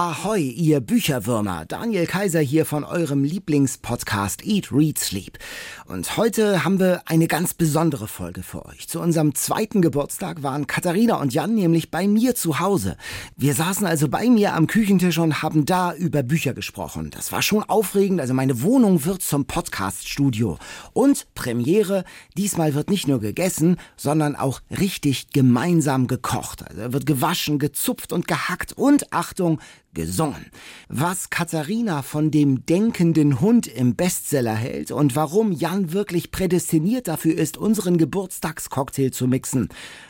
Ahoi, 0.00 0.42
ihr 0.42 0.78
Bücherwürmer. 0.78 1.64
Daniel 1.66 2.06
Kaiser 2.06 2.38
hier 2.38 2.66
von 2.66 2.84
eurem 2.84 3.24
Lieblingspodcast 3.24 4.46
Eat, 4.46 4.70
Read, 4.70 4.96
Sleep. 4.96 5.40
Und 5.86 6.16
heute 6.16 6.62
haben 6.64 6.78
wir 6.78 7.02
eine 7.06 7.26
ganz 7.26 7.52
besondere 7.52 8.06
Folge 8.06 8.44
für 8.44 8.64
euch. 8.66 8.86
Zu 8.86 9.00
unserem 9.00 9.34
zweiten 9.34 9.82
Geburtstag 9.82 10.44
waren 10.44 10.68
Katharina 10.68 11.16
und 11.16 11.34
Jan 11.34 11.56
nämlich 11.56 11.90
bei 11.90 12.06
mir 12.06 12.36
zu 12.36 12.60
Hause. 12.60 12.96
Wir 13.36 13.54
saßen 13.54 13.88
also 13.88 14.08
bei 14.08 14.30
mir 14.30 14.54
am 14.54 14.68
Küchentisch 14.68 15.18
und 15.18 15.42
haben 15.42 15.66
da 15.66 15.92
über 15.92 16.22
Bücher 16.22 16.54
gesprochen. 16.54 17.10
Das 17.10 17.32
war 17.32 17.42
schon 17.42 17.64
aufregend. 17.64 18.20
Also 18.20 18.34
meine 18.34 18.62
Wohnung 18.62 19.04
wird 19.04 19.22
zum 19.22 19.46
Podcaststudio. 19.46 20.58
Und 20.92 21.26
Premiere, 21.34 22.04
diesmal 22.36 22.74
wird 22.74 22.88
nicht 22.88 23.08
nur 23.08 23.18
gegessen, 23.18 23.78
sondern 23.96 24.36
auch 24.36 24.60
richtig 24.70 25.30
gemeinsam 25.30 26.06
gekocht. 26.06 26.62
Also 26.68 26.92
wird 26.92 27.04
gewaschen, 27.04 27.58
gezupft 27.58 28.12
und 28.12 28.28
gehackt 28.28 28.74
und 28.74 29.12
Achtung, 29.12 29.58
gesungen. 29.94 30.50
Was 30.88 31.30
Katharina 31.30 32.02
von 32.02 32.30
dem 32.30 32.64
denkenden 32.66 33.40
Hund 33.40 33.66
im 33.66 33.96
Bestseller 33.96 34.54
hält 34.54 34.90
und 34.90 35.16
warum 35.16 35.52
Jan 35.52 35.92
wirklich 35.92 36.30
prädestiniert 36.30 37.08
dafür 37.08 37.34
ist, 37.34 37.56
unseren 37.56 37.98
Geburtstagscocktail 37.98 39.10
zu 39.10 39.26
mixen, 39.26 39.68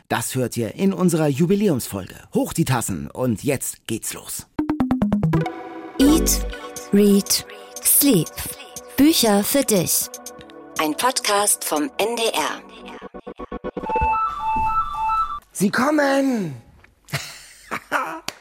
das 0.08 0.34
hört 0.34 0.56
ihr 0.56 0.74
in 0.74 0.92
unserer 0.92 1.28
Jubiläumsfolge. 1.28 2.14
Hoch 2.34 2.52
die 2.52 2.64
Tassen 2.64 3.10
und 3.10 3.44
jetzt 3.44 3.86
geht's 3.86 4.14
los. 4.14 4.46
Eat, 5.98 6.46
Read, 6.92 7.46
Sleep. 7.82 8.28
Bücher 8.96 9.44
für 9.44 9.62
dich. 9.62 10.08
Ein 10.80 10.96
Podcast 10.96 11.64
vom 11.64 11.90
NDR. 11.98 12.62
Sie 15.52 15.70
kommen! 15.70 16.54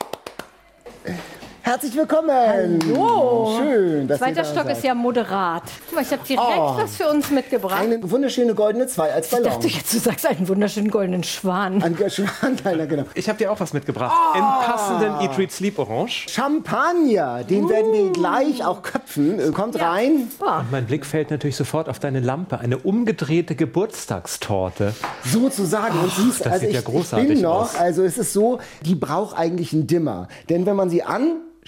Eh. 1.07 1.46
Herzlich 1.67 1.98
willkommen. 1.98 2.31
Hallo. 2.31 3.57
Schön, 3.59 4.07
dass 4.07 4.20
Zweiter 4.20 4.38
ihr 4.38 4.44
da 4.44 4.49
Stock 4.49 4.63
seid. 4.67 4.77
ist 4.77 4.84
ja 4.85 4.95
moderat. 4.95 5.63
Guck 5.87 5.96
mal, 5.96 6.01
ich 6.01 6.12
habe 6.13 6.21
direkt 6.26 6.48
Oh. 6.57 6.77
was 6.77 6.96
für 6.96 7.10
uns 7.10 7.29
mitgebracht. 7.29 7.82
Eine 7.82 8.10
wunderschöne 8.10 8.55
goldene 8.55 8.87
Zwei 8.87 9.12
als 9.12 9.26
ich 9.26 9.32
Ballon. 9.34 9.49
dachte 9.49 9.68
jetzt, 9.68 9.93
du 9.93 9.99
sagst 9.99 10.26
einen 10.27 10.48
wunderschönen 10.48 10.90
goldenen 10.90 11.26
Schwan. 11.26 11.84
Ein 11.84 11.98
Schwanteiler, 12.10 12.88
genau. 12.88 13.04
Ich 13.15 13.27
habe 13.27 13.38
dir 13.38 13.51
auch 13.51 13.60
was 13.60 13.73
mitgebracht. 13.73 14.15
In 14.35 14.41
passenden 14.41 15.20
Eat, 15.20 15.38
Read, 15.38 15.51
Sleep 15.51 15.77
Orange. 15.77 16.27
Champagner, 16.29 17.43
den 17.43 17.68
werden 17.68 17.91
wir 17.91 18.12
gleich 18.13 18.63
auch 18.65 18.82
köpfen. 18.82 19.38
Äh, 19.38 19.51
Kommt 19.51 19.77
rein. 19.82 20.32
Ah, 20.40 20.60
Und 20.62 20.71
mein 20.71 20.85
Blick 20.85 21.05
fällt 21.05 21.32
natürlich 21.32 21.57
sofort 21.57 21.90
auf 21.90 21.99
deine 21.99 22.21
Lampe. 22.21 22.60
Eine 22.60 22.77
umgedrehte 22.77 23.55
Geburtstagstorte. 23.55 24.93
Sozusagen. 25.26 25.99
Und 25.99 26.12
siehst, 26.13 26.45
das 26.45 26.48
also 26.54 26.60
sieht 26.62 26.70
ich, 26.70 26.73
ja 26.76 26.79
ich 26.79 26.85
großartig 26.85 27.27
bin 27.27 27.41
noch, 27.41 27.63
aus. 27.63 27.76
also 27.76 28.04
es 28.04 28.18
ist 28.18 28.32
so, 28.32 28.60
die 28.85 28.95
braucht 28.95 29.38
eigentlich 29.38 29.73
einen 29.73 29.85
Dimmer. 29.85 30.29
Denn 30.48 30.65
wenn 30.65 30.77
man 30.77 30.90
sie 30.90 31.04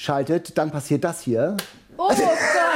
anschaltet, 0.09 0.58
dann 0.58 0.72
passiert 0.72 1.03
das 1.03 1.22
hier. 1.22 1.58
oh 1.97 2.08
Gott. 2.08 2.17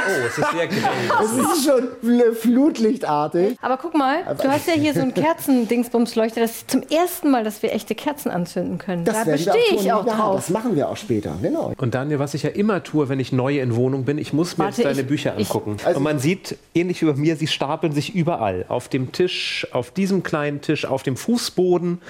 Oh, 0.06 0.10
es 0.10 0.36
ist 0.36 0.36
sehr. 0.36 1.20
Es 1.22 1.32
ist 1.56 1.64
schon 1.64 1.88
fl- 2.04 2.34
flutlichtartig. 2.34 3.56
Aber 3.62 3.78
guck 3.78 3.94
mal, 3.94 4.22
du 4.42 4.48
hast 4.50 4.66
ja 4.66 4.74
hier 4.74 4.92
so 4.92 5.00
einen 5.00 5.14
Kerzendingsbumsleuchter. 5.14 6.42
Das 6.42 6.50
ist 6.50 6.70
zum 6.70 6.82
ersten 6.82 7.30
Mal, 7.30 7.42
dass 7.42 7.62
wir 7.62 7.72
echte 7.72 7.94
Kerzen 7.94 8.30
anzünden 8.30 8.76
können. 8.76 9.06
da 9.06 9.14
werden 9.14 9.26
wir 9.28 9.32
bestehe 9.32 9.80
ich 9.80 9.90
auch 9.94 10.06
ja, 10.06 10.14
drauf. 10.14 10.36
Das 10.36 10.50
machen 10.50 10.76
wir 10.76 10.90
auch 10.90 10.98
später, 10.98 11.32
genau. 11.40 11.72
Und 11.78 11.94
Daniel, 11.94 12.18
was 12.18 12.34
ich 12.34 12.42
ja 12.42 12.50
immer 12.50 12.82
tue, 12.82 13.08
wenn 13.08 13.18
ich 13.18 13.32
neu 13.32 13.60
in 13.60 13.74
Wohnung 13.76 14.04
bin, 14.04 14.18
ich 14.18 14.34
muss 14.34 14.58
mir 14.58 14.64
Warte, 14.66 14.82
jetzt 14.82 14.90
deine 14.90 15.00
ich- 15.00 15.06
Bücher 15.06 15.34
ich- 15.38 15.46
angucken. 15.48 15.78
Also- 15.86 15.96
Und 15.96 16.02
man 16.04 16.18
sieht, 16.18 16.58
ähnlich 16.74 17.00
wie 17.00 17.06
bei 17.06 17.14
mir, 17.14 17.36
sie 17.36 17.46
stapeln 17.46 17.94
sich 17.94 18.14
überall. 18.14 18.66
Auf 18.68 18.88
dem 18.90 19.12
Tisch, 19.12 19.66
auf 19.72 19.90
diesem 19.90 20.22
kleinen 20.22 20.60
Tisch, 20.60 20.84
auf 20.84 21.02
dem 21.02 21.16
Fußboden. 21.16 22.02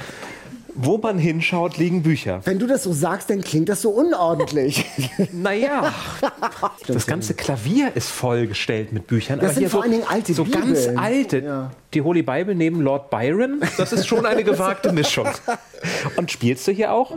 Wo 0.76 0.98
man 0.98 1.18
hinschaut, 1.18 1.76
liegen 1.78 2.02
Bücher. 2.02 2.40
Wenn 2.44 2.58
du 2.58 2.66
das 2.66 2.82
so 2.82 2.92
sagst, 2.92 3.30
dann 3.30 3.40
klingt 3.42 3.68
das 3.68 3.82
so 3.82 3.90
unordentlich. 3.90 4.84
Naja, 5.32 5.92
das 6.86 7.06
ganze 7.06 7.34
Klavier 7.34 7.92
ist 7.94 8.08
vollgestellt 8.10 8.92
mit 8.92 9.06
Büchern. 9.06 9.38
Das 9.38 9.50
aber 9.50 9.54
sind 9.54 9.60
hier 9.62 9.70
vor 9.70 9.80
so, 9.80 9.82
allen 9.84 9.92
Dingen 9.92 10.04
alte 10.08 10.34
So 10.34 10.44
ganz 10.44 10.80
Bibeln. 10.80 10.98
alte. 10.98 11.38
Ja. 11.38 11.70
Die 11.92 12.02
Holy 12.02 12.22
Bible 12.22 12.54
neben 12.54 12.80
Lord 12.80 13.10
Byron, 13.10 13.60
das 13.76 13.92
ist 13.92 14.06
schon 14.06 14.26
eine 14.26 14.42
gewagte 14.42 14.92
Mischung. 14.92 15.28
Und 16.16 16.30
spielst 16.30 16.66
du 16.66 16.72
hier 16.72 16.92
auch? 16.92 17.16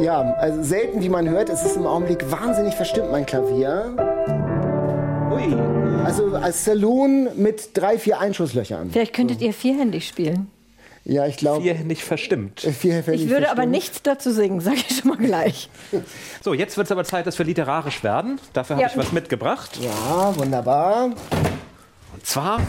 ja, 0.00 0.20
also 0.34 0.62
selten, 0.62 1.02
wie 1.02 1.08
man 1.08 1.28
hört, 1.28 1.48
es 1.48 1.64
ist 1.64 1.76
im 1.76 1.86
Augenblick 1.86 2.30
wahnsinnig 2.30 2.74
verstimmt, 2.74 3.10
mein 3.10 3.26
Klavier. 3.26 3.94
Ui. 5.32 5.54
Also 6.04 6.34
als 6.36 6.64
Saloon 6.64 7.28
mit 7.36 7.70
drei, 7.74 7.98
vier 7.98 8.18
Einschusslöchern. 8.20 8.90
Vielleicht 8.90 9.14
könntet 9.14 9.40
ihr 9.40 9.52
vierhändig 9.52 10.08
spielen. 10.08 10.48
Ja, 11.10 11.26
ich 11.26 11.38
glaube. 11.38 11.62
Hier 11.62 11.74
nicht 11.74 12.04
verstimmt. 12.04 12.60
Vier, 12.60 13.02
vier, 13.02 13.14
Ich 13.14 13.28
würde 13.30 13.50
aber 13.50 13.64
nichts 13.64 14.02
dazu 14.02 14.30
singen, 14.30 14.60
sage 14.60 14.76
ich 14.88 14.98
schon 14.98 15.08
mal 15.10 15.16
gleich. 15.16 15.68
So, 16.42 16.54
jetzt 16.54 16.76
wird 16.76 16.86
es 16.86 16.92
aber 16.92 17.02
Zeit, 17.04 17.26
dass 17.26 17.36
wir 17.38 17.44
literarisch 17.46 18.04
werden. 18.04 18.38
Dafür 18.52 18.76
habe 18.76 18.82
Ja. 18.84 18.88
ich 18.92 18.96
was 18.96 19.10
mitgebracht. 19.12 19.78
Ja, 19.82 20.36
wunderbar. 20.36 21.06
Und 21.06 22.24
zwar, 22.24 22.60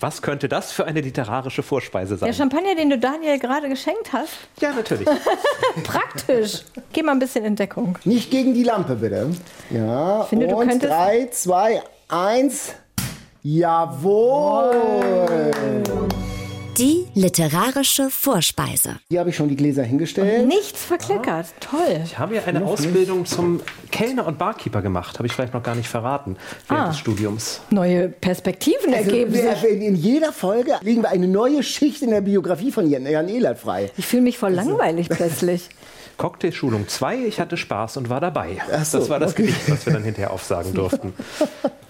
was 0.00 0.22
könnte 0.22 0.48
das 0.48 0.72
für 0.72 0.84
eine 0.86 1.00
literarische 1.02 1.62
Vorspeise 1.62 2.16
sein? 2.16 2.26
Der 2.28 2.34
Champagner, 2.34 2.74
den 2.76 2.88
du 2.90 2.98
Daniel 2.98 3.38
gerade 3.38 3.68
geschenkt 3.68 4.12
hast, 4.12 4.32
ja, 4.60 4.72
natürlich. 4.72 5.06
praktisch. 5.84 6.62
Geh 6.92 7.02
mal 7.02 7.12
ein 7.12 7.18
bisschen 7.18 7.44
in 7.44 7.56
Deckung. 7.56 7.98
Nicht 8.04 8.30
gegen 8.30 8.54
die 8.54 8.62
Lampe, 8.64 8.94
bitte. 8.94 9.30
Ja, 9.70 10.22
finde, 10.24 10.46
du 10.48 10.56
und 10.56 10.68
könntest- 10.68 10.90
drei, 10.92 11.28
zwei, 11.30 11.82
eins. 12.08 12.72
Jawohl! 13.42 14.70
Die 16.78 17.06
literarische 17.14 18.10
Vorspeise. 18.10 18.96
Hier 19.08 19.20
habe 19.20 19.30
ich 19.30 19.36
schon 19.36 19.48
die 19.48 19.54
Gläser 19.54 19.84
hingestellt. 19.84 20.46
Nichts 20.48 20.82
verkleckert. 20.84 21.46
Toll. 21.60 22.00
Ich 22.04 22.18
habe 22.18 22.34
ja 22.34 22.42
eine 22.46 22.64
Ausbildung 22.64 23.26
zum 23.26 23.60
Kellner 23.92 24.26
und 24.26 24.38
Barkeeper 24.38 24.82
gemacht. 24.82 25.18
Habe 25.18 25.26
ich 25.28 25.32
vielleicht 25.32 25.54
noch 25.54 25.62
gar 25.62 25.76
nicht 25.76 25.88
verraten 25.88 26.36
während 26.68 26.84
Ah. 26.86 26.88
des 26.88 26.98
Studiums. 26.98 27.60
Neue 27.70 28.08
Perspektiven 28.08 28.92
Also, 28.92 29.08
ergeben 29.10 29.32
sich. 29.32 29.42
wir, 29.44 29.68
in, 29.68 29.82
in 29.82 29.94
jeder 29.94 30.32
Folge 30.32 30.72
legen 30.82 31.02
wir 31.02 31.10
eine 31.10 31.28
neue 31.28 31.62
Schicht 31.62 32.02
in 32.02 32.10
der 32.10 32.22
Biografie 32.22 32.72
von 32.72 32.90
Jan, 32.90 33.06
Jan 33.06 33.28
Ehlert 33.28 33.58
frei. 33.60 33.92
Ich 33.96 34.06
fühle 34.06 34.22
mich 34.22 34.38
voll 34.38 34.52
langweilig 34.52 35.08
plötzlich. 35.10 35.68
Cocktailschulung 36.16 36.88
2, 36.88 37.18
ich 37.26 37.40
hatte 37.40 37.56
Spaß 37.56 37.96
und 37.98 38.08
war 38.08 38.20
dabei. 38.20 38.58
So, 38.84 38.98
das 38.98 39.08
war 39.08 39.18
das 39.20 39.32
okay. 39.32 39.42
Gedicht, 39.46 39.70
was 39.70 39.86
wir 39.86 39.92
dann 39.92 40.04
hinterher 40.04 40.32
aufsagen 40.32 40.72
durften. 40.74 41.12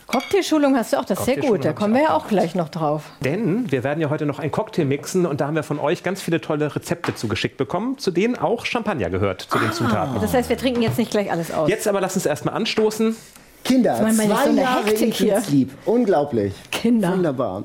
Cocktailschulung 0.07 0.77
hast 0.77 0.93
du 0.93 0.99
auch, 0.99 1.05
das 1.05 1.19
ist 1.21 1.25
sehr 1.25 1.37
gut. 1.39 1.65
Da 1.65 1.73
kommen 1.73 1.95
wir 1.95 2.03
ja 2.03 2.15
auch 2.15 2.29
gleich 2.29 2.55
noch 2.55 2.69
drauf. 2.69 3.05
Denn 3.21 3.71
wir 3.71 3.85
werden 3.85 4.01
ja 4.01 4.11
heute 4.11 4.27
noch 4.27 4.39
einen 4.39 4.53
Cocktail 4.53 4.85
mixen 4.85 5.27
und 5.27 5.41
da 5.41 5.47
haben 5.47 5.55
wir 5.55 5.63
von 5.63 5.79
euch 5.79 6.03
ganz 6.03 6.23
viele 6.23 6.41
tolle 6.41 6.75
Rezepte 6.75 7.15
zugeschickt 7.15 7.57
bekommen, 7.57 7.99
zu 7.99 8.11
denen 8.11 8.37
auch 8.37 8.67
Champagner 8.67 9.11
gehört, 9.11 9.43
zu 9.43 9.59
den 9.59 9.73
Zutaten. 9.73 10.21
Das 10.21 10.35
heißt, 10.35 10.49
wir 10.49 10.59
trinken 10.59 10.83
jetzt 10.83 10.99
nicht 10.99 11.11
gleich 11.11 11.31
alles 11.31 11.51
aus. 11.51 11.69
Jetzt 11.69 11.89
aber 11.89 12.01
lass 12.01 12.15
uns 12.15 12.27
erstmal 12.27 12.55
anstoßen. 12.55 13.17
Kinder, 13.65 13.93
Das 13.93 14.01
war 14.01 14.13
mal 14.13 14.27
zwei 14.37 14.51
so 14.53 14.57
Jahre 14.61 14.87
Hektik 14.87 15.21
Eat, 15.23 15.45
Sleep. 15.45 15.71
Unglaublich. 15.87 16.53
Kinder. 16.71 17.13
Wunderbar. 17.13 17.65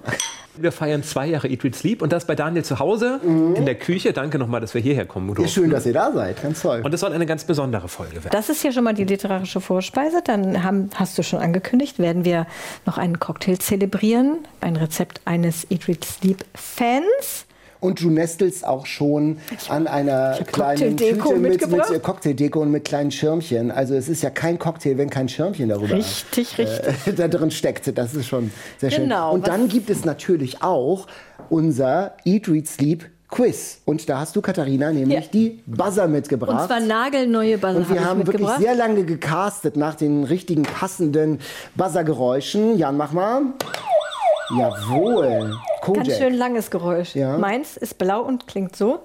Wir 0.61 0.71
feiern 0.73 1.03
zwei 1.03 1.27
Jahre 1.27 1.47
Eat, 1.47 1.63
Read, 1.63 1.73
Sleep 1.75 2.01
und 2.01 2.11
das 2.11 2.25
bei 2.25 2.35
Daniel 2.35 2.65
zu 2.65 2.79
Hause 2.79 3.21
in 3.23 3.65
der 3.65 3.75
Küche. 3.75 4.11
Danke 4.11 4.37
nochmal, 4.37 4.59
dass 4.59 4.73
wir 4.73 4.81
hierher 4.81 5.05
kommen 5.05 5.33
durften. 5.33 5.47
schön, 5.53 5.69
dass 5.69 5.85
ihr 5.85 5.93
da 5.93 6.11
seid. 6.11 6.41
Ganz 6.41 6.61
toll. 6.61 6.81
Und 6.83 6.93
es 6.93 6.99
soll 6.99 7.13
eine 7.13 7.25
ganz 7.25 7.45
besondere 7.45 7.87
Folge 7.87 8.15
werden. 8.15 8.29
Das 8.31 8.49
ist 8.49 8.61
ja 8.63 8.71
schon 8.73 8.83
mal 8.83 8.93
die 8.93 9.05
literarische 9.05 9.61
Vorspeise. 9.61 10.21
Dann 10.21 10.61
haben, 10.63 10.89
hast 10.95 11.17
du 11.17 11.23
schon 11.23 11.39
angekündigt, 11.39 11.97
werden 11.99 12.25
wir 12.25 12.45
noch 12.85 12.97
einen 12.97 13.19
Cocktail 13.19 13.55
zelebrieren. 13.57 14.39
Ein 14.59 14.75
Rezept 14.75 15.21
eines 15.23 15.65
Eat, 15.71 15.87
Read, 15.87 16.03
Sleep 16.03 16.43
Fans. 16.55 17.45
Und 17.81 18.01
du 18.01 18.09
nestelst 18.09 18.67
auch 18.67 18.85
schon 18.85 19.37
an 19.69 19.87
einer 19.87 20.35
hab 20.39 20.47
kleinen 20.51 20.97
Tüte 20.97 21.35
mit, 21.35 21.65
mit 21.71 22.03
Cocktaildeko 22.03 22.59
und 22.59 22.71
mit 22.71 22.83
kleinen 22.83 23.09
Schirmchen. 23.09 23.71
Also 23.71 23.95
es 23.95 24.09
ist 24.09 24.21
ja 24.21 24.29
kein 24.29 24.59
Cocktail, 24.59 24.97
wenn 24.97 25.09
kein 25.09 25.29
Schirmchen 25.29 25.69
darüber 25.69 25.95
Richtig, 25.95 26.57
richtig. 26.57 27.07
äh, 27.07 27.13
da 27.15 27.27
drin 27.29 27.51
steckt. 27.51 27.97
Das 27.97 28.13
ist 28.13 28.27
schon 28.27 28.51
sehr 28.79 28.91
schön. 28.91 29.03
Genau, 29.03 29.33
Und 29.33 29.47
dann 29.47 29.69
gibt 29.69 29.89
es 29.89 30.03
natürlich 30.03 30.61
auch 30.61 31.07
unser 31.49 32.17
Eat, 32.25 32.49
Read, 32.49 32.67
Sleep 32.67 33.05
Quiz. 33.29 33.81
Und 33.85 34.09
da 34.09 34.19
hast 34.19 34.35
du, 34.35 34.41
Katharina, 34.41 34.91
nämlich 34.91 35.25
Ja. 35.25 35.31
die 35.31 35.61
Buzzer 35.67 36.07
mitgebracht. 36.07 36.61
Und 36.61 36.67
zwar 36.67 36.79
nagelneue 36.79 37.57
Buzzer 37.59 37.77
Und 37.77 37.89
wir 37.89 37.95
ich 37.97 38.03
haben 38.03 38.25
wirklich 38.27 38.49
sehr 38.57 38.75
lange 38.75 39.03
gecastet 39.05 39.77
nach 39.77 39.95
den 39.95 40.23
richtigen 40.23 40.63
passenden 40.63 41.39
Buzzergeräuschen. 41.75 42.77
Jan, 42.77 42.97
mach 42.97 43.13
mal. 43.13 43.41
Jawohl. 44.57 45.55
Kojak. 45.93 46.07
Ganz 46.07 46.17
schön 46.17 46.33
langes 46.33 46.71
Geräusch. 46.71 47.15
Ja. 47.15 47.37
Meins 47.37 47.77
ist 47.77 47.97
blau 47.97 48.21
und 48.21 48.47
klingt 48.47 48.75
so. 48.75 48.99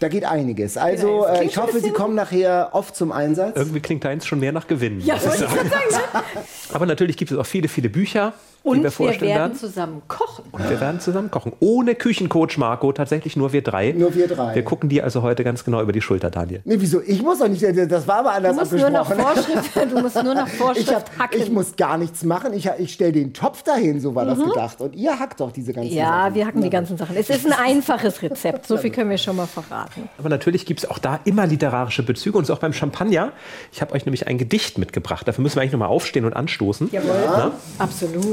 Da 0.00 0.08
geht 0.08 0.24
einiges. 0.24 0.76
Also 0.76 1.26
äh, 1.26 1.44
ich 1.44 1.56
hoffe, 1.56 1.78
Sie 1.78 1.90
kommen 1.90 2.16
nachher 2.16 2.70
oft 2.72 2.96
zum 2.96 3.12
Einsatz. 3.12 3.56
Irgendwie 3.56 3.78
klingt 3.80 4.04
deins 4.04 4.26
schon 4.26 4.40
mehr 4.40 4.50
nach 4.50 4.66
Gewinn. 4.66 5.00
Ja, 5.00 5.14
muss 5.14 5.24
ich 5.36 5.40
wollte 5.42 5.44
ich 5.64 5.70
sagen. 5.70 5.88
ne? 6.12 6.22
Aber 6.72 6.86
natürlich 6.86 7.16
gibt 7.16 7.30
es 7.30 7.38
auch 7.38 7.46
viele, 7.46 7.68
viele 7.68 7.88
Bücher. 7.88 8.32
Und 8.62 8.82
wir 8.84 8.90
wir 8.98 9.08
werden 9.08 9.20
werden. 9.28 9.54
zusammen 9.56 10.02
kochen. 10.06 10.44
Und 10.52 10.70
wir 10.70 10.80
werden 10.80 11.00
zusammen 11.00 11.30
kochen. 11.30 11.52
Ohne 11.60 11.94
Küchencoach 11.94 12.58
Marco, 12.58 12.92
tatsächlich 12.92 13.36
nur 13.36 13.52
wir 13.52 13.62
drei. 13.62 13.92
Nur 13.92 14.14
wir 14.14 14.28
drei. 14.28 14.54
Wir 14.54 14.62
gucken 14.62 14.88
dir 14.88 15.02
also 15.04 15.22
heute 15.22 15.42
ganz 15.42 15.64
genau 15.64 15.82
über 15.82 15.92
die 15.92 16.00
Schulter, 16.00 16.30
Daniel. 16.30 16.60
Nee, 16.64 16.76
wieso? 16.78 17.00
Ich 17.02 17.22
muss 17.22 17.38
doch 17.40 17.48
nicht, 17.48 17.62
das 17.62 18.06
war 18.06 18.18
aber 18.18 18.30
Du 18.30 18.36
anders 18.48 18.70
musst 18.70 18.72
nur 18.72 18.90
noch 18.90 19.10
abgesprochen. 19.10 19.62
Vorschrift, 19.62 19.92
du 19.96 20.00
musst 20.00 20.22
nur 20.22 20.34
noch 20.34 20.46
Ich, 20.46 20.52
Vorschrift 20.54 20.90
hab, 20.94 21.18
hacken. 21.18 21.42
ich 21.42 21.50
muss 21.50 21.74
gar 21.76 21.98
nichts 21.98 22.22
machen. 22.24 22.52
Ich, 22.54 22.68
ich 22.78 22.92
stelle 22.92 23.12
den 23.12 23.32
Topf 23.34 23.62
dahin, 23.64 24.00
so 24.00 24.14
war 24.14 24.24
das 24.24 24.38
gedacht. 24.38 24.80
Und 24.80 24.94
ihr 24.94 25.18
hackt 25.18 25.40
doch 25.40 25.50
diese 25.50 25.72
ganzen 25.72 25.90
Mhm. 25.92 25.96
ja, 25.98 26.22
Sachen. 26.24 26.34
wir 26.36 26.46
hacken 26.46 26.62
die 26.62 26.70
ganzen 26.70 26.96
Sachen. 26.96 27.16
Es 27.16 27.30
ist 27.30 27.44
ein 27.46 27.52
einfaches 27.52 28.22
Rezept. 28.22 28.66
So 28.66 28.76
viel 28.76 28.90
können 28.90 29.10
wir 29.10 29.18
schon 29.18 29.36
mal 29.36 29.46
verraten. 29.46 30.08
Aber 30.18 30.28
natürlich 30.28 30.66
gibt 30.66 30.84
es 30.84 30.88
auch 30.90 30.98
da 30.98 31.18
immer 31.24 31.46
literarische 31.46 32.02
Bezüge 32.04 32.38
und 32.38 32.46
so 32.46 32.52
auch 32.52 32.58
beim 32.58 32.72
Champagner. 32.72 33.32
Ich 33.72 33.80
habe 33.82 33.92
euch 33.94 34.06
nämlich 34.06 34.26
ein 34.28 34.38
Gedicht 34.38 34.78
mitgebracht. 34.78 35.26
Dafür 35.26 35.42
müssen 35.42 35.56
wir 35.56 35.62
eigentlich 35.62 35.72
nochmal 35.72 35.88
aufstehen 35.88 36.24
und 36.24 36.34
anstoßen. 36.34 36.90
Jawohl. 36.92 37.10
Na? 37.26 37.50
Absolut. 37.78 38.26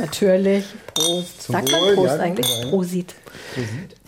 Natürlich. 0.00 0.64
Prost. 0.94 1.42
Sagt 1.42 1.70
man 1.70 1.80
Wohl, 1.80 1.94
Prost 1.94 2.16
ja. 2.16 2.22
eigentlich? 2.22 2.46
Prosit. 2.70 3.14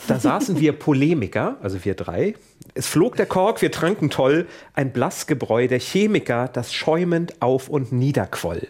Da 0.07 0.19
saßen 0.19 0.61
wir 0.61 0.73
Polemiker, 0.73 1.57
also 1.63 1.85
wir 1.85 1.95
drei. 1.95 2.35
Es 2.75 2.87
flog 2.87 3.17
der 3.17 3.27
Kork, 3.27 3.61
wir 3.63 3.71
tranken 3.71 4.11
toll. 4.11 4.47
Ein 4.75 4.93
Blassgebräu 4.93 5.69
der 5.69 5.81
Chemiker, 5.81 6.49
das 6.49 6.73
schäumend 6.73 7.41
auf 7.43 7.69
und 7.69 7.93
niederquoll. 7.93 8.69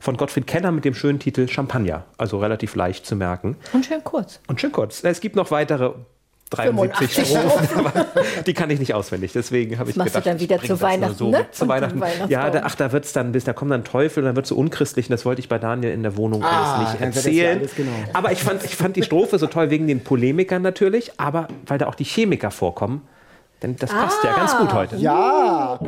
Von 0.00 0.16
Gottfried 0.16 0.46
Kenner 0.46 0.72
mit 0.72 0.84
dem 0.84 0.94
schönen 0.94 1.18
Titel 1.18 1.48
Champagner. 1.48 2.04
Also 2.18 2.38
relativ 2.38 2.74
leicht 2.74 3.06
zu 3.06 3.16
merken. 3.16 3.56
Und 3.72 3.86
schön 3.86 4.04
kurz. 4.04 4.40
Und 4.48 4.60
schön 4.60 4.72
kurz. 4.72 5.02
Es 5.02 5.20
gibt 5.20 5.36
noch 5.36 5.50
weitere 5.50 5.94
73 6.50 7.26
85 7.26 7.26
Strophen, 7.26 7.78
aber 7.86 8.06
die 8.46 8.54
kann 8.54 8.70
ich 8.70 8.78
nicht 8.78 8.94
auswendig. 8.94 9.32
Deswegen 9.32 9.78
habe 9.78 9.90
ich 9.90 9.96
machst 9.96 10.14
du 10.14 10.18
gedacht, 10.20 10.26
dann 10.34 10.40
wieder 10.40 10.60
zu 10.60 10.66
das 10.68 10.80
mal 10.80 10.88
Weihnachten, 10.92 11.14
so 11.16 11.30
ne? 11.30 11.46
Zu 11.50 11.62
Und 11.64 11.68
Weihnachten. 11.68 12.02
Ja, 12.28 12.50
da, 12.50 12.62
ach, 12.64 12.74
da 12.74 12.92
wird's 12.92 13.12
dann, 13.12 13.32
bis 13.32 13.44
da 13.44 13.52
kommt 13.52 13.70
dann 13.70 13.84
Teufel, 13.84 14.22
dann 14.22 14.36
wird 14.36 14.46
so 14.46 14.54
unchristlich. 14.56 15.06
Und 15.06 15.12
das 15.12 15.24
wollte 15.24 15.40
ich 15.40 15.48
bei 15.48 15.58
Daniel 15.58 15.92
in 15.92 16.02
der 16.02 16.16
Wohnung 16.16 16.42
Ah, 16.44 16.76
alles 16.76 17.00
nicht 17.00 17.16
erzählen. 17.16 17.58
alles 17.58 17.74
genau. 17.74 17.90
Aber 18.12 18.30
ich 18.32 18.42
fand, 18.42 18.64
ich 18.64 18.76
fand 18.76 18.96
die 18.96 19.02
Strophe 19.02 19.38
so 19.38 19.46
toll 19.46 19.70
wegen 19.70 19.86
den 19.86 20.04
Polemikern 20.04 20.62
natürlich, 20.62 21.12
aber 21.18 21.48
weil 21.66 21.78
da 21.78 21.86
auch 21.86 21.94
die 21.94 22.04
Chemiker 22.04 22.50
vorkommen. 22.50 23.02
Denn 23.62 23.76
das 23.76 23.90
passt 23.90 24.22
ja 24.22 24.34
ganz 24.36 24.56
gut 24.58 24.72
heute. 24.74 24.96
Ja, 24.96 25.78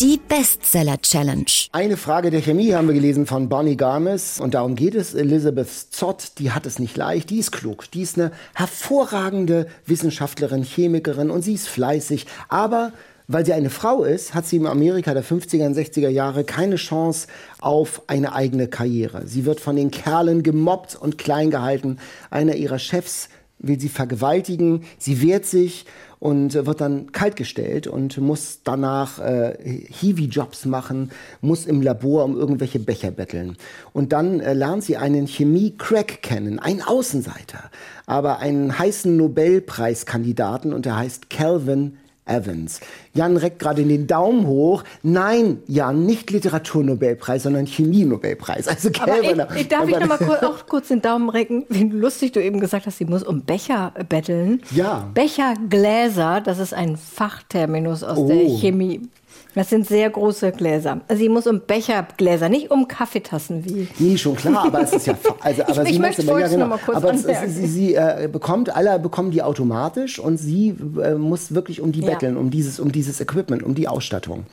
Die 0.00 0.20
Bestseller 0.28 1.00
Challenge. 1.00 1.44
eine 1.72 1.96
Frage 1.96 2.30
der 2.30 2.42
Chemie 2.42 2.74
haben 2.74 2.86
wir 2.86 2.94
gelesen 2.94 3.26
von 3.26 3.48
Bonnie 3.48 3.76
Garmis. 3.76 4.40
Und 4.40 4.54
darum 4.54 4.74
geht 4.74 4.94
es. 4.94 5.14
Elizabeth 5.14 5.68
Zott, 5.68 6.38
die 6.38 6.50
hat 6.50 6.66
es 6.66 6.78
nicht 6.78 6.96
leicht. 6.96 7.30
Die 7.30 7.38
ist 7.38 7.50
klug. 7.52 7.90
Die 7.92 8.02
ist 8.02 8.18
eine 8.18 8.32
hervorragende 8.54 9.68
Wissenschaftlerin, 9.86 10.64
Chemikerin 10.64 11.30
und 11.30 11.42
sie 11.42 11.54
ist 11.54 11.68
fleißig. 11.68 12.26
Aber 12.48 12.92
weil 13.28 13.46
sie 13.46 13.54
eine 13.54 13.70
Frau 13.70 14.04
ist, 14.04 14.34
hat 14.34 14.46
sie 14.46 14.56
im 14.56 14.66
Amerika 14.66 15.14
der 15.14 15.24
50er 15.24 15.64
und 15.66 15.76
60er 15.76 16.08
Jahre 16.08 16.44
keine 16.44 16.76
Chance 16.76 17.28
auf 17.60 18.02
eine 18.08 18.34
eigene 18.34 18.68
Karriere. 18.68 19.26
Sie 19.26 19.46
wird 19.46 19.60
von 19.60 19.76
den 19.76 19.90
Kerlen 19.90 20.42
gemobbt 20.42 20.96
und 20.96 21.16
klein 21.16 21.50
gehalten. 21.50 21.98
Einer 22.30 22.56
ihrer 22.56 22.78
Chefs 22.78 23.28
will 23.62 23.80
sie 23.80 23.88
vergewaltigen. 23.88 24.82
Sie 24.98 25.22
wehrt 25.22 25.46
sich 25.46 25.86
und 26.18 26.54
äh, 26.54 26.66
wird 26.66 26.80
dann 26.80 27.10
kaltgestellt 27.12 27.86
und 27.86 28.18
muss 28.18 28.60
danach 28.62 29.18
äh, 29.18 29.56
Hiwi-Jobs 29.88 30.66
machen, 30.66 31.10
muss 31.40 31.66
im 31.66 31.82
Labor 31.82 32.24
um 32.24 32.36
irgendwelche 32.36 32.78
Becher 32.78 33.10
betteln. 33.10 33.56
Und 33.92 34.12
dann 34.12 34.40
äh, 34.40 34.54
lernt 34.54 34.84
sie 34.84 34.96
einen 34.96 35.26
Chemie-Crack 35.26 36.22
kennen, 36.22 36.58
einen 36.58 36.82
Außenseiter, 36.82 37.70
aber 38.06 38.38
einen 38.38 38.78
heißen 38.78 39.16
Nobelpreiskandidaten 39.16 40.72
und 40.72 40.86
der 40.86 40.96
heißt 40.96 41.30
Calvin 41.30 41.98
Evans. 42.24 42.80
Jan 43.14 43.36
reckt 43.36 43.58
gerade 43.58 43.82
den 43.84 44.06
Daumen 44.06 44.46
hoch. 44.46 44.84
Nein, 45.02 45.58
Jan, 45.66 46.06
nicht 46.06 46.30
Literaturnobelpreis, 46.30 47.42
sondern 47.42 47.66
Chemie-Nobelpreis. 47.66 48.68
Also 48.68 48.90
Aber 49.00 49.20
ich, 49.20 49.60
ich 49.62 49.68
darf 49.68 49.88
ich 49.88 49.98
noch 49.98 50.06
mal 50.06 50.18
kurz, 50.18 50.42
auch 50.42 50.66
kurz 50.66 50.88
den 50.88 51.02
Daumen 51.02 51.28
recken, 51.28 51.64
wie 51.68 51.84
lustig 51.84 52.32
du 52.32 52.42
eben 52.42 52.60
gesagt 52.60 52.86
hast, 52.86 52.98
sie 52.98 53.06
muss 53.06 53.24
um 53.24 53.42
Becher 53.42 53.92
betteln. 54.08 54.62
Ja. 54.70 55.10
Bechergläser, 55.14 56.40
das 56.40 56.58
ist 56.58 56.74
ein 56.74 56.96
Fachterminus 56.96 58.04
aus 58.04 58.24
der 58.26 58.36
Oh. 58.36 58.58
Chemie. 58.58 59.00
Das 59.54 59.68
sind 59.68 59.86
sehr 59.86 60.08
große 60.08 60.52
Gläser. 60.52 61.00
Also 61.08 61.22
sie 61.22 61.28
muss 61.28 61.46
um 61.46 61.60
Bechergläser, 61.66 62.48
nicht 62.48 62.70
um 62.70 62.88
Kaffeetassen 62.88 63.64
wie. 63.66 63.86
Nee, 63.98 64.16
schon 64.16 64.34
klar, 64.36 64.64
aber 64.66 64.80
es 64.82 64.92
ist 64.92 65.06
ja. 65.06 65.14
Also, 65.40 65.62
aber 65.64 65.82
Ich- 65.82 65.88
sie 65.88 65.92
ich 65.94 65.98
möchte 65.98 66.22
immer- 66.22 66.40
es 66.40 66.56
noch 66.56 66.68
mal 66.68 66.78
kurz 66.78 66.96
aber 66.96 67.12
es, 67.12 67.24
es, 67.24 67.54
sie, 67.56 67.66
sie 67.66 67.94
äh, 67.94 68.28
bekommt, 68.32 68.74
alle 68.74 68.98
bekommen 68.98 69.30
die 69.30 69.42
automatisch 69.42 70.18
und 70.18 70.38
sie 70.38 70.74
äh, 71.02 71.14
muss 71.14 71.54
wirklich 71.54 71.80
um 71.82 71.92
die 71.92 72.00
Ja. 72.00 72.10
betteln, 72.12 72.36
um 72.36 72.50
dieses, 72.50 72.80
um 72.80 72.92
dieses 72.92 73.20
Equipment, 73.20 73.62
um 73.62 73.74
die 73.74 73.88
Ausstattung. 73.88 74.44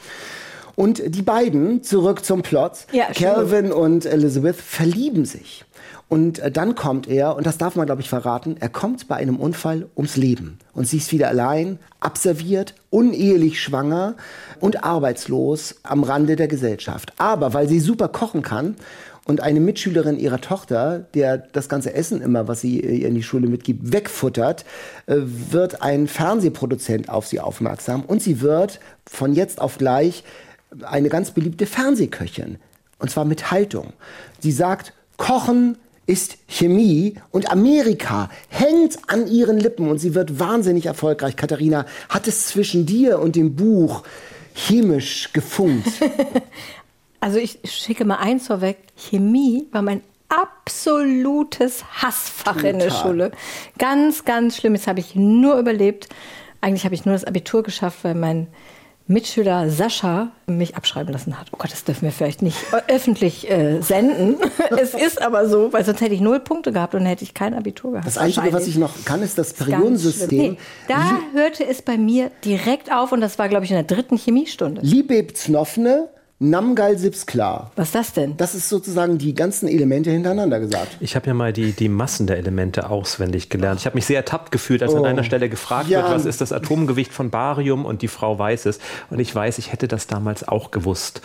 Und 0.76 1.02
die 1.06 1.22
beiden, 1.22 1.84
zurück 1.84 2.24
zum 2.24 2.42
Plot, 2.42 2.86
Ja, 2.92 3.06
Calvin 3.14 3.72
und 3.72 4.06
Elizabeth 4.06 4.56
verlieben 4.56 5.26
sich. 5.26 5.66
Und 6.08 6.40
äh, 6.40 6.50
dann 6.52 6.74
kommt 6.74 7.08
er, 7.08 7.36
und 7.36 7.46
das 7.46 7.58
darf 7.58 7.76
man, 7.76 7.86
glaube 7.86 8.02
ich, 8.02 8.10
verraten, 8.10 8.56
er 8.60 8.70
kommt 8.70 9.08
bei 9.08 9.16
einem 9.16 9.36
Unfall 9.38 9.88
ums 9.96 10.16
Leben. 10.16 10.58
Und 10.74 10.88
sie 10.88 10.98
ist 10.98 11.12
wieder 11.12 11.28
allein, 11.28 11.78
abserviert, 12.00 12.74
unehelich 12.90 13.62
schwanger 13.62 14.16
und 14.60 14.84
arbeitslos 14.84 15.76
am 15.84 16.04
Rande 16.04 16.36
der 16.36 16.48
Gesellschaft. 16.48 17.14
Aber 17.18 17.54
weil 17.54 17.68
sie 17.68 17.80
super 17.80 18.08
kochen 18.08 18.42
kann 18.42 18.76
und 19.26 19.42
eine 19.42 19.60
Mitschülerin 19.60 20.18
ihrer 20.18 20.42
Tochter, 20.42 21.06
der 21.14 21.38
das 21.38 21.70
ganze 21.70 21.94
Essen 21.94 22.22
immer, 22.22 22.48
was 22.48 22.62
sie 22.62 22.80
ihr 22.80 23.08
in 23.08 23.16
die 23.16 23.24
Schule 23.24 23.48
mitgibt, 23.48 23.94
wegfuttert, 23.94 24.66
äh, 25.06 25.18
wird 25.18 25.82
ein 25.82 26.08
Fernsehproduzent 26.08 27.10
auf 27.10 27.28
sie 27.28 27.40
aufmerksam 27.40 28.04
und 28.04 28.22
sie 28.22 28.42
wird 28.42 28.80
von 29.06 29.34
jetzt 29.34 29.62
auf 29.62 29.78
gleich 29.78 30.24
eine 30.84 31.10
ganz 31.10 31.32
beliebte 31.32 31.66
Fernsehköchin. 31.66 32.58
Und 33.00 33.12
zwar 33.12 33.26
mit 33.26 33.52
Haltung. 33.52 33.94
Sie 34.40 34.52
sagt, 34.52 34.94
Kochen 35.18 35.78
ist 36.10 36.38
Chemie 36.48 37.14
und 37.30 37.52
Amerika 37.52 38.32
hängt 38.48 38.98
an 39.08 39.28
ihren 39.28 39.60
Lippen 39.60 39.90
und 39.90 40.00
sie 40.00 40.16
wird 40.16 40.40
wahnsinnig 40.40 40.88
erfolgreich. 40.88 41.36
Katharina, 41.36 41.86
hat 42.10 42.28
es 42.28 42.48
zwischen 42.48 42.88
dir 42.88 43.20
und 43.20 43.36
dem 43.36 43.56
Buch 43.56 44.02
chemisch 44.68 45.32
gefunkt? 45.34 45.88
Also 47.22 47.38
ich 47.38 47.60
schicke 47.66 48.06
mal 48.06 48.16
eins 48.16 48.48
vorweg. 48.48 48.78
Chemie 48.96 49.68
war 49.74 49.82
mein 49.82 50.02
absolutes 50.30 51.84
Hassfach 52.02 52.64
in 52.64 52.80
der 52.80 52.88
Total. 52.88 53.02
Schule. 53.02 53.32
Ganz, 53.78 54.24
ganz 54.24 54.56
schlimm. 54.56 54.72
Das 54.72 54.88
habe 54.88 55.02
ich 55.02 55.16
nur 55.16 55.60
überlebt. 55.60 56.08
Eigentlich 56.62 56.86
habe 56.86 56.96
ich 56.96 57.04
nur 57.04 57.12
das 57.12 57.26
Abitur 57.26 57.62
geschafft, 57.64 58.00
weil 58.04 58.16
mein 58.16 58.48
Mitschüler 59.10 59.72
Sascha 59.72 60.30
mich 60.46 60.78
abschreiben 60.78 61.12
lassen 61.12 61.40
hat. 61.40 61.48
Oh 61.52 61.58
Gott, 61.58 61.72
das 61.72 61.84
dürfen 61.84 62.04
wir 62.04 62.12
vielleicht 62.12 62.44
nicht 62.44 62.58
öffentlich 62.88 63.50
äh, 63.50 63.82
senden. 63.82 64.36
es 64.80 64.94
ist 64.94 65.20
aber 65.20 65.50
so, 65.50 65.74
weil 65.74 65.84
sonst 65.84 66.02
hätte 66.02 66.14
ich 66.14 66.22
null 66.22 66.40
Punkte 66.40 66.72
gehabt 66.72 66.94
und 66.94 67.08
hätte 67.08 67.24
ich 67.24 67.34
kein 67.34 67.56
Abitur 67.56 67.94
gehabt. 67.94 68.06
Das 68.06 68.20
Einzige, 68.20 68.54
was 68.54 68.68
ich 68.68 68.78
noch 68.78 69.04
kann, 69.06 69.24
ist 69.24 69.40
das. 69.40 69.54
Periodensystem. 69.54 70.52
Nee, 70.52 70.58
da 70.88 71.18
hörte 71.34 71.66
es 71.66 71.82
bei 71.82 71.98
mir 71.98 72.30
direkt 72.46 72.92
auf 72.92 73.12
und 73.12 73.20
das 73.20 73.40
war, 73.40 73.50
glaube 73.50 73.66
ich, 73.66 73.72
in 73.72 73.78
der 73.78 73.84
dritten 73.84 74.16
Chemiestunde. 74.16 74.82
Libeb 74.82 75.36
Znofne, 75.36 76.10
Namgal 76.42 76.98
Sipsklar. 76.98 77.72
Was 77.76 77.90
ist 77.90 77.96
das 77.96 78.14
denn? 78.14 78.38
Das 78.38 78.56
ist 78.56 78.70
sozusagen 78.70 79.18
die 79.18 79.34
ganzen 79.34 79.68
Elemente 79.68 80.10
hintereinander 80.10 80.62
gesagt. 80.62 80.96
Ich 81.02 81.18
habe 81.18 81.28
ja 81.28 81.34
mal 81.34 81.52
die, 81.52 81.74
die 81.74 81.90
Massen 81.90 82.28
der 82.28 82.38
Elemente 82.38 82.90
auswendig 82.90 83.50
gelernt. 83.50 83.82
Ich 83.82 83.86
habe 83.86 83.96
mich 83.96 84.06
sehr 84.06 84.16
ertappt 84.18 84.50
gefühlt, 84.54 84.82
als 84.82 84.94
an 84.96 85.02
Oh. 85.02 85.04
einer 85.04 85.26
Stelle 85.26 85.50
gefragt 85.50 85.90
Ja. 85.90 86.00
wird, 86.04 86.12
was 86.14 86.26
ist 86.26 86.40
das 86.40 86.54
Atomgewicht 86.54 87.12
von 87.12 87.30
Barium 87.30 87.84
und 87.84 88.02
die 88.04 88.08
Frau 88.08 88.40
weiß 88.40 88.68
es. 88.68 88.80
Und 89.10 89.20
ich 89.20 89.36
weiß, 89.36 89.58
ich 89.58 89.74
hätte 89.74 89.90
das 89.90 90.08
damals 90.08 90.48
auch 90.48 90.72
gewusst. 90.72 91.22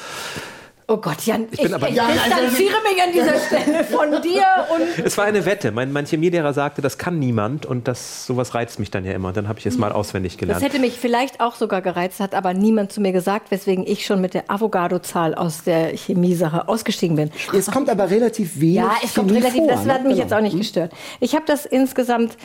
Oh 0.86 0.98
Gott, 0.98 1.22
Jan, 1.24 1.46
ich, 1.50 1.62
bin 1.62 1.72
aber- 1.72 1.88
ich 1.88 1.94
Ja, 1.96 2.04
also- 2.04 2.20
distanziere 2.22 2.76
mich 2.82 3.02
an 3.02 3.12
dieser 3.12 3.38
Stelle 3.40 3.84
von 3.84 4.10
dir 4.20 4.42
und 4.74 4.98
Es 5.06 5.16
war 5.16 5.24
eine 5.24 5.46
Wette. 5.46 5.72
Mein, 5.72 5.92
mein 5.92 6.04
Chemielehrer 6.04 6.52
sagte, 6.52 6.82
das 6.82 6.98
kann 6.98 7.18
niemand 7.18 7.64
und 7.64 7.88
das, 7.88 8.26
sowas 8.26 8.54
reizt 8.54 8.78
mich 8.78 8.90
dann 8.90 9.02
ja 9.06 9.12
immer. 9.12 9.32
Dann 9.32 9.48
habe 9.48 9.58
ich 9.58 9.64
es 9.64 9.78
mal 9.78 9.92
auswendig 9.92 10.32
das 10.34 10.40
gelernt. 10.40 10.62
hätte 10.62 10.78
mich 10.78 10.98
vielleicht 10.98 11.40
auch 11.40 11.54
sogar 11.54 11.80
gereizt, 11.80 12.20
hat 12.20 12.34
aber 12.34 12.52
niemand 12.52 12.92
zu 12.92 13.00
mir 13.00 13.12
gesagt, 13.12 13.50
weswegen 13.50 13.86
ich 13.86 14.04
schon 14.04 14.20
mit 14.20 14.34
der 14.34 14.50
Avogado-Zahl 14.50 15.34
aus 15.34 15.64
der 15.64 15.96
Chemiesache 15.96 16.68
ausgestiegen 16.68 17.16
bin. 17.16 17.30
Es 17.56 17.70
kommt 17.70 17.88
aber 17.88 18.10
relativ 18.10 18.60
wenig. 18.60 18.74
Ja, 18.76 18.92
es 19.02 19.14
kommt 19.14 19.28
Chemie 19.28 19.40
relativ, 19.40 19.60
vor, 19.60 19.68
das 19.68 19.84
ne? 19.86 19.94
hat 19.94 20.02
mich 20.02 20.10
Genau. 20.16 20.22
jetzt 20.22 20.34
auch 20.34 20.40
nicht 20.42 20.58
gestört. 20.58 20.92
Ich 21.20 21.34
habe 21.34 21.44
das 21.46 21.64
insgesamt 21.64 22.36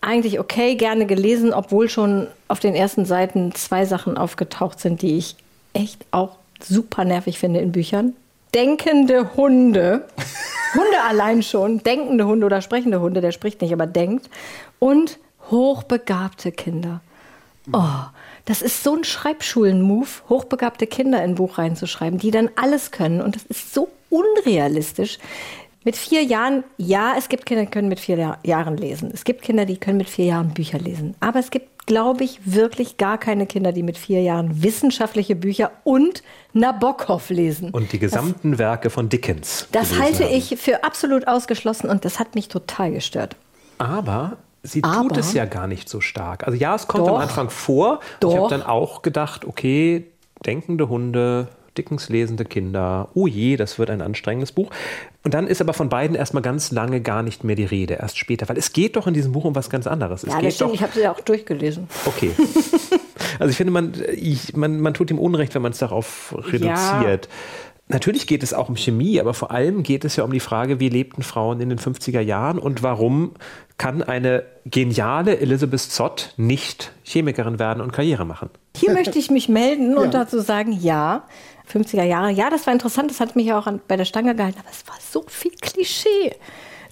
eigentlich 0.00 0.40
okay 0.40 0.74
gerne 0.74 1.06
gelesen, 1.06 1.52
obwohl 1.54 1.88
schon 1.88 2.26
auf 2.48 2.58
den 2.58 2.74
ersten 2.74 3.04
Seiten 3.04 3.54
zwei 3.54 3.84
Sachen 3.84 4.16
aufgetaucht 4.18 4.80
sind, 4.80 5.02
die 5.02 5.16
ich 5.18 5.36
echt 5.72 6.04
auch 6.10 6.39
super 6.64 7.04
nervig 7.04 7.38
finde 7.38 7.60
in 7.60 7.72
Büchern. 7.72 8.14
Denkende 8.54 9.36
Hunde. 9.36 10.06
Hunde 10.74 11.02
allein 11.08 11.42
schon. 11.42 11.82
Denkende 11.82 12.26
Hunde 12.26 12.46
oder 12.46 12.60
sprechende 12.62 13.00
Hunde, 13.00 13.20
der 13.20 13.32
spricht 13.32 13.60
nicht, 13.60 13.72
aber 13.72 13.86
denkt. 13.86 14.28
Und 14.78 15.18
hochbegabte 15.50 16.52
Kinder. 16.52 17.00
Oh, 17.72 17.84
das 18.46 18.62
ist 18.62 18.82
so 18.82 18.96
ein 18.96 19.04
Schreibschulen-Move, 19.04 20.08
hochbegabte 20.28 20.86
Kinder 20.86 21.18
in 21.18 21.30
ein 21.32 21.34
Buch 21.36 21.58
reinzuschreiben, 21.58 22.18
die 22.18 22.30
dann 22.30 22.50
alles 22.56 22.90
können. 22.90 23.20
Und 23.20 23.36
das 23.36 23.44
ist 23.44 23.74
so 23.74 23.88
unrealistisch. 24.08 25.18
Mit 25.84 25.96
vier 25.96 26.22
Jahren, 26.22 26.64
ja, 26.76 27.14
es 27.16 27.28
gibt 27.28 27.46
Kinder, 27.46 27.64
die 27.64 27.70
können 27.70 27.88
mit 27.88 28.00
vier 28.00 28.16
Jahr- 28.16 28.38
Jahren 28.44 28.76
lesen. 28.76 29.10
Es 29.14 29.24
gibt 29.24 29.42
Kinder, 29.42 29.64
die 29.66 29.76
können 29.78 29.98
mit 29.98 30.10
vier 30.10 30.26
Jahren 30.26 30.52
Bücher 30.52 30.78
lesen. 30.78 31.14
Aber 31.20 31.38
es 31.38 31.50
gibt 31.50 31.68
glaube 31.90 32.22
ich, 32.22 32.38
wirklich 32.44 32.98
gar 32.98 33.18
keine 33.18 33.46
Kinder, 33.46 33.72
die 33.72 33.82
mit 33.82 33.98
vier 33.98 34.22
Jahren 34.22 34.62
wissenschaftliche 34.62 35.34
Bücher 35.34 35.72
und 35.82 36.22
Nabokov 36.52 37.30
lesen. 37.30 37.70
Und 37.70 37.92
die 37.92 37.98
gesamten 37.98 38.52
das, 38.52 38.60
Werke 38.60 38.90
von 38.90 39.08
Dickens. 39.08 39.66
Das 39.72 39.98
halte 39.98 40.22
haben. 40.22 40.32
ich 40.32 40.56
für 40.60 40.84
absolut 40.84 41.26
ausgeschlossen 41.26 41.90
und 41.90 42.04
das 42.04 42.20
hat 42.20 42.36
mich 42.36 42.46
total 42.46 42.92
gestört. 42.92 43.34
Aber 43.78 44.36
sie 44.62 44.84
Aber, 44.84 45.08
tut 45.08 45.16
es 45.16 45.32
ja 45.32 45.46
gar 45.46 45.66
nicht 45.66 45.88
so 45.88 46.00
stark. 46.00 46.46
Also 46.46 46.56
ja, 46.56 46.76
es 46.76 46.86
kommt 46.86 47.08
doch, 47.08 47.16
am 47.16 47.22
Anfang 47.22 47.50
vor. 47.50 47.98
Doch. 48.20 48.30
Ich 48.30 48.38
habe 48.38 48.48
dann 48.50 48.62
auch 48.62 49.02
gedacht, 49.02 49.44
okay, 49.44 50.06
denkende 50.46 50.88
Hunde, 50.88 51.48
Dickens 51.76 52.08
lesende 52.08 52.44
Kinder. 52.44 53.08
Oh 53.14 53.26
je, 53.26 53.56
das 53.56 53.78
wird 53.78 53.90
ein 53.90 54.02
anstrengendes 54.02 54.52
Buch. 54.52 54.70
Und 55.22 55.34
dann 55.34 55.46
ist 55.46 55.60
aber 55.60 55.72
von 55.72 55.88
beiden 55.88 56.16
erstmal 56.16 56.42
ganz 56.42 56.70
lange 56.72 57.00
gar 57.00 57.22
nicht 57.22 57.44
mehr 57.44 57.56
die 57.56 57.64
Rede, 57.64 57.94
erst 57.94 58.18
später. 58.18 58.48
Weil 58.48 58.58
es 58.58 58.72
geht 58.72 58.96
doch 58.96 59.06
in 59.06 59.14
diesem 59.14 59.32
Buch 59.32 59.44
um 59.44 59.54
was 59.54 59.70
ganz 59.70 59.86
anderes. 59.86 60.22
Ja, 60.22 60.40
das 60.40 60.54
stimmt, 60.54 60.74
ich 60.74 60.82
habe 60.82 60.92
sie 60.92 61.00
ja 61.00 61.12
auch 61.12 61.20
durchgelesen. 61.20 61.88
Okay. 62.06 62.32
also 63.38 63.50
ich 63.50 63.56
finde, 63.56 63.72
man, 63.72 63.94
ich, 64.14 64.56
man, 64.56 64.80
man 64.80 64.94
tut 64.94 65.10
ihm 65.10 65.18
Unrecht, 65.18 65.54
wenn 65.54 65.62
man 65.62 65.72
es 65.72 65.78
darauf 65.78 66.34
reduziert. 66.36 67.26
Ja. 67.26 67.30
Natürlich 67.88 68.28
geht 68.28 68.44
es 68.44 68.54
auch 68.54 68.68
um 68.68 68.76
Chemie, 68.76 69.18
aber 69.18 69.34
vor 69.34 69.50
allem 69.50 69.82
geht 69.82 70.04
es 70.04 70.14
ja 70.14 70.22
um 70.22 70.32
die 70.32 70.40
Frage, 70.40 70.78
wie 70.78 70.88
lebten 70.88 71.22
Frauen 71.22 71.60
in 71.60 71.70
den 71.70 71.78
50er 71.78 72.20
Jahren 72.20 72.60
und 72.60 72.84
warum 72.84 73.32
kann 73.80 74.02
eine 74.02 74.44
geniale 74.66 75.38
Elizabeth 75.38 75.80
Zott 75.80 76.34
nicht 76.36 76.92
Chemikerin 77.02 77.58
werden 77.58 77.80
und 77.80 77.92
Karriere 77.92 78.26
machen? 78.26 78.50
Hier 78.76 78.92
möchte 78.92 79.18
ich 79.18 79.30
mich 79.30 79.48
melden 79.48 79.96
und 79.96 80.04
ja. 80.12 80.20
dazu 80.20 80.40
sagen, 80.40 80.72
ja, 80.72 81.24
50er 81.72 82.04
Jahre, 82.04 82.30
ja, 82.30 82.50
das 82.50 82.66
war 82.66 82.74
interessant, 82.74 83.10
das 83.10 83.20
hat 83.20 83.36
mich 83.36 83.54
auch 83.54 83.66
an, 83.66 83.80
bei 83.88 83.96
der 83.96 84.04
Stange 84.04 84.34
gehalten, 84.34 84.58
aber 84.60 84.68
es 84.70 84.86
war 84.86 84.96
so 85.00 85.24
viel 85.26 85.52
Klischee. 85.52 86.36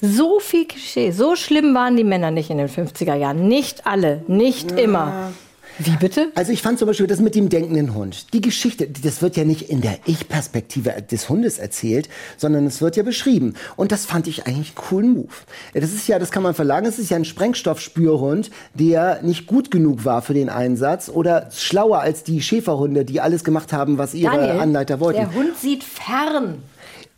So 0.01 0.41
viel 0.41 0.67
Klischee. 0.67 1.11
So 1.11 1.37
schlimm 1.37 1.75
waren 1.75 1.95
die 1.95 2.05
Männer 2.05 2.31
nicht 2.31 2.49
in 2.49 2.57
den 2.57 2.69
50er 2.69 3.17
Jahren. 3.17 3.49
Nicht 3.49 3.87
alle, 3.87 4.23
nicht 4.27 4.71
ja. 4.71 4.79
immer. 4.79 5.33
Wie 5.79 5.97
bitte? 5.97 6.33
Also 6.35 6.53
ich 6.53 6.63
fand 6.63 6.79
zum 6.79 6.89
Beispiel 6.89 7.07
das 7.07 7.21
mit 7.21 7.35
dem 7.35 7.49
denkenden 7.49 7.95
Hund. 7.95 8.33
Die 8.33 8.41
Geschichte, 8.41 8.89
das 8.89 9.23
wird 9.23 9.37
ja 9.37 9.45
nicht 9.45 9.71
in 9.71 9.81
der 9.81 9.99
Ich-Perspektive 10.07 11.03
des 11.03 11.29
Hundes 11.29 11.59
erzählt, 11.59 12.09
sondern 12.37 12.67
es 12.67 12.81
wird 12.81 12.97
ja 12.97 13.03
beschrieben. 13.03 13.55
Und 13.77 13.93
das 13.93 14.05
fand 14.05 14.27
ich 14.27 14.47
eigentlich 14.47 14.77
einen 14.77 14.87
coolen 14.89 15.15
Move. 15.15 15.29
Das 15.75 15.93
ist 15.93 16.09
ja, 16.09 16.19
das 16.19 16.31
kann 16.31 16.43
man 16.43 16.55
verlangen, 16.55 16.89
es 16.89 16.99
ist 16.99 17.11
ja 17.11 17.17
ein 17.17 17.25
Sprengstoffspürhund, 17.25 18.51
der 18.75 19.23
nicht 19.23 19.47
gut 19.47 19.71
genug 19.71 20.05
war 20.05 20.23
für 20.23 20.35
den 20.35 20.49
Einsatz 20.49 21.09
oder 21.09 21.49
schlauer 21.53 22.01
als 22.01 22.25
die 22.25 22.43
Schäferhunde, 22.43 23.05
die 23.05 23.21
alles 23.21 23.45
gemacht 23.45 23.73
haben, 23.73 23.99
was 23.99 24.15
ihre 24.15 24.37
Daniel, 24.37 24.61
Anleiter 24.61 25.01
wollten. 25.01 25.21
Der 25.21 25.35
Hund 25.35 25.57
sieht 25.57 25.85
fern 25.85 26.63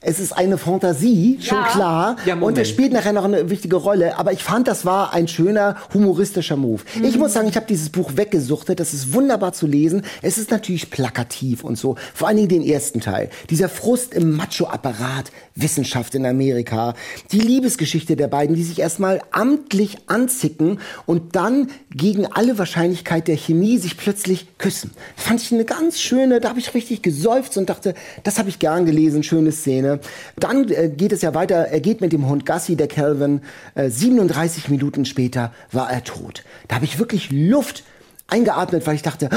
es 0.02 0.18
ist 0.18 0.32
eine 0.32 0.56
Fantasie, 0.56 1.38
schon 1.42 1.58
ja. 1.58 1.64
klar. 1.66 2.16
Ja, 2.24 2.34
und 2.34 2.56
es 2.56 2.70
spielt 2.70 2.92
nachher 2.92 3.12
noch 3.12 3.24
eine 3.24 3.50
wichtige 3.50 3.76
Rolle. 3.76 4.16
Aber 4.16 4.32
ich 4.32 4.42
fand, 4.42 4.66
das 4.66 4.86
war 4.86 5.12
ein 5.12 5.28
schöner, 5.28 5.76
humoristischer 5.92 6.56
Move. 6.56 6.80
Mhm. 6.96 7.04
Ich 7.04 7.18
muss 7.18 7.34
sagen, 7.34 7.48
ich 7.48 7.56
habe 7.56 7.66
dieses 7.66 7.90
Buch 7.90 8.12
weggesuchtet. 8.16 8.80
Das 8.80 8.94
ist 8.94 9.12
wunderbar 9.12 9.52
zu 9.52 9.66
lesen. 9.66 10.02
Es 10.22 10.38
ist 10.38 10.50
natürlich 10.50 10.90
plakativ 10.90 11.64
und 11.64 11.76
so. 11.76 11.96
Vor 12.14 12.28
allen 12.28 12.38
Dingen 12.38 12.48
den 12.48 12.62
ersten 12.62 13.02
Teil. 13.02 13.28
Dieser 13.50 13.68
Frust 13.68 14.14
im 14.14 14.36
Macho-Apparat, 14.36 15.32
Wissenschaft 15.54 16.14
in 16.14 16.24
Amerika. 16.24 16.94
Die 17.32 17.40
Liebesgeschichte 17.40 18.16
der 18.16 18.28
beiden, 18.28 18.56
die 18.56 18.64
sich 18.64 18.78
erstmal 18.78 19.20
amtlich 19.32 19.98
anzicken 20.06 20.80
und 21.04 21.36
dann 21.36 21.68
gegen 21.90 22.24
alle 22.26 22.56
Wahrscheinlichkeit 22.56 23.28
der 23.28 23.36
Chemie 23.36 23.76
sich 23.76 23.98
plötzlich 23.98 24.56
küssen. 24.56 24.92
Das 25.16 25.26
fand 25.26 25.42
ich 25.42 25.52
eine 25.52 25.66
ganz 25.66 26.00
schöne, 26.00 26.40
da 26.40 26.48
habe 26.48 26.58
ich 26.58 26.72
richtig 26.72 27.02
gesäuft 27.02 27.58
und 27.58 27.68
dachte, 27.68 27.94
das 28.22 28.38
habe 28.38 28.48
ich 28.48 28.58
gern 28.58 28.86
gelesen, 28.86 29.22
schöne 29.22 29.52
Szene. 29.52 29.89
Dann 30.36 30.68
äh, 30.70 30.88
geht 30.88 31.12
es 31.12 31.22
ja 31.22 31.34
weiter, 31.34 31.56
er 31.56 31.80
geht 31.80 32.00
mit 32.00 32.12
dem 32.12 32.28
Hund 32.28 32.46
Gassi, 32.46 32.76
der 32.76 32.88
Calvin. 32.88 33.42
Äh, 33.74 33.90
37 33.90 34.68
Minuten 34.68 35.04
später 35.04 35.52
war 35.72 35.90
er 35.90 36.04
tot. 36.04 36.44
Da 36.68 36.76
habe 36.76 36.84
ich 36.84 36.98
wirklich 36.98 37.30
Luft 37.32 37.84
eingeatmet, 38.28 38.86
weil 38.86 38.94
ich 38.94 39.02
dachte, 39.02 39.28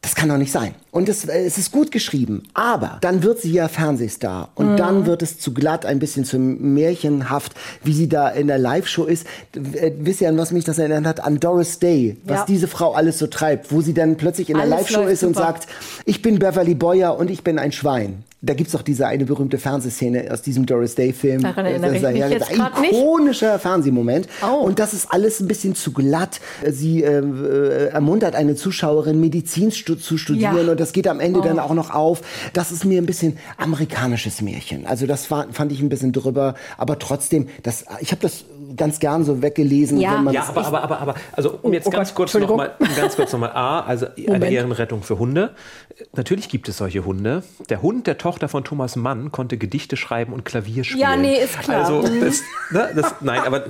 das 0.00 0.14
kann 0.14 0.28
doch 0.28 0.38
nicht 0.38 0.52
sein. 0.52 0.74
Und 0.90 1.08
es, 1.08 1.24
äh, 1.24 1.44
es 1.44 1.58
ist 1.58 1.72
gut 1.72 1.90
geschrieben. 1.90 2.44
Aber 2.54 2.98
dann 3.00 3.22
wird 3.22 3.40
sie 3.40 3.52
ja 3.52 3.68
Fernsehstar. 3.68 4.50
Und 4.54 4.72
mhm. 4.72 4.76
dann 4.76 5.06
wird 5.06 5.22
es 5.22 5.38
zu 5.38 5.52
glatt, 5.52 5.84
ein 5.84 5.98
bisschen 5.98 6.24
zu 6.24 6.38
märchenhaft, 6.38 7.54
wie 7.82 7.92
sie 7.92 8.08
da 8.08 8.28
in 8.28 8.46
der 8.46 8.58
Live-Show 8.58 9.04
ist. 9.04 9.26
Äh, 9.54 9.92
wisst 9.98 10.20
ihr, 10.20 10.28
an 10.28 10.38
was 10.38 10.52
mich 10.52 10.64
das 10.64 10.78
erinnert 10.78 11.04
hat? 11.04 11.20
An 11.24 11.40
Doris 11.40 11.78
Day. 11.78 12.16
Was 12.24 12.38
ja. 12.38 12.44
diese 12.46 12.68
Frau 12.68 12.92
alles 12.92 13.18
so 13.18 13.26
treibt. 13.26 13.72
Wo 13.72 13.80
sie 13.80 13.92
dann 13.92 14.16
plötzlich 14.16 14.50
in 14.50 14.56
der 14.56 14.66
Live-Show 14.66 15.02
ist 15.02 15.20
super. 15.20 15.28
und 15.28 15.34
sagt, 15.36 15.68
ich 16.04 16.22
bin 16.22 16.38
Beverly 16.38 16.74
Boyer 16.74 17.18
und 17.18 17.30
ich 17.30 17.42
bin 17.42 17.58
ein 17.58 17.72
Schwein. 17.72 18.24
Da 18.40 18.54
gibt 18.54 18.68
es 18.68 18.72
doch 18.72 18.82
diese 18.82 19.06
eine 19.08 19.24
berühmte 19.24 19.58
Fernsehszene 19.58 20.28
aus 20.30 20.42
diesem 20.42 20.64
Doris 20.64 20.94
Day-Film. 20.94 21.42
Daran 21.42 21.66
erinnere 21.66 21.96
ich 21.96 22.02
mich 22.02 22.30
jetzt 22.30 22.50
Ein 22.52 22.84
ikonischer 22.84 23.54
nicht. 23.54 23.62
Fernsehmoment. 23.62 24.28
Oh. 24.42 24.60
Und 24.64 24.78
das 24.78 24.94
ist 24.94 25.10
alles 25.10 25.40
ein 25.40 25.48
bisschen 25.48 25.74
zu 25.74 25.92
glatt. 25.92 26.40
Sie 26.64 27.02
äh, 27.02 27.18
äh 27.18 27.88
ermuntert 27.88 28.36
eine 28.36 28.54
Zuschauerin, 28.54 29.20
Medizin 29.20 29.72
stu 29.72 29.96
zu 29.96 30.18
studieren. 30.18 30.66
Ja. 30.66 30.70
Und 30.70 30.78
das 30.78 30.92
geht 30.92 31.08
am 31.08 31.18
Ende 31.18 31.40
oh. 31.40 31.42
dann 31.42 31.58
auch 31.58 31.74
noch 31.74 31.90
auf. 31.90 32.20
Das 32.52 32.70
ist 32.70 32.84
mir 32.84 33.02
ein 33.02 33.06
bisschen 33.06 33.38
amerikanisches 33.56 34.40
Märchen. 34.40 34.86
Also 34.86 35.06
das 35.06 35.28
war, 35.32 35.48
fand 35.50 35.72
ich 35.72 35.80
ein 35.80 35.88
bisschen 35.88 36.12
drüber. 36.12 36.54
Aber 36.76 37.00
trotzdem, 37.00 37.48
das, 37.64 37.86
ich 38.00 38.12
habe 38.12 38.22
das 38.22 38.44
ganz 38.76 39.00
gern 39.00 39.24
so 39.24 39.42
weggelesen. 39.42 39.98
Ja, 39.98 40.22
ja 40.30 40.44
aber, 40.48 40.64
aber, 40.64 40.82
aber, 40.82 41.00
aber, 41.00 41.14
also 41.32 41.58
um 41.62 41.72
jetzt 41.72 41.86
oh, 41.86 41.90
ganz, 41.90 42.14
kurz 42.14 42.34
noch 42.34 42.56
mal, 42.56 42.72
ganz 42.96 43.16
kurz 43.16 43.32
nochmal, 43.32 43.50
A, 43.50 43.80
also 43.80 44.06
Moment. 44.16 44.44
eine 44.44 44.54
Ehrenrettung 44.54 45.02
für 45.02 45.18
Hunde. 45.18 45.54
Natürlich 46.14 46.48
gibt 46.48 46.68
es 46.68 46.78
solche 46.78 47.04
Hunde. 47.04 47.42
Der 47.68 47.82
Hund 47.82 48.06
der 48.06 48.16
Tochter 48.28 48.50
von 48.50 48.62
Thomas 48.62 48.94
Mann 48.94 49.32
konnte 49.32 49.56
Gedichte 49.56 49.96
schreiben 49.96 50.34
und 50.34 50.44
Klavier 50.44 50.84
spielen. 50.84 51.00
Ja, 51.00 51.16
nee, 51.16 51.38
ist 51.42 51.58
klar. 51.60 51.86
Also, 51.86 52.02
das, 52.02 52.42
ne, 52.70 52.90
das, 52.94 53.14
nein, 53.22 53.40
aber, 53.40 53.64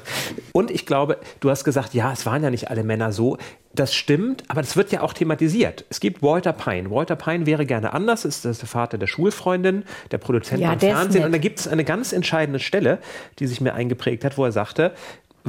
und 0.50 0.72
ich 0.72 0.84
glaube, 0.84 1.18
du 1.38 1.48
hast 1.48 1.62
gesagt, 1.62 1.94
ja, 1.94 2.12
es 2.12 2.26
waren 2.26 2.42
ja 2.42 2.50
nicht 2.50 2.68
alle 2.68 2.82
Männer 2.82 3.12
so. 3.12 3.38
Das 3.72 3.94
stimmt, 3.94 4.42
aber 4.48 4.60
das 4.60 4.76
wird 4.76 4.90
ja 4.90 5.02
auch 5.02 5.12
thematisiert. 5.12 5.84
Es 5.90 6.00
gibt 6.00 6.24
Walter 6.24 6.52
Pine. 6.52 6.90
Walter 6.90 7.14
Pine 7.14 7.46
wäre 7.46 7.66
gerne 7.66 7.92
anders, 7.92 8.24
ist 8.24 8.44
das 8.44 8.58
der 8.58 8.66
Vater 8.66 8.98
der 8.98 9.06
Schulfreundin, 9.06 9.84
der 10.10 10.18
Produzent 10.18 10.60
ja, 10.60 10.72
am 10.72 10.80
Fernsehen. 10.80 11.24
Und 11.24 11.30
da 11.30 11.38
gibt 11.38 11.60
es 11.60 11.68
eine 11.68 11.84
ganz 11.84 12.12
entscheidende 12.12 12.58
Stelle, 12.58 12.98
die 13.38 13.46
sich 13.46 13.60
mir 13.60 13.74
eingeprägt 13.74 14.24
hat, 14.24 14.36
wo 14.38 14.44
er 14.44 14.50
sagte, 14.50 14.92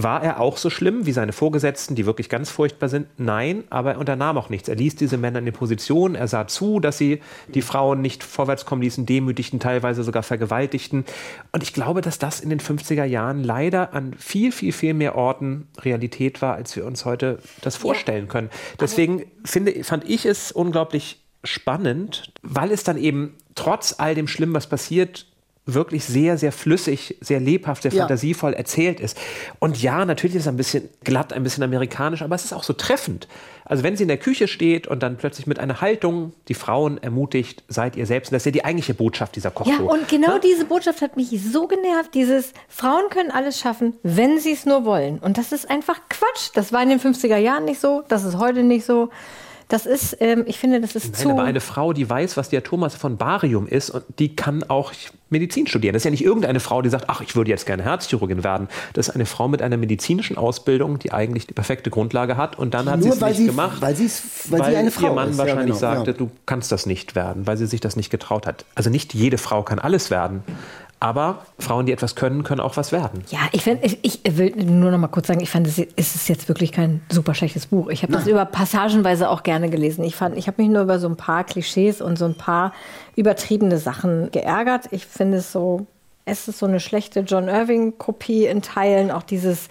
war 0.04 0.24
er 0.24 0.40
auch 0.40 0.58
so 0.58 0.70
schlimm 0.70 1.06
wie 1.06 1.12
seine 1.12 1.34
Vorgesetzten, 1.34 1.96
die 1.96 2.06
wirklich 2.06 2.30
ganz 2.30 2.50
furchtbar 2.50 2.90
sind? 2.90 3.08
Nein, 3.18 3.64
aber 3.70 3.94
er 3.94 4.00
unternahm 4.00 4.38
auch 4.38 4.50
nichts. 4.50 4.70
Er 4.70 4.76
ließ 4.76 4.96
diese 4.96 5.18
Männer 5.18 5.40
in 5.40 5.46
die 5.46 5.52
Position, 5.52 6.16
er 6.16 6.28
sah 6.28 6.48
zu, 6.48 6.80
dass 6.80 6.98
sie 6.98 7.22
die 7.54 7.62
Frauen 7.62 8.02
nicht 8.02 8.24
vorwärts 8.24 8.66
kommen 8.66 8.82
ließen, 8.82 9.06
demütigten, 9.06 9.60
teilweise 9.60 10.04
sogar 10.04 10.24
vergewaltigten. 10.24 11.06
Und 11.52 11.64
ich 11.64 11.74
glaube, 11.74 12.02
dass 12.02 12.20
das 12.20 12.40
in 12.40 12.50
den 12.50 12.60
50er 12.60 13.04
Jahren 13.04 13.44
leider 13.44 13.94
an 13.94 14.14
viel, 14.18 14.52
viel, 14.52 14.72
viel 14.72 14.94
mehr 14.94 15.16
Orten 15.16 15.68
Realität 15.80 16.42
war, 16.42 16.56
als 16.56 16.76
wir 16.76 16.86
uns 16.86 17.06
heute 17.06 17.40
das 17.62 17.76
vorstellen 17.76 18.28
können. 18.28 18.50
Deswegen 18.80 19.26
finde, 19.44 19.84
fand 19.84 20.10
ich 20.10 20.26
es 20.26 20.52
unglaublich 20.52 21.20
spannend, 21.44 22.32
weil 22.42 22.72
es 22.72 22.84
dann 22.84 22.98
eben 22.98 23.36
trotz 23.56 23.96
all 23.98 24.16
dem 24.16 24.28
Schlimmen, 24.28 24.54
was 24.54 24.68
passiert, 24.68 25.26
wirklich 25.66 26.06
sehr, 26.06 26.38
sehr 26.38 26.52
flüssig, 26.52 27.18
sehr 27.22 27.40
lebhaft, 27.40 27.84
sehr 27.84 27.92
ja. 27.92 28.02
fantasievoll 28.02 28.54
erzählt 28.54 29.00
ist. 29.00 29.18
Und 29.60 29.82
ja, 29.82 30.06
natürlich 30.06 30.36
ist 30.36 30.44
es 30.44 30.48
ein 30.48 30.58
bisschen 30.58 30.90
glatt, 31.04 31.34
ein 31.34 31.44
bisschen 31.44 31.64
amerikanisch, 31.64 32.22
aber 32.22 32.36
es 32.36 32.46
ist 32.46 32.54
auch 32.54 32.64
so 32.64 32.74
treffend. 32.74 33.28
Also 33.66 33.84
wenn 33.84 33.96
sie 33.96 34.04
in 34.04 34.08
der 34.08 34.18
Küche 34.18 34.48
steht 34.48 34.88
und 34.88 35.04
dann 35.04 35.18
plötzlich 35.18 35.46
mit 35.46 35.60
einer 35.60 35.80
Haltung 35.80 36.34
die 36.48 36.56
Frauen 36.56 36.98
ermutigt, 36.98 37.64
seid 37.68 37.96
ihr 37.96 38.08
selbst. 38.08 38.32
Und 38.32 38.34
das 38.34 38.42
ist 38.42 38.46
ja 38.48 38.52
die 38.52 38.66
eigentliche 38.66 38.96
Botschaft 38.96 39.36
dieser 39.36 39.52
Kochshow. 39.52 39.72
Ja, 39.72 39.80
und 39.80 40.08
genau 40.08 40.34
ne? 40.34 40.42
diese 40.44 40.66
Botschaft 40.66 41.02
hat 41.04 41.16
mich 41.16 41.30
so 41.30 41.68
genervt. 41.68 42.16
Dieses 42.16 42.54
Frauen 42.68 43.10
können 43.12 43.30
alles 43.30 43.60
schaffen, 43.60 43.96
wenn 44.02 44.40
sie 44.40 44.54
es 44.54 44.66
nur 44.66 44.86
wollen. 44.86 45.20
Und 45.20 45.38
das 45.38 45.52
ist 45.52 45.70
einfach 45.70 46.02
Quatsch. 46.10 46.50
Das 46.56 46.74
war 46.74 46.82
in 46.82 46.90
den 46.90 47.00
50er 47.00 47.38
Jahren 47.38 47.66
nicht 47.66 47.80
so, 47.80 48.04
das 48.08 48.24
ist 48.24 48.40
heute 48.40 48.64
nicht 48.64 48.86
so. 48.86 49.10
Das 49.70 49.86
ist, 49.86 50.18
ähm, 50.20 50.46
ich 50.48 50.58
finde, 50.58 50.82
das 50.82 50.96
ist 50.96 51.14
Nein, 51.14 51.22
zu. 51.22 51.30
Aber 51.30 51.44
eine 51.44 51.62
Frau, 51.62 51.94
die 51.94 52.10
weiß, 52.10 52.38
was 52.38 52.50
der 52.50 52.64
Thomas 52.64 52.96
von 52.96 53.18
Barium 53.18 53.68
ist, 53.68 53.92
und 53.92 54.04
die 54.18 54.36
kann 54.36 54.64
auch 54.64 54.92
Medizin 55.30 55.68
studieren. 55.68 55.94
Das 55.94 56.02
ist 56.02 56.06
ja 56.06 56.12
nicht 56.12 56.24
irgendeine 56.24 56.60
Frau, 56.60 56.82
die 56.82 56.90
sagt, 56.90 57.06
ach, 57.08 57.22
ich 57.22 57.36
würde 57.36 57.52
jetzt 57.52 57.68
gerne 57.68 57.84
Herzchirurgin 57.84 58.44
werden. 58.44 58.68
Das 58.94 59.10
ist 59.10 59.16
eine 59.16 59.28
Frau 59.28 59.48
mit 59.48 59.62
einer 59.62 59.78
medizinischen 59.78 60.38
Ausbildung, 60.38 60.98
die 60.98 61.12
eigentlich 61.12 61.46
die 61.46 61.54
perfekte 61.54 61.92
Grundlage 61.92 62.36
hat. 62.36 62.58
Und 62.58 62.74
dann 62.74 62.90
hat 62.90 63.04
sie 63.04 63.10
es 63.10 63.22
nicht 63.22 63.38
sie, 63.38 63.46
gemacht, 63.46 63.80
weil, 63.80 63.96
weil, 63.96 64.60
weil 64.60 64.72
sie 64.72 64.78
eine 64.78 64.90
Frau 64.90 65.10
ihr 65.10 65.14
Mann 65.14 65.30
ist. 65.30 65.38
wahrscheinlich 65.38 65.80
ja, 65.80 65.92
genau, 65.92 66.04
sagte, 66.06 66.12
ja. 66.12 66.18
du 66.18 66.32
kannst 66.48 66.72
das 66.72 66.88
nicht 66.88 67.14
werden, 67.14 67.46
weil 67.46 67.58
sie 67.58 67.68
sich 67.68 67.80
das 67.80 67.96
nicht 67.96 68.10
getraut 68.10 68.48
hat. 68.48 68.66
Also 68.74 68.90
nicht 68.90 69.14
jede 69.14 69.38
Frau 69.38 69.62
kann 69.62 69.78
alles 69.78 70.10
werden. 70.10 70.44
Aber 71.02 71.46
Frauen, 71.58 71.86
die 71.86 71.94
etwas 71.94 72.16
können, 72.16 72.44
können 72.44 72.60
auch 72.60 72.76
was 72.76 72.92
werden. 72.92 73.24
Ja, 73.30 73.40
ich, 73.54 73.64
find, 73.64 73.86
ich, 73.86 74.00
ich 74.02 74.38
will 74.38 74.54
nur 74.58 74.92
noch 74.92 74.98
mal 74.98 75.08
kurz 75.08 75.28
sagen, 75.28 75.40
ich 75.40 75.50
fand, 75.50 75.66
es 75.66 75.78
ist 75.78 76.28
jetzt 76.28 76.50
wirklich 76.50 76.74
kein 76.74 77.02
super 77.10 77.34
schlechtes 77.34 77.68
Buch. 77.68 77.90
Ich 77.90 78.04
habe 78.04 78.12
das 78.12 78.28
über 78.28 78.44
passagenweise 78.44 79.30
auch 79.30 79.44
gerne 79.44 79.70
gelesen. 79.70 80.04
Ich, 80.04 80.16
ich 80.36 80.48
habe 80.48 80.62
mich 80.62 80.70
nur 80.70 80.82
über 80.82 81.00
so 81.00 81.08
ein 81.08 81.16
paar 81.16 81.46
Klischees 81.46 82.02
und 82.02 82.18
so 82.18 82.26
ein 82.26 82.36
paar 82.36 82.74
übertriebene 83.16 83.78
Sachen 83.78 84.30
geärgert. 84.32 84.88
Ich 84.92 85.06
finde 85.06 85.38
es 85.38 85.54
so, 85.54 85.88
es 86.26 86.50
ist 86.50 86.60
so 86.60 86.66
eine 86.66 86.82
schlechte 86.82 87.22
John 87.22 87.48
Irving-Kopie 87.48 88.46
in 88.46 88.62
Teilen. 88.62 89.10
Auch 89.10 89.24
dieses, 89.24 89.70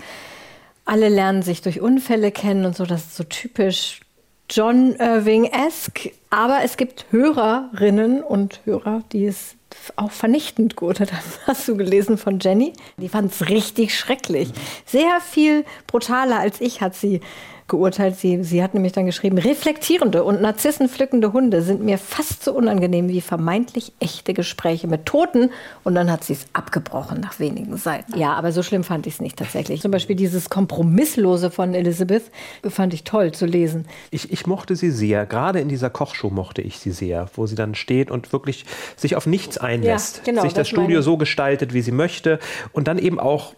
alle 0.86 1.10
lernen 1.10 1.42
sich 1.42 1.60
durch 1.60 1.82
Unfälle 1.82 2.32
kennen 2.32 2.64
und 2.64 2.74
so, 2.74 2.86
das 2.86 3.02
ist 3.02 3.16
so 3.16 3.24
typisch 3.24 4.00
John 4.48 4.96
Irving-esque. 4.96 6.12
Aber 6.30 6.60
es 6.64 6.78
gibt 6.78 7.04
Hörerinnen 7.10 8.22
und 8.22 8.62
Hörer, 8.64 9.02
die 9.12 9.26
es 9.26 9.57
auch 9.96 10.10
vernichtend 10.10 10.76
haben. 11.12 11.22
Hast 11.46 11.68
du 11.68 11.76
gelesen 11.76 12.18
von 12.18 12.38
Jenny? 12.40 12.72
Die 12.96 13.08
fand 13.08 13.32
es 13.32 13.48
richtig 13.48 13.96
schrecklich. 13.96 14.50
Sehr 14.86 15.20
viel 15.20 15.64
brutaler 15.86 16.38
als 16.38 16.60
ich 16.60 16.80
hat 16.80 16.94
sie 16.94 17.20
geurteilt. 17.68 18.16
Sie, 18.16 18.42
sie 18.42 18.62
hat 18.62 18.74
nämlich 18.74 18.92
dann 18.92 19.06
geschrieben, 19.06 19.38
reflektierende 19.38 20.24
und 20.24 20.40
narzissenpflückende 20.40 21.32
Hunde 21.32 21.62
sind 21.62 21.82
mir 21.82 21.98
fast 21.98 22.42
so 22.42 22.52
unangenehm 22.52 23.08
wie 23.08 23.20
vermeintlich 23.20 23.92
echte 24.00 24.34
Gespräche 24.34 24.88
mit 24.88 25.06
Toten. 25.06 25.50
Und 25.84 25.94
dann 25.94 26.10
hat 26.10 26.24
sie 26.24 26.32
es 26.32 26.46
abgebrochen 26.52 27.20
nach 27.20 27.38
wenigen 27.38 27.76
Seiten. 27.76 28.18
Ja, 28.18 28.32
aber 28.32 28.52
so 28.52 28.62
schlimm 28.62 28.84
fand 28.84 29.06
ich 29.06 29.14
es 29.14 29.20
nicht 29.20 29.36
tatsächlich. 29.38 29.80
Zum 29.80 29.90
Beispiel 29.90 30.16
dieses 30.16 30.50
Kompromisslose 30.50 31.50
von 31.50 31.74
Elizabeth 31.74 32.24
fand 32.68 32.94
ich 32.94 33.04
toll 33.04 33.32
zu 33.32 33.46
lesen. 33.46 33.86
Ich, 34.10 34.32
ich 34.32 34.46
mochte 34.46 34.74
sie 34.74 34.90
sehr. 34.90 35.26
Gerade 35.26 35.60
in 35.60 35.68
dieser 35.68 35.90
Kochshow 35.90 36.30
mochte 36.30 36.62
ich 36.62 36.78
sie 36.78 36.90
sehr, 36.90 37.28
wo 37.34 37.46
sie 37.46 37.54
dann 37.54 37.74
steht 37.74 38.10
und 38.10 38.32
wirklich 38.32 38.64
sich 38.96 39.14
auf 39.14 39.26
nichts 39.26 39.58
einlässt. 39.58 40.18
Ja, 40.18 40.22
genau, 40.24 40.42
sich 40.42 40.52
das, 40.52 40.62
das 40.62 40.68
Studio 40.68 41.02
so 41.02 41.16
gestaltet, 41.16 41.74
wie 41.74 41.82
sie 41.82 41.92
möchte. 41.92 42.38
Und 42.72 42.88
dann 42.88 42.98
eben 42.98 43.20
auch 43.20 43.54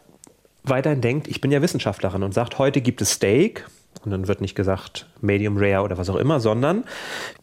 weiterhin 0.65 1.01
denkt, 1.01 1.29
ich 1.29 1.41
bin 1.41 1.51
ja 1.51 1.63
Wissenschaftlerin 1.63 2.23
und 2.23 2.35
sagt, 2.35 2.59
heute 2.59 2.81
gibt 2.81 3.01
es 3.01 3.13
Steak. 3.13 3.67
Und 4.05 4.11
dann 4.13 4.29
wird 4.29 4.41
nicht 4.41 4.55
gesagt 4.55 5.07
Medium 5.21 5.57
Rare 5.59 5.83
oder 5.83 5.99
was 5.99 6.09
auch 6.09 6.17
immer, 6.17 6.41
sondern 6.41 6.85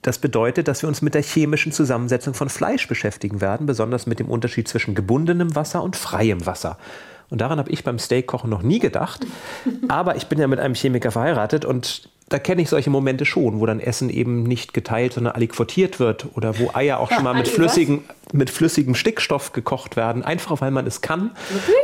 das 0.01 0.17
bedeutet, 0.17 0.67
dass 0.67 0.81
wir 0.81 0.89
uns 0.89 1.01
mit 1.01 1.13
der 1.13 1.21
chemischen 1.21 1.71
Zusammensetzung 1.71 2.33
von 2.33 2.49
Fleisch 2.49 2.87
beschäftigen 2.87 3.41
werden, 3.41 3.67
besonders 3.67 4.07
mit 4.07 4.19
dem 4.19 4.27
Unterschied 4.27 4.67
zwischen 4.67 4.95
gebundenem 4.95 5.55
Wasser 5.55 5.83
und 5.83 5.95
freiem 5.95 6.45
Wasser. 6.45 6.77
Und 7.29 7.41
daran 7.41 7.59
habe 7.59 7.69
ich 7.69 7.83
beim 7.83 7.99
Steakkochen 7.99 8.49
noch 8.49 8.63
nie 8.63 8.79
gedacht. 8.79 9.25
Aber 9.87 10.15
ich 10.15 10.27
bin 10.27 10.39
ja 10.39 10.47
mit 10.47 10.59
einem 10.59 10.73
Chemiker 10.73 11.11
verheiratet 11.11 11.65
und 11.65 12.09
da 12.29 12.39
kenne 12.39 12.61
ich 12.61 12.69
solche 12.69 12.89
Momente 12.89 13.25
schon, 13.25 13.59
wo 13.59 13.65
dann 13.65 13.79
Essen 13.79 14.09
eben 14.09 14.43
nicht 14.43 14.73
geteilt, 14.73 15.13
sondern 15.13 15.35
aliquotiert 15.35 15.99
wird 15.99 16.27
oder 16.35 16.59
wo 16.59 16.71
Eier 16.73 16.99
auch 16.99 17.09
schon 17.09 17.23
mal 17.23 17.33
mit, 17.33 17.47
flüssigem, 17.47 18.03
mit 18.33 18.49
flüssigem 18.49 18.95
Stickstoff 18.95 19.53
gekocht 19.53 19.95
werden, 19.95 20.23
einfach 20.23 20.59
weil 20.61 20.71
man 20.71 20.85
es 20.85 21.01
kann. 21.01 21.31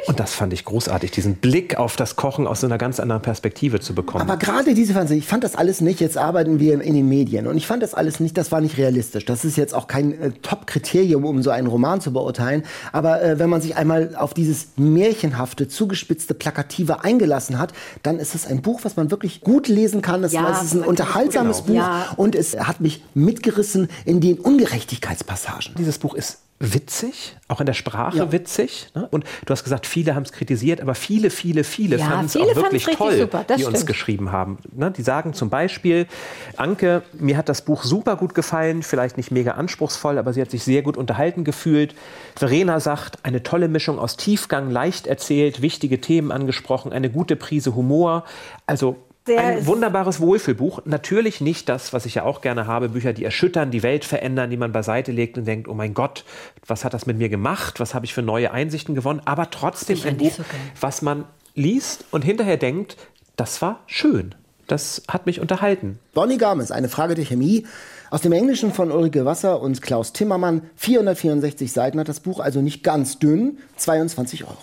Und 0.07 0.19
das 0.19 0.33
fand 0.33 0.53
ich 0.53 0.65
großartig, 0.65 1.12
diesen 1.12 1.35
Blick 1.35 1.77
auf 1.77 1.95
das 1.95 2.15
Kochen 2.15 2.47
aus 2.47 2.62
so 2.62 2.67
einer 2.67 2.77
ganz 2.77 3.00
anderen 3.00 3.21
Perspektive 3.21 3.79
zu 3.79 3.95
bekommen. 3.95 4.21
Aber 4.21 4.38
gerade 4.38 4.73
diese 4.73 4.93
Fernsehen, 4.93 5.17
ich 5.19 5.27
fand 5.27 5.43
das 5.43 5.55
alles 5.55 5.81
nicht, 5.81 6.00
jetzt 6.00 6.17
arbeiten 6.17 6.59
wir 6.59 6.81
in 6.81 6.93
den 6.93 7.07
Medien 7.07 7.47
und 7.47 7.57
ich 7.57 7.67
fand 7.67 7.81
das 7.83 7.93
alles 7.93 8.19
nicht, 8.19 8.38
das 8.38 8.51
war 8.51 8.62
nicht 8.62 8.77
realistisch. 8.77 9.25
Das 9.25 9.45
ist 9.45 9.57
jetzt 9.57 9.73
auch 9.73 9.88
kein 9.88 10.19
äh, 10.19 10.31
Top-Kriterium, 10.41 11.23
um 11.25 11.41
so 11.41 11.50
einen 11.50 11.67
Roman 11.67 12.01
zu 12.01 12.12
beurteilen. 12.12 12.63
Aber 12.91 13.21
äh, 13.21 13.39
wenn 13.39 13.50
man 13.50 13.62
sich 13.62 13.75
einmal 13.77 14.15
auf 14.15 14.33
dieses 14.33 14.67
märchenhafte, 14.75 15.67
zugespitzte, 15.67 16.33
plakative 16.33 17.03
eingelassen 17.03 17.59
hat, 17.59 17.73
dann 18.03 18.19
ist 18.19 18.35
es 18.35 18.45
ein 18.47 18.62
Buch, 18.62 18.81
was 18.83 18.95
man 18.95 19.12
wirklich 19.12 19.41
gut 19.41 19.67
lesen 19.67 20.01
kann. 20.01 20.23
Es, 20.23 20.33
Ja, 20.33 20.51
es 20.51 20.63
ist 20.63 20.73
ein 20.73 20.81
unterhaltsames 20.83 21.65
genau. 21.65 21.67
Buch 21.67 21.75
Ja. 21.75 22.13
und 22.17 22.35
es 22.35 22.57
hat 22.57 22.81
mich 22.81 23.03
mitgerissen 23.13 23.88
in 24.05 24.19
den 24.21 24.39
Ungerechtigkeitspassagen. 24.39 25.75
Dieses 25.77 25.97
Buch 25.97 26.13
ist 26.13 26.32
witzig, 26.59 27.35
auch 27.49 27.59
in 27.59 27.65
der 27.65 27.73
Sprache 27.73 28.17
Ja. 28.19 28.31
witzig. 28.31 28.87
Ne? 28.95 29.05
Und 29.11 29.25
du 29.45 29.51
hast 29.51 29.65
gesagt, 29.65 29.85
viele 29.85 30.15
haben 30.15 30.23
es 30.23 30.31
kritisiert, 30.31 30.79
aber 30.79 30.95
viele, 30.95 31.29
viele, 31.29 31.65
viele 31.65 31.97
Ja, 31.97 32.05
fanden 32.05 32.27
es 32.27 32.37
auch 32.37 32.55
wirklich 32.55 32.85
toll, 32.85 33.17
super, 33.19 33.43
die 33.43 33.65
uns 33.65 33.75
stimmt. 33.79 33.87
geschrieben 33.87 34.31
haben. 34.31 34.59
Ne? 34.71 34.89
Die 34.91 35.01
sagen 35.01 35.33
zum 35.33 35.49
Beispiel, 35.49 36.07
Anke, 36.55 37.03
mir 37.19 37.35
hat 37.35 37.49
das 37.49 37.63
Buch 37.65 37.83
super 37.83 38.15
gut 38.15 38.33
gefallen, 38.33 38.81
vielleicht 38.81 39.17
nicht 39.17 39.29
mega 39.29 39.51
anspruchsvoll, 39.51 40.17
aber 40.17 40.31
sie 40.31 40.39
hat 40.41 40.51
sich 40.51 40.63
sehr 40.63 40.83
gut 40.83 40.95
unterhalten 40.95 41.43
gefühlt. 41.43 41.95
Verena 42.37 42.79
sagt, 42.79 43.17
eine 43.25 43.43
tolle 43.43 43.67
Mischung 43.67 43.99
aus 43.99 44.15
Tiefgang, 44.15 44.69
leicht 44.69 45.05
erzählt, 45.05 45.61
wichtige 45.61 45.99
Themen 45.99 46.31
angesprochen, 46.31 46.93
eine 46.93 47.09
gute 47.09 47.35
Prise 47.35 47.75
Humor. 47.75 48.23
Also 48.67 48.95
Sehr- 49.25 49.39
ein 49.39 49.65
wunderbares 49.65 50.19
Wohlfühlbuch. 50.19 50.81
Natürlich 50.85 51.39
nicht 51.39 51.69
das, 51.69 51.93
was 51.93 52.05
ich 52.05 52.15
ja 52.15 52.23
auch 52.23 52.41
gerne 52.41 52.67
habe, 52.67 52.89
Bücher, 52.89 53.13
die 53.13 53.23
erschüttern, 53.23 53.71
die 53.71 53.81
Welt 53.83 54.03
verändern, 54.03 54.49
die 54.49 54.57
man 54.57 54.71
beiseite 54.71 55.11
legt 55.11 55.37
und 55.37 55.45
denkt, 55.45 55.67
oh 55.67 55.73
mein 55.73 55.93
Gott, 55.93 56.25
was 56.67 56.83
hat 56.83 56.93
das 56.93 57.05
mit 57.05 57.17
mir 57.17 57.29
gemacht? 57.29 57.79
Was 57.79 57.93
habe 57.93 58.05
ich 58.05 58.13
für 58.13 58.21
neue 58.21 58.51
Einsichten 58.51 58.95
gewonnen? 58.95 59.21
Aber 59.25 59.49
trotzdem 59.49 59.97
ein 60.05 60.17
Buch, 60.17 60.31
so 60.31 60.43
was 60.81 61.01
man 61.01 61.23
liest 61.55 62.05
und 62.11 62.23
hinterher 62.23 62.57
denkt, 62.57 62.97
das 63.35 63.61
war 63.61 63.79
schön. 63.87 64.35
Das 64.67 65.03
hat 65.07 65.25
mich 65.25 65.39
unterhalten. 65.39 65.99
Bonnie 66.13 66.37
Garmes, 66.37 66.71
eine 66.71 66.89
Frage 66.89 67.15
der 67.15 67.25
Chemie. 67.25 67.65
Aus 68.09 68.21
dem 68.21 68.31
Englischen 68.31 68.71
von 68.73 68.91
Ulrike 68.91 69.25
Wasser 69.25 69.59
und 69.59 69.81
Klaus 69.81 70.13
Timmermann. 70.13 70.61
464 70.75 71.71
Seiten 71.71 71.99
hat 71.99 72.07
das 72.09 72.19
Buch, 72.19 72.39
also 72.39 72.61
nicht 72.61 72.83
ganz 72.83 73.19
dünn. 73.19 73.57
22 73.77 74.43
Euro. 74.43 74.57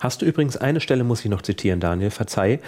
Hast 0.00 0.22
du 0.22 0.26
übrigens 0.26 0.56
eine 0.56 0.80
Stelle, 0.80 1.04
muss 1.04 1.24
ich 1.24 1.30
noch 1.30 1.42
zitieren, 1.42 1.80
Daniel, 1.80 2.10
verzeih. 2.10 2.60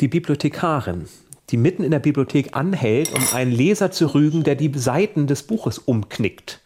Die 0.00 0.08
Bibliothekarin, 0.08 1.06
die 1.50 1.56
mitten 1.56 1.84
in 1.84 1.90
der 1.90 1.98
Bibliothek 1.98 2.56
anhält, 2.56 3.12
um 3.12 3.22
einen 3.32 3.52
Leser 3.52 3.90
zu 3.90 4.14
rügen, 4.14 4.44
der 4.44 4.54
die 4.54 4.72
Seiten 4.74 5.26
des 5.26 5.42
Buches 5.42 5.78
umknickt. 5.78 6.60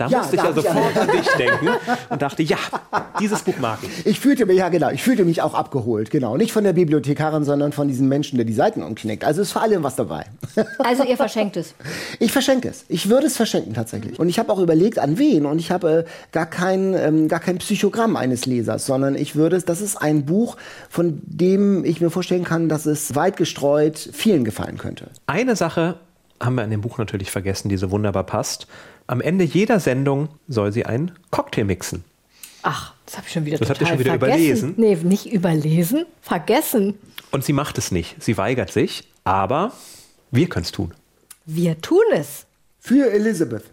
Da 0.00 0.08
Ja, 0.08 0.18
musste 0.20 0.36
ich 0.36 0.40
da 0.40 0.48
ja 0.48 0.56
ich 0.56 0.64
sofort 0.64 0.96
an 0.96 1.08
dich 1.10 1.28
denken 1.36 1.68
und 2.08 2.22
dachte, 2.22 2.42
ja, 2.42 2.56
dieses 3.20 3.42
Buch 3.42 3.58
mag 3.60 3.80
ich. 3.82 4.06
Ich 4.06 4.18
fühlte 4.18 4.46
mich, 4.46 4.56
ja 4.56 4.70
genau, 4.70 4.88
ich 4.88 5.02
fühlte 5.02 5.26
mich 5.26 5.42
auch 5.42 5.52
abgeholt, 5.52 6.10
genau. 6.10 6.38
Nicht 6.38 6.52
von 6.52 6.64
der 6.64 6.72
Bibliothekarin, 6.72 7.44
sondern 7.44 7.72
von 7.72 7.86
diesem 7.86 8.08
Menschen, 8.08 8.36
der 8.36 8.46
die 8.46 8.54
Seiten 8.54 8.82
umknickt. 8.82 9.24
Also 9.24 9.42
ist 9.42 9.52
für 9.52 9.60
alle 9.60 9.82
was 9.82 9.96
dabei. 9.96 10.24
Also 10.78 11.04
ihr 11.04 11.16
verschenkt 11.16 11.56
es. 11.56 11.74
Ich 12.18 12.32
verschenke 12.32 12.68
es. 12.68 12.84
Ich 12.88 13.10
würde 13.10 13.26
es 13.26 13.36
verschenken 13.36 13.74
tatsächlich. 13.74 14.18
Und 14.18 14.28
ich 14.28 14.38
habe 14.38 14.50
auch 14.52 14.58
überlegt, 14.58 14.98
an 14.98 15.18
wen. 15.18 15.44
Und 15.44 15.58
ich 15.58 15.70
habe 15.70 15.90
äh, 15.90 16.04
gar, 16.32 16.46
kein, 16.46 16.94
ähm, 16.94 17.28
gar 17.28 17.40
kein 17.40 17.58
Psychogramm 17.58 18.16
eines 18.16 18.46
Lesers, 18.46 18.86
sondern 18.86 19.14
ich 19.14 19.36
würde 19.36 19.56
es, 19.56 19.64
das 19.64 19.80
ist 19.82 19.96
ein 19.96 20.24
Buch, 20.24 20.56
von 20.88 21.20
dem 21.24 21.84
ich 21.84 22.00
mir 22.00 22.10
vorstellen 22.10 22.44
kann, 22.44 22.68
dass 22.68 22.86
es 22.86 23.14
weit 23.14 23.36
gestreut 23.36 23.98
vielen 24.12 24.44
gefallen 24.44 24.78
könnte. 24.78 25.08
Eine 25.26 25.54
Sache 25.56 25.96
haben 26.42 26.54
wir 26.54 26.64
in 26.64 26.70
dem 26.70 26.80
Buch 26.80 26.98
natürlich 26.98 27.30
vergessen, 27.30 27.68
die 27.68 27.76
so 27.76 27.90
wunderbar 27.90 28.24
passt. 28.24 28.66
Am 29.10 29.20
Ende 29.20 29.42
jeder 29.42 29.80
Sendung 29.80 30.28
soll 30.46 30.70
sie 30.70 30.86
einen 30.86 31.10
Cocktail 31.32 31.64
mixen. 31.64 32.04
Ach, 32.62 32.94
das 33.06 33.16
habe 33.16 33.26
ich 33.26 33.32
schon 33.32 33.44
wieder 33.44 33.58
Das 33.58 33.68
habt 33.68 33.80
ihr 33.80 33.88
schon 33.88 33.98
wieder 33.98 34.16
vergessen. 34.16 34.38
überlesen? 34.38 34.74
Nee, 34.76 34.94
nicht 35.02 35.32
überlesen, 35.32 36.06
vergessen. 36.22 36.96
Und 37.32 37.44
sie 37.44 37.52
macht 37.52 37.76
es 37.76 37.90
nicht. 37.90 38.22
Sie 38.22 38.38
weigert 38.38 38.70
sich, 38.70 39.08
aber 39.24 39.72
wir 40.30 40.48
können 40.48 40.64
es 40.64 40.70
tun. 40.70 40.94
Wir 41.44 41.80
tun 41.80 42.04
es. 42.12 42.46
Für 42.78 43.10
Elizabeth. 43.10 43.64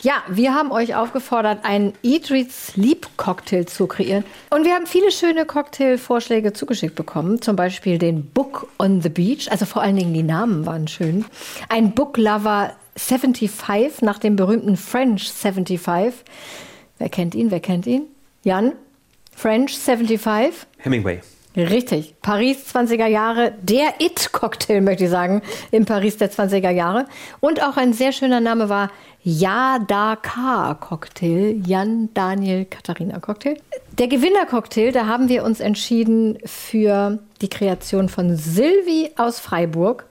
Ja, 0.00 0.22
wir 0.28 0.54
haben 0.54 0.72
euch 0.72 0.94
aufgefordert, 0.94 1.66
einen 1.66 1.92
Eat, 2.02 2.30
Read, 2.30 2.50
Sleep 2.50 3.06
Cocktail 3.18 3.66
zu 3.66 3.86
kreieren. 3.86 4.24
Und 4.48 4.64
wir 4.64 4.72
haben 4.72 4.86
viele 4.86 5.10
schöne 5.12 5.44
Cocktailvorschläge 5.44 6.54
zugeschickt 6.54 6.94
bekommen. 6.94 7.42
Zum 7.42 7.56
Beispiel 7.56 7.98
den 7.98 8.24
Book 8.24 8.68
on 8.78 9.02
the 9.02 9.10
Beach. 9.10 9.50
Also 9.50 9.66
vor 9.66 9.82
allen 9.82 9.96
Dingen 9.96 10.14
die 10.14 10.22
Namen 10.22 10.64
waren 10.64 10.88
schön. 10.88 11.26
Ein 11.68 11.92
Book 11.92 12.16
Lover 12.16 12.72
75 12.98 14.02
nach 14.02 14.18
dem 14.18 14.36
berühmten 14.36 14.76
French 14.76 15.32
75. 15.32 16.12
Wer 16.98 17.08
kennt 17.08 17.34
ihn? 17.34 17.50
Wer 17.50 17.60
kennt 17.60 17.86
ihn? 17.86 18.02
Jan? 18.42 18.72
French 19.34 19.78
75? 19.78 20.66
Hemingway. 20.78 21.20
Richtig. 21.56 22.14
Paris 22.22 22.72
20er 22.72 23.06
Jahre, 23.06 23.52
der 23.62 24.00
It-Cocktail, 24.00 24.80
möchte 24.80 25.04
ich 25.04 25.10
sagen, 25.10 25.42
in 25.70 25.84
Paris 25.86 26.16
der 26.16 26.30
20er 26.30 26.70
Jahre. 26.70 27.06
Und 27.40 27.60
auch 27.62 27.76
ein 27.76 27.92
sehr 27.92 28.12
schöner 28.12 28.40
Name 28.40 28.68
war 28.68 28.92
Yadaka-Cocktail, 29.24 31.60
Jan 31.66 32.10
Daniel 32.14 32.64
Katharina 32.64 33.18
Cocktail. 33.18 33.56
Der 33.98 34.06
Gewinner-Cocktail, 34.06 34.92
da 34.92 35.06
haben 35.06 35.28
wir 35.28 35.42
uns 35.42 35.58
entschieden 35.60 36.38
für 36.44 37.18
die 37.40 37.48
Kreation 37.48 38.08
von 38.08 38.36
Sylvie 38.36 39.10
aus 39.16 39.40
Freiburg. 39.40 40.06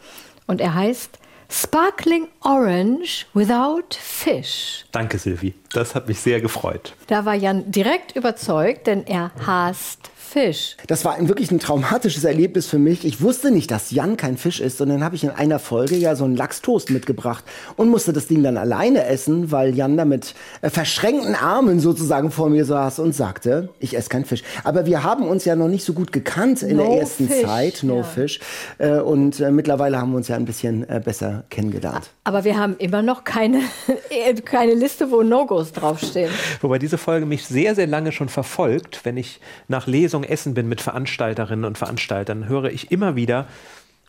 Und 0.48 0.60
er 0.60 0.74
heißt 0.74 1.18
Sparkling 1.50 2.28
Orange 2.42 3.26
Without 3.34 3.96
Fish. 3.98 4.86
Danke, 4.92 5.18
Silvi. 5.18 5.54
Das 5.72 5.96
hat 5.96 6.08
mich 6.08 6.20
sehr 6.20 6.42
gefreut. 6.42 6.94
Da 7.08 7.26
war 7.26 7.36
Jan 7.36 7.72
direkt 7.72 8.16
überzeugt, 8.16 8.88
denn 8.88 9.06
er 9.06 9.32
hasst 9.46 10.12
Fisch. 10.38 10.78
Das 10.86 11.04
war 11.04 11.16
ein 11.16 11.30
wirklich 11.30 11.50
ein 11.50 11.60
traumatisches 11.60 12.24
Erlebnis 12.24 12.68
für 12.68 12.78
mich. 12.78 13.06
Ich 13.06 13.22
wusste 13.22 13.50
nicht, 13.50 13.72
dass 13.72 13.90
Jan 13.90 14.18
kein 14.18 14.38
Fisch 14.38 14.60
ist. 14.60 14.80
Und 14.82 14.90
dann 14.90 15.04
habe 15.04 15.16
ich 15.16 15.24
in 15.24 15.32
einer 15.32 15.58
Folge 15.58 15.96
ja 15.96 16.16
so 16.16 16.26
einen 16.26 16.36
Lachstoast 16.36 16.92
mitgebracht 16.92 17.44
und 17.76 17.90
musste 17.90 18.14
das 18.14 18.28
Ding 18.28 18.44
dann 18.44 18.56
alleine 18.56 19.06
essen, 19.06 19.52
weil 19.52 19.76
Jan 19.76 19.98
da 19.98 20.06
mit 20.06 20.36
äh, 20.62 20.70
verschränkten 20.70 21.34
Armen 21.34 21.80
sozusagen 21.80 22.30
vor 22.30 22.52
mir 22.52 22.66
saß 22.66 23.00
und 23.00 23.16
sagte, 23.16 23.70
ich 23.80 23.98
esse 23.98 24.10
kein 24.10 24.26
Fisch. 24.26 24.44
Aber 24.64 24.86
wir 24.86 25.04
haben 25.04 25.28
uns 25.28 25.44
ja 25.44 25.56
noch 25.56 25.70
nicht 25.70 25.84
so 25.84 25.94
gut 25.94 26.12
gekannt 26.12 26.62
in 26.62 26.78
No 26.78 26.84
der 26.84 27.00
ersten 27.00 27.28
fish, 27.28 27.42
Zeit, 27.42 27.80
no 27.82 27.98
ja. 27.98 28.04
fish. 28.04 28.40
Äh, 28.78 29.00
und 29.00 29.40
äh, 29.40 29.50
mittlerweile 29.50 29.98
haben 29.98 30.12
wir 30.12 30.18
uns 30.18 30.28
ja 30.28 30.36
ein 30.36 30.46
bisschen 30.46 30.88
äh, 30.88 31.02
besser 31.04 31.46
kennengelernt. 31.50 32.12
Aber 32.26 32.44
wir 32.44 32.58
haben 32.58 32.76
immer 32.78 33.02
noch 33.02 33.24
keine, 33.24 33.62
äh, 34.12 34.36
keine 34.36 34.76
Liste, 34.76 35.10
wo 35.10 35.24
No-Gos 35.24 35.72
draufstehen. 35.72 36.32
Wobei 36.62 36.78
diese 36.78 37.00
Folge 37.00 37.26
mich 37.26 37.48
sehr, 37.48 37.74
sehr 37.74 37.88
lange 37.88 38.12
schon 38.12 38.30
verfolgt. 38.30 39.00
Wenn 39.04 39.18
ich 39.18 39.40
nach 39.68 39.88
Lesung 39.88 40.26
essen 40.30 40.54
bin 40.54 40.68
mit 40.70 40.82
Veranstalterinnen 40.82 41.66
und 41.66 41.78
Veranstaltern, 41.78 42.48
höre 42.48 42.66
ich 42.66 42.92
immer 42.92 43.16
wieder, 43.16 43.48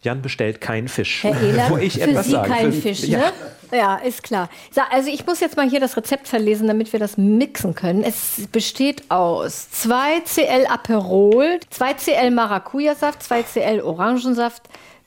Jan 0.03 0.23
bestellt 0.23 0.61
keinen 0.61 0.87
Fisch. 0.89 1.25
Herr 1.25 1.41
Ehler, 1.43 1.67
Wo 1.71 1.77
ich 1.77 1.95
für 1.95 2.03
etwas 2.03 2.27
Sie 2.27 2.33
sage. 2.33 2.49
kein 2.49 2.73
Für- 2.73 2.81
Fisch, 2.81 3.03
ja. 3.05 3.19
ne? 3.19 3.33
Ja, 3.73 3.97
ist 3.97 4.23
klar. 4.23 4.49
So, 4.71 4.81
also 4.91 5.11
ich 5.11 5.27
muss 5.27 5.41
jetzt 5.41 5.57
mal 5.57 5.69
hier 5.69 5.81
das 5.81 5.97
Rezept 5.97 6.29
verlesen, 6.29 6.69
damit 6.69 6.93
wir 6.93 7.01
das 7.01 7.19
mixen 7.19 7.75
können. 7.75 8.03
Es 8.05 8.47
besteht 8.53 9.11
aus 9.11 9.71
2 9.73 10.21
Cl 10.25 10.67
Aperol, 10.69 11.59
2 11.71 11.95
Cl 11.95 12.31
Maracuja-Saft, 12.31 13.23
2 13.25 13.43
Cl 13.43 13.81
Orangensaft, 13.83 14.63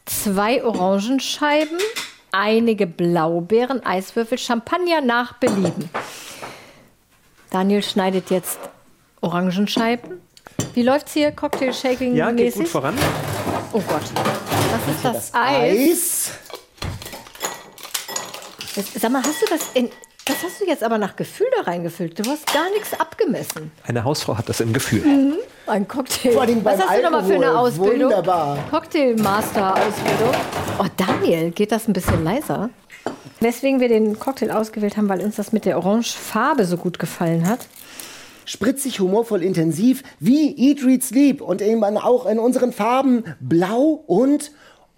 2 0.05 0.63
Orangenscheiben, 0.65 1.77
einige 2.33 2.85
Blaubeeren, 2.85 3.83
Eiswürfel, 3.85 4.37
Champagner 4.37 5.01
nach 5.01 5.33
Belieben. 5.39 5.89
Daniel 7.49 7.81
schneidet 7.83 8.29
jetzt 8.29 8.59
Orangenscheiben. 9.21 10.19
Wie 10.73 10.83
läuft's 10.83 11.13
hier 11.13 11.31
Cocktail-Shaking-mäßig? 11.31 12.15
Ja, 12.15 12.31
geht 12.31 12.53
gut 12.55 12.67
voran. 12.67 12.97
Oh 13.73 13.81
Gott. 13.87 14.01
Was 14.71 14.95
ist 14.95 15.03
das, 15.03 15.33
Eis? 15.33 15.71
Eis. 15.73 16.31
Jetzt, 18.75 18.99
sag 19.01 19.11
mal, 19.11 19.21
hast 19.21 19.41
du 19.41 19.45
das 19.49 19.61
in. 19.73 19.89
Das 20.23 20.37
hast 20.43 20.61
du 20.61 20.65
jetzt 20.65 20.83
aber 20.83 20.97
nach 20.97 21.15
Gefühl 21.15 21.47
da 21.57 21.63
reingefüllt. 21.63 22.17
Du 22.17 22.29
hast 22.29 22.45
gar 22.53 22.69
nichts 22.69 22.97
abgemessen. 22.97 23.71
Eine 23.85 24.03
Hausfrau 24.03 24.37
hat 24.37 24.47
das 24.47 24.59
im 24.61 24.71
Gefühl. 24.71 25.35
Ein 25.65 25.87
Cocktail. 25.87 26.33
Vor 26.33 26.43
allem 26.43 26.63
Was 26.63 26.77
beim 26.77 26.87
hast 26.87 26.97
du 26.97 27.03
nochmal 27.03 27.23
für 27.25 27.33
eine 27.35 27.47
Alkohol. 27.47 27.67
Ausbildung? 27.67 28.09
Wunderbar. 28.11 28.57
Cocktailmaster-Ausbildung. 28.69 30.35
Oh, 30.79 30.85
Daniel, 30.95 31.51
geht 31.51 31.71
das 31.71 31.87
ein 31.87 31.93
bisschen 31.93 32.23
leiser? 32.23 32.69
Weswegen 33.39 33.79
wir 33.79 33.89
den 33.89 34.19
Cocktail 34.19 34.51
ausgewählt 34.51 34.95
haben, 34.95 35.09
weil 35.09 35.21
uns 35.21 35.37
das 35.37 35.51
mit 35.51 35.65
der 35.65 35.77
Orangefarbe 35.77 36.65
so 36.65 36.77
gut 36.77 36.99
gefallen 36.99 37.49
hat. 37.49 37.67
Spritzig, 38.51 38.99
humorvoll, 38.99 39.43
intensiv, 39.43 40.03
wie 40.19 40.53
Eat, 40.57 40.83
Read, 40.83 41.01
Sleep. 41.01 41.39
Und 41.39 41.61
eben 41.61 41.81
auch 41.97 42.25
in 42.25 42.37
unseren 42.37 42.73
Farben 42.73 43.23
blau 43.39 44.03
und 44.07 44.51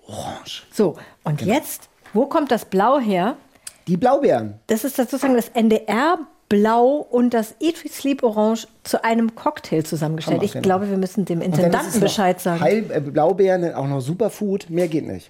orange. 0.07 0.63
So, 0.73 0.95
und 1.23 1.43
jetzt, 1.43 1.87
wo 2.13 2.25
kommt 2.25 2.49
das 2.49 2.65
Blau 2.65 2.97
her? 2.97 3.37
Die 3.87 3.95
Blaubeeren. 3.95 4.55
Das 4.65 4.83
ist 4.83 4.97
das 4.97 5.11
sozusagen 5.11 5.35
das 5.35 5.49
NDR 5.49 6.17
Blau 6.49 7.05
und 7.11 7.35
das 7.35 7.53
Eat, 7.59 7.83
Read, 7.83 7.93
Sleep 7.93 8.23
Orange 8.23 8.67
zu 8.83 9.03
einem 9.03 9.35
Cocktail 9.35 9.83
zusammengestellt. 9.83 10.37
Hammer, 10.37 10.45
Ich 10.45 10.53
genau. 10.53 10.63
glaube, 10.63 10.89
wir 10.89 10.97
müssen 10.97 11.25
dem 11.25 11.39
Intendanten 11.41 11.99
Bescheid 11.99 12.39
sagen. 12.39 12.59
Heil, 12.59 12.89
äh, 12.89 13.01
Blaubeeren, 13.01 13.71
auch 13.75 13.87
noch 13.87 14.01
Superfood. 14.01 14.71
Mehr 14.71 14.87
geht 14.87 15.05
nicht. 15.05 15.29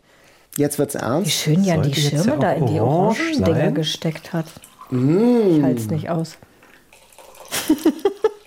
Jetzt 0.56 0.80
wird's 0.80 0.96
Wie 0.96 1.00
ernst. 1.00 1.32
schön 1.32 1.62
Jan 1.66 1.82
die 1.82 1.94
Schirme 1.94 2.26
ja 2.26 2.38
da 2.38 2.54
in 2.54 2.68
die 2.68 2.80
orange 2.80 3.20
Orangendinger 3.20 3.72
gesteckt 3.72 4.32
hat. 4.32 4.46
Mm. 4.92 5.58
Ich 5.58 5.62
halte 5.62 5.82
es 5.82 5.90
nicht 5.90 6.10
aus. 6.10 6.38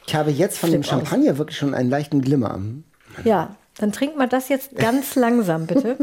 Ich 0.06 0.14
habe 0.14 0.30
jetzt 0.30 0.58
von 0.58 0.70
dem 0.70 0.82
Flipp 0.82 0.94
aus. 1.02 1.08
Champagner 1.08 1.38
wirklich 1.38 1.58
schon 1.58 1.74
einen 1.74 1.90
leichten 1.90 2.22
Glimmer. 2.22 2.58
Ja, 3.24 3.56
dann 3.78 3.92
trinkt 3.92 4.16
mal 4.16 4.28
das 4.28 4.48
jetzt 4.48 4.76
ganz 4.76 5.14
langsam, 5.16 5.66
bitte. 5.66 5.96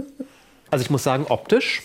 Also 0.69 0.83
ich 0.83 0.89
muss 0.89 1.03
sagen, 1.03 1.25
optisch 1.29 1.81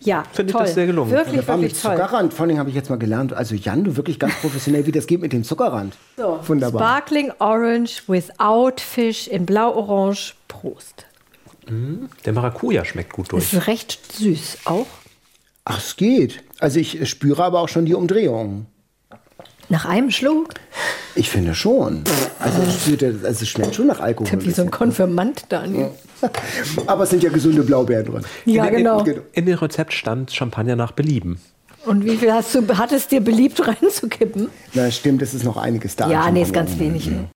Ja, 0.00 0.24
Finde 0.32 0.52
ich 0.52 0.58
das 0.58 0.74
sehr 0.74 0.86
gelungen. 0.86 1.10
Wirklich, 1.10 1.36
Das 1.36 1.48
war 1.48 1.56
mit 1.56 1.70
wirklich 1.70 1.82
toll. 1.82 1.92
Zuckerrand. 1.96 2.34
Vor 2.34 2.46
allem 2.46 2.58
habe 2.58 2.68
ich 2.68 2.74
jetzt 2.74 2.90
mal 2.90 2.96
gelernt. 2.98 3.32
Also 3.32 3.54
Jan, 3.54 3.84
du 3.84 3.96
wirklich 3.96 4.18
ganz 4.18 4.34
professionell, 4.40 4.84
wie 4.86 4.92
das 4.92 5.06
geht 5.06 5.20
mit 5.20 5.32
dem 5.32 5.44
Zuckerrand. 5.44 5.94
So, 6.16 6.40
Wunderbar. 6.46 6.80
Sparkling 6.82 7.32
Orange 7.38 8.02
without 8.08 8.80
Fish 8.80 9.28
in 9.28 9.46
Blau-Orange. 9.46 10.34
Prost. 10.48 11.06
der 12.24 12.32
Maracuja 12.32 12.84
schmeckt 12.84 13.12
gut 13.12 13.32
durch. 13.32 13.52
Ist 13.52 13.66
recht 13.66 13.98
süß 14.12 14.58
auch. 14.66 14.86
Ach, 15.64 15.78
es 15.78 15.96
geht. 15.96 16.42
Also 16.58 16.78
ich 16.78 17.08
spüre 17.08 17.42
aber 17.42 17.60
auch 17.60 17.68
schon 17.68 17.86
die 17.86 17.94
Umdrehung. 17.94 18.66
Nach 19.68 19.86
einem 19.86 20.10
Schluck, 20.10 20.50
Ich 21.14 21.30
finde 21.30 21.54
schon. 21.54 22.04
Also, 22.38 22.62
ich 22.62 22.96
spüre, 22.96 23.14
also 23.24 23.42
es 23.42 23.48
schmeckt 23.48 23.74
schon 23.74 23.86
nach 23.86 24.00
Alkohol. 24.00 24.44
wie 24.44 24.50
so 24.50 24.62
ein 24.62 24.70
Konfirmand, 24.70 25.46
Daniel. 25.48 25.90
aber 26.86 27.04
es 27.04 27.10
sind 27.10 27.22
ja 27.22 27.30
gesunde 27.30 27.62
Blaubeeren 27.62 28.04
drin. 28.04 28.22
Ja, 28.44 28.66
in, 28.66 28.76
genau. 28.76 29.02
In, 29.04 29.20
in 29.32 29.46
dem 29.46 29.58
Rezept 29.58 29.92
stand 29.92 30.32
Champagner 30.32 30.76
nach 30.76 30.92
Belieben. 30.92 31.40
Und 31.86 32.04
wie 32.04 32.16
viel 32.16 32.32
hast 32.32 32.54
du, 32.54 32.66
hat 32.76 32.92
es 32.92 33.08
dir 33.08 33.20
beliebt 33.20 33.60
reinzukippen? 33.66 34.48
Na 34.74 34.90
stimmt, 34.90 35.22
es 35.22 35.34
ist 35.34 35.44
noch 35.44 35.56
einiges 35.56 35.96
da. 35.96 36.10
Ja, 36.10 36.30
nee, 36.30 36.42
ist 36.42 36.52
ganz 36.52 36.78
wenig. 36.78 37.06
ne? 37.06 37.28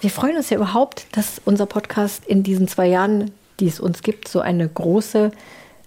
Wir 0.00 0.10
freuen 0.10 0.36
uns 0.36 0.50
ja 0.50 0.56
überhaupt, 0.56 1.06
dass 1.12 1.40
unser 1.44 1.66
Podcast 1.66 2.24
in 2.26 2.42
diesen 2.42 2.68
zwei 2.68 2.86
Jahren, 2.86 3.30
die 3.60 3.66
es 3.66 3.80
uns 3.80 4.02
gibt, 4.02 4.28
so 4.28 4.40
eine 4.40 4.68
große, 4.68 5.30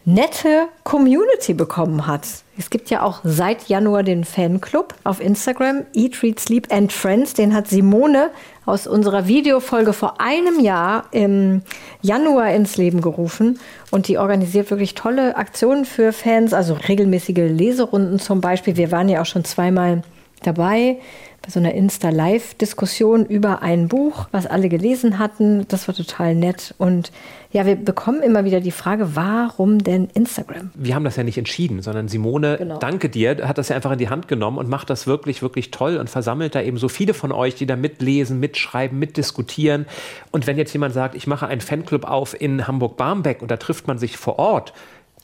nette 0.06 0.68
Community 0.84 1.54
bekommen 1.54 2.08
hat. 2.08 2.28
Es 2.58 2.70
gibt 2.70 2.90
ja 2.90 3.04
auch 3.04 3.22
seit 3.24 3.70
Januar 3.70 4.04
den 4.04 4.24
Fanclub 4.24 4.94
auf 5.04 5.22
Instagram, 5.22 5.86
Eat, 5.94 6.22
Read, 6.24 6.40
Sleep 6.40 6.68
and 6.72 6.92
Friends. 6.92 7.34
Den 7.34 7.54
hat 7.54 7.68
Simone 7.68 8.32
aus 8.66 8.88
unserer 8.88 9.28
Videofolge 9.28 9.94
vor 9.94 10.20
einem 10.20 10.60
Jahr 10.60 11.06
im 11.12 11.62
Januar 12.02 12.52
ins 12.52 12.78
Leben 12.78 13.02
gerufen. 13.02 13.60
Und 13.90 14.08
die 14.08 14.18
organisiert 14.18 14.70
wirklich 14.70 14.96
tolle 14.96 15.36
Aktionen 15.36 15.86
für 15.86 16.14
Fans, 16.14 16.54
also 16.54 16.74
regelmäßige 16.74 17.50
Leserunden 17.50 18.20
zum 18.20 18.42
Beispiel. 18.42 18.78
Wir 18.78 18.92
waren 18.92 19.10
ja 19.10 19.22
auch 19.22 19.26
schon 19.26 19.46
zweimal 19.46 20.04
dabei 20.44 20.98
bei 21.44 21.50
so 21.50 21.60
einer 21.60 21.74
Insta-Live-Diskussion 21.74 23.26
über 23.26 23.64
ein 23.64 23.88
Buch, 23.88 24.28
was 24.32 24.46
alle 24.46 24.70
gelesen 24.70 25.18
hatten. 25.18 25.66
Das 25.70 25.88
war 25.88 25.96
total 25.96 26.36
nett. 26.36 26.76
Und 26.78 27.12
ja, 27.52 27.66
wir 27.66 27.76
bekommen 27.76 28.22
immer 28.22 28.46
wieder 28.46 28.60
die 28.62 28.70
Frage, 28.72 29.16
warum 29.16 29.80
denn 29.80 30.08
Instagram? 30.14 30.70
Wir 30.76 30.94
haben 30.94 31.04
das 31.04 31.16
ja 31.16 31.24
nicht 31.24 31.40
entschieden, 31.40 31.82
sondern 31.82 32.08
Simone, 32.10 32.58
Genau. 32.60 32.78
danke 32.78 33.10
dir, 33.10 33.48
hat 33.48 33.58
das 33.58 33.70
ja 33.70 33.76
einfach 33.76 33.92
in 33.92 33.98
die 33.98 34.10
Hand 34.10 34.28
genommen 34.28 34.60
und 34.60 34.70
macht 34.70 34.92
das 34.92 35.08
wirklich, 35.08 35.42
wirklich 35.42 35.72
toll 35.72 35.98
und 35.98 36.12
versammelt 36.12 36.54
da 36.54 36.62
eben 36.62 36.78
so 36.78 36.88
viele 36.90 37.16
von 37.16 37.32
euch, 37.32 37.56
die 37.56 37.66
da 37.66 37.76
mitlesen, 37.76 38.40
mitschreiben, 38.40 39.00
mitdiskutieren. 39.00 39.88
Und 40.32 40.46
wenn 40.46 40.58
jetzt 40.60 40.74
jemand 40.74 40.94
sagt, 40.94 41.16
ich 41.16 41.26
mache 41.26 41.48
einen 41.48 41.62
Fanclub 41.62 42.06
auf 42.06 42.40
in 42.40 42.68
Hamburg-Barmbek 42.68 43.42
und 43.42 43.50
da 43.50 43.58
trifft 43.58 43.88
man 43.88 43.98
sich 43.98 44.16
vor 44.18 44.38
Ort, 44.38 44.74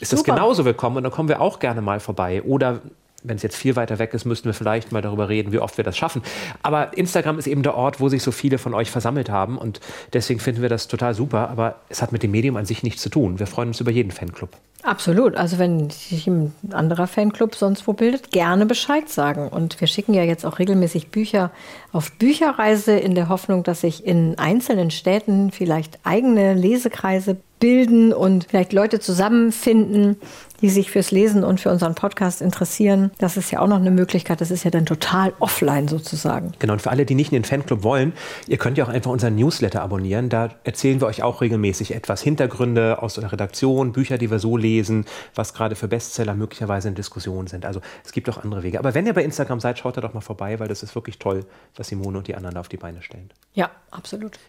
ist 0.01 0.13
das 0.13 0.21
Super. 0.21 0.34
genauso 0.34 0.65
willkommen 0.65 0.97
und 0.97 1.03
dann 1.03 1.12
kommen 1.12 1.30
wir 1.30 1.41
auch 1.41 1.60
gerne 1.60 1.82
mal 1.82 1.99
vorbei. 1.99 2.41
Oder 2.43 2.82
wenn 3.27 3.37
es 3.37 3.43
jetzt 3.43 3.55
viel 3.55 3.75
weiter 3.75 3.99
weg 3.99 4.13
ist, 4.13 4.25
müssten 4.25 4.45
wir 4.45 4.53
vielleicht 4.53 4.91
mal 4.91 5.01
darüber 5.01 5.29
reden, 5.29 5.51
wie 5.51 5.59
oft 5.59 5.77
wir 5.77 5.83
das 5.83 5.97
schaffen. 5.97 6.21
Aber 6.63 6.97
Instagram 6.97 7.39
ist 7.39 7.47
eben 7.47 7.63
der 7.63 7.75
Ort, 7.75 7.99
wo 7.99 8.09
sich 8.09 8.23
so 8.23 8.31
viele 8.31 8.57
von 8.57 8.73
euch 8.73 8.91
versammelt 8.91 9.29
haben 9.29 9.57
und 9.57 9.79
deswegen 10.13 10.39
finden 10.39 10.61
wir 10.61 10.69
das 10.69 10.87
total 10.87 11.13
super. 11.13 11.49
Aber 11.49 11.75
es 11.89 12.01
hat 12.01 12.11
mit 12.11 12.23
dem 12.23 12.31
Medium 12.31 12.57
an 12.57 12.65
sich 12.65 12.83
nichts 12.83 13.01
zu 13.01 13.09
tun. 13.09 13.39
Wir 13.39 13.47
freuen 13.47 13.69
uns 13.69 13.79
über 13.79 13.91
jeden 13.91 14.11
Fanclub. 14.11 14.49
Absolut. 14.83 15.35
Also 15.35 15.57
wenn 15.57 15.89
sich 15.89 16.27
ein 16.27 16.53
anderer 16.71 17.07
Fanclub 17.07 17.55
sonst 17.55 17.87
wo 17.87 17.93
bildet, 17.93 18.31
gerne 18.31 18.65
Bescheid 18.65 19.09
sagen. 19.09 19.49
Und 19.49 19.81
wir 19.81 19.87
schicken 19.87 20.13
ja 20.13 20.23
jetzt 20.23 20.45
auch 20.45 20.59
regelmäßig 20.59 21.09
Bücher 21.09 21.51
auf 21.91 22.11
Bücherreise 22.13 22.93
in 22.93 23.15
der 23.15 23.27
Hoffnung, 23.27 23.63
dass 23.63 23.81
sich 23.81 24.05
in 24.05 24.37
einzelnen 24.37 24.91
Städten 24.91 25.51
vielleicht 25.51 25.99
eigene 26.03 26.53
Lesekreise 26.53 27.37
bilden 27.59 28.13
und 28.13 28.45
vielleicht 28.49 28.71
Leute 28.71 28.99
zusammenfinden, 28.99 30.17
die 30.62 30.70
sich 30.70 30.91
fürs 30.91 31.12
Lesen 31.12 31.43
und 31.43 31.60
für 31.60 31.70
unseren 31.70 31.96
Podcast 31.96 32.41
interessieren. 32.41 33.12
Das 33.17 33.38
ist 33.38 33.52
ja 33.52 33.60
auch 33.60 33.67
noch 33.67 33.78
eine 33.78 33.91
Möglichkeit. 33.91 34.41
Das 34.41 34.52
ist 34.52 34.63
ja 34.63 34.72
dann 34.72 34.86
total 34.86 35.34
offline 35.39 35.88
sozusagen. 35.88 36.54
Genau, 36.60 36.74
und 36.74 36.82
für 36.82 36.89
alle, 36.89 37.06
die 37.06 37.15
nicht 37.15 37.32
in 37.32 37.41
den 37.41 37.46
Fanclub 37.46 37.84
wollen, 37.84 38.13
ihr 38.48 38.58
könnt 38.58 38.78
ja 38.78 38.86
auch 38.86 38.89
einfach 38.89 39.12
unseren 39.12 39.36
Newsletter 39.36 39.82
abonnieren. 39.82 40.30
Da 40.30 40.50
erzählen 40.63 41.00
wir 41.02 41.08
euch 41.08 41.24
auch 41.24 41.41
regelmäßig 41.41 41.96
etwas. 41.96 42.22
Hintergründe 42.22 43.02
aus 43.02 43.15
der 43.15 43.32
Redaktion, 43.32 43.91
Bücher, 43.91 44.17
die 44.17 44.32
wir 44.32 44.39
so 44.39 44.58
lesen, 44.58 45.06
was 45.36 45.54
gerade 45.54 45.76
für 45.76 45.88
Bestseller 45.88 46.36
möglicherweise 46.36 46.88
in 46.88 46.96
Diskussion 46.96 47.48
sind. 47.48 47.65
Also 47.65 47.82
es 48.04 48.12
gibt 48.12 48.30
auch 48.30 48.43
andere 48.43 48.63
Wege. 48.63 48.80
Aber 48.80 48.93
wenn 48.93 49.06
ihr 49.06 49.13
bei 49.13 49.24
Instagram 49.24 49.60
seid, 49.60 49.80
schaut 49.80 49.98
da 49.98 50.02
doch 50.02 50.13
mal 50.13 50.22
vorbei, 50.22 50.60
weil 50.60 50.67
das 50.67 50.84
ist 50.84 50.96
wirklich 50.96 51.20
toll, 51.20 51.46
was 51.76 51.88
Simone 51.88 52.17
und 52.17 52.28
die 52.28 52.36
anderen 52.36 52.56
da 52.56 52.60
auf 52.62 52.70
die 52.70 52.78
Beine 52.78 53.02
stellen. 53.02 53.30
Ja, 53.54 53.70
absolut. 53.91 54.39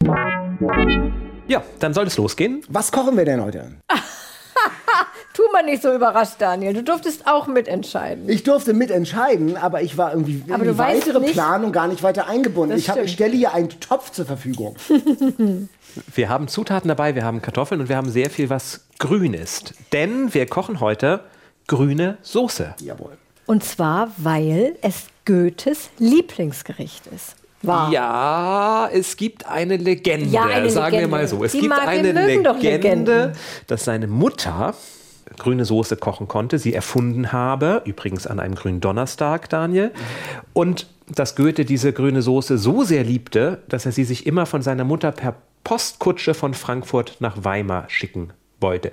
Ja, 1.47 1.63
dann 1.79 1.95
soll 1.95 2.07
es 2.07 2.17
losgehen. 2.17 2.63
Was 2.69 2.93
kochen 2.93 3.17
wir 3.17 3.25
denn 3.25 3.43
heute? 3.43 3.73
Mal 5.53 5.63
nicht 5.65 5.83
so 5.83 5.93
überrascht, 5.95 6.35
Daniel. 6.39 6.73
Du 6.75 6.83
durftest 6.83 7.27
auch 7.27 7.47
mitentscheiden. 7.47 8.29
Ich 8.29 8.43
durfte 8.45 8.75
mitentscheiden, 8.75 9.57
aber 9.57 9.83
ich 9.83 9.97
war 9.99 10.13
irgendwie 10.13 10.43
Aber 10.49 10.63
in 10.63 10.69
du 10.69 10.73
die 10.73 10.79
weißt 10.79 11.07
weitere 11.07 11.21
nicht- 11.21 11.33
Planung 11.33 11.73
gar 11.73 11.89
nicht 11.89 12.03
weiter 12.03 12.27
eingebunden. 12.29 12.77
Ich, 12.77 12.89
hab, 12.91 12.99
ich 13.03 13.13
stelle 13.13 13.35
hier 13.37 13.55
einen 13.55 13.69
Topf 13.81 14.11
zur 14.13 14.27
Verfügung. 14.27 14.77
Wir 16.15 16.29
haben 16.29 16.49
Zutaten 16.49 16.87
dabei, 16.89 17.15
wir 17.15 17.25
haben 17.25 17.41
Kartoffeln 17.43 17.81
und 17.81 17.89
wir 17.89 17.97
haben 17.97 18.11
sehr 18.11 18.29
viel, 18.31 18.51
was 18.51 18.85
grün 18.99 19.33
ist. 19.35 19.73
Denn 19.93 20.33
wir 20.33 20.47
kochen 20.47 20.81
heute 20.81 21.21
grüne 21.67 22.19
Soße. 22.23 22.75
Jawohl. 22.83 23.17
Und 23.47 23.65
zwar, 23.65 24.13
weil 24.19 24.77
es 24.83 25.07
Goethes 25.25 25.89
Lieblingsgericht 25.99 27.07
ist. 27.09 27.35
War. 27.63 27.91
Ja, 27.91 28.89
es 28.93 29.17
gibt 29.17 29.47
eine 29.49 29.77
Legende, 29.79 30.27
Ja, 30.29 30.43
eine 30.45 30.71
sagen 30.71 30.93
wir 30.93 30.99
Legende. 31.01 31.09
mal 31.09 31.27
so. 31.27 31.43
Es 31.43 31.53
Die 31.53 31.61
gibt 31.63 31.75
wir 31.75 31.83
eine 31.89 32.13
mögen 32.13 32.45
doch 32.45 32.61
Legende, 32.61 33.13
Legenden. 33.13 33.33
dass 33.67 33.85
seine 33.85 34.07
Mutter 34.07 34.75
grüne 35.37 35.65
Soße 35.65 35.97
kochen 35.97 36.29
konnte, 36.29 36.59
sie 36.59 36.75
erfunden 36.75 37.33
habe, 37.33 37.83
übrigens 37.85 38.27
an 38.27 38.41
einem 38.41 38.55
grünen 38.55 38.81
Donnerstag, 38.81 39.49
Daniel, 39.49 39.93
und 40.53 40.87
dass 41.15 41.37
Goethe 41.37 41.65
diese 41.65 41.93
grüne 41.93 42.23
Soße 42.23 42.59
so 42.59 42.85
sehr 42.85 43.05
liebte, 43.05 43.63
dass 43.69 43.87
er 43.87 43.93
sie 43.93 44.05
sich 44.05 44.27
immer 44.27 44.47
von 44.47 44.63
seiner 44.63 44.85
Mutter 44.85 45.13
per 45.13 45.35
Postkutsche 45.65 46.35
von 46.35 46.55
Frankfurt 46.55 47.17
nach 47.21 47.45
Weimar 47.45 47.85
schicken 47.89 48.33
wollte. 48.61 48.91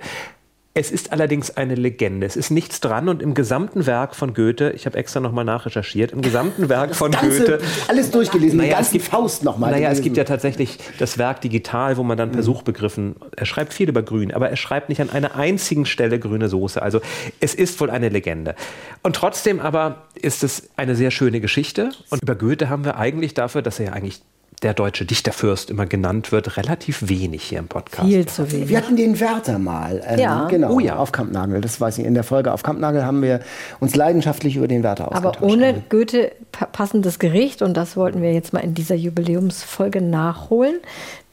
Es 0.78 0.90
ist 0.90 1.10
allerdings 1.10 1.56
eine 1.56 1.74
Legende. 1.74 2.26
Es 2.26 2.36
ist 2.36 2.50
nichts 2.50 2.80
dran 2.80 3.08
und 3.08 3.22
im 3.22 3.32
gesamten 3.32 3.86
Werk 3.86 4.14
von 4.14 4.34
Goethe, 4.34 4.72
ich 4.72 4.84
habe 4.84 4.98
extra 4.98 5.20
nochmal 5.20 5.46
nachrecherchiert, 5.46 6.12
im 6.12 6.20
gesamten 6.20 6.68
Werk 6.68 6.94
von 6.94 7.12
Ganze, 7.12 7.38
Goethe 7.38 7.58
alles 7.88 8.10
durchgelesen, 8.10 8.58
Naja, 8.58 8.74
ganze 8.74 9.00
Faust 9.00 9.42
nochmal. 9.42 9.70
naja, 9.70 9.84
es 9.86 9.92
gelesen. 9.92 10.02
gibt 10.04 10.16
ja 10.18 10.24
tatsächlich 10.24 10.78
das 10.98 11.16
Werk 11.16 11.40
digital, 11.40 11.96
wo 11.96 12.02
man 12.02 12.18
dann 12.18 12.30
per 12.30 12.42
Suchbegriffen, 12.42 13.16
er 13.34 13.46
schreibt 13.46 13.72
viel 13.72 13.88
über 13.88 14.02
Grün, 14.02 14.34
aber 14.34 14.50
er 14.50 14.56
schreibt 14.56 14.90
nicht 14.90 15.00
an 15.00 15.08
einer 15.08 15.34
einzigen 15.34 15.86
Stelle 15.86 16.18
grüne 16.18 16.50
Soße. 16.50 16.82
Also 16.82 17.00
es 17.40 17.54
ist 17.54 17.80
wohl 17.80 17.88
eine 17.88 18.10
Legende. 18.10 18.54
Und 19.02 19.16
trotzdem 19.16 19.60
aber 19.60 20.02
ist 20.14 20.44
es 20.44 20.68
eine 20.76 20.94
sehr 20.94 21.10
schöne 21.10 21.40
Geschichte. 21.40 21.88
Und 22.10 22.20
über 22.22 22.34
Goethe 22.34 22.68
haben 22.68 22.84
wir 22.84 22.98
eigentlich 22.98 23.32
dafür, 23.32 23.62
dass 23.62 23.80
er 23.80 23.86
ja 23.86 23.92
eigentlich 23.94 24.20
der 24.62 24.72
deutsche 24.74 25.04
Dichterfürst 25.04 25.68
immer 25.70 25.84
genannt 25.86 26.32
wird, 26.32 26.56
relativ 26.56 27.08
wenig 27.08 27.42
hier 27.42 27.58
im 27.58 27.68
Podcast. 27.68 28.08
Viel 28.08 28.26
zu 28.26 28.50
wenig. 28.50 28.68
Wir 28.70 28.78
hatten 28.78 28.96
den 28.96 29.20
Werther 29.20 29.58
mal. 29.58 30.02
ähm, 30.06 30.18
Ja. 30.18 30.48
Genau, 30.48 30.72
Oh 30.72 30.80
ja. 30.80 30.96
auf 30.96 31.12
Kampnagel. 31.12 31.60
Das 31.60 31.80
weiß 31.80 31.98
ich. 31.98 32.06
In 32.06 32.14
der 32.14 32.24
Folge 32.24 32.52
auf 32.52 32.62
Kampnagel 32.62 33.04
haben 33.04 33.20
wir 33.22 33.40
uns 33.80 33.94
leidenschaftlich 33.94 34.56
über 34.56 34.66
den 34.66 34.82
Werther 34.82 35.08
ausgetauscht. 35.12 35.36
Aber 35.42 35.46
ohne 35.52 35.82
Goethe 35.90 36.32
pa- 36.52 36.66
passendes 36.66 37.18
Gericht 37.18 37.60
und 37.60 37.76
das 37.76 37.96
wollten 37.96 38.22
wir 38.22 38.32
jetzt 38.32 38.52
mal 38.54 38.60
in 38.60 38.72
dieser 38.74 38.94
Jubiläumsfolge 38.94 40.00
nachholen. 40.00 40.76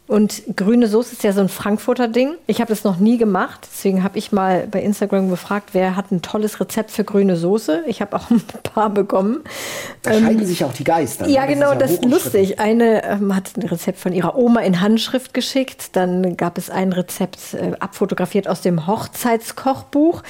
Und 0.05 0.43
grüne 0.57 0.87
Soße 0.87 1.13
ist 1.13 1.23
ja 1.23 1.31
so 1.31 1.39
ein 1.39 1.47
Frankfurter 1.47 2.09
Ding. 2.09 2.35
Ich 2.45 2.59
habe 2.59 2.67
das 2.67 2.83
noch 2.83 2.97
nie 2.97 3.17
gemacht, 3.17 3.67
deswegen 3.71 4.03
habe 4.03 4.17
ich 4.17 4.33
mal 4.33 4.67
bei 4.69 4.81
Instagram 4.81 5.29
gefragt, 5.29 5.69
wer 5.71 5.95
hat 5.95 6.11
ein 6.11 6.21
tolles 6.21 6.59
Rezept 6.59 6.91
für 6.91 7.05
grüne 7.05 7.37
Soße. 7.37 7.85
Ich 7.87 8.01
habe 8.01 8.17
auch 8.17 8.29
ein 8.29 8.43
paar 8.63 8.89
bekommen. 8.89 9.43
Da 10.01 10.13
scheiden 10.13 10.45
sich 10.45 10.65
auch 10.65 10.73
die 10.73 10.83
Geister. 10.83 11.27
Ja, 11.27 11.45
ne? 11.45 11.53
genau, 11.53 11.71
ist 11.71 11.81
das 11.81 11.91
ist 11.91 12.05
hochumstritten. 12.05 12.41
lustig. 12.41 12.59
Eine 12.59 13.03
ähm, 13.05 13.33
hat 13.33 13.55
ein 13.55 13.63
Rezept 13.63 13.97
von 13.97 14.11
ihrer 14.11 14.35
Oma 14.35 14.59
in 14.59 14.81
Handschrift 14.81 15.33
geschickt. 15.33 15.95
Dann 15.95 16.35
gab 16.35 16.57
es 16.57 16.69
ein 16.69 16.91
Rezept 16.91 17.53
äh, 17.53 17.71
abfotografiert 17.79 18.49
aus 18.49 18.59
dem 18.59 18.85
Hochzeitskochbuch. 18.85 20.21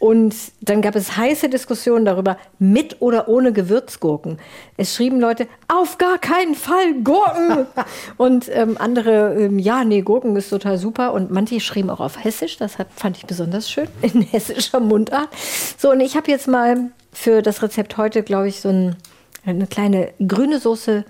Und 0.00 0.34
dann 0.62 0.82
gab 0.82 0.96
es 0.96 1.16
heiße 1.16 1.48
Diskussionen 1.48 2.04
darüber, 2.04 2.38
mit 2.58 3.00
oder 3.00 3.28
ohne 3.28 3.52
Gewürzgurken. 3.52 4.38
Es 4.76 4.96
schrieben 4.96 5.20
Leute, 5.20 5.46
auf 5.68 5.98
gar 5.98 6.18
keinen 6.18 6.56
Fall 6.56 6.94
Gurken. 7.04 7.66
und 8.16 8.50
ähm, 8.52 8.76
andere, 8.78 9.34
ähm, 9.34 9.60
ja, 9.60 9.84
nee, 9.84 10.00
Gurken 10.00 10.34
ist 10.34 10.50
total 10.50 10.78
super. 10.78 11.12
Und 11.12 11.30
manche 11.30 11.60
schrieben 11.60 11.90
auch 11.90 12.00
auf 12.00 12.24
Hessisch, 12.24 12.56
das 12.56 12.78
hat, 12.78 12.88
fand 12.96 13.18
ich 13.18 13.26
besonders 13.26 13.70
schön, 13.70 13.86
in 14.02 14.22
hessischer 14.22 14.80
Mundart. 14.80 15.28
So, 15.78 15.92
und 15.92 16.00
ich 16.00 16.16
habe 16.16 16.28
jetzt 16.30 16.48
mal 16.48 16.90
für 17.12 17.42
das 17.42 17.62
Rezept 17.62 17.96
heute, 17.96 18.24
glaube 18.24 18.48
ich, 18.48 18.60
so 18.60 18.70
ein 18.70 18.96
eine 19.44 19.66
kleine 19.66 20.12
grüne 20.26 20.58
Soße 20.58 21.04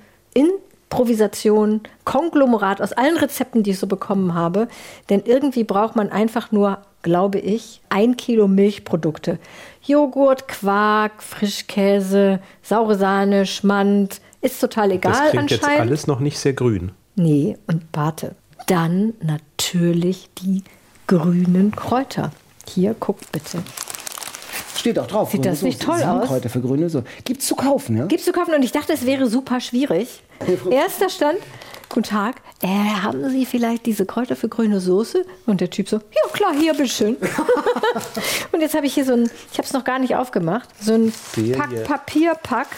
Improvisation, 0.90 1.83
Konglomerat 2.05 2.83
aus 2.83 2.92
allen 2.92 3.16
Rezepten, 3.16 3.62
die 3.62 3.70
ich 3.70 3.79
so 3.79 3.87
bekommen 3.87 4.35
habe. 4.35 4.66
Denn 5.09 5.22
irgendwie 5.24 5.62
braucht 5.62 5.94
man 5.94 6.11
einfach 6.11 6.50
nur, 6.50 6.79
glaube 7.03 7.38
ich, 7.38 7.81
ein 7.90 8.16
Kilo 8.16 8.48
Milchprodukte. 8.48 9.38
Joghurt, 9.85 10.48
Quark, 10.48 11.22
Frischkäse, 11.22 12.40
saure 12.62 12.96
Sahne, 12.96 13.46
Schmand. 13.46 14.20
Ist 14.42 14.61
total 14.61 14.90
egal 14.90 15.12
Das 15.12 15.31
klingt 15.31 15.50
jetzt 15.53 15.62
anscheinend. 15.62 15.88
alles 15.88 16.07
noch 16.09 16.18
nicht 16.18 16.38
sehr 16.38 16.55
grün. 16.55 16.90
Nee, 17.14 17.57
und 17.68 17.85
warte. 17.92 18.35
Dann 18.66 19.14
natürlich 19.22 20.29
die 20.42 20.64
grünen 21.07 21.70
Kräuter. 21.70 22.33
Hier, 22.68 22.94
guckt 22.94 23.31
bitte. 23.31 23.62
Steht 24.80 24.98
auch 24.98 25.06
drauf. 25.06 25.30
Sieht 25.30 25.42
grüne 25.42 25.52
das 25.52 25.62
nicht 25.62 25.82
Soße. 25.82 26.00
toll 26.00 26.08
aus? 26.08 26.26
Kräuter 26.28 26.48
für 26.48 26.60
grüne 26.62 26.88
Soße. 26.88 27.04
Gibt's 27.26 27.46
zu 27.46 27.54
kaufen, 27.54 27.98
ja? 27.98 28.06
Gibt's 28.06 28.24
zu 28.24 28.32
kaufen 28.32 28.54
und 28.54 28.62
ich 28.64 28.72
dachte, 28.72 28.94
es 28.94 29.04
wäre 29.04 29.26
super 29.26 29.60
schwierig. 29.60 30.22
Erster 30.70 31.10
Stand, 31.10 31.38
guten 31.90 32.04
Tag, 32.04 32.36
äh, 32.62 32.66
haben 32.66 33.28
Sie 33.28 33.44
vielleicht 33.44 33.84
diese 33.84 34.06
Kräuter 34.06 34.36
für 34.36 34.48
grüne 34.48 34.80
Soße? 34.80 35.26
Und 35.44 35.60
der 35.60 35.68
Typ 35.68 35.90
so, 35.90 35.96
ja 35.96 36.32
klar, 36.32 36.54
hier, 36.58 36.72
bitteschön. 36.72 37.18
und 38.52 38.60
jetzt 38.62 38.74
habe 38.74 38.86
ich 38.86 38.94
hier 38.94 39.04
so 39.04 39.12
ein, 39.12 39.30
ich 39.52 39.58
habe 39.58 39.66
es 39.66 39.74
noch 39.74 39.84
gar 39.84 39.98
nicht 39.98 40.16
aufgemacht, 40.16 40.70
so 40.80 40.94
ein 40.94 41.12
Pack. 41.58 41.84
Papierpack, 41.84 42.68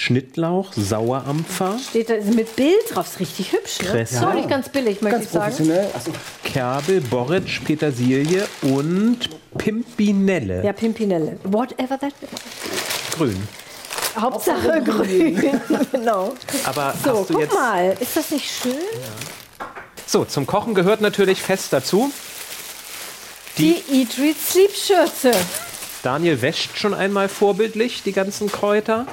Schnittlauch, 0.00 0.72
Sauerampfer, 0.72 1.78
steht 1.90 2.08
da 2.08 2.14
mit 2.34 2.56
Bild 2.56 2.74
drauf, 2.94 3.06
ist 3.06 3.20
richtig 3.20 3.52
hübsch. 3.52 3.80
Ne? 3.82 3.88
Kresse. 3.90 4.14
Ist 4.16 4.24
auch 4.24 4.32
nicht 4.32 4.48
ganz 4.48 4.70
billig, 4.70 5.02
möchte 5.02 5.18
Ganz 5.18 5.26
ich 5.26 5.30
sagen. 5.32 5.50
professionell. 5.52 5.88
Achso, 5.94 6.10
Kerbel, 6.42 7.00
Borretsch, 7.02 7.60
Petersilie 7.66 8.46
und 8.62 9.18
Pimpinelle. 9.58 10.64
Ja, 10.64 10.72
Pimpinelle. 10.72 11.38
Whatever 11.44 11.98
that 11.98 12.14
Grün. 13.14 13.46
Hauptsache 14.18 14.82
grün. 14.82 15.60
genau. 15.92 16.34
Aber 16.64 16.94
So, 17.04 17.18
hast 17.20 17.28
du 17.28 17.34
guck 17.34 17.42
jetzt. 17.42 17.52
mal, 17.54 17.94
ist 18.00 18.16
das 18.16 18.30
nicht 18.30 18.50
schön? 18.50 18.72
So, 20.06 20.24
zum 20.24 20.46
Kochen 20.46 20.74
gehört 20.74 21.02
natürlich 21.02 21.42
fest 21.42 21.74
dazu. 21.74 22.10
Die 23.58 23.76
Eat, 23.92 24.16
Read, 24.18 24.36
Sleep 24.40 24.70
Schürze. 24.74 25.32
Daniel 26.02 26.40
wäscht 26.40 26.78
schon 26.78 26.94
einmal 26.94 27.28
vorbildlich 27.28 28.02
die 28.02 28.12
ganzen 28.12 28.50
Kräuter. 28.50 29.06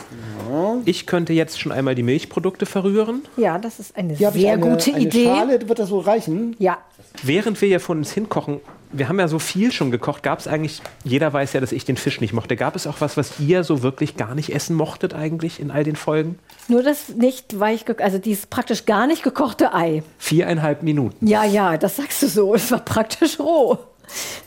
Ich 0.86 1.06
könnte 1.06 1.34
jetzt 1.34 1.60
schon 1.60 1.72
einmal 1.72 1.96
die 1.96 2.04
Milchprodukte 2.04 2.66
verrühren. 2.66 3.24
Ja, 3.38 3.58
das 3.58 3.80
ist 3.80 3.96
eine 3.98 4.14
Hier 4.14 4.32
sehr 4.32 4.54
eine, 4.54 4.62
gute 4.62 4.94
eine 4.94 5.04
Idee. 5.04 5.26
Schale. 5.26 5.68
Wird 5.68 5.80
das 5.80 5.92
wohl 5.92 6.04
reichen? 6.04 6.56
Ja, 6.60 6.78
Während 7.24 7.60
wir 7.62 7.68
hier 7.68 7.80
von 7.80 7.98
uns 7.98 8.12
hinkochen, 8.12 8.60
wir 8.92 9.10
haben 9.10 9.20
ja 9.20 9.28
so 9.28 9.40
viel 9.40 9.72
schon 9.72 9.92
gekocht, 9.92 10.24
gab 10.24 10.40
es 10.40 10.48
eigentlich, 10.48 10.82
jeder 11.04 11.34
weiß 11.34 11.54
ja, 11.54 11.60
dass 11.60 11.72
ich 11.72 11.84
den 11.84 11.98
Fisch 11.98 12.22
nicht 12.22 12.34
mochte. 12.34 12.56
Gab 12.56 12.76
es 12.76 12.88
auch 12.88 13.02
was, 13.02 13.18
was 13.18 13.40
ihr 13.40 13.64
so 13.64 13.82
wirklich 13.84 14.16
gar 14.18 14.36
nicht 14.36 14.54
essen 14.54 14.76
mochtet 14.76 15.14
eigentlich 15.14 15.60
in 15.60 15.72
all 15.72 15.84
den 15.84 15.96
Folgen? 15.96 16.40
nur 16.70 16.84
das 16.84 17.10
nicht 17.10 17.60
weich, 17.60 17.86
also 18.02 18.18
dieses 18.18 18.46
praktisch 18.46 18.86
gar 18.86 19.08
nicht 19.08 19.24
gekochte 19.24 19.74
Ei. 19.74 20.04
Viereinhalb 20.18 20.84
Minuten. 20.84 21.26
Ja, 21.26 21.44
ja, 21.44 21.78
das 21.78 21.96
sagst 21.98 22.22
du 22.22 22.28
so. 22.28 22.54
Es 22.54 22.72
war 22.72 22.80
praktisch 22.80 23.40
roh. 23.40 23.78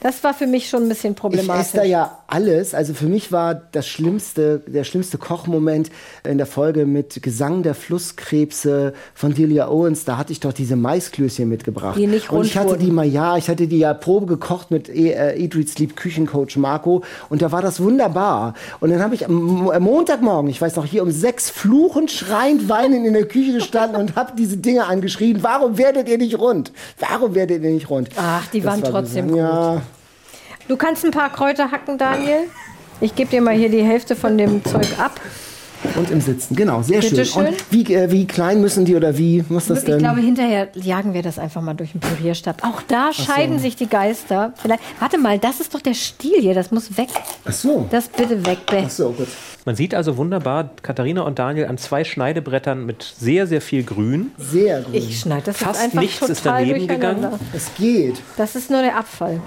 Das 0.00 0.24
war 0.24 0.32
für 0.34 0.46
mich 0.46 0.68
schon 0.68 0.84
ein 0.84 0.88
bisschen 0.88 1.12
Ich 1.12 1.18
problematisch. 1.18 1.66
esse 1.68 1.76
da 1.78 1.84
ja 1.84 2.18
alles. 2.26 2.74
Also 2.74 2.94
für 2.94 3.06
mich 3.06 3.30
war 3.32 3.54
das 3.54 3.86
schlimmste, 3.86 4.60
der 4.66 4.84
schlimmste 4.84 5.18
Kochmoment 5.18 5.90
in 6.24 6.38
der 6.38 6.46
Folge 6.46 6.86
mit 6.86 7.22
Gesang 7.22 7.62
der 7.62 7.74
Flusskrebse 7.74 8.94
von 9.14 9.34
Delia 9.34 9.68
Owens. 9.68 10.04
Da 10.04 10.16
hatte 10.16 10.32
ich 10.32 10.40
doch 10.40 10.52
diese 10.52 10.76
Maisklößchen 10.76 11.48
mitgebracht. 11.48 11.98
Die 11.98 12.06
nicht 12.06 12.30
Und 12.30 12.38
rund 12.38 12.46
ich 12.46 12.56
hatte 12.56 12.70
wurden. 12.70 12.80
die 12.84 12.90
mal, 12.90 13.06
ja, 13.06 13.36
ich 13.36 13.48
hatte 13.48 13.66
die 13.66 13.78
ja 13.78 13.92
Probe 13.94 14.26
gekocht 14.26 14.70
mit 14.70 14.88
E- 14.88 15.12
äh, 15.12 15.42
Eat, 15.42 15.54
Read, 15.54 15.68
Sleep 15.68 15.96
Küchencoach 15.96 16.56
Marco. 16.56 17.02
Und 17.28 17.42
da 17.42 17.52
war 17.52 17.62
das 17.62 17.80
wunderbar. 17.82 18.54
Und 18.80 18.90
dann 18.90 19.02
habe 19.02 19.14
ich 19.14 19.26
am 19.26 19.68
am 19.70 19.82
Montagmorgen, 19.82 20.50
ich 20.50 20.60
weiß 20.60 20.76
noch, 20.76 20.84
hier 20.84 21.02
um 21.02 21.10
sechs 21.10 21.50
fluchend, 21.50 22.10
schreiend, 22.10 22.68
weinend 22.68 23.06
in 23.06 23.12
der 23.14 23.26
Küche 23.26 23.52
gestanden 23.52 24.00
und 24.00 24.16
habe 24.16 24.32
diese 24.36 24.56
Dinge 24.56 24.86
angeschrien. 24.86 25.42
Warum 25.42 25.76
werdet 25.78 26.08
ihr 26.08 26.18
nicht 26.18 26.38
rund? 26.38 26.72
Warum 26.98 27.34
werdet 27.34 27.62
ihr 27.62 27.70
nicht 27.70 27.90
rund? 27.90 28.08
Ach, 28.16 28.46
die 28.48 28.60
Das 28.60 28.70
waren 28.72 28.82
war 28.82 28.90
trotzdem 28.90 29.28
gut. 29.28 29.36
Ja. 29.38 29.49
Du 30.68 30.76
kannst 30.76 31.04
ein 31.04 31.10
paar 31.10 31.30
Kräuter 31.30 31.70
hacken, 31.70 31.98
Daniel. 31.98 32.48
Ich 33.00 33.14
gebe 33.14 33.30
dir 33.30 33.40
mal 33.40 33.54
hier 33.54 33.70
die 33.70 33.82
Hälfte 33.82 34.14
von 34.14 34.38
dem 34.38 34.64
Zeug 34.64 34.86
ab. 34.98 35.20
Und 35.96 36.10
im 36.10 36.20
Sitzen, 36.20 36.54
genau, 36.56 36.82
sehr 36.82 37.00
Bitte 37.00 37.24
schön. 37.24 37.46
schön. 37.46 37.46
Und 37.46 37.64
wie, 37.70 37.94
äh, 37.94 38.10
wie 38.10 38.26
klein 38.26 38.60
müssen 38.60 38.84
die 38.84 38.94
oder 38.96 39.16
wie 39.16 39.42
muss 39.48 39.66
das 39.66 39.78
Ich 39.78 39.84
denn? 39.84 39.98
glaube, 39.98 40.20
hinterher 40.20 40.68
jagen 40.74 41.14
wir 41.14 41.22
das 41.22 41.38
einfach 41.38 41.62
mal 41.62 41.74
durch 41.74 41.92
den 41.92 42.00
Pürierstab. 42.00 42.62
Auch 42.64 42.82
da 42.86 43.12
scheiden 43.12 43.58
sich 43.58 43.76
die 43.76 43.88
Geister. 43.88 44.52
Vielleicht, 44.60 44.82
warte 44.98 45.16
mal, 45.18 45.38
das 45.38 45.60
ist 45.60 45.74
doch 45.74 45.80
der 45.80 45.94
Stiel 45.94 46.38
hier. 46.40 46.54
Das 46.54 46.70
muss 46.70 46.96
weg. 46.98 47.08
Ach 47.46 47.52
so. 47.52 47.86
Das 47.90 48.08
bitte 48.08 48.44
weg, 48.44 48.58
Beth. 48.66 48.84
Ach 48.86 48.90
so, 48.90 49.10
gut. 49.12 49.28
Man 49.66 49.74
sieht 49.76 49.94
also 49.94 50.16
wunderbar 50.16 50.70
Katharina 50.82 51.22
und 51.22 51.38
Daniel 51.38 51.66
an 51.66 51.76
zwei 51.78 52.02
Schneidebrettern 52.04 52.84
mit 52.86 53.02
sehr, 53.18 53.46
sehr 53.46 53.60
viel 53.60 53.82
Grün. 53.82 54.32
Sehr 54.38 54.80
grün. 54.82 54.94
Ich 54.94 55.20
schneide 55.20 55.42
das 55.46 55.58
Fast 55.58 55.82
einfach 55.82 56.00
nichts 56.00 56.18
total 56.20 56.32
ist 56.32 56.46
daneben 56.46 56.78
durcheinander. 56.86 57.28
gegangen. 57.30 57.40
es 57.54 57.70
geht. 57.78 58.14
Das 58.36 58.56
ist 58.56 58.70
nur 58.70 58.80
der 58.82 58.96
Abfall. 58.96 59.40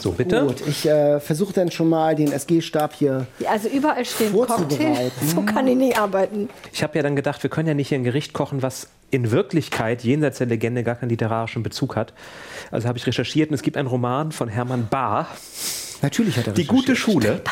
So, 0.00 0.10
bitte. 0.10 0.44
Gut, 0.46 0.62
ich 0.66 0.84
äh, 0.88 1.20
versuche 1.20 1.52
dann 1.52 1.70
schon 1.70 1.88
mal 1.88 2.16
den 2.16 2.32
SG-Stab 2.32 2.92
hier. 2.94 3.26
Ja, 3.38 3.50
Also 3.50 3.68
überall 3.68 4.04
stehen 4.04 4.32
Cocktail. 4.32 4.56
Vorzubereiten. 4.56 5.12
So 5.32 5.42
kann 5.42 5.68
ich 5.68 5.71
nicht 5.74 5.98
arbeiten. 5.98 6.48
Ich 6.72 6.82
habe 6.82 6.96
ja 6.96 7.02
dann 7.02 7.16
gedacht, 7.16 7.42
wir 7.42 7.50
können 7.50 7.68
ja 7.68 7.74
nicht 7.74 7.88
hier 7.88 7.98
ein 7.98 8.04
Gericht 8.04 8.32
kochen, 8.32 8.62
was 8.62 8.88
in 9.10 9.30
Wirklichkeit 9.30 10.04
jenseits 10.04 10.38
der 10.38 10.46
Legende 10.46 10.82
gar 10.84 10.94
keinen 10.94 11.10
literarischen 11.10 11.62
Bezug 11.62 11.96
hat. 11.96 12.14
Also 12.70 12.88
habe 12.88 12.98
ich 12.98 13.06
recherchiert 13.06 13.50
und 13.50 13.54
es 13.54 13.62
gibt 13.62 13.76
einen 13.76 13.88
Roman 13.88 14.32
von 14.32 14.48
Hermann 14.48 14.88
Bahr, 14.88 15.28
Natürlich 16.02 16.36
hat 16.36 16.48
er 16.48 16.52
Die 16.52 16.66
gute. 16.66 16.96
Schule. 16.96 17.42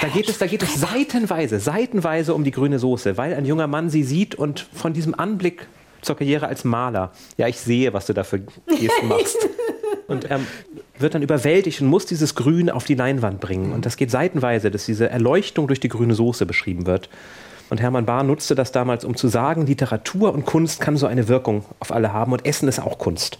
Da 0.00 0.08
geht, 0.08 0.28
es, 0.28 0.38
da 0.38 0.46
geht 0.46 0.62
es 0.64 0.74
seitenweise, 0.74 1.60
seitenweise 1.60 2.34
um 2.34 2.42
die 2.42 2.50
grüne 2.50 2.80
Soße, 2.80 3.16
weil 3.16 3.32
ein 3.32 3.46
junger 3.46 3.68
Mann 3.68 3.90
sie 3.90 4.02
sieht 4.02 4.34
und 4.34 4.66
von 4.72 4.92
diesem 4.92 5.14
Anblick 5.14 5.68
zur 6.02 6.16
Karriere 6.16 6.48
als 6.48 6.64
Maler, 6.64 7.12
ja, 7.36 7.46
ich 7.46 7.58
sehe, 7.58 7.92
was 7.92 8.06
du 8.06 8.12
da 8.12 8.24
für 8.24 8.40
Gesten 8.40 9.08
machst. 9.08 9.36
Und 10.08 10.24
er 10.24 10.38
wird 11.00 11.14
dann 11.14 11.22
überwältigt 11.22 11.80
und 11.80 11.88
muss 11.88 12.06
dieses 12.06 12.34
Grün 12.34 12.70
auf 12.70 12.84
die 12.84 12.94
Leinwand 12.94 13.40
bringen. 13.40 13.72
Und 13.72 13.86
das 13.86 13.96
geht 13.96 14.10
seitenweise, 14.10 14.70
dass 14.70 14.86
diese 14.86 15.08
Erleuchtung 15.08 15.66
durch 15.66 15.80
die 15.80 15.88
grüne 15.88 16.14
Soße 16.14 16.46
beschrieben 16.46 16.86
wird. 16.86 17.08
Und 17.68 17.80
Hermann 17.80 18.06
Bahr 18.06 18.22
nutzte 18.22 18.54
das 18.54 18.72
damals, 18.72 19.04
um 19.04 19.16
zu 19.16 19.28
sagen, 19.28 19.66
Literatur 19.66 20.32
und 20.32 20.46
Kunst 20.46 20.80
kann 20.80 20.96
so 20.96 21.06
eine 21.06 21.28
Wirkung 21.28 21.64
auf 21.80 21.92
alle 21.92 22.12
haben 22.12 22.32
und 22.32 22.46
Essen 22.46 22.68
ist 22.68 22.78
auch 22.78 22.98
Kunst. 22.98 23.38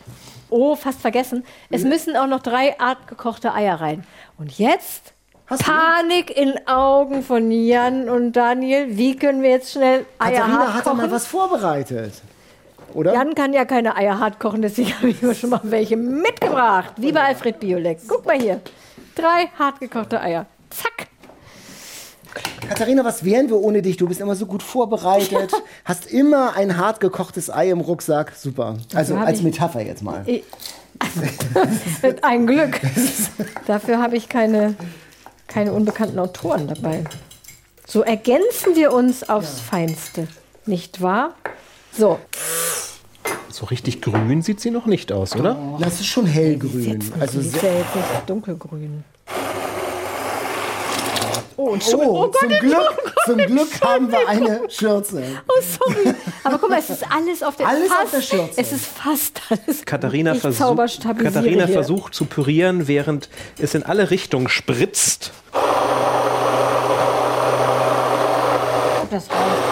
Oh, 0.51 0.77
fast 0.77 1.01
vergessen. 1.01 1.45
Es 1.71 1.85
müssen 1.85 2.17
auch 2.17 2.27
noch 2.27 2.43
drei 2.43 2.79
Art 2.79 3.09
gekochte 3.09 3.53
Eier 3.53 3.81
rein. 3.81 4.05
Und 4.39 4.59
jetzt 4.59 5.13
Hast 5.47 5.63
du? 5.63 5.71
Panik 5.71 6.37
in 6.37 6.55
Augen 6.67 7.23
von 7.23 7.51
Jan 7.53 8.09
und 8.09 8.33
Daniel. 8.33 8.97
Wie 8.97 9.17
können 9.17 9.43
wir 9.43 9.51
jetzt 9.51 9.73
schnell 9.73 10.05
Eier 10.19 10.33
Katharina 10.33 10.59
hart 10.59 10.75
hat 10.75 10.87
da 10.87 10.95
mal 10.95 11.11
was 11.11 11.27
vorbereitet. 11.27 12.15
Oder? 12.95 13.15
Jan 13.15 13.35
kann 13.35 13.53
ja 13.53 13.65
keine 13.65 13.97
Eier 13.97 14.19
hart 14.19 14.41
kochen, 14.41 14.63
deswegen 14.63 14.95
habe 14.97 15.11
ich 15.11 15.23
mir 15.23 15.35
schon 15.35 15.51
mal 15.51 15.61
welche 15.65 15.97
mitgebracht. 15.97 16.95
Wie 16.97 17.13
bei 17.13 17.23
Alfred 17.23 17.61
Biolek. 17.61 17.99
Guck 18.09 18.25
mal 18.27 18.39
hier. 18.39 18.61
Drei 19.15 19.49
hart 19.59 19.81
gekochte 19.81 20.21
Eier. 20.21 20.47
Zack. 20.71 21.09
Katharina, 22.69 23.05
was 23.05 23.25
wären 23.25 23.49
wir 23.49 23.57
ohne 23.57 23.81
dich? 23.81 23.97
Du 23.97 24.09
bist 24.09 24.21
immer 24.21 24.35
so 24.35 24.47
gut 24.47 24.63
vorbereitet. 24.63 25.53
Hast 25.85 26.11
immer 26.13 26.55
ein 26.57 26.77
hart 26.77 27.01
gekochtes 27.01 27.51
Ei 27.51 27.71
im 27.71 27.81
Rucksack. 27.81 28.33
Super. 28.37 28.77
Also 28.95 29.17
als 29.17 29.43
Metapher 29.43 29.81
jetzt 29.83 30.03
mal. 30.03 30.25
Ein 32.23 32.47
Glück. 32.47 32.81
Dafür 33.67 34.03
habe 34.03 34.17
ich 34.17 34.29
keine, 34.29 34.75
keine 35.47 35.73
unbekannten 35.73 36.19
Autoren 36.19 36.67
dabei. 36.67 37.05
So 37.87 38.03
ergänzen 38.03 38.75
wir 38.75 38.93
uns 38.93 39.29
aufs 39.29 39.61
Feinste. 39.61 40.27
Nicht 40.65 41.01
wahr? 41.01 41.35
So. 41.97 42.19
So 43.49 43.67
richtig 43.67 44.03
grün 44.03 44.43
sieht 44.43 44.61
sie 44.61 44.71
noch 44.71 44.85
nicht 44.87 45.13
aus, 45.13 45.35
oder? 45.35 45.57
Das 45.81 45.95
ist 45.95 46.07
schon 46.07 46.27
hellgrün. 46.27 47.01
Jetzt, 47.01 47.13
Also 47.19 47.41
die 47.41 47.47
ist 47.47 47.59
sehr, 47.59 47.73
ja 47.73 47.79
jetzt 47.79 47.95
nicht 47.95 48.29
dunkelgrün. 48.31 49.05
Oh, 51.59 51.71
oh, 51.71 51.75
Entschuldigung. 51.75 52.33
zum 52.39 52.49
Glück, 52.51 53.15
zum 53.25 53.37
Glück 53.39 53.81
haben 53.83 54.13
wir 54.13 54.29
eine 54.29 54.61
Schürze. 54.69 55.25
Oh, 55.49 55.63
sorry. 55.63 56.15
Aber 56.45 56.59
guck 56.59 56.69
mal, 56.69 56.81
es 56.81 56.91
ist 56.91 57.05
alles 57.11 57.43
auf 57.43 57.57
der 57.57 57.67
Alles 57.67 57.89
fast, 57.89 58.03
auf 58.05 58.11
der 58.11 58.21
Schürze. 58.21 58.61
Es 58.61 58.73
ist 58.73 58.85
fast 58.85 59.41
alles. 59.49 59.85
Katharina, 59.87 60.35
versuch, 60.35 60.77
Katharina 61.03 61.67
versucht 61.67 62.15
zu 62.15 62.27
pürieren, 62.27 62.89
während 62.89 63.31
es 63.59 63.75
in 63.75 63.85
alle 63.85 64.11
Richtungen 64.11 64.49
spritzt. 64.51 65.33
Das 69.11 69.31
reicht. 69.31 69.66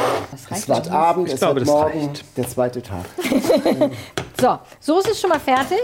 Es 0.51 0.69
wird. 0.69 0.91
Abend, 0.91 1.29
Ich 1.29 1.35
es 1.35 1.41
glaube, 1.41 1.57
wird 1.61 1.69
das 1.69 1.75
morgen 1.75 2.07
reicht. 2.09 2.25
der 2.37 2.49
zweite 2.49 2.83
Tag. 2.83 3.05
So, 4.41 4.59
Soße 4.81 5.13
ist 5.13 5.21
schon 5.21 5.31
mal 5.31 5.39
fertig. 5.41 5.79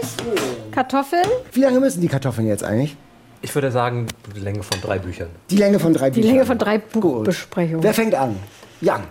Kartoffeln. 0.71 1.25
Wie 1.53 1.61
lange 1.61 1.79
müssen 1.79 2.01
die 2.01 2.07
Kartoffeln 2.09 2.47
jetzt 2.47 2.63
eigentlich? 2.63 2.95
Ich 3.41 3.55
würde 3.55 3.71
sagen, 3.71 4.07
die 4.35 4.39
Länge 4.41 4.61
von 4.61 4.79
drei 4.81 4.99
Büchern. 4.99 5.29
Die 5.49 5.55
Länge 5.55 5.79
von 5.79 5.93
drei 5.93 6.09
Die 6.09 6.19
Büchern. 6.19 6.35
Länge 6.35 6.45
von 6.45 6.57
drei. 6.59 6.77
Buchbesprechungen. 6.77 7.81
Wer 7.81 7.93
fängt 7.93 8.13
an? 8.13 8.35
Jan. 8.81 9.03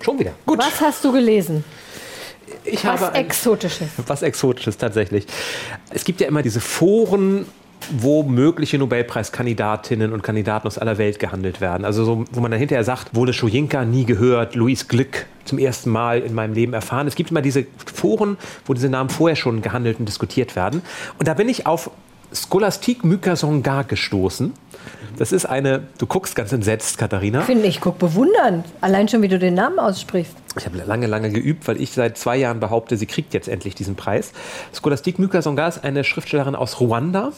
Schon 0.00 0.18
wieder. 0.18 0.32
Gut. 0.46 0.58
Was 0.58 0.80
hast 0.80 1.04
du 1.04 1.12
gelesen? 1.12 1.64
Ich 2.64 2.82
Was 2.84 3.00
habe 3.02 3.12
ein, 3.12 3.26
Exotisches. 3.26 3.88
was 4.06 4.22
Exotisches 4.22 4.78
tatsächlich. 4.78 5.26
Es 5.90 6.02
gibt 6.04 6.20
ja 6.20 6.26
immer 6.26 6.42
diese 6.42 6.60
Foren, 6.60 7.46
wo 7.90 8.22
mögliche 8.22 8.78
Nobelpreiskandidatinnen 8.78 10.12
und 10.12 10.22
Kandidaten 10.22 10.66
aus 10.66 10.78
aller 10.78 10.98
Welt 10.98 11.18
gehandelt 11.18 11.60
werden. 11.60 11.84
Also 11.84 12.04
so, 12.04 12.24
wo 12.32 12.40
man 12.40 12.50
dann 12.50 12.60
hinterher 12.60 12.84
sagt, 12.84 13.14
Wole 13.14 13.32
Schojinka 13.32 13.84
nie 13.84 14.04
gehört, 14.04 14.54
Luis 14.54 14.88
Glück 14.88 15.26
zum 15.44 15.58
ersten 15.58 15.90
Mal 15.90 16.20
in 16.20 16.34
meinem 16.34 16.54
Leben 16.54 16.74
erfahren. 16.74 17.06
Es 17.06 17.14
gibt 17.14 17.30
immer 17.30 17.42
diese 17.42 17.66
Foren, 17.92 18.36
wo 18.66 18.74
diese 18.74 18.88
Namen 18.88 19.10
vorher 19.10 19.36
schon 19.36 19.62
gehandelt 19.62 19.98
und 19.98 20.06
diskutiert 20.06 20.56
werden. 20.56 20.82
Und 21.18 21.28
da 21.28 21.34
bin 21.34 21.48
ich 21.48 21.66
auf 21.66 21.90
Scholastique 22.32 23.06
Mykasonga 23.06 23.82
gestoßen. 23.82 24.52
Das 25.16 25.32
ist 25.32 25.46
eine, 25.46 25.82
du 25.98 26.06
guckst 26.06 26.36
ganz 26.36 26.52
entsetzt, 26.52 26.98
Katharina. 26.98 27.40
Finde 27.40 27.66
ich, 27.66 27.80
guck 27.80 27.98
bewundernd. 27.98 28.66
Allein 28.80 29.08
schon, 29.08 29.22
wie 29.22 29.28
du 29.28 29.38
den 29.38 29.54
Namen 29.54 29.78
aussprichst. 29.78 30.34
Ich 30.56 30.66
habe 30.66 30.78
lange, 30.78 31.06
lange 31.06 31.30
geübt, 31.30 31.66
weil 31.66 31.80
ich 31.80 31.90
seit 31.92 32.18
zwei 32.18 32.36
Jahren 32.36 32.60
behaupte, 32.60 32.96
sie 32.96 33.06
kriegt 33.06 33.34
jetzt 33.34 33.48
endlich 33.48 33.74
diesen 33.74 33.96
Preis. 33.96 34.32
Scholastique 34.72 35.20
Mykasonga 35.20 35.66
ist 35.66 35.82
eine 35.82 36.04
Schriftstellerin 36.04 36.54
aus 36.54 36.80
Ruanda. 36.80 37.32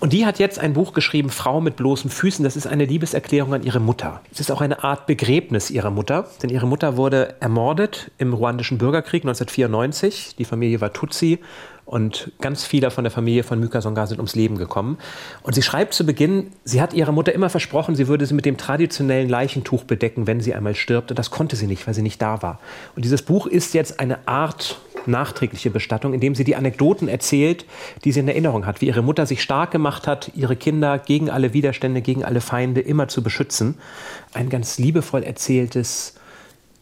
Und 0.00 0.14
die 0.14 0.24
hat 0.24 0.38
jetzt 0.38 0.58
ein 0.58 0.72
Buch 0.72 0.94
geschrieben, 0.94 1.28
Frau 1.28 1.60
mit 1.60 1.76
bloßen 1.76 2.08
Füßen. 2.10 2.42
Das 2.42 2.56
ist 2.56 2.66
eine 2.66 2.86
Liebeserklärung 2.86 3.52
an 3.52 3.62
ihre 3.62 3.80
Mutter. 3.80 4.22
Es 4.32 4.40
ist 4.40 4.50
auch 4.50 4.62
eine 4.62 4.82
Art 4.82 5.06
Begräbnis 5.06 5.70
ihrer 5.70 5.90
Mutter, 5.90 6.26
denn 6.42 6.48
ihre 6.48 6.66
Mutter 6.66 6.96
wurde 6.96 7.34
ermordet 7.40 8.10
im 8.16 8.32
ruandischen 8.32 8.78
Bürgerkrieg 8.78 9.24
1994. 9.24 10.36
Die 10.38 10.46
Familie 10.46 10.80
war 10.80 10.94
Tutsi 10.94 11.38
und 11.90 12.30
ganz 12.40 12.64
viele 12.64 12.92
von 12.92 13.02
der 13.02 13.10
Familie 13.10 13.42
von 13.42 13.58
Mykasonga 13.58 14.06
sind 14.06 14.18
ums 14.18 14.36
Leben 14.36 14.56
gekommen. 14.56 14.96
Und 15.42 15.56
sie 15.56 15.62
schreibt 15.62 15.92
zu 15.92 16.06
Beginn, 16.06 16.52
sie 16.62 16.80
hat 16.80 16.94
ihrer 16.94 17.10
Mutter 17.10 17.34
immer 17.34 17.50
versprochen, 17.50 17.96
sie 17.96 18.06
würde 18.06 18.24
sie 18.26 18.34
mit 18.34 18.46
dem 18.46 18.56
traditionellen 18.56 19.28
Leichentuch 19.28 19.82
bedecken, 19.82 20.28
wenn 20.28 20.40
sie 20.40 20.54
einmal 20.54 20.76
stirbt. 20.76 21.10
Und 21.10 21.18
das 21.18 21.30
konnte 21.30 21.56
sie 21.56 21.66
nicht, 21.66 21.86
weil 21.88 21.94
sie 21.94 22.02
nicht 22.02 22.22
da 22.22 22.42
war. 22.42 22.60
Und 22.94 23.04
dieses 23.04 23.22
Buch 23.22 23.46
ist 23.46 23.74
jetzt 23.74 23.98
eine 23.98 24.28
Art 24.28 24.78
nachträgliche 25.10 25.70
Bestattung, 25.70 26.14
indem 26.14 26.34
sie 26.34 26.44
die 26.44 26.56
Anekdoten 26.56 27.08
erzählt, 27.08 27.66
die 28.04 28.12
sie 28.12 28.20
in 28.20 28.28
Erinnerung 28.28 28.66
hat, 28.66 28.80
wie 28.80 28.86
ihre 28.86 29.02
Mutter 29.02 29.26
sich 29.26 29.42
stark 29.42 29.70
gemacht 29.70 30.06
hat, 30.06 30.30
ihre 30.34 30.56
Kinder 30.56 30.98
gegen 30.98 31.30
alle 31.30 31.52
Widerstände, 31.52 32.00
gegen 32.00 32.24
alle 32.24 32.40
Feinde 32.40 32.80
immer 32.80 33.08
zu 33.08 33.22
beschützen. 33.22 33.76
Ein 34.32 34.48
ganz 34.48 34.78
liebevoll 34.78 35.22
erzähltes 35.22 36.14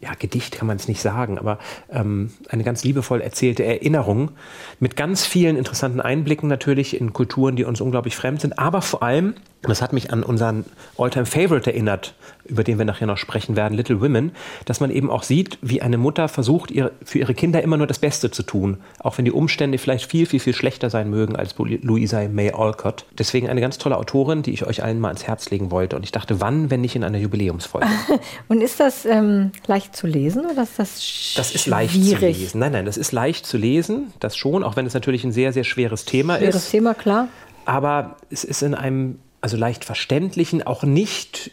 ja, 0.01 0.11
Gedicht 0.17 0.55
kann 0.55 0.67
man 0.67 0.77
es 0.77 0.87
nicht 0.87 1.01
sagen, 1.01 1.37
aber 1.37 1.59
ähm, 1.91 2.31
eine 2.49 2.63
ganz 2.63 2.83
liebevoll 2.83 3.21
erzählte 3.21 3.65
Erinnerung 3.65 4.31
mit 4.79 4.95
ganz 4.95 5.25
vielen 5.25 5.57
interessanten 5.57 5.99
Einblicken 5.99 6.47
natürlich 6.47 6.99
in 6.99 7.11
Kulturen, 7.11 7.57
die 7.57 7.65
uns 7.65 7.81
unglaublich 7.81 8.15
fremd 8.15 8.41
sind, 8.41 8.57
aber 8.57 8.81
vor 8.81 9.03
allem, 9.03 9.35
das 9.61 9.81
hat 9.81 9.91
mich 9.93 10.13
an 10.13 10.23
unseren 10.23 10.63
Alltime 10.97 11.25
Favorite 11.25 11.69
erinnert, 11.71 12.13
über 12.45 12.63
den 12.63 12.77
wir 12.77 12.85
nachher 12.85 13.05
noch 13.07 13.17
sprechen 13.17 13.55
werden, 13.57 13.73
Little 13.75 13.99
Women, 14.01 14.31
dass 14.65 14.79
man 14.79 14.89
eben 14.89 15.09
auch 15.11 15.23
sieht, 15.23 15.57
wie 15.61 15.81
eine 15.81 15.97
Mutter 15.97 16.29
versucht, 16.29 16.71
ihr, 16.71 16.91
für 17.03 17.19
ihre 17.19 17.33
Kinder 17.33 17.61
immer 17.61 17.75
nur 17.77 17.85
das 17.85 17.99
Beste 17.99 18.31
zu 18.31 18.43
tun, 18.43 18.77
auch 18.99 19.17
wenn 19.17 19.25
die 19.25 19.31
Umstände 19.31 19.77
vielleicht 19.77 20.09
viel, 20.09 20.25
viel, 20.25 20.39
viel 20.39 20.53
schlechter 20.53 20.89
sein 20.89 21.09
mögen 21.09 21.35
als 21.35 21.55
Louisa 21.57 22.25
May 22.29 22.51
Alcott. 22.51 23.05
Deswegen 23.17 23.49
eine 23.49 23.59
ganz 23.61 23.77
tolle 23.77 23.97
Autorin, 23.97 24.43
die 24.43 24.51
ich 24.53 24.65
euch 24.65 24.81
allen 24.81 24.99
mal 24.99 25.09
ans 25.09 25.25
Herz 25.27 25.49
legen 25.49 25.71
wollte. 25.71 25.95
Und 25.97 26.03
ich 26.03 26.11
dachte, 26.13 26.39
wann, 26.39 26.69
wenn 26.71 26.79
nicht 26.81 26.95
in 26.95 27.03
einer 27.03 27.17
Jubiläumsfolge? 27.17 27.87
Und 28.47 28.61
ist 28.61 28.79
das 28.79 29.05
ähm, 29.05 29.51
leicht 29.67 29.95
zu 29.95 30.07
lesen 30.07 30.45
oder 30.45 30.63
ist 30.63 30.79
das 30.79 31.01
sch- 31.01 31.35
Das 31.35 31.53
ist 31.53 31.67
leicht 31.67 31.93
schwierig? 31.95 32.35
zu 32.37 32.41
lesen. 32.43 32.59
Nein, 32.59 32.71
nein, 32.71 32.85
das 32.85 32.95
ist 32.97 33.11
leicht 33.11 33.45
zu 33.45 33.57
lesen, 33.57 34.13
das 34.21 34.37
schon, 34.37 34.63
auch 34.63 34.75
wenn 34.77 34.85
es 34.85 34.93
natürlich 34.93 35.23
ein 35.25 35.31
sehr, 35.33 35.51
sehr 35.53 35.65
schweres 35.65 36.05
Thema 36.05 36.37
Schweres 36.37 36.55
ist. 36.55 36.71
Thema, 36.71 36.93
klar. 36.93 37.27
Aber 37.65 38.15
es 38.31 38.43
ist 38.43 38.63
in 38.63 38.73
einem 38.73 39.19
also 39.41 39.57
leicht 39.57 39.85
verständlichen, 39.85 40.65
auch 40.65 40.83
nicht 40.83 41.51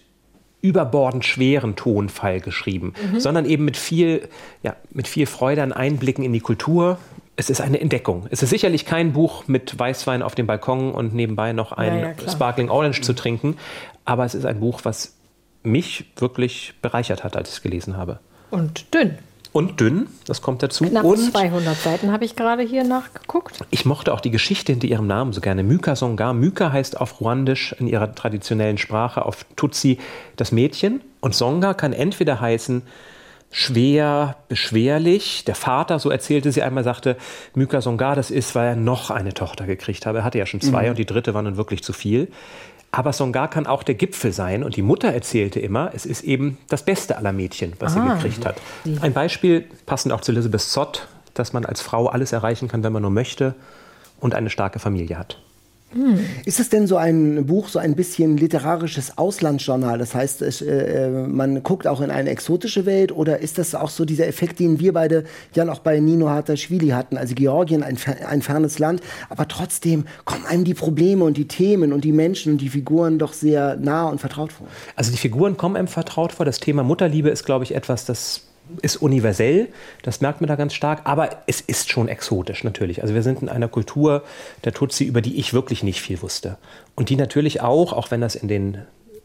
überbordend 0.62 1.24
schweren 1.24 1.76
Tonfall 1.76 2.40
geschrieben, 2.40 2.94
sondern 3.18 3.44
eben 3.44 3.64
mit 3.64 3.76
viel, 3.76 4.28
ja, 4.62 4.74
mit 4.90 5.06
viel 5.06 5.26
Freude 5.26 5.62
an 5.62 5.72
Einblicken 5.72 6.24
in 6.24 6.32
die 6.32 6.40
Kultur. 6.40 6.98
Es 7.36 7.50
ist 7.50 7.60
eine 7.60 7.78
Entdeckung. 7.78 8.26
Es 8.30 8.42
ist 8.42 8.50
sicherlich 8.50 8.86
kein 8.86 9.12
Buch 9.12 9.46
mit 9.46 9.78
Weißwein 9.78 10.22
auf 10.22 10.34
dem 10.34 10.46
Balkon 10.46 10.92
und 10.92 11.14
nebenbei 11.14 11.52
noch 11.52 11.72
ein 11.72 11.98
Ja, 12.00 12.10
ja. 12.12 12.32
Sparkling 12.32 12.70
Orange 12.70 13.02
zu 13.02 13.12
trinken. 13.12 13.56
Aber 14.06 14.24
es 14.24 14.34
ist 14.34 14.46
ein 14.46 14.58
Buch, 14.58 14.80
was 14.84 15.14
mich 15.62 16.06
wirklich 16.16 16.74
bereichert 16.80 17.24
hat, 17.24 17.36
als 17.36 17.50
ich 17.50 17.56
es 17.56 17.62
gelesen 17.62 17.96
habe. 17.96 18.20
Und 18.50 18.92
dünn. 18.94 19.18
Und 19.56 19.80
dünn, 19.80 20.06
das 20.26 20.42
kommt 20.42 20.62
dazu. 20.62 20.84
Knapp 20.84 21.02
und 21.06 21.16
200 21.16 21.74
Seiten 21.78 22.12
habe 22.12 22.26
ich 22.26 22.36
gerade 22.36 22.62
hier 22.62 22.84
nachgeguckt. 22.84 23.60
ich 23.70 23.86
mochte 23.86 24.12
auch 24.12 24.20
die 24.20 24.30
Geschichte 24.30 24.70
hinter 24.70 24.86
ihrem 24.86 25.06
Namen 25.06 25.32
so 25.32 25.40
gerne. 25.40 25.62
Myka 25.62 25.96
Songa. 25.96 26.34
Myka 26.34 26.72
heißt 26.72 27.00
auf 27.00 27.22
Ruandisch 27.22 27.74
in 27.78 27.86
ihrer 27.86 28.14
traditionellen 28.14 28.76
Sprache, 28.76 29.24
auf 29.24 29.46
Tutsi, 29.56 29.96
das 30.36 30.52
Mädchen. 30.52 31.00
Und 31.20 31.34
Songa 31.34 31.72
kann 31.72 31.94
entweder 31.94 32.38
heißen 32.38 32.82
schwer, 33.50 34.36
beschwerlich. 34.48 35.44
Der 35.46 35.54
Vater, 35.54 36.00
so 36.00 36.10
erzählte 36.10 36.52
sie 36.52 36.62
einmal, 36.62 36.84
sagte, 36.84 37.16
Myka 37.54 37.80
Songa, 37.80 38.14
das 38.14 38.30
ist, 38.30 38.54
weil 38.54 38.66
er 38.68 38.76
noch 38.76 39.08
eine 39.08 39.32
Tochter 39.32 39.64
gekriegt 39.64 40.04
habe. 40.04 40.18
Er 40.18 40.24
hatte 40.24 40.36
ja 40.36 40.44
schon 40.44 40.60
zwei 40.60 40.90
und 40.90 40.98
die 40.98 41.06
dritte 41.06 41.32
war 41.32 41.40
nun 41.40 41.56
wirklich 41.56 41.82
zu 41.82 41.94
viel. 41.94 42.28
Aber 42.92 43.12
Songa 43.12 43.46
kann 43.46 43.66
auch 43.66 43.82
der 43.82 43.94
Gipfel 43.94 44.32
sein. 44.32 44.64
Und 44.64 44.76
die 44.76 44.82
Mutter 44.82 45.08
erzählte 45.08 45.60
immer, 45.60 45.90
es 45.94 46.06
ist 46.06 46.24
eben 46.24 46.58
das 46.68 46.82
Beste 46.82 47.18
aller 47.18 47.32
Mädchen, 47.32 47.74
was 47.78 47.94
sie 47.94 48.00
gekriegt 48.00 48.46
hat. 48.46 48.56
Ein 49.00 49.12
Beispiel, 49.12 49.66
passend 49.84 50.12
auch 50.12 50.22
zu 50.22 50.32
Elizabeth 50.32 50.62
Zott, 50.62 51.08
dass 51.34 51.52
man 51.52 51.66
als 51.66 51.82
Frau 51.82 52.06
alles 52.06 52.32
erreichen 52.32 52.68
kann, 52.68 52.82
wenn 52.82 52.92
man 52.92 53.02
nur 53.02 53.10
möchte 53.10 53.54
und 54.20 54.34
eine 54.34 54.50
starke 54.50 54.78
Familie 54.78 55.18
hat. 55.18 55.38
Ist 56.44 56.60
es 56.60 56.68
denn 56.68 56.86
so 56.86 56.96
ein 56.96 57.46
Buch, 57.46 57.68
so 57.68 57.78
ein 57.78 57.94
bisschen 57.94 58.36
literarisches 58.36 59.16
Auslandsjournal? 59.18 59.98
Das 59.98 60.14
heißt, 60.14 60.42
es, 60.42 60.60
äh, 60.60 61.08
man 61.10 61.62
guckt 61.62 61.86
auch 61.86 62.00
in 62.00 62.10
eine 62.10 62.28
exotische 62.30 62.86
Welt 62.86 63.12
oder 63.12 63.38
ist 63.38 63.58
das 63.58 63.74
auch 63.74 63.88
so 63.88 64.04
dieser 64.04 64.26
Effekt, 64.26 64.58
den 64.58 64.80
wir 64.80 64.92
beide 64.92 65.24
ja 65.54 65.66
auch 65.70 65.78
bei 65.78 66.00
Nino 66.00 66.28
Hartaschvili 66.28 66.88
hatten? 66.88 67.16
Also 67.16 67.34
Georgien, 67.34 67.82
ein, 67.82 67.96
ein 68.26 68.42
fernes 68.42 68.78
Land, 68.78 69.00
aber 69.28 69.46
trotzdem 69.48 70.04
kommen 70.24 70.44
einem 70.46 70.64
die 70.64 70.74
Probleme 70.74 71.24
und 71.24 71.36
die 71.36 71.48
Themen 71.48 71.92
und 71.92 72.04
die 72.04 72.12
Menschen 72.12 72.52
und 72.52 72.60
die 72.60 72.68
Figuren 72.68 73.18
doch 73.18 73.32
sehr 73.32 73.76
nah 73.76 74.08
und 74.08 74.20
vertraut 74.20 74.52
vor. 74.52 74.66
Also 74.96 75.12
die 75.12 75.18
Figuren 75.18 75.56
kommen 75.56 75.76
einem 75.76 75.88
vertraut 75.88 76.32
vor. 76.32 76.44
Das 76.44 76.58
Thema 76.58 76.82
Mutterliebe 76.82 77.30
ist, 77.30 77.44
glaube 77.44 77.64
ich, 77.64 77.74
etwas, 77.74 78.04
das 78.04 78.42
ist 78.82 78.96
universell. 78.96 79.68
Das 80.02 80.20
merkt 80.20 80.40
man 80.40 80.48
da 80.48 80.56
ganz 80.56 80.74
stark. 80.74 81.02
Aber 81.04 81.30
es 81.46 81.60
ist 81.60 81.90
schon 81.90 82.08
exotisch, 82.08 82.64
natürlich. 82.64 83.02
Also 83.02 83.14
wir 83.14 83.22
sind 83.22 83.42
in 83.42 83.48
einer 83.48 83.68
Kultur 83.68 84.22
der 84.64 84.72
Tutsi, 84.72 85.04
über 85.04 85.20
die 85.20 85.36
ich 85.36 85.52
wirklich 85.52 85.82
nicht 85.82 86.00
viel 86.00 86.22
wusste. 86.22 86.58
Und 86.94 87.08
die 87.08 87.16
natürlich 87.16 87.60
auch, 87.60 87.92
auch 87.92 88.10
wenn 88.10 88.20
das 88.20 88.34
in 88.34 88.48
den 88.48 88.78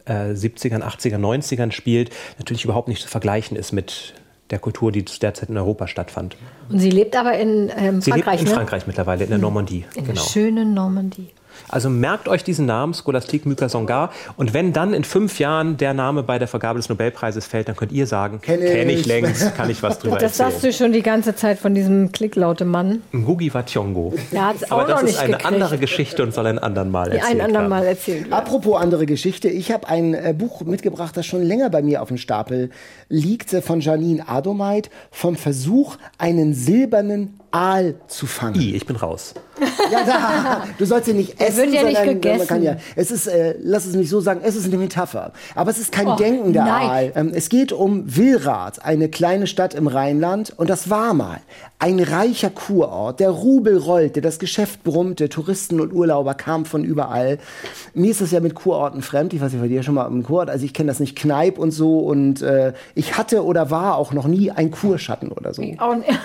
äh, 0.06 0.32
70ern, 0.32 0.82
80ern, 0.82 1.18
90ern 1.18 1.72
spielt, 1.72 2.10
natürlich 2.38 2.64
überhaupt 2.64 2.88
nicht 2.88 3.02
zu 3.02 3.08
vergleichen 3.08 3.56
ist 3.56 3.72
mit 3.72 4.14
der 4.50 4.58
Kultur, 4.58 4.92
die 4.92 5.04
zu 5.04 5.18
der 5.18 5.34
Zeit 5.34 5.48
in 5.48 5.56
Europa 5.56 5.88
stattfand. 5.88 6.36
Und 6.68 6.78
sie 6.78 6.90
lebt 6.90 7.16
aber 7.16 7.38
in 7.38 7.70
ähm, 7.76 8.00
Sie 8.00 8.10
Frankreich, 8.10 8.40
lebt 8.40 8.48
in 8.48 8.48
ne? 8.48 8.54
Frankreich 8.54 8.86
mittlerweile, 8.86 9.24
in 9.24 9.30
der 9.30 9.38
Normandie. 9.38 9.86
In 9.94 10.04
genau. 10.04 10.14
der 10.14 10.28
schönen 10.28 10.74
Normandie. 10.74 11.30
Also 11.68 11.88
merkt 11.90 12.28
euch 12.28 12.44
diesen 12.44 12.66
Namen, 12.66 12.94
Scholastique 12.94 13.48
Myka 13.48 13.68
Songa. 13.68 14.10
Und 14.36 14.54
wenn 14.54 14.72
dann 14.72 14.94
in 14.94 15.04
fünf 15.04 15.38
Jahren 15.38 15.76
der 15.76 15.94
Name 15.94 16.22
bei 16.22 16.38
der 16.38 16.48
Vergabe 16.48 16.78
des 16.78 16.88
Nobelpreises 16.88 17.46
fällt, 17.46 17.68
dann 17.68 17.76
könnt 17.76 17.92
ihr 17.92 18.06
sagen, 18.06 18.40
Kenn 18.40 18.60
kenn 18.60 18.88
ich. 18.90 19.06
längst, 19.06 19.54
kann 19.56 19.70
ich 19.70 19.82
was 19.82 19.98
drüber 19.98 20.16
Das 20.18 20.36
sagst 20.36 20.56
erzählen. 20.56 20.72
du 20.72 20.78
schon 20.78 20.92
die 20.92 21.02
ganze 21.02 21.34
Zeit 21.34 21.58
von 21.58 21.74
diesem 21.74 22.12
klicklaute 22.12 22.64
Mann. 22.64 23.02
Ngugi 23.12 23.52
wa 23.54 23.60
Thiong'o. 23.60 24.12
Der 24.32 24.46
hat's 24.48 24.64
auch 24.70 24.78
Aber 24.80 24.84
das 24.92 25.02
noch 25.02 25.08
ist 25.08 25.18
eine 25.18 25.28
gekriegt. 25.32 25.46
andere 25.46 25.78
Geschichte 25.78 26.22
und 26.22 26.34
soll 26.34 26.46
ein 26.46 26.58
anderen 26.58 26.90
Mal 26.90 27.10
Die 27.10 27.16
erzählt 27.18 27.40
ein 27.40 27.46
andermal 27.46 27.82
werden. 27.82 27.96
erzählt. 27.96 28.20
werden. 28.22 28.32
Apropos 28.32 28.80
andere 28.80 29.06
Geschichte, 29.06 29.48
ich 29.48 29.70
habe 29.72 29.88
ein 29.88 30.14
äh, 30.14 30.34
Buch 30.36 30.60
mitgebracht, 30.62 31.16
das 31.16 31.26
schon 31.26 31.42
länger 31.42 31.70
bei 31.70 31.82
mir 31.82 32.02
auf 32.02 32.08
dem 32.08 32.16
Stapel 32.18 32.70
liegt, 33.08 33.52
äh, 33.52 33.62
von 33.62 33.80
Janine 33.80 34.28
Adomait, 34.28 34.90
vom 35.10 35.36
Versuch, 35.36 35.96
einen 36.18 36.54
silbernen 36.54 37.38
Aal 37.52 37.94
zu 38.08 38.26
fangen. 38.26 38.60
I, 38.60 38.74
ich 38.74 38.86
bin 38.86 38.96
raus. 38.96 39.34
Ja, 39.92 40.04
da, 40.04 40.64
du 40.78 40.84
sollst 40.86 41.06
ihn 41.08 41.16
nicht 41.16 41.40
essen, 41.40 41.58
wird 41.58 41.74
ja 41.74 41.82
nicht 41.84 41.96
sondern 41.96 42.14
gegessen. 42.14 42.38
man 42.38 42.46
kann 42.46 42.62
ja, 42.62 42.76
es 42.96 43.10
ist, 43.10 43.26
äh, 43.28 43.54
lass 43.62 43.84
es 43.84 43.94
nicht 43.94 44.08
so 44.08 44.20
sagen, 44.20 44.40
es 44.42 44.56
ist 44.56 44.64
eine 44.66 44.78
Metapher. 44.78 45.32
Aber 45.54 45.70
es 45.70 45.78
ist 45.78 45.92
kein 45.92 46.08
Oh, 46.08 46.16
denkender 46.16 46.64
nein. 46.64 46.88
Aal. 46.90 47.12
Ähm, 47.14 47.30
es 47.34 47.48
geht 47.48 47.70
um 47.72 48.04
Willrath, 48.16 48.84
eine 48.84 49.08
kleine 49.08 49.46
Stadt 49.46 49.74
im 49.74 49.86
Rheinland. 49.86 50.52
Und 50.56 50.70
das 50.70 50.90
war 50.90 51.14
mal 51.14 51.40
ein 51.78 52.00
reicher 52.00 52.50
Kurort. 52.50 53.20
Der 53.20 53.30
Rubel 53.30 53.76
rollte, 53.76 54.20
das 54.22 54.38
Geschäft 54.38 54.82
brummte, 54.82 55.28
Touristen 55.28 55.80
und 55.80 55.92
Urlauber 55.92 56.34
kamen 56.34 56.64
von 56.64 56.84
überall. 56.84 57.38
Mir 57.92 58.10
ist 58.12 58.20
das 58.22 58.30
ja 58.30 58.40
mit 58.40 58.54
Kurorten 58.54 59.02
fremd. 59.02 59.34
Ich 59.34 59.40
weiß 59.40 59.52
nicht, 59.52 59.60
war 59.60 59.68
dir 59.68 59.82
schon 59.82 59.94
mal 59.94 60.06
im 60.06 60.22
Kurort? 60.22 60.48
Also 60.48 60.64
ich 60.64 60.72
kenne 60.74 60.88
das 60.88 61.00
nicht, 61.00 61.16
Kneipp 61.16 61.58
und 61.58 61.70
so. 61.70 61.98
Und 62.00 62.40
äh, 62.40 62.72
ich 62.94 63.18
hatte 63.18 63.44
oder 63.44 63.70
war 63.70 63.96
auch 63.96 64.12
noch 64.12 64.26
nie 64.26 64.50
ein 64.50 64.70
Kurschatten 64.70 65.30
oder 65.30 65.52
so. 65.52 65.62
Auch 65.78 65.94
nicht. 65.96 66.08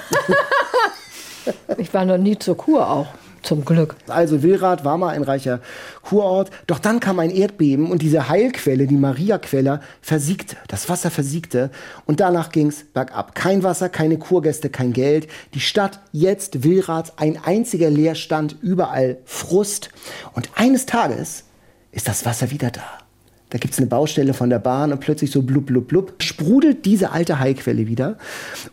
ich 1.77 1.93
war 1.93 2.05
noch 2.05 2.17
nie 2.17 2.37
zur 2.37 2.57
Kur 2.57 2.89
auch, 2.89 3.07
zum 3.43 3.65
Glück. 3.65 3.95
Also 4.07 4.43
Willrath 4.43 4.83
war 4.83 4.97
mal 4.97 5.09
ein 5.09 5.23
reicher 5.23 5.59
Kurort, 6.01 6.51
doch 6.67 6.79
dann 6.79 6.99
kam 6.99 7.19
ein 7.19 7.29
Erdbeben 7.29 7.91
und 7.91 8.01
diese 8.01 8.29
Heilquelle, 8.29 8.87
die 8.87 8.95
Mariaquelle, 8.95 9.81
versiegte. 10.01 10.57
Das 10.67 10.89
Wasser 10.89 11.11
versiegte 11.11 11.69
und 12.05 12.19
danach 12.19 12.51
ging's 12.51 12.83
bergab. 12.93 13.35
Kein 13.35 13.63
Wasser, 13.63 13.89
keine 13.89 14.17
Kurgäste, 14.17 14.69
kein 14.69 14.93
Geld. 14.93 15.27
Die 15.53 15.59
Stadt 15.59 15.99
jetzt 16.11 16.63
Willrath, 16.63 17.13
ein 17.17 17.39
einziger 17.43 17.89
Leerstand, 17.89 18.57
überall 18.61 19.17
Frust. 19.25 19.89
Und 20.33 20.49
eines 20.55 20.85
Tages 20.85 21.45
ist 21.91 22.07
das 22.07 22.25
Wasser 22.25 22.51
wieder 22.51 22.71
da. 22.71 23.06
Da 23.49 23.57
gibt's 23.57 23.77
eine 23.77 23.87
Baustelle 23.87 24.33
von 24.33 24.49
der 24.49 24.59
Bahn 24.59 24.91
und 24.91 24.99
plötzlich 24.99 25.31
so 25.31 25.41
blub, 25.41 25.67
blub, 25.67 25.87
blub, 25.87 26.13
sprudelt 26.21 26.85
diese 26.85 27.11
alte 27.11 27.39
Heilquelle 27.39 27.87
wieder. 27.87 28.17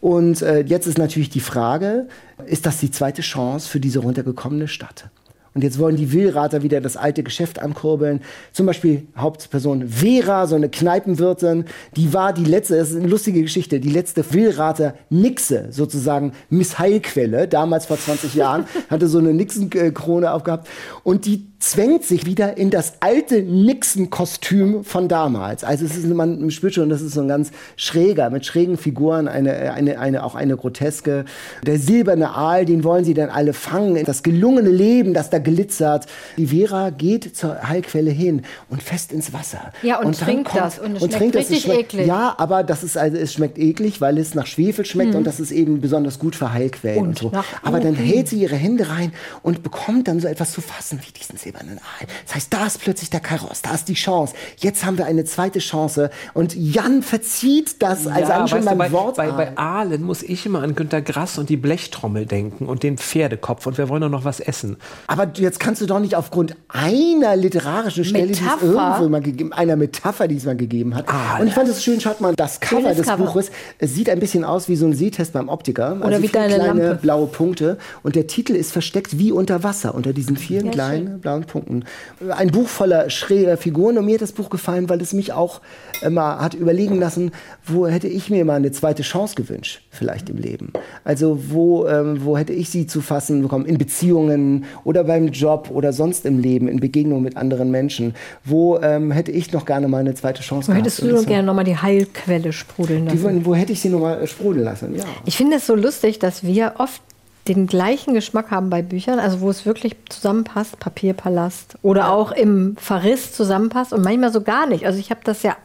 Und 0.00 0.42
äh, 0.42 0.62
jetzt 0.62 0.86
ist 0.86 0.98
natürlich 0.98 1.30
die 1.30 1.40
Frage, 1.40 2.08
ist 2.46 2.66
das 2.66 2.78
die 2.78 2.90
zweite 2.90 3.22
Chance 3.22 3.68
für 3.68 3.78
diese 3.78 4.00
runtergekommene 4.00 4.66
Stadt? 4.66 5.10
Und 5.54 5.62
jetzt 5.62 5.78
wollen 5.78 5.94
die 5.94 6.12
Willrater 6.12 6.64
wieder 6.64 6.80
das 6.80 6.96
alte 6.96 7.22
Geschäft 7.22 7.60
ankurbeln. 7.60 8.20
Zum 8.52 8.66
Beispiel 8.66 9.06
Hauptperson 9.16 9.88
Vera, 9.88 10.48
so 10.48 10.56
eine 10.56 10.68
Kneipenwirtin, 10.68 11.66
die 11.96 12.12
war 12.12 12.32
die 12.32 12.44
letzte, 12.44 12.76
das 12.76 12.90
ist 12.90 12.96
eine 12.96 13.06
lustige 13.06 13.40
Geschichte, 13.40 13.78
die 13.78 13.90
letzte 13.90 14.24
Willrater 14.32 14.94
Nixe, 15.10 15.68
sozusagen 15.70 16.32
Miss 16.50 16.80
Heilquelle, 16.80 17.46
damals 17.46 17.86
vor 17.86 17.98
20 17.98 18.34
Jahren, 18.34 18.66
hatte 18.90 19.06
so 19.06 19.18
eine 19.18 19.32
Nixon-Krone 19.32 20.32
aufgehabt. 20.32 20.68
Und 21.04 21.24
die 21.24 21.46
zwängt 21.64 22.04
sich 22.04 22.26
wieder 22.26 22.58
in 22.58 22.68
das 22.68 22.94
alte 23.00 23.42
Nixon-Kostüm 23.42 24.84
von 24.84 25.08
damals. 25.08 25.64
Also 25.64 25.86
es 25.86 25.96
ist, 25.96 26.06
man 26.06 26.50
spürt 26.50 26.74
schon, 26.74 26.90
das 26.90 27.00
ist 27.00 27.14
so 27.14 27.22
ein 27.22 27.28
ganz 27.28 27.52
schräger, 27.76 28.28
mit 28.28 28.44
schrägen 28.44 28.76
Figuren, 28.76 29.28
eine, 29.28 29.72
eine, 29.72 29.98
eine, 29.98 30.24
auch 30.24 30.34
eine 30.34 30.56
groteske. 30.56 31.24
Der 31.64 31.78
silberne 31.78 32.34
Aal, 32.34 32.66
den 32.66 32.84
wollen 32.84 33.04
sie 33.04 33.14
dann 33.14 33.30
alle 33.30 33.54
fangen. 33.54 34.04
Das 34.04 34.22
gelungene 34.22 34.68
Leben, 34.68 35.14
das 35.14 35.30
da 35.30 35.38
glitzert. 35.38 36.06
Die 36.36 36.48
Vera 36.48 36.90
geht 36.90 37.34
zur 37.34 37.66
Heilquelle 37.66 38.10
hin 38.10 38.42
und 38.68 38.82
fest 38.82 39.10
ins 39.10 39.32
Wasser. 39.32 39.72
Ja, 39.82 40.00
und 40.00 40.20
dann 40.20 40.26
trinkt 40.26 40.54
das. 40.54 40.78
Und 40.78 40.96
es 40.96 40.98
schmeckt 40.98 41.14
trinkt 41.14 41.34
das. 41.36 41.44
Es 41.44 41.50
richtig 41.50 41.72
eklig. 41.72 42.06
Ja, 42.06 42.34
aber 42.36 42.62
das 42.62 42.84
ist 42.84 42.98
also, 42.98 43.16
es 43.16 43.32
schmeckt 43.32 43.58
eklig, 43.58 44.02
weil 44.02 44.18
es 44.18 44.34
nach 44.34 44.46
Schwefel 44.46 44.84
schmeckt 44.84 45.14
und 45.14 45.24
das 45.24 45.40
ist 45.40 45.50
eben 45.50 45.80
besonders 45.80 46.18
gut 46.18 46.36
für 46.36 46.52
Heilquellen 46.52 46.98
und, 46.98 47.22
Und 47.22 47.32
so. 47.32 47.32
Aber 47.62 47.80
dann 47.80 47.94
hält 47.94 48.28
sie 48.28 48.40
ihre 48.42 48.56
Hände 48.56 48.90
rein 48.90 49.12
und 49.42 49.62
bekommt 49.62 50.08
dann 50.08 50.20
so 50.20 50.28
etwas 50.28 50.52
zu 50.52 50.60
fassen 50.60 51.00
wie 51.06 51.12
diesen 51.12 51.38
silbernen 51.38 51.53
Aal. 51.56 52.06
Das 52.26 52.34
heißt, 52.34 52.52
da 52.52 52.66
ist 52.66 52.80
plötzlich 52.80 53.10
der 53.10 53.20
Karos, 53.20 53.62
da 53.62 53.74
ist 53.74 53.88
die 53.88 53.94
Chance. 53.94 54.34
Jetzt 54.58 54.84
haben 54.84 54.98
wir 54.98 55.06
eine 55.06 55.24
zweite 55.24 55.58
Chance 55.58 56.10
und 56.34 56.54
Jan 56.54 57.02
verzieht 57.02 57.82
das, 57.82 58.06
als 58.06 58.28
ja, 58.28 58.46
schon 58.46 58.64
bei, 58.64 58.92
Wort. 58.92 59.16
bei, 59.16 59.30
bei 59.30 59.56
Aalen 59.56 60.02
muss 60.02 60.22
ich 60.22 60.46
immer 60.46 60.62
an 60.62 60.74
Günter 60.74 61.02
Grass 61.02 61.38
und 61.38 61.48
die 61.48 61.56
Blechtrommel 61.56 62.26
denken 62.26 62.66
und 62.66 62.82
den 62.82 62.98
Pferdekopf 62.98 63.66
und 63.66 63.78
wir 63.78 63.88
wollen 63.88 64.02
doch 64.02 64.08
noch 64.10 64.24
was 64.24 64.40
essen. 64.40 64.76
Aber 65.06 65.30
jetzt 65.36 65.60
kannst 65.60 65.80
du 65.80 65.86
doch 65.86 66.00
nicht 66.00 66.14
aufgrund 66.14 66.56
einer 66.68 67.36
literarischen 67.36 68.04
Stelle, 68.04 68.26
die 68.26 68.32
es 68.32 68.40
Metapher. 68.40 68.66
irgendwo 68.66 69.08
mal 69.08 69.20
gegeben, 69.22 69.52
einer 69.52 69.76
Metapher, 69.76 70.28
die 70.28 70.36
es 70.36 70.44
mal 70.44 70.56
gegeben 70.56 70.94
hat. 70.94 71.06
Und 71.40 71.46
ich 71.48 71.54
fand 71.54 71.68
es 71.68 71.82
schön, 71.82 72.00
schaut 72.00 72.20
mal, 72.20 72.34
das 72.34 72.60
Cover 72.60 72.82
Schönes 72.82 72.96
des 72.98 73.06
Cover. 73.06 73.24
Buches, 73.24 73.50
es 73.78 73.94
sieht 73.94 74.08
ein 74.10 74.18
bisschen 74.20 74.44
aus 74.44 74.68
wie 74.68 74.76
so 74.76 74.86
ein 74.86 74.92
Sehtest 74.94 75.32
beim 75.32 75.48
Optiker. 75.48 75.92
Also 75.92 76.04
Oder 76.04 76.22
wie 76.22 76.28
deine 76.28 76.54
kleine 76.54 76.82
Lampe. 76.82 76.98
blaue 77.00 77.26
Punkte. 77.26 77.78
Und 78.02 78.16
der 78.16 78.26
Titel 78.26 78.54
ist 78.54 78.72
versteckt 78.72 79.18
wie 79.18 79.32
unter 79.32 79.62
Wasser, 79.62 79.94
unter 79.94 80.12
diesen 80.12 80.36
vielen 80.36 80.66
Ja, 80.66 80.72
kleinen 80.72 81.20
blauen 81.20 81.33
Punkten. 81.42 81.84
Ein 82.30 82.50
Buch 82.50 82.68
voller 82.68 83.10
schräger 83.10 83.56
Figuren. 83.56 83.98
Und 83.98 84.06
mir 84.06 84.14
hat 84.14 84.22
das 84.22 84.32
Buch 84.32 84.50
gefallen, 84.50 84.88
weil 84.88 85.00
es 85.00 85.12
mich 85.12 85.32
auch 85.32 85.60
immer 86.02 86.38
hat 86.38 86.54
überlegen 86.54 86.98
lassen, 86.98 87.32
wo 87.64 87.86
hätte 87.86 88.08
ich 88.08 88.30
mir 88.30 88.44
mal 88.44 88.54
eine 88.54 88.72
zweite 88.72 89.02
Chance 89.02 89.34
gewünscht, 89.34 89.82
vielleicht 89.90 90.28
im 90.30 90.38
Leben. 90.38 90.72
Also 91.04 91.38
wo, 91.48 91.86
ähm, 91.86 92.24
wo 92.24 92.36
hätte 92.36 92.52
ich 92.52 92.70
sie 92.70 92.86
zu 92.86 93.00
fassen 93.00 93.42
bekommen? 93.42 93.66
In 93.66 93.78
Beziehungen 93.78 94.64
oder 94.84 95.04
beim 95.04 95.28
Job 95.28 95.70
oder 95.72 95.92
sonst 95.92 96.26
im 96.26 96.38
Leben, 96.38 96.68
in 96.68 96.80
Begegnung 96.80 97.22
mit 97.22 97.36
anderen 97.36 97.70
Menschen. 97.70 98.14
Wo 98.44 98.78
ähm, 98.78 99.10
hätte 99.10 99.32
ich 99.32 99.52
noch 99.52 99.66
gerne 99.66 99.88
mal 99.88 99.98
eine 99.98 100.14
zweite 100.14 100.42
Chance 100.42 100.68
Wo 100.68 100.72
gehabt? 100.72 100.86
hättest 100.86 101.02
du 101.02 101.16
so 101.16 101.24
gerne 101.26 101.44
nochmal 101.44 101.64
die 101.64 101.76
Heilquelle 101.76 102.52
sprudeln 102.52 103.06
die, 103.06 103.16
lassen? 103.16 103.44
wo, 103.44 103.50
wo 103.50 103.54
hätte 103.54 103.72
ich 103.72 103.80
sie 103.80 103.88
noch 103.88 104.00
mal 104.00 104.26
sprudeln 104.26 104.64
lassen? 104.64 104.94
Ja. 104.94 105.04
Ich 105.24 105.36
finde 105.36 105.56
es 105.56 105.66
so 105.66 105.74
lustig, 105.74 106.18
dass 106.18 106.44
wir 106.44 106.74
oft 106.78 107.00
den 107.48 107.66
gleichen 107.66 108.14
Geschmack 108.14 108.50
haben 108.50 108.70
bei 108.70 108.80
Büchern, 108.80 109.18
also 109.18 109.40
wo 109.40 109.50
es 109.50 109.66
wirklich 109.66 109.96
zusammenpasst, 110.08 110.78
Papierpalast 110.80 111.76
oder 111.82 112.10
auch 112.10 112.32
im 112.32 112.76
Verriss 112.78 113.32
zusammenpasst 113.32 113.92
und 113.92 114.02
manchmal 114.02 114.32
so 114.32 114.40
gar 114.40 114.66
nicht. 114.66 114.86
Also 114.86 114.98
ich 114.98 115.10
habe 115.10 115.20
das 115.24 115.42
ja, 115.42 115.56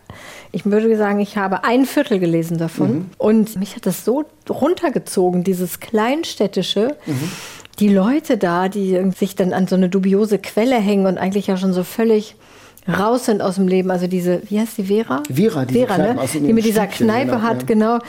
ich 0.51 0.65
würde 0.65 0.97
sagen, 0.97 1.19
ich 1.21 1.37
habe 1.37 1.63
ein 1.63 1.85
Viertel 1.85 2.19
gelesen 2.19 2.57
davon 2.57 3.09
und 3.17 3.57
mich 3.57 3.75
hat 3.77 3.85
das 3.85 4.03
so 4.03 4.25
runtergezogen, 4.49 5.43
dieses 5.43 5.79
kleinstädtische. 5.79 6.97
Die 7.79 7.87
Leute 7.87 8.37
da, 8.37 8.67
die 8.67 9.11
sich 9.17 9.35
dann 9.35 9.53
an 9.53 9.67
so 9.67 9.75
eine 9.75 9.87
dubiose 9.87 10.37
Quelle 10.37 10.75
hängen 10.75 11.05
und 11.05 11.17
eigentlich 11.17 11.47
ja 11.47 11.55
schon 11.55 11.71
so 11.71 11.85
völlig 11.85 12.35
raus 12.89 13.25
sind 13.25 13.41
aus 13.41 13.55
dem 13.55 13.67
Leben. 13.67 13.91
Also 13.91 14.07
diese, 14.07 14.41
wie 14.49 14.59
heißt 14.59 14.77
die 14.77 14.83
Vera? 14.85 15.23
Vera, 15.33 15.65
diese 15.65 15.85
Vera, 15.87 15.97
ne? 15.97 16.19
die 16.33 16.53
mit 16.53 16.65
dieser 16.65 16.83
Stübchen, 16.83 17.07
Kneipe 17.07 17.31
genau, 17.31 17.41
hat, 17.41 17.61
ja. 17.61 17.65
genau. 17.67 17.99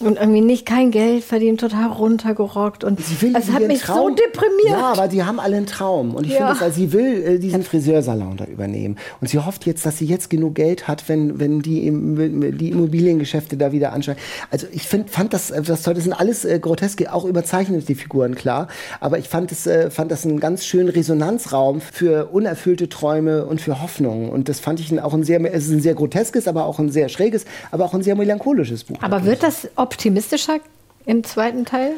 Und 0.00 0.18
irgendwie 0.18 0.40
nicht 0.40 0.64
kein 0.66 0.90
Geld 0.90 1.24
verdient, 1.24 1.60
total 1.60 1.88
runtergerockt. 1.88 2.84
Und 2.84 3.00
Sie 3.04 3.20
will 3.22 3.34
es 3.36 3.50
hat 3.50 3.66
mich 3.66 3.80
so 3.80 3.92
Traum- 3.92 4.16
deprimiert. 4.16 4.78
Ja, 4.78 4.92
aber 4.92 5.08
die 5.08 5.22
haben 5.24 5.38
alle 5.40 5.56
einen 5.56 5.66
Traum. 5.66 6.14
Und 6.14 6.26
ich 6.26 6.32
Ja. 6.32 6.48
finde 6.48 6.64
also 6.64 6.74
sie 6.74 6.92
will 6.92 7.22
äh, 7.24 7.38
diesen 7.38 7.62
Friseursalon 7.62 8.36
da 8.36 8.44
übernehmen. 8.46 8.96
Und 9.20 9.28
sie 9.28 9.38
hofft 9.38 9.66
jetzt, 9.66 9.84
dass 9.84 9.98
sie 9.98 10.06
jetzt 10.06 10.30
genug 10.30 10.54
Geld 10.54 10.88
hat, 10.88 11.08
wenn, 11.08 11.38
wenn 11.38 11.60
die, 11.60 11.90
die 12.56 12.70
Immobiliengeschäfte 12.70 13.56
da 13.56 13.72
wieder 13.72 13.92
ansteigen. 13.92 14.18
Also 14.50 14.66
ich 14.72 14.82
find, 14.88 15.10
fand 15.10 15.32
das, 15.34 15.50
äh, 15.50 15.60
das 15.62 15.82
toll. 15.82 15.94
Das 15.94 16.04
sind 16.04 16.12
alles 16.14 16.44
äh, 16.44 16.58
groteske, 16.58 17.12
auch 17.12 17.24
überzeichnet 17.24 17.88
die 17.88 17.94
Figuren, 17.94 18.34
klar. 18.34 18.68
Aber 19.00 19.18
ich 19.18 19.28
fand, 19.28 19.52
es, 19.52 19.66
äh, 19.66 19.90
fand 19.90 20.10
das 20.10 20.24
einen 20.24 20.40
ganz 20.40 20.64
schönen 20.64 20.88
Resonanzraum 20.88 21.80
für 21.80 22.26
unerfüllte 22.32 22.88
Träume 22.88 23.44
und 23.44 23.60
für 23.60 23.82
Hoffnungen. 23.82 24.29
Und 24.30 24.48
das 24.48 24.60
fand 24.60 24.80
ich 24.80 25.00
auch 25.00 25.14
ein 25.14 25.24
sehr, 25.24 25.40
es 25.52 25.66
ist 25.66 25.72
ein 25.72 25.80
sehr 25.80 25.94
groteskes, 25.94 26.48
aber 26.48 26.66
auch 26.66 26.78
ein 26.78 26.90
sehr 26.90 27.08
schräges, 27.08 27.44
aber 27.70 27.84
auch 27.84 27.94
ein 27.94 28.02
sehr 28.02 28.14
melancholisches 28.16 28.84
Buch. 28.84 28.96
Aber 29.00 29.24
wird 29.24 29.42
das 29.42 29.68
optimistischer 29.76 30.58
im 31.06 31.24
zweiten 31.24 31.64
Teil? 31.64 31.92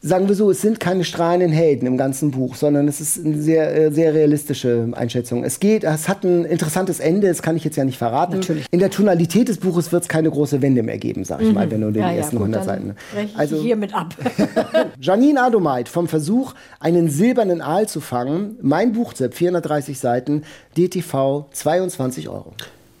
Sagen 0.00 0.28
wir 0.28 0.34
so, 0.36 0.50
es 0.50 0.60
sind 0.60 0.78
keine 0.78 1.02
strahlenden 1.04 1.50
Helden 1.50 1.86
im 1.86 1.96
ganzen 1.96 2.30
Buch, 2.30 2.54
sondern 2.54 2.86
es 2.86 3.00
ist 3.00 3.24
eine 3.24 3.36
sehr, 3.40 3.74
äh, 3.76 3.90
sehr 3.92 4.14
realistische 4.14 4.88
Einschätzung. 4.92 5.42
Es 5.44 5.58
geht, 5.58 5.82
es 5.84 6.08
hat 6.08 6.22
ein 6.24 6.44
interessantes 6.44 7.00
Ende, 7.00 7.26
das 7.28 7.42
kann 7.42 7.56
ich 7.56 7.64
jetzt 7.64 7.76
ja 7.76 7.84
nicht 7.84 7.98
verraten. 7.98 8.34
Natürlich. 8.34 8.66
In 8.70 8.78
der 8.78 8.90
Tonalität 8.90 9.48
des 9.48 9.58
Buches 9.58 9.90
wird 9.90 10.02
es 10.04 10.08
keine 10.08 10.30
große 10.30 10.62
Wende 10.62 10.82
mehr 10.82 10.98
geben, 10.98 11.24
sag 11.24 11.42
ich 11.42 11.52
mal, 11.52 11.68
wenn 11.70 11.80
du 11.80 11.90
den 11.90 12.02
Mhm. 12.02 12.08
Ja, 12.08 12.12
ja, 12.12 12.18
ersten 12.18 12.36
gut, 12.36 12.44
100 12.54 12.60
dann 12.60 12.66
Seiten. 12.68 12.96
ich 13.24 13.36
Also 13.36 13.56
hiermit 13.60 13.92
ab. 13.94 14.14
Janine 15.00 15.42
Adomait 15.42 15.88
vom 15.88 16.06
Versuch, 16.06 16.54
einen 16.78 17.10
silbernen 17.10 17.60
Aal 17.60 17.88
zu 17.88 18.00
fangen. 18.00 18.56
Mein 18.62 18.92
Buchtipp, 18.92 19.34
430 19.34 19.98
Seiten, 19.98 20.42
DTV, 20.76 21.46
22 21.52 22.28
Euro. 22.28 22.52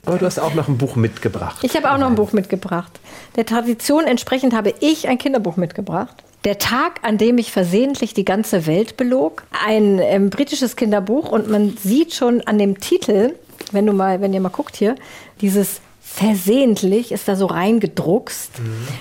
Aber 0.04 0.18
du 0.18 0.26
hast 0.26 0.38
auch 0.40 0.54
noch 0.54 0.68
ein 0.68 0.78
Buch 0.78 0.96
mitgebracht. 0.96 1.58
Ich 1.62 1.76
habe 1.76 1.92
auch 1.92 1.98
noch 1.98 2.06
ein 2.08 2.14
Buch 2.14 2.32
mitgebracht. 2.32 2.98
Der 3.36 3.44
Tradition 3.46 4.04
entsprechend 4.04 4.54
habe 4.54 4.72
ich 4.80 5.06
ein 5.06 5.18
Kinderbuch 5.18 5.56
mitgebracht. 5.56 6.24
Der 6.44 6.58
Tag, 6.58 7.00
an 7.02 7.18
dem 7.18 7.38
ich 7.38 7.52
versehentlich 7.52 8.14
die 8.14 8.24
ganze 8.24 8.66
Welt 8.66 8.96
belog. 8.96 9.44
Ein 9.66 9.98
ähm, 10.00 10.30
britisches 10.30 10.76
Kinderbuch 10.76 11.30
und 11.30 11.48
man 11.48 11.76
sieht 11.76 12.14
schon 12.14 12.40
an 12.42 12.58
dem 12.58 12.78
Titel, 12.78 13.34
wenn 13.72 13.86
du 13.86 13.92
mal, 13.92 14.20
wenn 14.20 14.32
ihr 14.32 14.40
mal 14.40 14.48
guckt 14.48 14.76
hier, 14.76 14.94
dieses 15.40 15.80
versehentlich 16.00 17.12
ist 17.12 17.28
da 17.28 17.36
so 17.36 17.46
reingedruckst. 17.46 18.52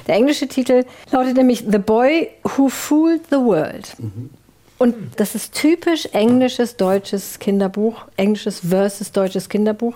Der 0.07 0.15
englische 0.15 0.47
Titel 0.47 0.83
lautet 1.11 1.38
nämlich 1.38 1.63
The 1.69 1.77
Boy 1.77 2.29
Who 2.43 2.69
Fooled 2.69 3.21
the 3.29 3.38
World. 3.38 3.95
Und 4.77 4.95
das 5.15 5.33
ist 5.33 5.53
typisch 5.53 6.07
englisches, 6.11 6.75
deutsches 6.75 7.39
Kinderbuch, 7.39 8.05
englisches 8.17 8.59
versus 8.59 9.11
deutsches 9.11 9.49
Kinderbuch. 9.49 9.95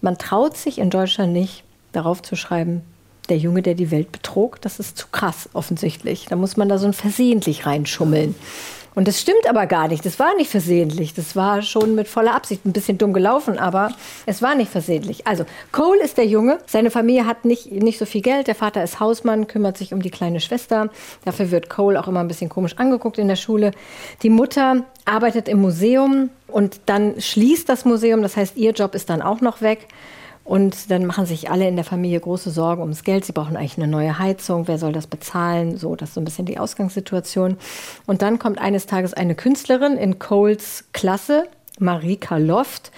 Man 0.00 0.18
traut 0.18 0.56
sich 0.56 0.78
in 0.78 0.90
Deutschland 0.90 1.32
nicht, 1.32 1.64
darauf 1.92 2.22
zu 2.22 2.36
schreiben, 2.36 2.82
der 3.30 3.38
Junge, 3.38 3.62
der 3.62 3.74
die 3.74 3.90
Welt 3.90 4.12
betrog. 4.12 4.60
Das 4.60 4.78
ist 4.78 4.96
zu 4.96 5.06
krass, 5.12 5.48
offensichtlich. 5.52 6.26
Da 6.28 6.36
muss 6.36 6.56
man 6.56 6.68
da 6.68 6.78
so 6.78 6.86
ein 6.86 6.92
versehentlich 6.92 7.66
reinschummeln. 7.66 8.34
Und 8.98 9.06
das 9.06 9.20
stimmt 9.20 9.48
aber 9.48 9.66
gar 9.66 9.86
nicht. 9.86 10.04
Das 10.04 10.18
war 10.18 10.34
nicht 10.34 10.50
versehentlich. 10.50 11.14
Das 11.14 11.36
war 11.36 11.62
schon 11.62 11.94
mit 11.94 12.08
voller 12.08 12.34
Absicht. 12.34 12.66
Ein 12.66 12.72
bisschen 12.72 12.98
dumm 12.98 13.12
gelaufen, 13.12 13.56
aber 13.56 13.92
es 14.26 14.42
war 14.42 14.56
nicht 14.56 14.72
versehentlich. 14.72 15.24
Also, 15.24 15.44
Cole 15.70 16.02
ist 16.02 16.18
der 16.18 16.26
Junge. 16.26 16.58
Seine 16.66 16.90
Familie 16.90 17.24
hat 17.24 17.44
nicht, 17.44 17.70
nicht 17.70 17.98
so 17.98 18.06
viel 18.06 18.22
Geld. 18.22 18.48
Der 18.48 18.56
Vater 18.56 18.82
ist 18.82 18.98
Hausmann, 18.98 19.46
kümmert 19.46 19.78
sich 19.78 19.94
um 19.94 20.02
die 20.02 20.10
kleine 20.10 20.40
Schwester. 20.40 20.90
Dafür 21.24 21.52
wird 21.52 21.70
Cole 21.70 22.00
auch 22.00 22.08
immer 22.08 22.18
ein 22.18 22.26
bisschen 22.26 22.48
komisch 22.48 22.76
angeguckt 22.76 23.18
in 23.18 23.28
der 23.28 23.36
Schule. 23.36 23.70
Die 24.24 24.30
Mutter 24.30 24.84
arbeitet 25.04 25.48
im 25.48 25.60
Museum 25.60 26.30
und 26.48 26.80
dann 26.86 27.20
schließt 27.20 27.68
das 27.68 27.84
Museum. 27.84 28.22
Das 28.22 28.36
heißt, 28.36 28.56
ihr 28.56 28.72
Job 28.72 28.96
ist 28.96 29.10
dann 29.10 29.22
auch 29.22 29.40
noch 29.40 29.60
weg. 29.60 29.86
Und 30.48 30.90
dann 30.90 31.04
machen 31.04 31.26
sich 31.26 31.50
alle 31.50 31.68
in 31.68 31.76
der 31.76 31.84
Familie 31.84 32.20
große 32.20 32.50
Sorgen 32.50 32.80
ums 32.80 33.04
Geld. 33.04 33.26
Sie 33.26 33.32
brauchen 33.32 33.54
eigentlich 33.54 33.76
eine 33.76 33.86
neue 33.86 34.18
Heizung. 34.18 34.66
Wer 34.66 34.78
soll 34.78 34.92
das 34.92 35.06
bezahlen? 35.06 35.76
So, 35.76 35.94
das 35.94 36.08
ist 36.08 36.14
so 36.14 36.22
ein 36.22 36.24
bisschen 36.24 36.46
die 36.46 36.58
Ausgangssituation. 36.58 37.58
Und 38.06 38.22
dann 38.22 38.38
kommt 38.38 38.58
eines 38.58 38.86
Tages 38.86 39.12
eine 39.12 39.34
Künstlerin 39.34 39.98
in 39.98 40.18
Coles 40.18 40.86
Klasse, 40.94 41.44
Marika 41.78 42.38
Loft, 42.38 42.92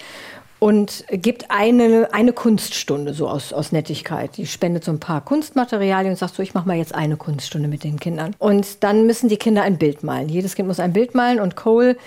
und 0.59 1.03
gibt 1.11 1.51
eine, 1.51 2.13
eine 2.13 2.31
Kunststunde 2.31 3.13
so 3.13 3.27
aus, 3.27 3.51
aus 3.51 3.73
Nettigkeit. 3.73 4.37
Die 4.37 4.45
spendet 4.45 4.85
so 4.85 4.91
ein 4.93 5.01
paar 5.01 5.19
Kunstmaterialien 5.19 6.13
und 6.13 6.17
sagt 6.17 6.35
so, 6.35 6.43
ich 6.43 6.53
mache 6.53 6.69
mal 6.69 6.77
jetzt 6.77 6.95
eine 6.95 7.17
Kunststunde 7.17 7.67
mit 7.67 7.83
den 7.83 7.99
Kindern. 7.99 8.33
Und 8.39 8.81
dann 8.81 9.05
müssen 9.05 9.27
die 9.27 9.35
Kinder 9.35 9.63
ein 9.63 9.77
Bild 9.77 10.03
malen. 10.03 10.29
Jedes 10.29 10.55
Kind 10.55 10.69
muss 10.69 10.79
ein 10.79 10.93
Bild 10.93 11.15
malen 11.15 11.41
und 11.41 11.57
Cole 11.57 11.97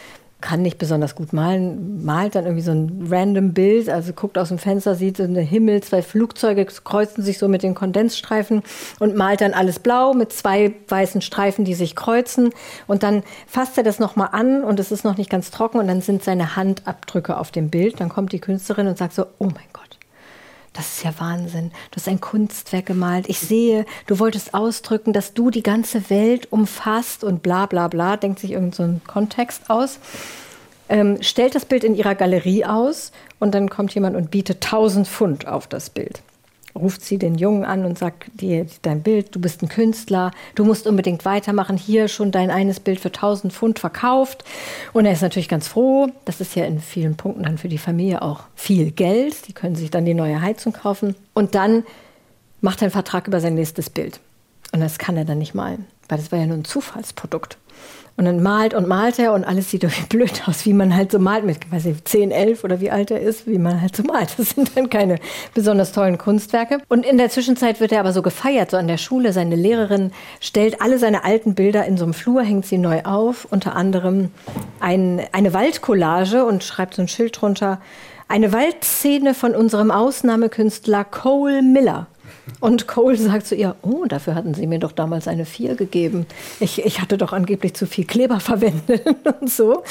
kann 0.45 0.61
nicht 0.61 0.77
besonders 0.77 1.15
gut 1.15 1.33
malen, 1.33 2.05
malt 2.05 2.35
dann 2.35 2.45
irgendwie 2.45 2.63
so 2.63 2.73
ein 2.73 3.09
random 3.11 3.55
Bild, 3.55 3.89
also 3.89 4.13
guckt 4.13 4.37
aus 4.37 4.49
dem 4.49 4.59
Fenster, 4.59 4.95
sieht 4.95 5.17
so 5.17 5.23
einen 5.23 5.37
Himmel, 5.37 5.83
zwei 5.83 6.03
Flugzeuge 6.03 6.67
kreuzen 6.67 7.25
sich 7.25 7.39
so 7.39 7.49
mit 7.49 7.63
den 7.63 7.75
Kondensstreifen 7.75 8.63
und 8.99 9.17
malt 9.17 9.41
dann 9.41 9.55
alles 9.55 9.79
blau 9.79 10.13
mit 10.13 10.35
zwei 10.35 10.75
weißen 10.89 11.23
Streifen, 11.23 11.65
die 11.65 11.73
sich 11.73 11.97
kreuzen 11.97 12.51
und 12.87 13.03
dann 13.03 13.23
fasst 13.47 13.79
er 13.79 13.85
das 13.85 13.99
nochmal 13.99 14.29
an 14.33 14.65
und 14.65 14.79
es 14.79 14.93
ist 14.93 15.03
noch 15.03 15.17
nicht 15.17 15.31
ganz 15.31 15.51
trocken 15.51 15.79
und 15.79 15.89
dann 15.89 16.03
sind 16.03 16.23
seine 16.23 16.57
Handabdrücke 16.57 17.39
auf 17.39 17.51
dem 17.51 17.71
Bild. 17.71 17.99
Dann 17.99 18.11
kommt 18.11 18.33
die 18.33 18.41
Künstlerin 18.41 18.87
und 18.87 18.99
sagt 18.99 19.15
so, 19.15 19.25
oh 19.39 19.47
mein 19.47 19.65
Gott 19.73 19.84
das 20.75 20.97
ist 20.97 21.05
ja 21.05 21.15
Wahnsinn. 21.19 21.71
Du 21.91 21.97
hast 21.97 22.09
ein 22.09 22.21
Kunstwerk 22.21 22.87
gemalt. 22.87 23.29
Ich 23.29 23.39
sehe, 23.39 23.87
du 24.07 24.19
wolltest 24.19 24.53
ausdrücken, 24.53 25.13
dass 25.13 25.33
du 25.33 25.51
die 25.51 25.63
ganze 25.63 26.11
Welt 26.11 26.53
umfasst 26.53 27.25
und 27.25 27.43
bla 27.43 27.67
bla 27.67 27.89
bla, 27.89 28.17
denkt 28.19 28.41
sich 28.41 28.51
irgendein 28.51 29.01
so 29.01 29.11
Kontext 29.11 29.71
aus. 29.71 29.99
Ähm, 30.89 31.23
stellt 31.23 31.55
das 31.55 31.65
Bild 31.65 31.83
in 31.83 31.95
ihrer 31.95 32.15
Galerie 32.15 32.67
aus 32.67 33.13
und 33.39 33.55
dann 33.55 33.71
kommt 33.71 33.95
jemand 33.95 34.17
und 34.17 34.31
bietet 34.31 34.65
1000 34.65 35.09
Pfund 35.09 35.47
auf 35.47 35.67
das 35.67 35.89
Bild 35.89 36.23
ruft 36.75 37.03
sie 37.03 37.19
den 37.19 37.37
Jungen 37.37 37.65
an 37.65 37.85
und 37.85 37.99
sagt 37.99 38.41
dir 38.41 38.67
dein 38.83 39.03
Bild, 39.03 39.35
du 39.35 39.41
bist 39.41 39.63
ein 39.63 39.69
Künstler, 39.69 40.33
du 40.55 40.65
musst 40.65 40.87
unbedingt 40.87 41.25
weitermachen, 41.25 41.77
hier 41.77 42.09
schon 42.09 42.33
dein 42.33 42.51
eines 42.51 42.81
Bild 42.81 43.01
für 43.01 43.09
1000 43.09 43.53
Pfund 43.53 43.79
verkauft. 43.79 44.45
Und 44.93 45.07
er 45.07 45.13
ist 45.13 45.23
natürlich 45.23 45.49
ganz 45.49 45.69
froh, 45.69 46.09
das 46.25 46.41
ist 46.41 46.55
ja 46.57 46.65
in 46.65 46.81
vielen 46.81 47.17
Punkten 47.17 47.45
dann 47.45 47.59
für 47.59 47.69
die 47.69 47.79
Familie 47.79 48.23
auch 48.23 48.45
viel 48.55 48.91
Geld, 48.91 49.49
die 49.49 49.53
können 49.53 49.77
sich 49.77 49.91
dann 49.91 50.05
die 50.05 50.15
neue 50.15 50.41
Heizung 50.41 50.73
kaufen. 50.73 51.15
Und 51.33 51.55
dann 51.55 51.85
macht 52.61 52.81
er 52.81 52.87
einen 52.87 52.93
Vertrag 52.93 53.29
über 53.29 53.41
sein 53.41 53.55
nächstes 53.55 53.91
Bild. 53.91 54.21
Und 54.73 54.81
das 54.81 54.99
kann 54.99 55.17
er 55.17 55.25
dann 55.25 55.39
nicht 55.39 55.55
malen, 55.55 55.87
weil 56.09 56.19
das 56.19 56.33
war 56.33 56.39
ja 56.39 56.47
nur 56.47 56.57
ein 56.57 56.65
Zufallsprodukt. 56.65 57.59
Und 58.17 58.27
dann 58.27 58.43
malt 58.43 58.75
und 58.75 58.87
malt 58.87 59.19
er 59.19 59.33
und 59.33 59.45
alles 59.45 59.71
sieht 59.71 59.83
irgendwie 59.85 60.07
blöd 60.07 60.43
aus, 60.47 60.65
wie 60.67 60.73
man 60.73 60.95
halt 60.95 61.11
so 61.11 61.19
malt 61.19 61.45
mit, 61.45 61.71
weiß 61.71 61.87
ich, 61.87 62.05
10, 62.05 62.31
11 62.31 62.65
oder 62.65 62.81
wie 62.81 62.91
alt 62.91 63.11
er 63.11 63.21
ist, 63.21 63.47
wie 63.47 63.59
man 63.59 63.81
halt 63.81 63.97
so 63.97 64.03
malt. 64.05 64.35
Das 64.37 64.51
sind 64.51 64.77
dann 64.77 64.89
keine 64.89 65.19
besonders 65.55 65.93
tollen 65.93 66.19
Kunstwerke. 66.19 66.79
Und 66.89 67.05
in 67.05 67.19
der 67.19 67.31
Zwischenzeit 67.31 67.81
wird 67.81 67.93
er 67.93 68.01
aber 68.01 68.13
so 68.13 68.23
gefeiert, 68.23 68.71
so 68.71 68.77
an 68.77 68.87
der 68.87 68.99
Schule. 68.99 69.33
Seine 69.33 69.57
Lehrerin 69.57 70.13
stellt 70.41 70.81
alle 70.81 70.99
seine 70.99 71.25
alten 71.25 71.55
Bilder 71.55 71.85
in 71.87 71.97
so 71.97 72.05
einem 72.05 72.15
Flur, 72.15 72.43
hängt 72.43 72.67
sie 72.67 72.79
neu 72.79 73.03
auf, 73.03 73.49
unter 73.51 73.75
anderem 73.75 74.31
ein, 74.81 75.23
eine 75.33 75.53
Waldcollage 75.53 76.45
und 76.45 76.63
schreibt 76.63 76.95
so 76.95 77.03
ein 77.03 77.09
Schild 77.09 77.41
drunter. 77.41 77.81
Eine 78.29 78.53
Waldszene 78.53 79.35
von 79.35 79.55
unserem 79.55 79.91
Ausnahmekünstler 79.91 81.05
Cole 81.05 81.63
Miller. 81.63 82.07
Und 82.61 82.87
Cole 82.87 83.17
sagt 83.17 83.47
zu 83.47 83.55
ihr, 83.55 83.77
oh, 83.83 84.05
dafür 84.07 84.35
hatten 84.35 84.55
Sie 84.55 84.67
mir 84.67 84.79
doch 84.79 84.93
damals 84.93 85.29
eine 85.29 85.47
4 85.47 85.75
gegeben. 85.77 86.27
Ich, 86.61 86.85
ich 86.85 87.01
hatte 87.01 87.19
doch 87.19 87.33
angeblich 87.33 87.75
zu 87.75 87.87
viel 87.87 88.05
Kleber 88.05 88.41
verwendet 88.41 89.03
und 89.41 89.51
so. 89.51 89.83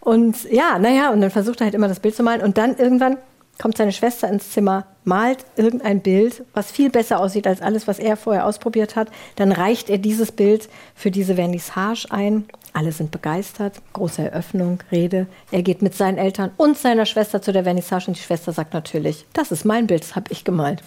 Und 0.00 0.50
ja, 0.50 0.78
naja, 0.78 1.10
und 1.10 1.20
dann 1.20 1.30
versucht 1.30 1.60
er 1.60 1.66
halt 1.66 1.74
immer 1.74 1.88
das 1.88 2.00
Bild 2.00 2.14
zu 2.14 2.22
malen. 2.22 2.42
Und 2.42 2.58
dann 2.58 2.76
irgendwann 2.76 3.18
kommt 3.60 3.76
seine 3.76 3.92
Schwester 3.92 4.28
ins 4.28 4.50
Zimmer, 4.50 4.86
malt 5.04 5.44
irgendein 5.56 6.00
Bild, 6.00 6.44
was 6.52 6.72
viel 6.72 6.90
besser 6.90 7.20
aussieht 7.20 7.46
als 7.46 7.60
alles, 7.62 7.86
was 7.86 7.98
er 7.98 8.16
vorher 8.16 8.46
ausprobiert 8.46 8.96
hat. 8.96 9.08
Dann 9.36 9.52
reicht 9.52 9.90
er 9.90 9.98
dieses 9.98 10.32
Bild 10.32 10.68
für 10.94 11.10
diese 11.10 11.36
Vernissage 11.36 12.06
ein. 12.10 12.46
Alle 12.72 12.90
sind 12.90 13.10
begeistert. 13.10 13.74
Große 13.92 14.22
Eröffnung, 14.22 14.78
Rede. 14.90 15.26
Er 15.50 15.62
geht 15.62 15.82
mit 15.82 15.94
seinen 15.94 16.18
Eltern 16.18 16.50
und 16.56 16.78
seiner 16.78 17.06
Schwester 17.06 17.42
zu 17.42 17.52
der 17.52 17.64
Vernissage 17.64 18.08
und 18.08 18.16
die 18.16 18.22
Schwester 18.22 18.52
sagt 18.52 18.74
natürlich, 18.74 19.26
das 19.34 19.52
ist 19.52 19.64
mein 19.64 19.86
Bild, 19.86 20.02
das 20.02 20.16
habe 20.16 20.32
ich 20.32 20.44
gemalt 20.44 20.82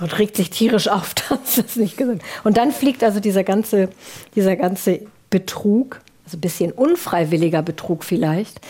und 0.00 0.18
regt 0.18 0.36
sich 0.36 0.50
tierisch 0.50 0.88
auf, 0.88 1.14
dass 1.14 1.54
das 1.56 1.76
nicht 1.76 1.96
gesund. 1.96 2.22
Und 2.42 2.56
dann 2.56 2.72
fliegt 2.72 3.02
also 3.02 3.20
dieser 3.20 3.44
ganze, 3.44 3.88
dieser 4.34 4.56
ganze 4.56 5.00
Betrug, 5.30 6.00
also 6.24 6.36
ein 6.36 6.40
bisschen 6.40 6.72
unfreiwilliger 6.72 7.62
Betrug 7.62 8.04
vielleicht, 8.04 8.60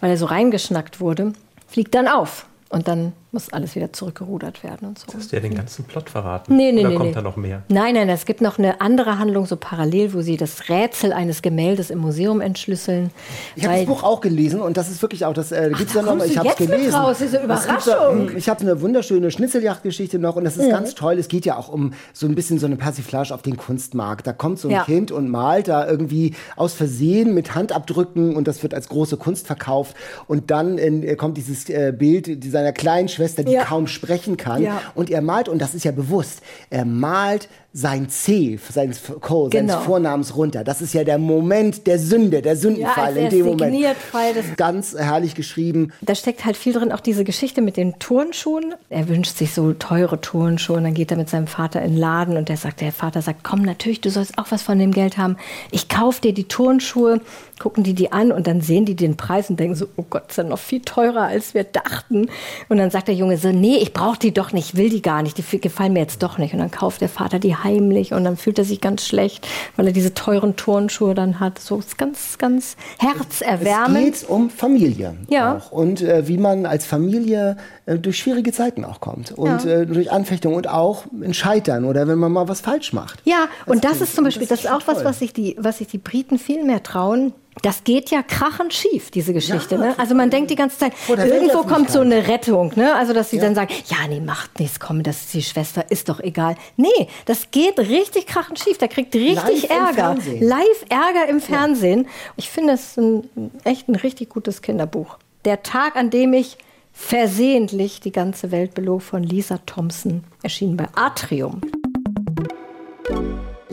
weil 0.00 0.10
er 0.10 0.16
so 0.16 0.26
reingeschnackt 0.26 1.00
wurde, 1.00 1.32
fliegt 1.68 1.94
dann 1.94 2.08
auf. 2.08 2.46
Und 2.68 2.86
dann 2.86 3.12
muss 3.38 3.52
alles 3.52 3.76
wieder 3.76 3.92
zurückgerudert 3.92 4.64
werden 4.64 4.88
und 4.88 4.98
so. 4.98 5.06
Hast 5.14 5.30
du 5.30 5.36
ja 5.36 5.40
den 5.42 5.54
ganzen 5.54 5.84
Plot 5.84 6.10
verraten? 6.10 6.56
Nee, 6.56 6.72
nee, 6.72 6.80
Oder 6.80 6.88
nee. 6.90 6.94
kommt 6.96 7.08
nee. 7.10 7.14
da 7.14 7.22
noch 7.22 7.36
mehr? 7.36 7.62
Nein, 7.68 7.94
nein, 7.94 8.08
es 8.08 8.24
gibt 8.26 8.40
noch 8.40 8.58
eine 8.58 8.80
andere 8.80 9.18
Handlung 9.20 9.46
so 9.46 9.56
parallel, 9.56 10.12
wo 10.12 10.22
sie 10.22 10.36
das 10.36 10.68
Rätsel 10.68 11.12
eines 11.12 11.40
Gemäldes 11.40 11.90
im 11.90 11.98
Museum 12.00 12.40
entschlüsseln. 12.40 13.10
Ich 13.54 13.64
habe 13.64 13.76
das 13.76 13.86
Buch 13.86 14.02
auch 14.02 14.20
gelesen 14.20 14.60
und 14.60 14.76
das 14.76 14.90
ist 14.90 15.02
wirklich 15.02 15.24
auch, 15.24 15.34
das 15.34 15.52
äh, 15.52 15.70
gibt's 15.76 15.92
da 15.92 16.00
ja 16.04 16.14
noch, 16.14 16.24
ich 16.24 16.36
habe 16.36 16.48
es 16.48 16.56
gelesen. 16.56 16.94
raus, 16.94 17.18
diese 17.20 17.38
gibt's 17.38 17.64
da- 17.66 18.10
Überraschung. 18.10 18.36
ich 18.36 18.48
habe 18.48 18.60
eine 18.62 18.80
wunderschöne 18.80 19.30
Schnitzeljagdgeschichte 19.30 20.18
noch 20.18 20.34
und 20.34 20.42
das 20.42 20.56
ist 20.56 20.68
ganz 20.70 20.96
toll. 20.96 21.16
Es 21.18 21.28
geht 21.28 21.46
ja 21.46 21.56
auch 21.56 21.68
um 21.68 21.92
so 22.12 22.26
ein 22.26 22.34
bisschen 22.34 22.58
so 22.58 22.66
eine 22.66 22.74
Persiflage 22.76 23.32
auf 23.32 23.42
den 23.42 23.56
Kunstmarkt. 23.56 24.26
Da 24.26 24.32
kommt 24.32 24.58
so 24.58 24.66
ein 24.66 24.72
Ja. 24.72 24.84
Kind 24.84 25.12
und 25.12 25.28
malt 25.28 25.68
da 25.68 25.86
irgendwie 25.88 26.34
aus 26.56 26.72
Versehen 26.74 27.34
mit 27.34 27.54
Handabdrücken 27.54 28.34
und 28.34 28.48
das 28.48 28.64
wird 28.64 28.74
als 28.74 28.88
große 28.88 29.16
Kunst 29.16 29.46
verkauft 29.46 29.94
und 30.26 30.50
dann 30.50 30.78
äh, 30.78 31.14
kommt 31.14 31.36
dieses 31.36 31.68
äh, 31.68 31.92
Bild 31.96 32.42
seiner 32.44 32.72
kleinen 32.72 33.08
Schwester, 33.08 33.27
die 33.36 33.52
Ja. 33.52 33.64
kaum 33.64 33.86
sprechen 33.86 34.36
kann 34.36 34.62
Ja. 34.62 34.80
und 34.94 35.10
er 35.10 35.20
malt 35.22 35.48
und 35.48 35.58
das 35.60 35.74
ist 35.74 35.84
ja 35.84 35.92
bewusst. 35.92 36.40
Er 36.70 36.84
malt 36.84 37.48
sein 37.80 38.08
C, 38.08 38.58
seines 38.70 39.00
Cole, 39.20 39.50
Genau. 39.50 39.74
seines 39.74 39.86
Vornamens 39.86 40.36
runter. 40.36 40.64
Das 40.64 40.82
ist 40.82 40.94
ja 40.94 41.04
der 41.04 41.18
Moment 41.18 41.86
der 41.86 41.98
Sünde, 42.00 42.42
der 42.42 42.54
Ja, 42.54 42.58
Sündenfall 42.58 43.04
als 43.04 43.16
in 43.16 43.30
dem 43.30 43.46
Moment. 43.46 43.96
Fall 44.10 44.34
des 44.34 44.56
Ganz 44.56 44.96
herrlich 44.98 45.36
geschrieben. 45.36 45.92
Da 46.00 46.14
steckt 46.16 46.44
halt 46.44 46.56
viel 46.56 46.72
drin, 46.72 46.90
auch 46.90 46.98
diese 47.00 47.22
Geschichte 47.22 47.62
mit 47.62 47.76
den 47.76 47.98
Turnschuhen. 48.00 48.74
Er 48.90 49.08
wünscht 49.08 49.36
sich 49.36 49.54
so 49.54 49.72
teure 49.74 50.20
Turnschuhe 50.20 50.76
und 50.78 50.84
dann 50.84 50.94
geht 50.94 51.12
er 51.12 51.16
mit 51.16 51.28
seinem 51.28 51.46
Vater 51.46 51.80
in 51.82 51.92
den 51.92 51.98
Laden 52.00 52.36
und 52.36 52.48
der 52.48 52.56
sagt, 52.56 52.80
der 52.80 52.90
Vater 52.92 53.22
sagt, 53.22 53.44
komm 53.44 53.62
natürlich, 53.62 54.00
du 54.00 54.10
sollst 54.10 54.38
auch 54.38 54.46
was 54.50 54.62
von 54.62 54.78
dem 54.78 54.90
Geld 54.92 55.16
haben. 55.16 55.36
Ich 55.70 55.88
kauf 55.88 56.18
dir 56.18 56.34
die 56.34 56.48
Turnschuhe, 56.48 57.20
gucken 57.60 57.84
die 57.84 57.94
die 57.94 58.10
an 58.12 58.32
und 58.32 58.46
dann 58.48 58.60
sehen 58.60 58.86
die 58.86 58.96
den 58.96 59.16
Preis 59.16 59.50
und 59.50 59.60
denken 59.60 59.74
so, 59.76 59.86
oh 59.96 60.04
Gott, 60.10 60.36
ja 60.36 60.42
noch 60.44 60.58
viel 60.58 60.80
teurer, 60.80 61.22
als 61.22 61.54
wir 61.54 61.64
dachten. 61.64 62.28
Und 62.68 62.78
dann 62.78 62.90
sagt 62.90 63.08
der 63.08 63.14
Junge 63.14 63.36
so, 63.36 63.50
nee, 63.52 63.76
ich 63.76 63.92
brauche 63.92 64.18
die 64.18 64.32
doch 64.32 64.52
nicht, 64.52 64.76
will 64.76 64.90
die 64.90 65.02
gar 65.02 65.22
nicht, 65.22 65.38
die 65.38 65.60
gefallen 65.60 65.92
mir 65.92 66.00
jetzt 66.00 66.22
doch 66.22 66.38
nicht. 66.38 66.52
Und 66.54 66.60
dann 66.60 66.70
kauft 66.70 67.00
der 67.00 67.08
Vater 67.08 67.38
die 67.38 67.54
heimlich 67.68 68.12
und 68.14 68.24
dann 68.24 68.36
fühlt 68.36 68.58
er 68.58 68.64
sich 68.64 68.80
ganz 68.80 69.04
schlecht, 69.06 69.46
weil 69.76 69.86
er 69.88 69.92
diese 69.92 70.14
teuren 70.14 70.56
Turnschuhe 70.56 71.14
dann 71.14 71.38
hat. 71.38 71.58
So 71.58 71.78
ist 71.78 71.98
ganz, 71.98 72.38
ganz 72.38 72.76
herzerwärmend. 72.98 74.14
Es 74.14 74.20
geht 74.22 74.30
um 74.30 74.50
Familie 74.50 75.14
Ja. 75.28 75.56
auch 75.56 75.70
und 75.72 76.00
äh, 76.02 76.26
wie 76.28 76.38
man 76.38 76.66
als 76.66 76.86
Familie 76.86 77.56
äh, 77.86 77.98
durch 77.98 78.18
schwierige 78.18 78.52
Zeiten 78.52 78.84
auch 78.84 79.00
kommt 79.00 79.32
und 79.32 79.64
Ja. 79.64 79.80
äh, 79.80 79.86
durch 79.86 80.10
Anfechtung 80.10 80.54
und 80.54 80.68
auch 80.68 81.04
in 81.20 81.34
Scheitern 81.34 81.84
oder 81.84 82.08
wenn 82.08 82.18
man 82.18 82.32
mal 82.32 82.48
was 82.48 82.60
falsch 82.60 82.92
macht. 82.92 83.20
Ja, 83.24 83.46
und 83.66 83.84
das 83.84 84.00
ist 84.00 84.14
zum 84.14 84.24
das 84.24 84.34
Beispiel, 84.34 84.48
das 84.48 84.60
ist 84.64 84.70
auch 84.70 84.82
was, 84.86 84.96
toll. 84.96 85.04
was 85.04 85.18
sich 85.18 85.32
die, 85.32 85.56
was 85.58 85.78
sich 85.78 85.88
die 85.88 85.98
Briten 85.98 86.38
viel 86.38 86.64
mehr 86.64 86.82
trauen. 86.82 87.32
Das 87.62 87.84
geht 87.84 88.10
ja 88.10 88.22
krachend 88.22 88.72
schief, 88.72 89.10
diese 89.10 89.32
Geschichte. 89.32 89.76
Ja, 89.76 89.80
ne? 89.80 89.98
Also 89.98 90.14
man 90.14 90.30
denkt 90.30 90.50
die 90.50 90.56
ganze 90.56 90.78
Zeit, 90.78 90.92
irgendwo 91.08 91.62
kommt 91.62 91.90
so 91.90 92.00
eine 92.00 92.28
Rettung. 92.28 92.72
Ne? 92.76 92.94
Also 92.94 93.12
dass 93.12 93.30
sie 93.30 93.38
dann 93.38 93.54
sagen, 93.54 93.72
ja, 93.86 94.06
nee, 94.08 94.20
macht 94.20 94.58
nichts, 94.60 94.80
komm, 94.80 95.02
das 95.02 95.20
ist 95.22 95.34
die 95.34 95.42
Schwester, 95.42 95.90
ist 95.90 96.08
doch 96.08 96.20
egal. 96.20 96.56
Nee, 96.76 97.08
das 97.24 97.50
geht 97.50 97.78
richtig 97.78 98.26
krachend 98.26 98.58
schief. 98.58 98.78
Da 98.78 98.86
kriegt 98.86 99.14
richtig 99.14 99.68
Live 99.68 99.70
Ärger. 99.70 100.16
Live 100.40 100.84
Ärger 100.88 101.28
im 101.28 101.40
Fernsehen. 101.40 102.06
Ich 102.36 102.50
finde 102.50 102.74
es 102.74 102.96
ein, 102.96 103.28
echt 103.64 103.88
ein 103.88 103.96
richtig 103.96 104.28
gutes 104.28 104.62
Kinderbuch. 104.62 105.18
Der 105.44 105.62
Tag, 105.62 105.96
an 105.96 106.10
dem 106.10 106.32
ich 106.32 106.58
versehentlich 106.92 108.00
die 108.00 108.12
ganze 108.12 108.50
Welt 108.50 108.74
belog 108.74 109.02
von 109.02 109.22
Lisa 109.22 109.58
Thompson, 109.66 110.24
erschienen 110.42 110.76
bei 110.76 110.88
Atrium. 110.94 111.60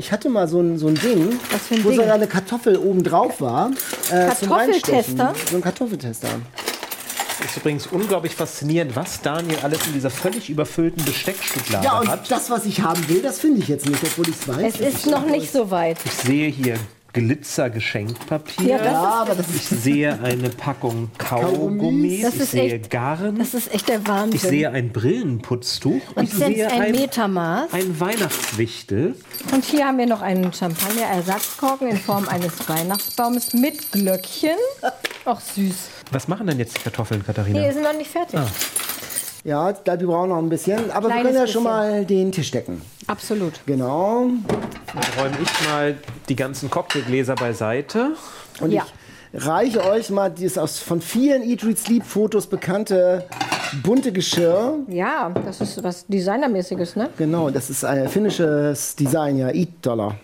Ich 0.05 0.11
hatte 0.11 0.29
mal 0.29 0.47
so 0.47 0.61
ein, 0.61 0.77
so 0.77 0.85
ein 0.87 0.93
Ding, 0.93 1.39
Was 1.51 1.63
für 1.63 1.73
ein 1.73 1.83
wo 1.83 1.89
Ding? 1.89 1.97
so 1.97 2.03
eine 2.05 2.27
Kartoffel 2.27 2.77
oben 2.77 3.01
drauf 3.03 3.41
war. 3.41 3.71
Äh, 4.11 4.35
zum 4.35 4.49
Kartoffeltester? 4.49 5.33
So 5.49 5.55
ein 5.55 5.63
Kartoffeltester. 5.63 6.27
Das 7.39 7.49
ist 7.49 7.57
übrigens 7.57 7.87
unglaublich 7.87 8.35
faszinierend, 8.35 8.95
was 8.95 9.19
Daniel 9.23 9.57
alles 9.63 9.79
in 9.87 9.93
dieser 9.93 10.11
völlig 10.11 10.51
überfüllten 10.51 11.03
Besteckschublade 11.05 11.83
Ja, 11.83 11.99
und 12.01 12.07
hat. 12.07 12.29
das, 12.29 12.51
was 12.51 12.67
ich 12.67 12.81
haben 12.81 13.09
will, 13.09 13.23
das 13.23 13.39
finde 13.39 13.61
ich 13.61 13.67
jetzt 13.67 13.89
nicht, 13.89 14.03
obwohl 14.03 14.29
ich 14.29 14.35
es 14.39 14.47
weiß. 14.47 14.75
Es 14.79 14.79
ist 14.95 15.07
noch 15.07 15.25
nicht 15.25 15.51
so 15.51 15.71
weit. 15.71 15.97
Ich 16.05 16.11
sehe 16.13 16.49
hier 16.49 16.75
Glitzergeschenkpapier. 17.15 18.67
Ja, 18.67 18.77
das 18.77 18.91
Ja, 18.91 19.01
aber 19.21 19.35
das 19.35 19.47
ich 19.55 19.61
sehe 19.63 20.19
eine 20.21 20.49
Packung 20.49 21.09
Kaugummis. 21.17 22.21
Das 22.23 22.35
ich 22.35 22.39
ist 22.41 22.51
sehe 22.51 22.73
echt- 22.75 22.89
Garn. 22.91 23.37
Das 23.39 23.53
ist 23.53 23.73
echt 23.73 23.87
der 23.87 24.05
Wahnsinn. 24.05 24.35
ich 24.35 24.41
sehe 24.41 24.69
ein 24.69 24.91
Brillenputztuch. 24.91 26.01
und 26.15 26.23
ich 26.23 26.37
jetzt 26.37 26.55
sehe 26.55 26.67
ein, 26.71 26.81
ein, 26.81 26.91
Metermaß. 26.91 27.71
ein 27.73 27.99
Weihnachtswichtel. 27.99 29.15
Und 29.53 29.63
hier 29.63 29.85
haben 29.87 29.97
wir 29.97 30.05
noch 30.07 30.21
einen 30.21 30.51
Champagner-Ersatzkorken 30.53 31.87
in 31.89 31.97
Form 31.97 32.27
eines 32.27 32.67
Weihnachtsbaumes 32.67 33.53
mit 33.53 33.91
Glöckchen. 33.91 34.57
Ach 35.25 35.39
süß. 35.39 35.75
Was 36.11 36.27
machen 36.27 36.47
denn 36.47 36.59
jetzt 36.59 36.77
die 36.77 36.81
Kartoffeln, 36.81 37.25
Katharina? 37.25 37.61
Nee, 37.61 37.71
sind 37.71 37.83
noch 37.83 37.93
nicht 37.97 38.11
fertig. 38.11 38.39
Ja, 39.45 39.69
ich 39.69 39.83
glaube, 39.83 39.99
wir 40.01 40.07
brauchen 40.07 40.29
noch 40.29 40.39
ein 40.39 40.49
bisschen. 40.49 40.89
Aber 40.91 41.07
Kleines 41.07 41.23
wir 41.25 41.31
können 41.31 41.35
ja 41.35 41.47
schon 41.47 41.63
bisschen. 41.63 41.77
mal 41.91 42.05
den 42.05 42.31
Tisch 42.31 42.49
decken. 42.51 42.81
Absolut. 43.07 43.53
Genau. 43.67 44.25
Dann 44.47 45.03
räume 45.23 45.37
ich 45.41 45.69
mal 45.69 45.95
die 46.27 46.35
ganzen 46.35 46.69
Cocktailgläser 46.71 47.35
beiseite. 47.35 48.13
Und 48.59 48.71
Ja. 48.71 48.83
ich 49.31 49.45
reiche 49.45 49.83
euch 49.85 50.09
mal 50.09 50.29
dieses 50.31 50.57
aus 50.57 50.79
von 50.79 50.99
vielen 50.99 51.43
Eat, 51.43 51.63
Read, 51.63 51.77
Sleep 51.77 52.03
Fotos 52.03 52.47
bekannte 52.47 53.25
bunte 53.83 54.11
Geschirr. 54.11 54.79
Ja, 54.87 55.31
das 55.45 55.61
ist 55.61 55.83
was 55.83 56.07
Designermäßiges, 56.07 56.95
ne? 56.95 57.09
Genau, 57.17 57.49
das 57.51 57.69
ist 57.69 57.85
ein 57.85 58.09
finnisches 58.09 58.95
Design, 58.95 59.37
ja, 59.37 59.49
Eat 59.51 59.69
Dollar. 59.83 60.15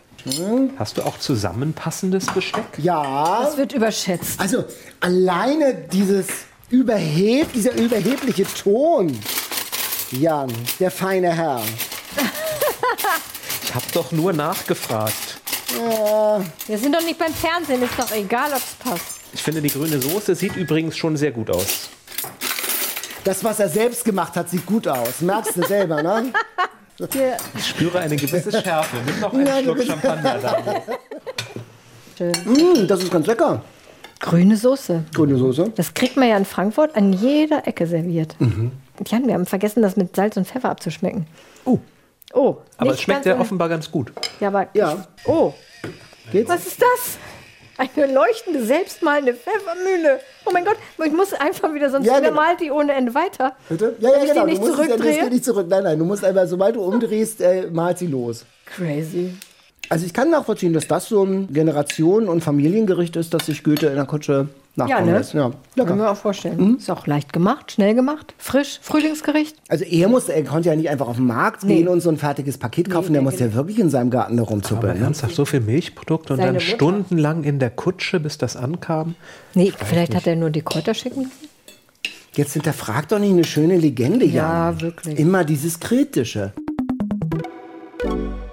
Hast 0.78 0.98
du 0.98 1.02
auch 1.04 1.18
zusammenpassendes 1.20 2.26
Besteck? 2.28 2.64
Ja, 2.78 3.42
Das 3.44 3.58
wird 3.58 3.74
überschätzt. 3.74 4.40
also 4.40 4.64
alleine 5.00 5.74
dieses 5.92 6.28
Überheb, 6.72 7.52
dieser 7.54 7.74
überhebliche 7.74 8.46
Ton. 8.46 9.18
Jan, 10.12 10.52
der 10.80 10.92
feine 10.92 11.34
Herr. 11.34 11.62
Ich 13.64 13.76
habe 13.76 13.86
doch 13.94 14.12
nur 14.12 14.34
nachgefragt. 14.34 15.40
Wir 16.68 16.78
sind 16.78 16.94
doch 16.94 17.02
nicht 17.04 17.18
beim 17.18 17.34
Fernsehen, 17.34 17.82
ist 17.82 17.98
doch 17.98 18.12
egal, 18.12 18.52
ob 18.52 18.58
es 18.58 18.74
passt. 18.84 19.06
Ich 19.32 19.42
finde, 19.42 19.62
die 19.62 19.70
grüne 19.70 19.98
Soße 20.02 20.36
sieht 20.36 20.58
übrigens 20.58 20.98
schon 20.98 21.16
sehr 21.16 21.32
gut 21.32 21.50
aus. 21.50 21.90
Das, 23.24 23.42
was 23.46 23.62
er 23.62 23.70
selbst 23.70 24.04
gemacht 24.04 24.36
hat, 24.36 24.50
sieht 24.50 24.66
gut 24.66 24.90
aus. 24.90 25.22
Merkst 25.22 25.56
du 25.56 25.66
selber, 25.66 26.04
ne? 26.04 26.34
Ich 27.58 27.68
spüre 27.68 28.00
eine 28.00 28.16
gewisse 28.16 28.52
Schärfe. 28.52 28.98
Nimm 29.06 29.20
noch 29.22 29.34
einen 29.34 29.44
Nein, 29.44 29.64
Schluck 29.64 29.84
Champagner, 29.84 30.38
Daniel. 30.38 30.82
schön. 32.18 32.32
Mm, 32.46 32.88
das 32.88 33.02
ist 33.02 33.12
ganz 33.12 33.26
lecker. 33.26 33.64
Grüne 34.22 34.56
Soße. 34.56 35.04
Grüne 35.14 35.38
Soße. 35.38 35.72
Das 35.76 35.94
kriegt 35.94 36.16
man 36.16 36.30
ja 36.30 36.38
in 36.38 36.46
Frankfurt 36.46 36.96
an 36.96 37.12
jeder 37.14 37.68
Ecke 37.68 37.88
serviert. 37.88 38.36
Mhm. 38.40 38.72
Jan, 39.08 39.28
wir 39.28 39.34
haben 39.34 39.46
vergessen, 39.46 39.82
das 39.82 39.98
mit 39.98 40.16
Salz 40.16 40.38
und 40.38 40.48
Pfeffer 40.48 40.70
abzuschmecken. 40.70 41.26
Oh, 41.66 41.80
Oh, 42.34 42.58
aber 42.78 42.92
es 42.92 43.02
schmeckt 43.02 43.26
ja 43.26 43.38
offenbar 43.40 43.68
ganz 43.68 43.92
gut. 43.92 44.14
Ja, 44.40 44.48
aber 44.48 44.68
Ja. 44.74 45.06
Oh, 45.26 45.54
Geht's? 46.32 46.50
was 46.50 46.66
ist 46.66 46.82
das? 46.82 47.18
Eine 47.78 48.14
leuchtende, 48.14 48.64
selbstmalende 48.64 49.34
Pfeffermühle. 49.34 50.20
Oh 50.46 50.52
mein 50.54 50.64
Gott, 50.64 50.78
ich 51.04 51.12
muss 51.12 51.34
einfach 51.34 51.74
wieder, 51.74 51.90
sonst 51.90 52.06
Ja, 52.06 52.20
genau. 52.20 52.36
malt 52.36 52.60
die 52.62 52.70
ohne 52.72 52.94
Ende 52.94 53.14
weiter. 53.16 53.56
Bitte? 53.68 53.96
Ja, 54.00 54.12
Wenn 54.12 54.20
ja, 54.20 54.24
ich 54.24 54.30
genau. 54.32 54.46
die 54.46 54.52
nicht 54.52 54.62
du 54.64 54.68
musst 54.68 54.80
es 54.80 55.16
ja, 55.18 55.30
nicht 55.30 55.44
zurück. 55.46 55.68
Nein, 55.68 55.84
nein, 55.84 55.98
du 56.00 56.06
musst 56.06 56.24
einfach, 56.24 56.46
sobald 56.48 56.76
du 56.76 56.84
umdrehst, 56.84 57.42
äh, 57.42 57.68
malt 57.72 57.98
sie 57.98 58.08
los. 58.08 58.46
Crazy. 58.66 59.34
Also 59.92 60.06
ich 60.06 60.14
kann 60.14 60.30
nachvollziehen, 60.32 60.72
dass 60.72 60.88
das 60.88 61.10
so 61.10 61.24
ein 61.26 61.52
Generationen- 61.52 62.30
und 62.30 62.42
Familiengericht 62.42 63.18
ist, 63.18 63.34
das 63.34 63.46
sich 63.48 63.62
Goethe 63.62 63.88
in 63.88 63.96
der 63.96 64.06
Kutsche 64.06 64.48
nachkommen 64.78 65.08
ne? 65.08 65.18
lässt. 65.18 65.34
Ja, 65.34 65.50
Kann 65.50 65.54
lecker. 65.76 65.96
mir 65.98 66.10
auch 66.10 66.16
vorstellen. 66.16 66.58
Mhm. 66.66 66.76
Ist 66.78 66.90
auch 66.90 67.08
leicht 67.08 67.34
gemacht, 67.34 67.74
schnell 67.74 67.94
gemacht, 67.94 68.34
frisch, 68.38 68.80
Frühlingsgericht. 68.82 69.58
Also 69.68 69.84
er 69.84 70.08
musste, 70.08 70.34
er 70.34 70.46
konnte 70.46 70.70
ja 70.70 70.78
nicht 70.78 70.90
einfach 70.90 71.10
auf 71.10 71.18
den 71.18 71.28
Markt 71.28 71.66
Nee. 71.66 71.76
gehen 71.76 71.90
und 71.90 72.00
so 72.00 72.10
ein 72.10 72.18
fertiges 72.18 72.58
Paket 72.58 72.90
kaufen. 72.90 73.12
der 73.12 73.22
musste 73.22 73.44
ja 73.44 73.54
wirklich 73.54 73.80
in 73.80 73.90
seinem 73.90 74.12
Garten 74.12 74.38
da 74.38 74.44
Aber 74.44 74.52
rumzuppeln. 74.54 74.98
Ne? 74.98 75.04
ernsthaft, 75.04 75.36
so 75.36 75.44
viel 75.44 75.60
Milchprodukte 75.60 76.32
und 76.34 76.38
Seine 76.40 76.54
dann 76.54 76.64
Mutter. 76.64 76.76
stundenlang 76.78 77.44
in 77.44 77.60
der 77.60 77.70
Kutsche, 77.72 78.22
bis 78.22 78.38
das 78.38 78.56
ankam. 78.56 79.16
Nee, 79.56 79.74
vielleicht 79.86 80.16
hat 80.16 80.26
er 80.26 80.38
nur 80.38 80.52
die 80.52 80.62
Kräuter 80.62 80.94
schicken 80.94 81.24
lassen. 81.24 81.32
Jetzt 82.38 82.54
hinterfragt 82.54 83.12
doch 83.12 83.20
nicht 83.20 83.32
eine 83.32 83.44
schöne 83.44 83.76
Legende, 83.76 84.26
Ja, 84.26 84.70
Jan. 84.70 84.80
wirklich. 84.80 85.20
Immer 85.20 85.44
dieses 85.44 85.82
Kritische. 85.82 86.54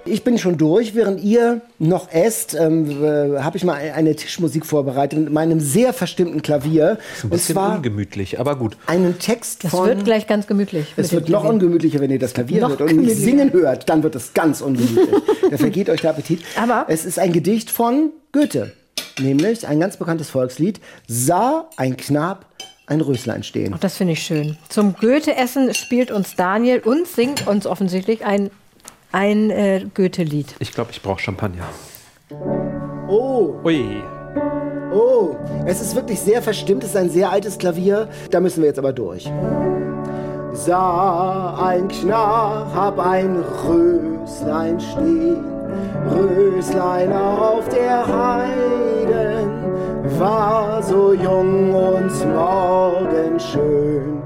Ich 0.09 0.23
bin 0.23 0.37
schon 0.37 0.57
durch, 0.57 0.95
während 0.95 1.21
ihr 1.23 1.61
noch 1.77 2.11
esst, 2.11 2.55
ähm, 2.55 3.03
äh, 3.03 3.39
habe 3.41 3.57
ich 3.57 3.63
mal 3.63 3.75
eine 3.75 4.15
Tischmusik 4.15 4.65
vorbereitet 4.65 5.19
mit 5.19 5.31
meinem 5.31 5.59
sehr 5.59 5.93
verstimmten 5.93 6.41
Klavier. 6.41 6.91
Ein 6.91 7.23
Und 7.23 7.29
bisschen 7.31 7.53
zwar 7.55 7.75
ungemütlich, 7.75 8.39
aber 8.39 8.55
gut. 8.55 8.75
einen 8.87 9.19
Text 9.19 9.63
Das 9.63 9.71
von... 9.71 9.87
wird 9.87 10.03
gleich 10.05 10.25
ganz 10.27 10.47
gemütlich. 10.47 10.87
Es 10.97 11.11
wird 11.11 11.29
noch 11.29 11.41
Klavier. 11.41 11.53
ungemütlicher, 11.53 11.99
wenn 11.99 12.11
ihr 12.11 12.19
das 12.19 12.33
Klavier 12.33 12.61
Noch 12.61 12.69
hört 12.71 12.81
und 12.81 12.95
mich 12.97 13.15
singen 13.15 13.53
hört, 13.53 13.87
dann 13.89 14.03
wird 14.03 14.15
es 14.15 14.33
ganz 14.33 14.61
ungemütlich. 14.61 15.07
da 15.51 15.57
vergeht 15.57 15.89
euch 15.89 16.01
der 16.01 16.09
Appetit. 16.11 16.41
Aber- 16.59 16.85
es 16.87 17.05
ist 17.05 17.19
ein 17.19 17.31
Gedicht 17.31 17.69
von 17.69 18.09
Goethe, 18.31 18.71
nämlich 19.19 19.67
ein 19.67 19.79
ganz 19.79 19.97
bekanntes 19.97 20.29
Volkslied. 20.29 20.79
Sah 21.07 21.69
ein 21.77 21.97
Knab 21.97 22.45
ein 22.87 23.01
Röslein 23.01 23.43
stehen. 23.43 23.73
Ach, 23.75 23.79
das 23.79 23.97
finde 23.97 24.13
ich 24.13 24.23
schön. 24.23 24.57
Zum 24.69 24.95
Goethe-Essen 24.95 25.75
spielt 25.75 26.09
uns 26.09 26.35
Daniel 26.35 26.79
und 26.79 27.07
singt 27.07 27.45
uns 27.47 27.67
offensichtlich 27.67 28.25
ein, 28.25 28.49
ein 29.11 29.49
äh, 29.49 29.85
Goethe-Lied. 29.93 30.55
Ich 30.59 30.71
glaube, 30.71 30.91
ich 30.91 31.01
brauche 31.01 31.19
Champagner. 31.19 31.65
Oh, 33.07 33.55
Ui. 33.63 34.03
oh, 34.93 35.35
es 35.65 35.81
ist 35.81 35.95
wirklich 35.95 36.19
sehr 36.19 36.41
verstimmt, 36.41 36.83
es 36.83 36.91
ist 36.91 36.95
ein 36.95 37.09
sehr 37.09 37.31
altes 37.31 37.57
Klavier. 37.57 38.07
Da 38.29 38.39
müssen 38.39 38.61
wir 38.61 38.67
jetzt 38.67 38.77
aber 38.79 38.93
durch. 38.93 39.31
Sah 40.53 41.57
ein 41.63 41.87
Knab 41.87 42.99
ein 42.99 43.37
Röslein 43.67 44.79
stehen, 44.79 45.43
Röslein 46.11 47.11
auf 47.13 47.67
der 47.69 48.05
Heiden, 48.05 49.49
war 50.19 50.83
so 50.83 51.13
jung 51.13 51.73
und 51.73 52.11
morgenschön, 52.33 54.21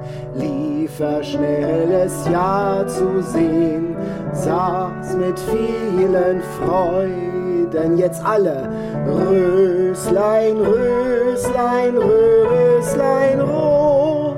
lief 0.93 0.99
er 0.99 1.23
schnell 1.23 1.91
es 1.91 2.27
ja 2.31 2.85
zu 2.87 3.23
sehen, 3.23 3.95
saß 4.31 5.15
mit 5.15 5.39
vielen 5.39 6.41
Freuden, 6.59 7.97
jetzt 7.97 8.23
alle, 8.23 8.69
Röslein, 9.07 10.57
Röslein, 10.57 11.97
Röslein 11.97 13.41
rot, 13.41 14.37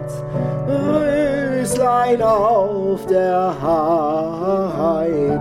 Röslein 0.67 2.21
auf 2.21 3.05
der 3.07 3.53
Heiden. 4.77 5.35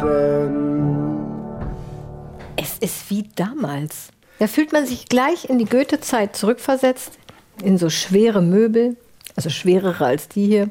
Es 2.56 2.78
ist 2.78 3.08
wie 3.10 3.28
damals. 3.36 4.08
Da 4.40 4.48
fühlt 4.48 4.72
man 4.72 4.84
sich 4.86 5.06
gleich 5.08 5.48
in 5.48 5.58
die 5.58 5.66
Goethe-Zeit 5.66 6.34
zurückversetzt, 6.34 7.12
in 7.62 7.78
so 7.78 7.88
schwere 7.88 8.42
Möbel, 8.42 8.96
also 9.36 9.48
schwerere 9.48 10.04
als 10.04 10.28
die 10.28 10.46
hier. 10.46 10.70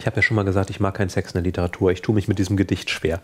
Ich 0.00 0.06
habe 0.06 0.16
ja 0.16 0.22
schon 0.22 0.34
mal 0.34 0.44
gesagt, 0.44 0.70
ich 0.70 0.80
mag 0.80 0.94
keinen 0.94 1.10
Sex 1.10 1.32
in 1.32 1.34
der 1.34 1.42
Literatur. 1.42 1.92
Ich 1.92 2.00
tue 2.00 2.14
mich 2.14 2.26
mit 2.26 2.38
diesem 2.38 2.56
Gedicht 2.56 2.88
schwer. 2.88 3.20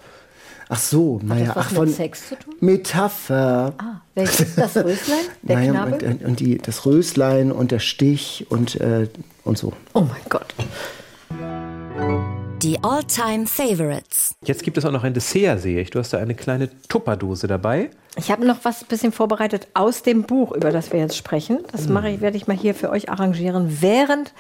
Ach 0.68 0.78
so, 0.78 1.20
naja, 1.22 1.48
was 1.54 1.56
ach 1.56 1.70
mit 1.70 1.78
von 1.78 1.88
Sex 1.88 2.28
zu 2.28 2.36
tun? 2.38 2.54
Metapher. 2.60 3.72
Ah, 3.78 4.00
welches? 4.14 4.56
Das 4.56 4.76
Röslein? 4.76 5.24
Der 5.42 5.56
naja, 5.56 5.70
Knabe? 5.70 6.06
und, 6.06 6.24
und 6.24 6.40
die, 6.40 6.58
das 6.58 6.84
Röslein 6.84 7.50
und 7.50 7.70
der 7.70 7.78
Stich 7.78 8.46
und, 8.50 8.78
äh, 8.80 9.08
und 9.44 9.56
so. 9.56 9.72
oh 9.94 10.02
mein 10.02 10.22
Gott. 10.28 10.54
Die 12.62 12.82
All-Time 12.82 13.46
Favorites. 13.46 14.34
Jetzt 14.44 14.62
gibt 14.62 14.78
es 14.78 14.84
auch 14.86 14.90
noch 14.90 15.04
ein 15.04 15.12
Dessert, 15.12 15.60
sehe 15.60 15.80
ich. 15.80 15.90
Du 15.90 15.98
hast 15.98 16.14
da 16.14 16.18
eine 16.18 16.34
kleine 16.34 16.70
Tupperdose 16.88 17.46
dabei. 17.46 17.90
Ich 18.16 18.30
habe 18.30 18.46
noch 18.46 18.64
was 18.64 18.82
ein 18.82 18.88
bisschen 18.88 19.12
vorbereitet 19.12 19.68
aus 19.74 20.02
dem 20.02 20.22
Buch, 20.22 20.52
über 20.52 20.70
das 20.70 20.90
wir 20.90 21.00
jetzt 21.00 21.16
sprechen. 21.16 21.58
Das 21.70 21.88
mache 21.88 22.08
ich, 22.08 22.22
werde 22.22 22.38
ich 22.38 22.46
mal 22.46 22.56
hier 22.56 22.74
für 22.74 22.88
euch 22.88 23.10
arrangieren, 23.10 23.82
während 23.82 24.32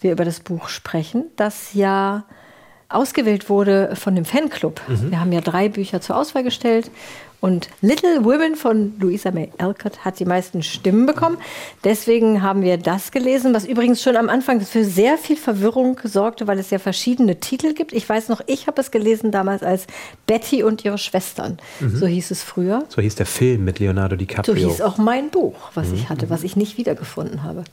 wir 0.00 0.12
über 0.12 0.26
das 0.26 0.40
Buch 0.40 0.68
sprechen, 0.68 1.30
das 1.36 1.72
ja 1.72 2.24
ausgewählt 2.94 3.48
wurde 3.48 3.94
von 3.96 4.14
dem 4.14 4.24
Fanclub. 4.24 4.80
Wir 4.88 5.20
haben 5.20 5.32
ja 5.32 5.40
drei 5.40 5.68
Bücher 5.68 6.00
zur 6.00 6.16
Auswahl 6.16 6.42
gestellt 6.44 6.90
und 7.40 7.68
Little 7.80 8.24
Women 8.24 8.54
von 8.54 8.92
Louisa 9.00 9.32
May 9.32 9.50
Alcott 9.58 10.04
hat 10.04 10.20
die 10.20 10.24
meisten 10.24 10.62
Stimmen 10.62 11.06
bekommen. 11.06 11.38
Deswegen 11.82 12.40
haben 12.40 12.62
wir 12.62 12.76
das 12.76 13.10
gelesen, 13.10 13.52
was 13.52 13.64
übrigens 13.64 14.00
schon 14.00 14.16
am 14.16 14.28
Anfang 14.28 14.60
für 14.60 14.84
sehr 14.84 15.18
viel 15.18 15.36
Verwirrung 15.36 15.98
sorgte, 16.04 16.46
weil 16.46 16.60
es 16.60 16.70
ja 16.70 16.78
verschiedene 16.78 17.40
Titel 17.40 17.74
gibt. 17.74 17.92
Ich 17.94 18.08
weiß 18.08 18.28
noch, 18.28 18.42
ich 18.46 18.68
habe 18.68 18.80
es 18.80 18.92
gelesen 18.92 19.32
damals 19.32 19.64
als 19.64 19.88
Betty 20.28 20.62
und 20.62 20.84
ihre 20.84 20.98
Schwestern. 20.98 21.58
So 21.92 22.06
hieß 22.06 22.30
es 22.30 22.44
früher. 22.44 22.84
So 22.88 23.02
hieß 23.02 23.16
der 23.16 23.26
Film 23.26 23.64
mit 23.64 23.80
Leonardo 23.80 24.14
So 24.14 24.18
DiCaprio. 24.18 24.68
hieß 24.68 24.80
auch 24.80 24.98
mein 24.98 25.30
Buch, 25.30 25.56
was 25.74 25.90
ich 25.90 26.08
hatte, 26.08 26.30
was 26.30 26.44
ich 26.44 26.54
nicht 26.54 26.78
wiedergefunden 26.78 27.42
habe. 27.42 27.64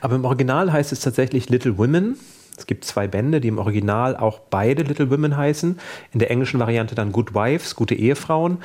Aber 0.00 0.14
im 0.14 0.24
Original 0.24 0.72
heißt 0.72 0.92
es 0.92 1.00
tatsächlich 1.00 1.48
Little 1.50 1.78
Women. 1.78 2.16
Es 2.58 2.66
gibt 2.66 2.84
zwei 2.84 3.06
Bände, 3.06 3.40
die 3.40 3.48
im 3.48 3.58
Original 3.58 4.16
auch 4.16 4.40
beide 4.40 4.82
Little 4.82 5.10
Women 5.10 5.36
heißen. 5.36 5.78
In 6.12 6.18
der 6.18 6.30
englischen 6.30 6.58
Variante 6.58 6.94
dann 6.94 7.12
Good 7.12 7.34
Wives, 7.34 7.76
gute 7.76 7.94
Ehefrauen. 7.94 8.58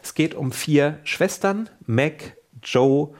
Es 0.00 0.14
geht 0.14 0.34
um 0.34 0.52
vier 0.52 0.98
Schwestern, 1.02 1.68
Meg, 1.86 2.36
Joe, 2.62 3.10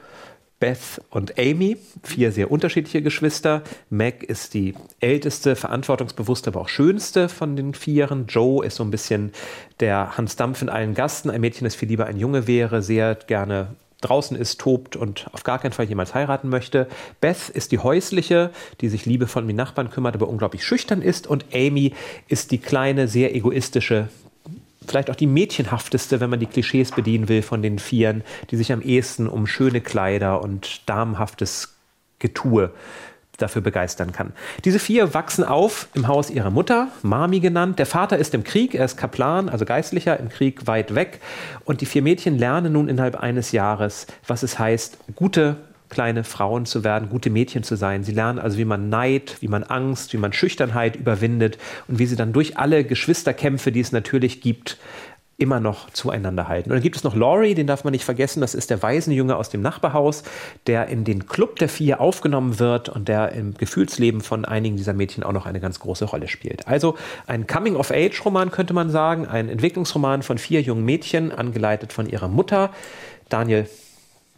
Beth 0.59 1.01
und 1.09 1.37
Amy, 1.37 1.75
vier 2.03 2.31
sehr 2.31 2.49
unterschiedliche 2.49 3.01
Geschwister. 3.01 3.63
Meg 3.89 4.23
ist 4.23 4.53
die 4.53 4.75
älteste, 5.01 5.57
verantwortungsbewusste, 5.57 6.51
aber 6.51 6.61
auch 6.61 6.69
schönste 6.69 7.27
von 7.27 7.57
den 7.57 7.73
Vieren. 7.73 8.27
Joe 8.27 8.65
ist 8.65 8.77
so 8.77 8.83
ein 8.85 8.91
bisschen 8.91 9.33
der 9.81 10.15
Hans 10.15 10.37
Dampf 10.37 10.61
in 10.61 10.69
allen 10.69 10.93
Gasten. 10.93 11.29
Ein 11.29 11.41
Mädchen, 11.41 11.65
das 11.65 11.75
viel 11.75 11.89
lieber 11.89 12.05
ein 12.05 12.17
Junge 12.17 12.47
wäre, 12.47 12.81
sehr 12.81 13.15
gerne 13.15 13.75
draußen 14.03 14.37
ist, 14.37 14.59
tobt 14.59 14.95
und 14.95 15.27
auf 15.33 15.43
gar 15.43 15.59
keinen 15.59 15.71
Fall 15.71 15.85
jemals 15.85 16.13
heiraten 16.13 16.49
möchte. 16.49 16.87
Beth 17.21 17.49
ist 17.49 17.71
die 17.71 17.79
häusliche, 17.79 18.51
die 18.81 18.89
sich 18.89 19.05
liebevoll 19.05 19.43
um 19.43 19.47
die 19.47 19.53
Nachbarn 19.53 19.89
kümmert, 19.89 20.15
aber 20.15 20.27
unglaublich 20.27 20.63
schüchtern 20.63 21.01
ist. 21.01 21.27
Und 21.27 21.45
Amy 21.53 21.93
ist 22.27 22.51
die 22.51 22.57
kleine, 22.57 23.07
sehr 23.07 23.35
egoistische, 23.35 24.09
vielleicht 24.85 25.09
auch 25.09 25.15
die 25.15 25.27
mädchenhafteste, 25.27 26.19
wenn 26.19 26.29
man 26.29 26.39
die 26.39 26.45
Klischees 26.45 26.91
bedienen 26.91 27.29
will 27.29 27.41
von 27.41 27.61
den 27.61 27.79
Vieren, 27.79 28.23
die 28.51 28.57
sich 28.57 28.71
am 28.71 28.81
ehesten 28.81 29.27
um 29.27 29.47
schöne 29.47 29.81
Kleider 29.81 30.41
und 30.41 30.81
damenhaftes 30.87 31.75
Getue 32.19 32.71
dafür 33.37 33.61
begeistern 33.61 34.11
kann. 34.11 34.33
Diese 34.63 34.79
vier 34.79 35.13
wachsen 35.13 35.43
auf 35.43 35.87
im 35.93 36.07
Haus 36.07 36.29
ihrer 36.29 36.51
Mutter, 36.51 36.89
Mami 37.01 37.39
genannt. 37.39 37.79
Der 37.79 37.85
Vater 37.85 38.17
ist 38.17 38.33
im 38.33 38.43
Krieg, 38.43 38.75
er 38.75 38.85
ist 38.85 38.97
Kaplan, 38.97 39.49
also 39.49 39.65
Geistlicher, 39.65 40.19
im 40.19 40.29
Krieg 40.29 40.67
weit 40.67 40.95
weg. 40.95 41.19
Und 41.65 41.81
die 41.81 41.85
vier 41.85 42.01
Mädchen 42.01 42.37
lernen 42.37 42.73
nun 42.73 42.89
innerhalb 42.89 43.15
eines 43.15 43.51
Jahres, 43.51 44.07
was 44.27 44.43
es 44.43 44.59
heißt, 44.59 44.97
gute 45.15 45.57
kleine 45.89 46.23
Frauen 46.23 46.65
zu 46.65 46.83
werden, 46.83 47.09
gute 47.09 47.29
Mädchen 47.29 47.61
zu 47.61 47.75
sein. 47.75 48.03
Sie 48.03 48.13
lernen 48.13 48.39
also, 48.39 48.57
wie 48.57 48.65
man 48.65 48.89
Neid, 48.89 49.37
wie 49.41 49.47
man 49.47 49.63
Angst, 49.63 50.13
wie 50.13 50.17
man 50.17 50.33
Schüchternheit 50.33 50.95
überwindet 50.95 51.59
und 51.87 51.99
wie 51.99 52.07
sie 52.07 52.15
dann 52.15 52.33
durch 52.33 52.57
alle 52.57 52.83
Geschwisterkämpfe, 52.83 53.71
die 53.71 53.79
es 53.79 53.91
natürlich 53.91 54.41
gibt, 54.41 54.79
immer 55.37 55.59
noch 55.59 55.89
zueinander 55.89 56.47
halten. 56.47 56.69
Und 56.69 56.75
dann 56.75 56.83
gibt 56.83 56.95
es 56.95 57.03
noch 57.03 57.15
Laurie, 57.15 57.55
den 57.55 57.65
darf 57.67 57.83
man 57.83 57.91
nicht 57.91 58.05
vergessen, 58.05 58.39
das 58.39 58.53
ist 58.53 58.69
der 58.69 58.81
Waisenjunge 58.83 59.35
aus 59.35 59.49
dem 59.49 59.61
Nachbarhaus, 59.61 60.23
der 60.67 60.87
in 60.87 61.03
den 61.03 61.25
Club 61.25 61.57
der 61.57 61.69
Vier 61.69 61.99
aufgenommen 61.99 62.59
wird 62.59 62.89
und 62.89 63.07
der 63.07 63.31
im 63.31 63.55
Gefühlsleben 63.55 64.21
von 64.21 64.45
einigen 64.45 64.77
dieser 64.77 64.93
Mädchen 64.93 65.23
auch 65.23 65.31
noch 65.31 65.45
eine 65.45 65.59
ganz 65.59 65.79
große 65.79 66.05
Rolle 66.05 66.27
spielt. 66.27 66.67
Also 66.67 66.95
ein 67.25 67.47
Coming-of-Age-Roman 67.47 68.51
könnte 68.51 68.73
man 68.73 68.89
sagen, 68.89 69.27
ein 69.27 69.49
Entwicklungsroman 69.49 70.21
von 70.21 70.37
vier 70.37 70.61
jungen 70.61 70.85
Mädchen, 70.85 71.31
angeleitet 71.31 71.93
von 71.93 72.07
ihrer 72.07 72.27
Mutter. 72.27 72.69
Daniel, 73.29 73.67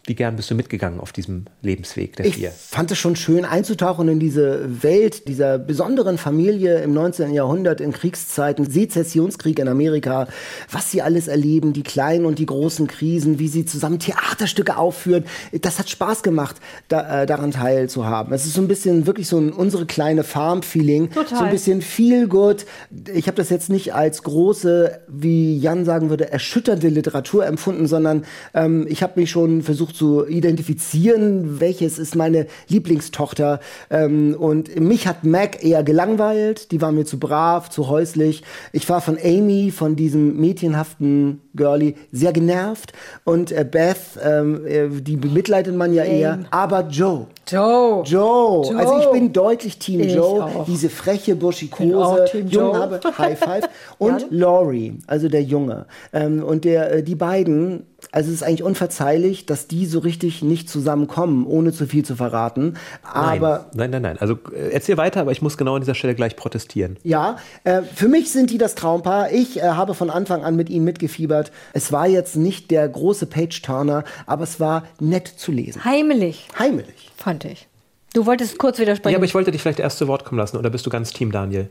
wie 0.06 0.14
gern 0.14 0.36
bist 0.36 0.50
du 0.50 0.54
mitgegangen 0.54 1.00
auf 1.00 1.12
diesem 1.12 1.46
Lebensweg 1.62 2.14
der 2.16 2.26
ich 2.26 2.36
vier? 2.36 2.50
Ich 2.50 2.54
fand 2.54 2.92
es 2.92 2.98
schon 2.98 3.16
schön 3.16 3.44
einzutauchen 3.44 4.08
in 4.08 4.20
diese 4.20 4.82
Welt 4.82 5.26
dieser 5.26 5.58
besonderen 5.58 6.16
Familie 6.16 6.80
im 6.80 6.94
19. 6.94 7.34
Jahrhundert 7.34 7.80
in 7.80 7.92
Kriegszeiten, 7.92 8.70
Sezessionskrieg 8.70 9.58
in 9.58 9.66
Amerika, 9.66 10.28
was 10.70 10.92
sie 10.92 11.02
alles 11.02 11.26
erleben, 11.26 11.72
die 11.72 11.82
kleinen 11.82 12.24
und 12.24 12.38
die 12.38 12.46
großen 12.46 12.86
Krisen, 12.86 13.40
wie 13.40 13.48
sie 13.48 13.64
zusammen 13.64 13.98
Theaterstücke 13.98 14.76
aufführen. 14.76 15.24
Das 15.60 15.80
hat 15.80 15.90
Spaß 15.90 16.22
gemacht, 16.22 16.56
da, 16.86 17.22
äh, 17.22 17.26
daran 17.26 17.50
teilzuhaben. 17.50 18.32
Es 18.32 18.46
ist 18.46 18.54
so 18.54 18.60
ein 18.60 18.68
bisschen 18.68 19.06
wirklich 19.06 19.26
so 19.26 19.38
ein 19.38 19.52
unsere 19.52 19.86
kleine 19.86 20.22
Farm-Feeling. 20.22 21.10
So 21.28 21.44
ein 21.44 21.50
bisschen 21.50 21.82
feel 21.82 22.28
good. 22.28 22.64
Ich 23.12 23.26
habe 23.26 23.36
das 23.36 23.50
jetzt 23.50 23.70
nicht 23.70 23.92
als 23.94 24.22
große, 24.22 25.00
wie 25.08 25.58
Jan 25.58 25.84
sagen 25.84 26.10
würde, 26.10 26.30
erschütternde 26.30 26.88
Literatur 26.88 27.44
empfunden, 27.44 27.88
sondern 27.88 28.24
ähm, 28.54 28.86
ich 28.88 29.02
habe 29.02 29.18
mich 29.18 29.30
schon 29.30 29.62
versucht, 29.62 29.95
zu 29.96 30.26
identifizieren, 30.26 31.60
welches 31.60 31.98
ist 31.98 32.14
meine 32.14 32.46
Lieblingstochter. 32.68 33.60
Ähm, 33.90 34.36
und 34.38 34.78
mich 34.78 35.06
hat 35.06 35.24
Mac 35.24 35.64
eher 35.64 35.82
gelangweilt, 35.82 36.70
die 36.70 36.80
war 36.80 36.92
mir 36.92 37.04
zu 37.04 37.18
brav, 37.18 37.70
zu 37.70 37.88
häuslich. 37.88 38.42
Ich 38.72 38.88
war 38.88 39.00
von 39.00 39.18
Amy, 39.22 39.70
von 39.70 39.96
diesem 39.96 40.36
mädchenhaften 40.40 41.40
Girlie, 41.56 41.94
sehr 42.12 42.32
genervt. 42.32 42.92
Und 43.24 43.52
äh, 43.52 43.66
Beth, 43.68 43.96
ähm, 44.22 44.66
äh, 44.66 44.88
die 44.88 45.16
bemitleidet 45.16 45.74
man 45.74 45.92
ja 45.92 46.04
eher. 46.04 46.34
Aim. 46.34 46.46
Aber 46.50 46.86
Joe. 46.88 47.26
Joe. 47.46 48.02
Joe. 48.04 48.64
Joe. 48.64 48.76
Also 48.76 48.98
ich 48.98 49.10
bin 49.10 49.32
deutlich 49.32 49.78
Team 49.78 50.00
ich 50.00 50.14
Joe. 50.14 50.44
Auch. 50.44 50.64
Diese 50.66 50.90
freche, 50.90 51.36
buschikose, 51.36 52.26
Junge, 52.48 53.00
High 53.18 53.38
Five. 53.38 53.68
Und 53.98 54.26
Laurie, 54.30 54.98
also 55.06 55.28
der 55.28 55.42
Junge. 55.42 55.86
Ähm, 56.12 56.42
und 56.42 56.64
der, 56.64 56.92
äh, 56.92 57.02
die 57.02 57.14
beiden 57.14 57.84
also 58.12 58.30
es 58.30 58.36
ist 58.36 58.42
eigentlich 58.42 58.62
unverzeihlich, 58.62 59.46
dass 59.46 59.68
die 59.68 59.86
so 59.86 59.98
richtig 59.98 60.42
nicht 60.42 60.70
zusammenkommen, 60.70 61.46
ohne 61.46 61.72
zu 61.72 61.86
viel 61.86 62.04
zu 62.04 62.16
verraten. 62.16 62.74
Aber 63.02 63.66
nein, 63.74 63.90
nein, 63.90 64.02
nein. 64.02 64.02
nein. 64.02 64.18
Also 64.18 64.38
äh, 64.54 64.70
erzähl 64.72 64.96
weiter, 64.96 65.20
aber 65.20 65.32
ich 65.32 65.42
muss 65.42 65.56
genau 65.56 65.74
an 65.74 65.80
dieser 65.80 65.94
Stelle 65.94 66.14
gleich 66.14 66.36
protestieren. 66.36 66.96
Ja, 67.02 67.36
äh, 67.64 67.82
für 67.82 68.08
mich 68.08 68.30
sind 68.30 68.50
die 68.50 68.58
das 68.58 68.74
Traumpaar. 68.74 69.32
Ich 69.32 69.58
äh, 69.58 69.62
habe 69.62 69.94
von 69.94 70.10
Anfang 70.10 70.44
an 70.44 70.56
mit 70.56 70.70
ihnen 70.70 70.84
mitgefiebert. 70.84 71.45
Es 71.72 71.92
war 71.92 72.06
jetzt 72.06 72.36
nicht 72.36 72.70
der 72.70 72.88
große 72.88 73.26
Page-Turner, 73.26 74.04
aber 74.26 74.44
es 74.44 74.60
war 74.60 74.84
nett 75.00 75.26
zu 75.28 75.52
lesen. 75.52 75.84
Heimelig. 75.84 76.48
Heimelig. 76.58 77.10
Fand 77.16 77.44
ich. 77.44 77.68
Du 78.16 78.24
wolltest 78.24 78.56
kurz 78.56 78.78
widersprechen. 78.78 79.12
Ja, 79.12 79.18
aber 79.18 79.26
ich 79.26 79.34
wollte 79.34 79.50
dich 79.50 79.60
vielleicht 79.60 79.78
erst 79.78 79.98
zu 79.98 80.08
Wort 80.08 80.24
kommen 80.24 80.38
lassen. 80.38 80.56
Oder 80.56 80.70
bist 80.70 80.86
du 80.86 80.90
ganz 80.90 81.12
Team 81.12 81.32
Daniel? 81.32 81.68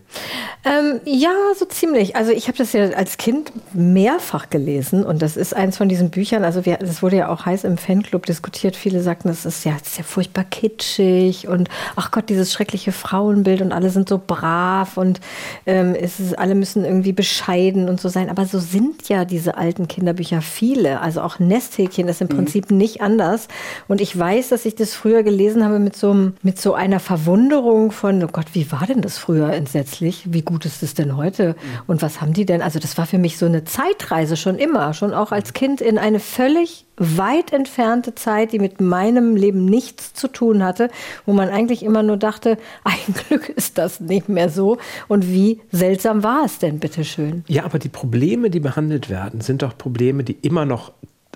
Ähm, 0.64 1.02
ja, 1.04 1.34
so 1.58 1.66
ziemlich. 1.66 2.16
Also 2.16 2.32
ich 2.32 2.48
habe 2.48 2.56
das 2.56 2.72
ja 2.72 2.89
als 2.91 3.18
Kind 3.18 3.52
mehrfach 3.74 4.52
gelesen. 4.52 5.04
Und 5.04 5.24
das 5.24 5.38
ist 5.38 5.56
eins 5.56 5.76
von 5.76 5.89
diesen 5.89 6.12
Büchern. 6.12 6.43
Also 6.43 6.64
wir, 6.64 6.78
das 6.78 7.02
wurde 7.02 7.16
ja 7.16 7.30
auch 7.30 7.48
heiß 7.48 7.64
im 7.64 7.80
Fanclub 7.80 8.28
diskutiert. 8.28 8.76
Viele 8.76 9.02
sagten, 9.02 9.28
das 9.28 9.43
ist 9.43 9.66
ja, 9.66 9.72
das 9.72 9.93
ist 9.93 9.98
ja 9.98 10.04
furchtbar 10.04 10.43
kitschig. 10.43 11.48
Und 11.48 11.68
ach 11.96 12.12
Gott, 12.12 12.30
dieses 12.30 12.54
schreckliche 12.54 12.91
Frauenbild. 12.91 13.64
Und 13.64 13.72
alle 13.72 13.89
sind 13.89 14.08
so 14.08 14.22
brav. 14.24 14.98
Und 14.98 15.22
ähm, 15.66 15.96
es 16.00 16.20
ist, 16.20 16.38
alle 16.38 16.54
müssen 16.54 16.86
irgendwie 16.86 17.14
bescheiden 17.14 17.89
und 17.89 18.00
so 18.00 18.08
sein. 18.08 18.30
Aber 18.30 18.46
so 18.46 18.60
sind 18.60 19.10
ja 19.10 19.26
diese 19.26 19.58
alten 19.58 19.88
Kinderbücher 19.88 20.43
viele. 20.43 21.02
Also 21.02 21.22
auch 21.22 21.39
Nesthäkchen 21.39 22.08
ist 22.08 22.22
im 22.22 22.28
mhm. 22.28 22.36
Prinzip 22.36 22.70
nicht 22.70 23.02
anders. 23.02 23.48
Und 23.88 24.00
ich 24.00 24.16
weiß, 24.16 24.50
dass 24.50 24.68
ich 24.68 24.76
das 24.76 24.93
früher 24.93 25.24
gelesen 25.24 25.66
habe 25.66 25.80
mit 25.80 25.96
so 25.96 26.12
einem 26.12 26.35
mit 26.44 26.60
so 26.60 26.74
einer 26.74 27.00
Verwunderung 27.00 27.92
von, 27.92 28.24
oh 28.24 28.28
Gott, 28.28 28.48
wie 28.54 28.72
war 28.72 28.86
denn 28.88 29.02
das 29.02 29.18
früher 29.18 29.54
entsetzlich? 29.54 30.34
Wie 30.34 30.42
gut 30.42 30.66
ist 30.66 30.84
es 30.84 30.94
denn 30.94 31.16
heute? 31.16 31.56
Und 31.88 32.02
was 32.02 32.22
haben 32.22 32.34
die 32.34 32.46
denn? 32.46 32.62
Also 32.62 32.80
das 32.80 32.98
war 32.98 33.06
für 33.06 33.18
mich 33.18 33.38
so 33.38 33.46
eine 33.46 33.64
Zeitreise 33.64 34.38
schon 34.38 34.58
immer, 34.58 34.94
schon 34.94 35.14
auch 35.14 35.32
als 35.32 35.54
Kind 35.54 35.82
in 35.82 35.98
eine 35.98 36.20
völlig 36.20 36.86
weit 36.98 37.52
entfernte 37.52 38.16
Zeit, 38.16 38.54
die 38.54 38.60
mit 38.60 38.80
meinem 38.80 39.36
Leben 39.36 39.66
nichts 39.66 40.14
zu 40.14 40.28
tun 40.28 40.64
hatte, 40.64 40.90
wo 41.26 41.34
man 41.34 41.50
eigentlich 41.50 41.84
immer 41.84 42.04
nur 42.04 42.18
dachte, 42.18 42.58
ein 42.84 43.14
Glück 43.28 43.50
ist 43.50 43.78
das 43.78 44.00
nicht 44.00 44.30
mehr 44.30 44.50
so. 44.50 44.78
Und 45.08 45.28
wie 45.28 45.62
seltsam 45.72 46.24
war 46.24 46.46
es 46.46 46.60
denn, 46.60 46.80
bitteschön? 46.80 47.44
Ja, 47.48 47.66
aber 47.66 47.80
die 47.80 47.90
Probleme, 47.90 48.50
die 48.50 48.60
behandelt 48.60 49.10
werden, 49.10 49.42
sind 49.42 49.62
doch 49.62 49.78
Probleme, 49.78 50.24
die 50.24 50.38
immer 50.42 50.66
noch 50.66 50.92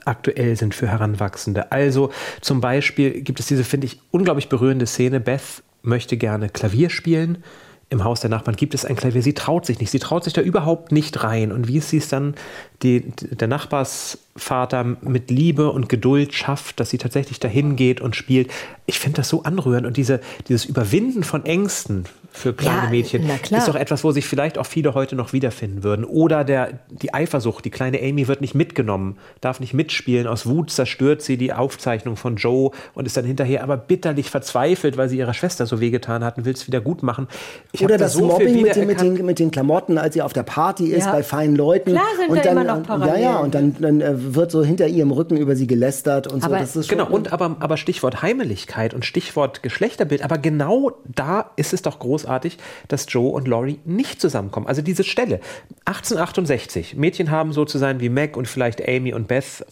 aktuell 0.05 0.55
sind 0.55 0.75
für 0.75 0.87
Heranwachsende. 0.87 1.71
Also 1.71 2.11
zum 2.41 2.61
Beispiel 2.61 3.21
gibt 3.21 3.39
es 3.39 3.47
diese, 3.47 3.63
finde 3.63 3.87
ich, 3.87 3.99
unglaublich 4.11 4.49
berührende 4.49 4.85
Szene. 4.85 5.19
Beth 5.19 5.63
möchte 5.81 6.17
gerne 6.17 6.49
Klavier 6.49 6.89
spielen. 6.89 7.43
Im 7.91 8.03
Haus 8.03 8.21
der 8.21 8.29
Nachbarn 8.29 8.55
gibt 8.55 8.75
es 8.75 8.85
ein 8.85 8.95
Klavier. 8.95 9.23
Sie 9.23 9.33
traut 9.33 9.65
sich 9.65 9.79
nicht. 9.79 9.89
Sie 9.89 9.97
traut 9.97 10.23
sich 10.23 10.33
da 10.33 10.41
überhaupt 10.41 10.91
nicht 10.91 11.23
rein. 11.23 11.51
Und 11.51 11.67
wie 11.67 11.77
ist 11.77 11.89
sie 11.89 11.97
es 11.97 12.07
dann 12.07 12.35
die, 12.83 13.11
der 13.31 13.47
Nachbarsvater 13.47 14.83
mit 14.83 15.31
Liebe 15.31 15.71
und 15.71 15.89
Geduld 15.89 16.35
schafft, 16.35 16.79
dass 16.79 16.91
sie 16.91 16.99
tatsächlich 16.99 17.39
dahin 17.39 17.75
geht 17.75 17.99
und 17.99 18.15
spielt. 18.15 18.51
Ich 18.85 18.99
finde 18.99 19.17
das 19.17 19.29
so 19.29 19.41
anrührend 19.41 19.87
und 19.87 19.97
diese, 19.97 20.21
dieses 20.47 20.65
Überwinden 20.65 21.23
von 21.23 21.45
Ängsten 21.45 22.05
für 22.31 22.53
kleine 22.53 22.83
ja, 22.83 22.89
Mädchen 22.89 23.29
ist 23.29 23.67
doch 23.67 23.75
etwas, 23.75 24.03
wo 24.03 24.11
sich 24.11 24.25
vielleicht 24.25 24.57
auch 24.57 24.65
viele 24.65 24.93
heute 24.93 25.15
noch 25.15 25.33
wiederfinden 25.33 25.83
würden. 25.83 26.05
Oder 26.05 26.43
der, 26.43 26.79
die 26.89 27.13
Eifersucht, 27.13 27.65
die 27.65 27.69
kleine 27.69 27.99
Amy 27.99 28.27
wird 28.27 28.41
nicht 28.41 28.55
mitgenommen, 28.55 29.17
darf 29.41 29.59
nicht 29.59 29.73
mitspielen. 29.73 30.27
Aus 30.27 30.45
Wut 30.45 30.69
zerstört 30.69 31.21
sie 31.21 31.37
die 31.37 31.53
Aufzeichnung 31.53 32.15
von 32.15 32.35
Joe 32.35 32.71
und 32.93 33.05
ist 33.05 33.17
dann 33.17 33.25
hinterher 33.25 33.63
aber 33.63 33.77
bitterlich 33.77 34.29
verzweifelt, 34.29 34.97
weil 34.97 35.09
sie 35.09 35.17
ihrer 35.17 35.33
Schwester 35.33 35.65
so 35.65 35.79
wehgetan 35.79 36.23
hat 36.23 36.37
und 36.37 36.45
will 36.45 36.53
es 36.53 36.67
wieder 36.67 36.81
gut 36.81 37.03
machen. 37.03 37.27
Ich 37.71 37.83
Oder 37.83 37.97
das 37.97 38.13
so 38.13 38.25
Mobbing 38.25 38.61
mit 38.61 38.75
den, 38.75 38.87
mit, 38.87 39.01
den, 39.01 39.25
mit 39.25 39.39
den 39.39 39.51
Klamotten, 39.51 39.97
als 39.97 40.13
sie 40.13 40.21
auf 40.21 40.33
der 40.33 40.43
Party 40.43 40.87
ist, 40.87 41.05
ja. 41.05 41.11
bei 41.11 41.23
feinen 41.23 41.55
Leuten. 41.55 41.91
Klar 41.91 42.05
sind 42.17 42.29
und 42.29 42.45
dann 42.45 42.67
noch 42.67 42.83
parallel. 42.83 43.21
Ja, 43.21 43.31
ja, 43.31 43.37
und 43.39 43.55
dann, 43.55 43.75
dann 43.79 44.01
äh, 44.01 44.35
wird 44.35 44.51
so 44.51 44.63
hinter 44.63 44.87
ihrem 44.87 45.11
Rücken 45.11 45.37
über 45.37 45.55
sie 45.55 45.67
gelästert 45.67 46.27
und 46.27 46.43
aber 46.43 46.55
so. 46.55 46.61
Das 46.61 46.75
ist 46.75 46.89
genau, 46.89 47.07
und 47.07 47.33
aber, 47.33 47.57
aber 47.59 47.77
Stichwort 47.77 48.21
Heimeligkeit 48.21 48.93
und 48.93 49.03
Stichwort 49.05 49.63
Geschlechterbild, 49.63 50.23
aber 50.23 50.37
genau 50.37 50.91
da 51.05 51.51
ist 51.55 51.73
es 51.73 51.81
doch 51.81 51.99
großartig, 52.19 52.57
dass 52.87 53.05
Joe 53.09 53.31
und 53.31 53.47
Laurie 53.47 53.79
nicht 53.85 54.21
zusammenkommen. 54.21 54.67
Also 54.67 54.81
diese 54.81 55.03
Stelle, 55.03 55.39
1868, 55.85 56.95
Mädchen 56.95 57.31
haben 57.31 57.53
so 57.53 57.65
zu 57.65 57.77
sein 57.77 57.99
wie 57.99 58.09
Meg 58.09 58.37
und 58.37 58.47
vielleicht 58.47 58.87
Amy 58.87 59.13
und 59.13 59.27
Beth, 59.27 59.65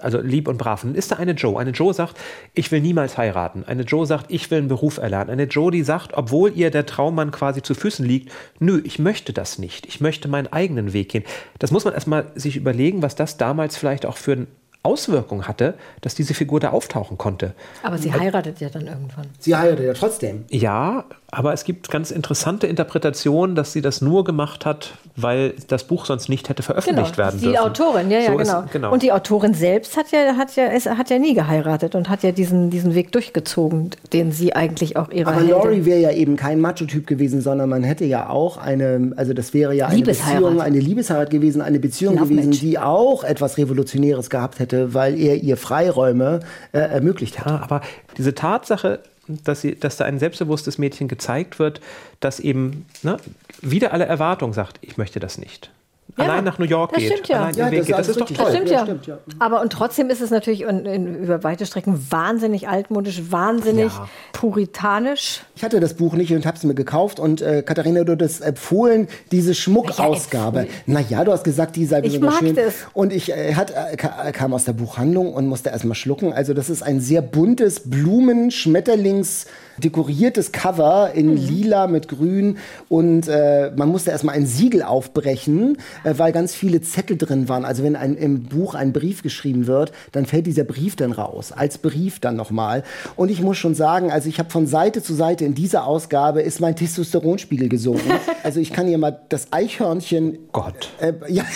also 0.00 0.20
lieb 0.20 0.48
und 0.48 0.56
brav. 0.56 0.84
Und 0.84 0.90
dann 0.90 0.98
ist 0.98 1.12
da 1.12 1.16
eine 1.16 1.32
Joe. 1.32 1.58
Eine 1.60 1.70
Joe 1.70 1.92
sagt, 1.92 2.16
ich 2.54 2.70
will 2.72 2.80
niemals 2.80 3.18
heiraten. 3.18 3.64
Eine 3.66 3.82
Joe 3.82 4.06
sagt, 4.06 4.26
ich 4.30 4.50
will 4.50 4.58
einen 4.58 4.68
Beruf 4.68 4.96
erlernen. 4.96 5.30
Eine 5.30 5.44
Joe, 5.44 5.70
die 5.70 5.82
sagt, 5.82 6.14
obwohl 6.14 6.52
ihr 6.56 6.70
der 6.70 6.86
Traummann 6.86 7.30
quasi 7.30 7.62
zu 7.62 7.74
Füßen 7.74 8.04
liegt, 8.04 8.32
nö, 8.58 8.80
ich 8.84 8.98
möchte 8.98 9.32
das 9.32 9.58
nicht. 9.58 9.86
Ich 9.86 10.00
möchte 10.00 10.28
meinen 10.28 10.50
eigenen 10.50 10.92
Weg 10.92 11.10
gehen. 11.10 11.24
Das 11.58 11.70
muss 11.70 11.84
man 11.84 11.94
erstmal 11.94 12.32
sich 12.34 12.56
überlegen, 12.56 13.02
was 13.02 13.16
das 13.16 13.36
damals 13.36 13.76
vielleicht 13.76 14.06
auch 14.06 14.16
für 14.16 14.32
ein 14.32 14.46
Auswirkung 14.82 15.46
hatte, 15.46 15.74
dass 16.00 16.14
diese 16.14 16.34
Figur 16.34 16.58
da 16.58 16.70
auftauchen 16.70 17.16
konnte. 17.16 17.54
Aber 17.82 17.98
sie 17.98 18.12
heiratet 18.12 18.60
ja 18.60 18.68
dann 18.68 18.86
irgendwann. 18.86 19.26
Sie 19.38 19.54
heiratet 19.54 19.86
ja 19.86 19.94
trotzdem. 19.94 20.44
Ja, 20.50 21.04
Aber 21.34 21.54
es 21.54 21.64
gibt 21.64 21.90
ganz 21.90 22.10
interessante 22.10 22.66
Interpretationen, 22.66 23.56
dass 23.56 23.72
sie 23.72 23.80
das 23.80 24.02
nur 24.02 24.22
gemacht 24.22 24.66
hat, 24.66 24.92
weil 25.16 25.54
das 25.68 25.84
Buch 25.84 26.04
sonst 26.04 26.28
nicht 26.28 26.50
hätte 26.50 26.62
veröffentlicht 26.62 27.16
genau, 27.16 27.24
werden 27.26 27.40
die 27.40 27.46
dürfen. 27.46 27.52
Die 27.54 27.58
Autorin, 27.58 28.10
ja, 28.10 28.18
ja, 28.18 28.32
so 28.32 28.36
genau. 28.36 28.60
Ist, 28.60 28.72
genau. 28.72 28.92
Und 28.92 29.02
die 29.02 29.12
Autorin 29.12 29.54
selbst 29.54 29.96
hat 29.96 30.12
ja, 30.12 30.36
hat 30.36 30.54
ja, 30.56 30.66
ist, 30.66 30.90
hat 30.90 31.08
ja 31.08 31.18
nie 31.18 31.32
geheiratet 31.32 31.94
und 31.94 32.10
hat 32.10 32.22
ja 32.22 32.32
diesen, 32.32 32.68
diesen 32.68 32.94
Weg 32.94 33.12
durchgezogen, 33.12 33.92
den 34.12 34.30
sie 34.30 34.54
eigentlich 34.54 34.98
auch 34.98 35.10
ihre 35.10 35.30
Aber 35.30 35.40
Heldin- 35.40 35.50
Laurie 35.52 35.84
wäre 35.86 36.00
ja 36.00 36.10
eben 36.10 36.36
kein 36.36 36.60
Macho-Typ 36.60 37.06
gewesen, 37.06 37.40
sondern 37.40 37.70
man 37.70 37.82
hätte 37.82 38.04
ja 38.04 38.28
auch 38.28 38.58
eine, 38.58 39.12
also 39.16 39.32
das 39.32 39.54
wäre 39.54 39.74
ja 39.74 39.86
eine 39.86 39.96
Liebesheirat. 39.96 40.34
Beziehung, 40.42 40.60
eine 40.60 40.80
Liebesheirat 40.80 41.30
gewesen, 41.30 41.62
eine 41.62 41.80
Beziehung 41.80 42.18
Love 42.18 42.28
gewesen, 42.28 42.50
die 42.50 42.78
auch 42.78 43.24
etwas 43.24 43.56
Revolutionäres 43.56 44.28
gehabt 44.28 44.58
hätte, 44.58 44.92
weil 44.92 45.18
er 45.18 45.36
ihr 45.36 45.56
Freiräume 45.56 46.40
äh, 46.72 46.78
ermöglicht 46.78 47.38
hat. 47.38 47.46
Ja, 47.46 47.62
aber 47.62 47.80
diese 48.18 48.34
Tatsache, 48.34 49.00
dass, 49.44 49.60
sie, 49.60 49.78
dass 49.78 49.96
da 49.96 50.04
ein 50.04 50.18
selbstbewusstes 50.18 50.78
Mädchen 50.78 51.08
gezeigt 51.08 51.58
wird, 51.58 51.80
das 52.20 52.40
eben 52.40 52.86
ne, 53.02 53.16
wieder 53.60 53.92
alle 53.92 54.04
Erwartungen 54.04 54.52
sagt, 54.52 54.78
ich 54.82 54.96
möchte 54.96 55.20
das 55.20 55.38
nicht. 55.38 55.70
Ja, 56.18 56.24
allein 56.24 56.44
nach 56.44 56.58
New 56.58 56.66
York 56.66 56.90
das 56.92 57.00
geht, 57.00 57.12
stimmt 57.12 57.28
ja. 57.28 57.36
allein 57.40 57.52
den 57.54 57.58
Ja, 57.60 57.70
Weg 57.70 57.78
das 57.78 57.86
geht. 57.86 57.94
ist 57.96 57.98
Das 57.98 58.08
ist 58.08 58.20
doch 58.20 58.26
toll. 58.26 58.36
Das 58.44 58.54
stimmt 58.54 58.68
Ja, 58.70 58.76
ja. 58.78 58.84
stimmt, 58.84 59.06
ja. 59.06 59.18
Aber 59.38 59.62
und 59.62 59.72
trotzdem 59.72 60.10
ist 60.10 60.20
es 60.20 60.30
natürlich 60.30 60.60
in, 60.62 60.84
in, 60.84 61.24
über 61.24 61.42
weite 61.42 61.64
Strecken 61.64 62.06
wahnsinnig 62.10 62.68
altmodisch, 62.68 63.22
wahnsinnig 63.30 63.92
Ja. 63.92 64.08
puritanisch. 64.32 65.40
Ich 65.56 65.64
hatte 65.64 65.80
das 65.80 65.94
Buch 65.94 66.12
nicht 66.14 66.32
und 66.32 66.44
habe 66.44 66.56
es 66.56 66.64
mir 66.64 66.74
gekauft 66.74 67.18
und 67.18 67.40
äh, 67.40 67.62
Katharina, 67.62 68.04
du 68.04 68.22
hast 68.22 68.40
empfohlen, 68.42 69.08
diese 69.30 69.54
Schmuckausgabe. 69.54 70.66
Naja, 70.86 71.24
du 71.24 71.32
hast 71.32 71.44
gesagt, 71.44 71.76
die 71.76 71.86
sei 71.86 71.98
Ich 71.98 72.04
besonders 72.20 72.34
mag 72.34 72.40
schön. 72.42 72.54
das. 72.56 72.74
Und 72.92 73.12
ich 73.12 73.32
äh, 73.32 73.54
hat, 73.54 73.70
äh, 73.70 73.96
ka- 73.96 74.30
kam 74.32 74.52
aus 74.52 74.64
der 74.64 74.74
Buchhandlung 74.74 75.32
und 75.32 75.46
musste 75.46 75.70
erstmal 75.70 75.94
schlucken. 75.94 76.32
Also 76.32 76.52
das 76.54 76.68
ist 76.70 76.82
ein 76.82 77.00
sehr 77.00 77.22
buntes 77.22 77.80
Blumen, 77.88 78.50
Schmetterlings 78.50 79.46
dekoriertes 79.84 80.52
Cover 80.52 81.12
in 81.14 81.30
Mhm. 81.30 81.36
lila 81.36 81.86
mit 81.86 82.08
grün 82.08 82.58
und 82.88 83.28
äh, 83.28 83.70
man 83.76 83.88
musste 83.88 84.10
erstmal 84.10 84.34
ein 84.34 84.46
Siegel 84.46 84.82
aufbrechen, 84.82 85.78
äh, 86.04 86.14
weil 86.16 86.32
ganz 86.32 86.54
viele 86.54 86.80
Zettel 86.80 87.16
drin 87.16 87.48
waren. 87.48 87.64
Also 87.64 87.82
wenn 87.82 87.96
ein, 87.96 88.14
im 88.16 88.44
Buch 88.44 88.74
ein 88.74 88.92
Brief 88.92 89.22
geschrieben 89.22 89.66
wird, 89.66 89.92
dann 90.12 90.26
fällt 90.26 90.46
dieser 90.46 90.64
Brief 90.64 90.96
dann 90.96 91.12
raus, 91.12 91.52
als 91.52 91.78
Brief 91.78 92.20
dann 92.20 92.36
nochmal. 92.36 92.82
Und 93.16 93.30
ich 93.30 93.42
muss 93.42 93.58
schon 93.58 93.74
sagen, 93.74 94.10
also 94.10 94.28
ich 94.28 94.38
habe 94.38 94.50
von 94.50 94.66
Seite 94.66 95.02
zu 95.02 95.14
Seite 95.14 95.44
in 95.44 95.54
dieser 95.54 95.86
Ausgabe 95.86 96.42
ist 96.42 96.60
mein 96.60 96.76
Testosteronspiegel 96.76 97.68
gesunken. 97.68 98.10
also 98.42 98.60
ich 98.60 98.72
kann 98.72 98.86
hier 98.86 98.98
mal 98.98 99.20
das 99.28 99.52
Eichhörnchen 99.52 100.38
Gott. 100.52 100.90
äh, 101.00 101.12
ja. 101.28 101.44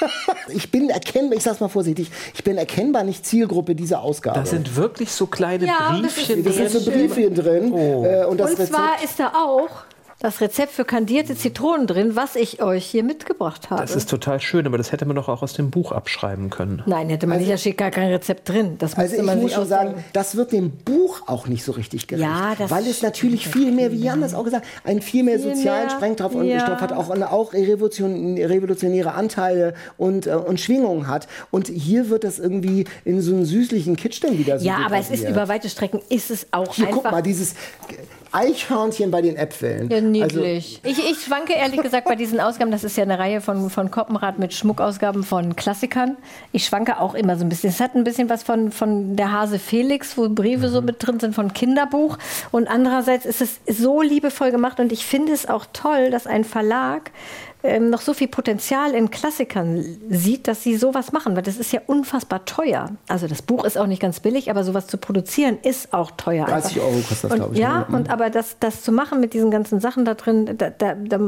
Ich 0.48 0.70
bin 0.70 0.90
erkennbar, 0.90 1.36
ich 1.36 1.42
sag's 1.42 1.60
mal 1.60 1.68
vorsichtig, 1.68 2.10
ich 2.34 2.42
bin 2.44 2.56
erkennbar 2.56 3.04
nicht 3.04 3.26
Zielgruppe 3.26 3.74
dieser 3.74 4.00
Ausgabe. 4.00 4.38
Da 4.40 4.46
sind 4.46 4.76
wirklich 4.76 5.10
so 5.12 5.26
kleine 5.26 5.66
Ja, 5.66 5.90
Briefchen 6.00 6.44
das 6.44 6.56
drin. 6.56 6.68
sind 6.68 6.84
so 6.84 6.90
Briefchen 6.90 7.34
drin. 7.34 7.72
Äh, 7.76 8.24
und 8.24 8.38
das 8.38 8.54
und 8.54 8.66
zwar 8.66 9.02
ist 9.02 9.18
da 9.20 9.28
auch 9.34 9.68
das 10.20 10.40
Rezept 10.40 10.72
für 10.72 10.84
kandierte 10.84 11.36
Zitronen 11.36 11.86
drin, 11.86 12.16
was 12.16 12.34
ich 12.34 12.60
euch 12.60 12.84
hier 12.86 13.04
mitgebracht 13.04 13.70
habe. 13.70 13.80
Das 13.82 13.94
ist 13.94 14.10
total 14.10 14.40
schön, 14.40 14.66
aber 14.66 14.76
das 14.76 14.90
hätte 14.90 15.04
man 15.06 15.14
doch 15.14 15.28
auch 15.28 15.42
aus 15.42 15.52
dem 15.52 15.70
Buch 15.70 15.92
abschreiben 15.92 16.50
können. 16.50 16.82
Nein, 16.86 17.08
hätte 17.08 17.28
man 17.28 17.38
nicht, 17.38 17.50
da 17.52 17.56
steht 17.56 17.78
gar 17.78 17.92
kein 17.92 18.10
Rezept 18.10 18.48
drin. 18.48 18.74
Das 18.78 18.94
Also 18.96 19.14
ich 19.14 19.22
man 19.22 19.40
muss 19.40 19.52
schon 19.52 19.68
sagen, 19.68 19.94
das 20.12 20.34
wird 20.34 20.50
dem 20.50 20.70
Buch 20.72 21.22
auch 21.26 21.46
nicht 21.46 21.62
so 21.64 21.70
richtig 21.70 22.08
gerecht. 22.08 22.26
Ja, 22.28 22.54
das 22.58 22.68
weil 22.68 22.84
es 22.88 23.00
natürlich 23.00 23.46
viel 23.46 23.70
mehr, 23.70 23.92
wie 23.92 24.02
Jan 24.02 24.20
das 24.20 24.34
auch 24.34 24.42
gesagt, 24.42 24.66
einen 24.82 25.02
viel 25.02 25.22
mehr 25.22 25.38
Viel 25.38 25.54
sozialen 25.54 25.86
mehr, 25.86 25.90
Sprengstoff 25.90 26.34
und 26.34 26.46
ja. 26.46 26.60
Stoff 26.60 26.80
hat, 26.80 26.92
auch, 26.92 27.10
eine- 27.10 27.30
auch 27.30 27.52
revolution, 27.52 28.36
revolutionäre 28.38 29.12
Anteile 29.12 29.74
und, 29.98 30.26
äh, 30.26 30.30
und 30.34 30.58
Schwingungen 30.58 31.06
hat. 31.06 31.28
Und 31.52 31.68
hier 31.68 32.10
wird 32.10 32.24
das 32.24 32.40
irgendwie 32.40 32.86
in 33.04 33.20
so 33.20 33.32
einen 33.32 33.44
süßlichen 33.44 33.94
Kitsch 33.94 34.20
dann 34.24 34.36
wieder 34.36 34.58
so 34.58 34.66
Ja, 34.66 34.78
aber 34.84 34.96
es 34.98 35.10
ist 35.10 35.28
über 35.28 35.46
weite 35.46 35.68
Strecken 35.68 36.00
ist 36.08 36.32
es 36.32 36.48
auch 36.50 36.74
Hier, 36.74 36.88
einfach 36.88 37.02
guck 37.04 37.12
mal, 37.12 37.22
dieses 37.22 37.54
Eichhörnchen 38.32 39.10
bei 39.10 39.22
den 39.22 39.36
Äpfeln. 39.36 39.90
Ja, 39.90 39.96
Also, 39.96 40.08
niedlich. 40.08 40.80
ich, 40.84 40.98
ich 40.98 41.24
schwanke 41.24 41.54
ehrlich 41.54 41.80
gesagt 41.80 42.06
bei 42.06 42.14
diesen 42.14 42.40
Ausgaben, 42.40 42.70
das 42.70 42.84
ist 42.84 42.96
ja 42.96 43.02
eine 43.04 43.18
Reihe 43.18 43.40
von, 43.40 43.70
von 43.70 43.90
Koppenrad 43.90 44.38
mit 44.38 44.52
Schmuckausgaben 44.52 45.24
von 45.24 45.56
Klassikern. 45.56 46.16
Ich 46.52 46.64
schwanke 46.66 47.00
auch 47.00 47.14
immer 47.14 47.36
so 47.36 47.44
ein 47.44 47.48
bisschen. 47.48 47.70
Es 47.70 47.80
hat 47.80 47.94
ein 47.94 48.04
bisschen 48.04 48.28
was 48.28 48.42
von, 48.42 48.70
von 48.70 49.16
der 49.16 49.32
Hase 49.32 49.58
Felix, 49.58 50.16
wo 50.16 50.28
Briefe 50.28 50.68
so 50.68 50.82
mit 50.82 50.96
drin 51.04 51.20
sind 51.20 51.34
von 51.34 51.52
Kinderbuch. 51.52 52.18
Und 52.50 52.68
andererseits 52.68 53.26
ist 53.26 53.40
es 53.40 53.60
so 53.66 54.02
liebevoll 54.02 54.50
gemacht 54.50 54.80
und 54.80 54.92
ich 54.92 55.06
finde 55.06 55.32
es 55.32 55.48
auch 55.48 55.66
toll, 55.72 56.10
dass 56.10 56.26
ein 56.26 56.44
Verlag 56.44 57.10
ähm, 57.64 57.90
noch 57.90 58.00
so 58.00 58.14
viel 58.14 58.28
Potenzial 58.28 58.94
in 58.94 59.10
Klassikern 59.10 59.84
sieht, 60.08 60.46
dass 60.46 60.62
sie 60.62 60.76
sowas 60.76 61.10
machen, 61.10 61.34
weil 61.34 61.42
das 61.42 61.56
ist 61.56 61.72
ja 61.72 61.80
unfassbar 61.86 62.44
teuer. 62.44 62.90
Also 63.08 63.26
das 63.26 63.42
Buch 63.42 63.64
ist 63.64 63.76
auch 63.76 63.88
nicht 63.88 64.00
ganz 64.00 64.20
billig, 64.20 64.48
aber 64.48 64.62
sowas 64.62 64.86
zu 64.86 64.96
produzieren 64.96 65.58
ist 65.62 65.92
auch 65.92 66.12
teuer. 66.12 66.46
30 66.46 66.76
einfach. 66.76 66.88
Euro 66.88 67.00
kostet 67.00 67.30
das, 67.30 67.38
glaube 67.38 67.54
ich, 67.54 67.60
Ja, 67.60 67.80
ne? 67.80 67.96
und 67.96 68.10
aber 68.10 68.30
das, 68.30 68.58
das 68.60 68.82
zu 68.82 68.92
machen 68.92 69.20
mit 69.20 69.34
diesen 69.34 69.50
ganzen 69.50 69.80
Sachen 69.80 70.04
da 70.04 70.14
drin, 70.14 70.56
da, 70.56 70.70
da, 70.70 70.94
da 70.94 71.20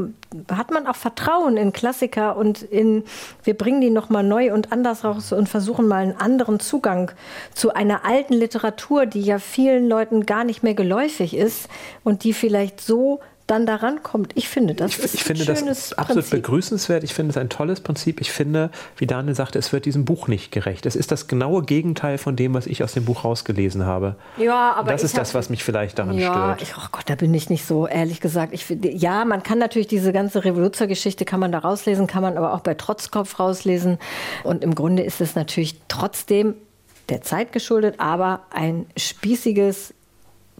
hat 0.56 0.70
man 0.70 0.86
auch 0.86 0.94
Vertrauen 0.94 1.56
in 1.56 1.72
Klassiker 1.72 2.36
und 2.36 2.62
in, 2.62 3.02
wir 3.42 3.54
bringen 3.54 3.80
die 3.80 3.90
nochmal 3.90 4.22
neu 4.22 4.52
und 4.54 4.70
anders 4.70 5.04
raus 5.04 5.32
und 5.32 5.48
versuchen 5.48 5.88
mal 5.88 6.02
einen 6.02 6.16
anderen 6.16 6.60
Zugang 6.60 7.10
zu 7.52 7.74
einer 7.74 8.04
alten 8.04 8.34
Literatur, 8.34 9.06
die 9.06 9.22
ja 9.22 9.40
vielen 9.40 9.88
Leuten 9.88 10.26
gar 10.26 10.44
nicht 10.44 10.62
mehr 10.62 10.74
geläufig 10.74 11.36
ist 11.36 11.68
und 12.04 12.22
die 12.22 12.32
vielleicht 12.32 12.80
so 12.80 13.18
dann 13.50 13.66
daran 13.66 14.02
kommt. 14.02 14.32
Ich 14.36 14.48
finde, 14.48 14.74
das 14.74 14.92
Ich, 14.98 15.04
ist 15.04 15.14
ich 15.14 15.24
finde 15.24 15.44
das 15.44 15.62
absolut 15.94 16.24
Prinzip. 16.24 16.30
begrüßenswert. 16.30 17.02
Ich 17.04 17.14
finde 17.14 17.30
es 17.30 17.36
ein 17.36 17.48
tolles 17.48 17.80
Prinzip. 17.80 18.20
Ich 18.20 18.30
finde, 18.30 18.70
wie 18.96 19.06
Daniel 19.06 19.34
sagte, 19.34 19.58
es 19.58 19.72
wird 19.72 19.84
diesem 19.86 20.04
Buch 20.04 20.28
nicht 20.28 20.52
gerecht. 20.52 20.86
Es 20.86 20.94
ist 20.96 21.10
das 21.10 21.26
genaue 21.26 21.62
Gegenteil 21.62 22.18
von 22.18 22.36
dem, 22.36 22.54
was 22.54 22.66
ich 22.66 22.84
aus 22.84 22.92
dem 22.92 23.04
Buch 23.04 23.24
rausgelesen 23.24 23.84
habe. 23.84 24.14
Ja, 24.36 24.72
aber 24.74 24.92
das 24.92 25.02
ist 25.02 25.18
das, 25.18 25.30
hab- 25.30 25.34
was 25.34 25.50
mich 25.50 25.64
vielleicht 25.64 25.98
daran 25.98 26.16
Ja, 26.16 26.32
stört. 26.56 26.62
ich, 26.62 26.76
oh 26.76 26.86
Gott, 26.92 27.04
da 27.06 27.14
bin 27.16 27.34
ich 27.34 27.50
nicht 27.50 27.64
so, 27.64 27.86
ehrlich 27.86 28.20
gesagt. 28.20 28.52
Ich, 28.54 28.64
finde- 28.64 28.90
ja, 28.90 29.24
man 29.24 29.42
kann 29.42 29.58
natürlich 29.58 29.88
diese 29.88 30.12
ganze 30.12 30.44
Revoluzergeschichte 30.44 31.24
kann 31.24 31.40
man 31.40 31.50
da 31.52 31.58
rauslesen, 31.58 32.06
kann 32.06 32.22
man 32.22 32.36
aber 32.36 32.54
auch 32.54 32.60
bei 32.60 32.74
Trotzkopf 32.74 33.38
rauslesen. 33.40 33.98
Und 34.44 34.62
im 34.62 34.74
Grunde 34.74 35.02
ist 35.02 35.20
es 35.20 35.34
natürlich 35.34 35.80
trotzdem 35.88 36.54
der 37.08 37.22
Zeit 37.22 37.52
geschuldet, 37.52 37.96
aber 37.98 38.40
ein 38.50 38.86
spießiges 38.96 39.94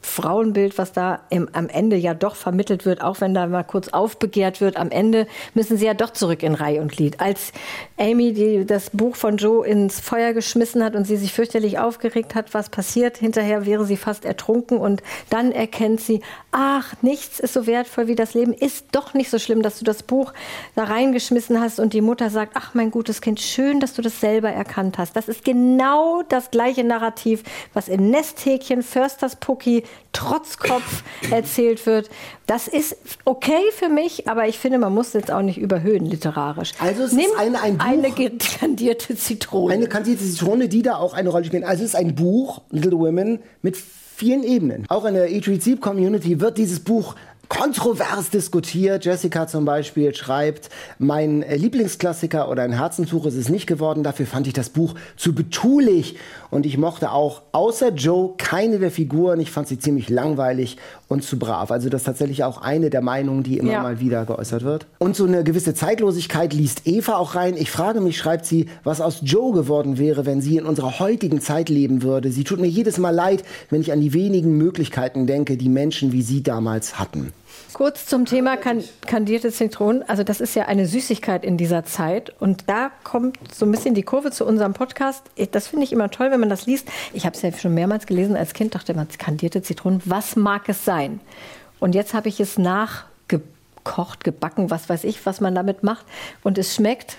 Frauenbild, 0.02 0.78
was 0.78 0.92
da 0.92 1.20
im, 1.28 1.48
am 1.52 1.68
Ende 1.68 1.96
ja 1.96 2.14
doch 2.14 2.34
vermittelt 2.34 2.86
wird, 2.86 3.02
auch 3.02 3.20
wenn 3.20 3.34
da 3.34 3.46
mal 3.46 3.64
kurz 3.64 3.88
aufbegehrt 3.88 4.60
wird, 4.60 4.76
am 4.76 4.90
Ende 4.90 5.26
müssen 5.54 5.76
sie 5.76 5.86
ja 5.86 5.94
doch 5.94 6.10
zurück 6.10 6.42
in 6.42 6.54
Reihe 6.54 6.80
und 6.80 6.92
Glied. 6.92 7.20
Als 7.20 7.52
Amy 7.98 8.32
die, 8.32 8.64
das 8.64 8.90
Buch 8.90 9.14
von 9.14 9.36
Joe 9.36 9.66
ins 9.66 10.00
Feuer 10.00 10.32
geschmissen 10.32 10.82
hat 10.82 10.96
und 10.96 11.06
sie 11.06 11.16
sich 11.16 11.32
fürchterlich 11.32 11.78
aufgeregt 11.78 12.34
hat, 12.34 12.54
was 12.54 12.70
passiert, 12.70 13.18
hinterher 13.18 13.66
wäre 13.66 13.84
sie 13.84 13.98
fast 13.98 14.24
ertrunken 14.24 14.78
und 14.78 15.02
dann 15.28 15.52
erkennt 15.52 16.00
sie, 16.00 16.22
ach, 16.50 16.94
nichts 17.02 17.38
ist 17.38 17.52
so 17.52 17.66
wertvoll 17.66 18.06
wie 18.06 18.16
das 18.16 18.32
Leben, 18.32 18.54
ist 18.54 18.86
doch 18.92 19.12
nicht 19.12 19.30
so 19.30 19.38
schlimm, 19.38 19.62
dass 19.62 19.78
du 19.78 19.84
das 19.84 20.02
Buch 20.02 20.32
da 20.74 20.84
reingeschmissen 20.84 21.60
hast 21.60 21.78
und 21.78 21.92
die 21.92 22.00
Mutter 22.00 22.30
sagt, 22.30 22.52
ach, 22.56 22.74
mein 22.74 22.90
gutes 22.90 23.20
Kind, 23.20 23.38
schön, 23.38 23.80
dass 23.80 23.94
du 23.94 24.02
das 24.02 24.20
selber 24.20 24.50
erkannt 24.50 24.96
hast. 24.96 25.14
Das 25.14 25.28
ist 25.28 25.44
genau 25.44 26.22
das 26.28 26.50
gleiche 26.50 26.84
Narrativ, 26.84 27.42
was 27.74 27.88
in 27.88 28.10
Nesthäkchen, 28.10 28.82
Försters 28.82 29.36
Pucki, 29.36 29.84
Trotzkopf 30.12 31.02
erzählt 31.30 31.86
wird. 31.86 32.10
Das 32.46 32.66
ist 32.68 32.96
okay 33.24 33.62
für 33.72 33.88
mich, 33.88 34.28
aber 34.28 34.48
ich 34.48 34.58
finde, 34.58 34.78
man 34.78 34.92
muss 34.92 35.08
es 35.08 35.12
jetzt 35.14 35.30
auch 35.30 35.42
nicht 35.42 35.58
überhöhen 35.58 36.04
literarisch. 36.04 36.72
Also 36.80 37.04
es 37.04 37.12
ist 37.12 37.16
Nimm 37.16 37.26
eine- 37.38 37.60
ein 37.60 37.78
Buch- 37.78 37.84
eine 37.86 38.10
kandierte 38.58 39.16
Zitrone. 39.16 39.72
Eine 39.74 39.86
kandierte 39.86 40.24
Zitrone, 40.24 40.68
die 40.68 40.82
da 40.82 40.96
auch 40.96 41.14
eine 41.14 41.28
Rolle 41.28 41.44
spielt. 41.44 41.64
Also 41.64 41.84
es 41.84 41.90
ist 41.90 41.96
ein 41.96 42.14
Buch, 42.16 42.60
Little 42.70 42.98
Women, 42.98 43.38
mit 43.62 43.76
vielen 43.76 44.42
Ebenen. 44.42 44.84
Auch 44.88 45.04
in 45.04 45.14
der 45.14 45.30
Eat, 45.30 45.46
Read, 45.46 45.62
Sleep 45.62 45.80
Community 45.80 46.40
wird 46.40 46.58
dieses 46.58 46.80
Buch 46.80 47.14
kontrovers 47.48 48.30
diskutiert. 48.30 49.04
Jessica 49.04 49.48
zum 49.48 49.64
Beispiel 49.64 50.14
schreibt, 50.14 50.70
mein 50.98 51.42
äh, 51.42 51.56
Lieblingsklassiker 51.56 52.48
oder 52.48 52.62
ein 52.62 52.72
Herzenstuch 52.72 53.26
ist 53.26 53.34
es 53.34 53.48
nicht 53.48 53.66
geworden. 53.66 54.04
Dafür 54.04 54.26
fand 54.26 54.46
ich 54.46 54.52
das 54.52 54.70
Buch 54.70 54.94
zu 55.16 55.34
betulich. 55.34 56.16
Und 56.50 56.66
ich 56.66 56.76
mochte 56.78 57.12
auch 57.12 57.42
außer 57.52 57.92
Joe 57.92 58.34
keine 58.36 58.78
der 58.78 58.90
Figuren. 58.90 59.38
Ich 59.40 59.50
fand 59.50 59.68
sie 59.68 59.78
ziemlich 59.78 60.08
langweilig 60.08 60.76
und 61.08 61.22
zu 61.22 61.38
brav. 61.38 61.70
Also 61.70 61.88
das 61.88 62.02
ist 62.02 62.06
tatsächlich 62.06 62.44
auch 62.44 62.60
eine 62.60 62.90
der 62.90 63.02
Meinungen, 63.02 63.42
die 63.42 63.58
immer 63.58 63.72
Ja. 63.72 63.82
mal 63.82 64.00
wieder 64.00 64.24
geäußert 64.24 64.62
wird. 64.64 64.86
Und 64.98 65.14
so 65.16 65.24
eine 65.26 65.44
gewisse 65.44 65.74
Zeitlosigkeit 65.74 66.52
liest 66.52 66.82
Eva 66.86 67.16
auch 67.16 67.34
rein. 67.34 67.56
Ich 67.56 67.70
frage 67.70 68.00
mich, 68.00 68.18
schreibt 68.18 68.46
sie, 68.46 68.66
was 68.84 69.00
aus 69.00 69.20
Joe 69.22 69.52
geworden 69.52 69.98
wäre, 69.98 70.26
wenn 70.26 70.40
sie 70.40 70.56
in 70.56 70.66
unserer 70.66 70.98
heutigen 70.98 71.40
Zeit 71.40 71.68
leben 71.68 72.02
würde. 72.02 72.32
Sie 72.32 72.44
tut 72.44 72.60
mir 72.60 72.66
jedes 72.68 72.98
Mal 72.98 73.10
leid, 73.10 73.44
wenn 73.70 73.80
ich 73.80 73.92
an 73.92 74.00
die 74.00 74.12
wenigen 74.12 74.56
Möglichkeiten 74.56 75.26
denke, 75.26 75.56
die 75.56 75.68
Menschen 75.68 76.12
wie 76.12 76.22
sie 76.22 76.42
damals 76.42 76.98
hatten. 76.98 77.32
Kurz 77.72 78.06
zum 78.06 78.26
Thema 78.26 78.56
kan 78.56 78.82
kandierte 79.06 79.52
Zitronen. 79.52 80.02
Also 80.08 80.22
das 80.22 80.40
ist 80.40 80.54
ja 80.54 80.66
eine 80.66 80.86
Süßigkeit 80.86 81.44
in 81.44 81.56
dieser 81.56 81.84
Zeit. 81.84 82.32
Und 82.40 82.68
da 82.68 82.90
kommt 83.04 83.38
so 83.54 83.64
ein 83.64 83.70
bisschen 83.70 83.94
die 83.94 84.02
Kurve 84.02 84.30
zu 84.30 84.44
unserem 84.44 84.74
Podcast. 84.74 85.24
Das 85.52 85.68
finde 85.68 85.84
ich 85.84 85.92
immer 85.92 86.10
toll, 86.10 86.30
wenn 86.30 86.40
man 86.40 86.48
das 86.48 86.66
liest. 86.66 86.88
Ich 87.12 87.26
habe 87.26 87.36
es 87.36 87.42
ja 87.42 87.52
schon 87.52 87.74
mehrmals 87.74 88.06
gelesen 88.06 88.36
als 88.36 88.54
Kind, 88.54 88.74
dachte 88.74 88.92
immer, 88.92 89.06
kandierte 89.18 89.62
Zitronen, 89.62 90.02
was 90.04 90.36
mag 90.36 90.68
es 90.68 90.84
sein? 90.84 91.20
Und 91.78 91.94
jetzt 91.94 92.12
habe 92.12 92.28
ich 92.28 92.40
es 92.40 92.58
nachgekocht, 92.58 94.24
gebacken, 94.24 94.70
was 94.70 94.88
weiß 94.88 95.04
ich, 95.04 95.24
was 95.24 95.40
man 95.40 95.54
damit 95.54 95.82
macht. 95.82 96.04
Und 96.42 96.58
es 96.58 96.74
schmeckt 96.74 97.16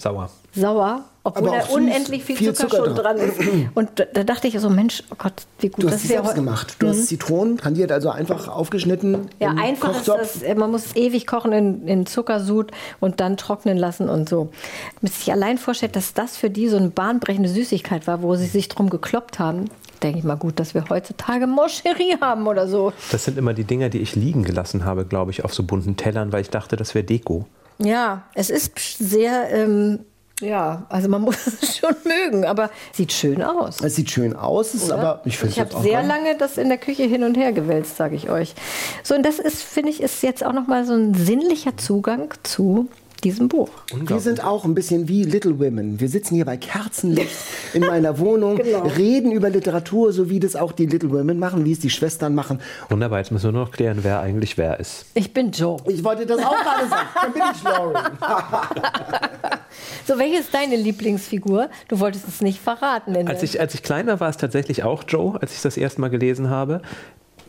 Sauer. 0.00 0.30
Sauer, 0.54 1.04
obwohl 1.24 1.50
da 1.50 1.64
unendlich 1.66 2.24
viel, 2.24 2.36
Viel 2.36 2.52
Zucker, 2.54 2.70
Zucker 2.70 2.84
schon 2.86 2.94
dran 2.96 3.16
ist. 3.18 3.38
Und 3.74 3.90
da, 3.96 4.04
da 4.12 4.24
dachte 4.24 4.48
ich 4.48 4.58
so, 4.58 4.70
Mensch, 4.70 5.02
oh 5.10 5.14
Gott, 5.18 5.32
wie 5.60 5.68
gut 5.68 5.82
Du 5.84 5.86
hast 5.88 5.94
das 5.96 6.02
sie 6.02 6.08
wäre 6.08 6.22
selbst 6.22 6.32
heu- 6.32 6.34
gemacht. 6.36 6.76
Du 6.78 6.88
hast 6.88 7.06
Zitronen 7.06 7.56
kandiert, 7.58 7.92
also 7.92 8.08
einfach 8.10 8.48
aufgeschnitten. 8.48 9.28
Ja, 9.38 9.50
im 9.50 9.58
einfach 9.58 9.90
ist 9.90 10.06
Kochtopf. 10.06 10.18
das, 10.18 10.42
äh, 10.42 10.54
man 10.54 10.70
muss 10.70 10.96
ewig 10.96 11.26
kochen 11.26 11.52
in, 11.52 11.86
in 11.86 12.06
Zuckersud 12.06 12.72
und 13.00 13.20
dann 13.20 13.36
trocknen 13.36 13.76
lassen 13.76 14.08
und 14.08 14.28
so. 14.28 14.50
Man 15.02 15.12
sich 15.12 15.30
allein 15.30 15.58
vorstellt, 15.58 15.96
dass 15.96 16.14
das 16.14 16.36
für 16.36 16.50
die 16.50 16.68
so 16.68 16.76
eine 16.76 16.88
bahnbrechende 16.88 17.48
Süßigkeit 17.48 18.06
war, 18.06 18.22
wo 18.22 18.34
sie 18.36 18.46
sich 18.46 18.68
drum 18.68 18.88
gekloppt 18.90 19.38
haben, 19.38 19.66
denke 20.02 20.18
ich 20.18 20.24
mal 20.24 20.36
gut, 20.36 20.58
dass 20.60 20.74
wir 20.74 20.88
heutzutage 20.88 21.46
Moscherie 21.46 22.16
haben 22.20 22.46
oder 22.46 22.68
so. 22.68 22.92
Das 23.12 23.24
sind 23.24 23.36
immer 23.36 23.52
die 23.52 23.64
Dinger, 23.64 23.88
die 23.90 23.98
ich 23.98 24.16
liegen 24.16 24.44
gelassen 24.44 24.84
habe, 24.84 25.04
glaube 25.04 25.30
ich, 25.32 25.44
auf 25.44 25.52
so 25.52 25.62
bunten 25.62 25.96
Tellern, 25.96 26.32
weil 26.32 26.40
ich 26.40 26.50
dachte, 26.50 26.76
das 26.76 26.94
wäre 26.94 27.04
Deko. 27.04 27.46
Ja, 27.78 28.24
es 28.34 28.50
ist 28.50 28.72
sehr, 28.98 29.50
ähm, 29.50 30.00
ja, 30.40 30.86
also 30.88 31.08
man 31.08 31.22
muss 31.22 31.46
es 31.46 31.78
schon 31.78 31.94
mögen, 32.04 32.44
aber 32.44 32.70
sieht 32.92 33.12
schön 33.12 33.42
aus. 33.42 33.80
Es 33.80 33.96
sieht 33.96 34.10
schön 34.10 34.34
aus, 34.34 34.74
ist 34.74 34.90
aber 34.90 35.22
ich 35.24 35.38
finde 35.38 35.52
ich 35.52 35.60
habe 35.60 35.80
sehr 35.80 36.02
lange 36.02 36.36
das 36.36 36.58
in 36.58 36.68
der 36.68 36.78
Küche 36.78 37.04
hin 37.04 37.24
und 37.24 37.36
her 37.36 37.52
gewälzt, 37.52 37.96
sage 37.96 38.16
ich 38.16 38.30
euch. 38.30 38.54
So, 39.02 39.14
und 39.14 39.24
das 39.24 39.38
ist, 39.38 39.62
finde 39.62 39.90
ich, 39.90 40.02
ist 40.02 40.22
jetzt 40.22 40.44
auch 40.44 40.52
nochmal 40.52 40.84
so 40.84 40.94
ein 40.94 41.14
sinnlicher 41.14 41.76
Zugang 41.76 42.34
zu 42.42 42.88
diesem 43.24 43.48
Buch. 43.48 43.70
Wir 43.94 44.20
sind 44.20 44.42
auch 44.44 44.64
ein 44.64 44.74
bisschen 44.74 45.08
wie 45.08 45.24
Little 45.24 45.58
Women. 45.58 46.00
Wir 46.00 46.08
sitzen 46.08 46.34
hier 46.36 46.44
bei 46.44 46.56
Kerzenlicht 46.56 47.30
in 47.74 47.82
meiner 47.84 48.18
Wohnung, 48.18 48.56
Genau. 48.56 48.86
reden 48.96 49.32
über 49.32 49.50
Literatur, 49.50 50.12
so 50.12 50.30
wie 50.30 50.40
das 50.40 50.56
auch 50.56 50.72
die 50.72 50.86
Little 50.86 51.10
Women 51.10 51.38
machen, 51.38 51.64
wie 51.64 51.72
es 51.72 51.78
die 51.80 51.90
Schwestern 51.90 52.34
machen. 52.34 52.60
Wunderbar, 52.88 53.18
jetzt 53.18 53.30
müssen 53.32 53.44
wir 53.46 53.52
nur 53.52 53.62
noch 53.64 53.70
klären, 53.72 53.98
wer 54.02 54.20
eigentlich 54.20 54.56
wer 54.58 54.78
ist. 54.80 55.06
Ich 55.14 55.32
bin 55.34 55.50
Joe. 55.50 55.78
Ich 55.88 56.02
wollte 56.04 56.26
das 56.26 56.38
auch 56.38 56.50
gerade 56.56 56.88
sagen. 56.88 57.08
Dann 57.22 57.32
bin 57.32 57.42
ich 57.54 57.62
Lauren. 57.62 57.96
So, 60.06 60.18
welche 60.18 60.38
ist 60.40 60.52
deine 60.54 60.76
Lieblingsfigur? 60.76 61.68
Du 61.88 62.00
wolltest 62.00 62.26
es 62.28 62.40
nicht 62.40 62.60
verraten. 62.60 63.16
Als 63.28 63.42
ich, 63.42 63.60
als 63.60 63.74
ich 63.74 63.82
klein 63.82 64.06
war, 64.06 64.20
war 64.20 64.28
es 64.30 64.36
tatsächlich 64.36 64.82
auch 64.82 65.04
Joe, 65.06 65.38
als 65.40 65.52
ich 65.54 65.60
das 65.62 65.76
erste 65.76 66.00
Mal 66.00 66.08
gelesen 66.08 66.48
habe. 66.50 66.80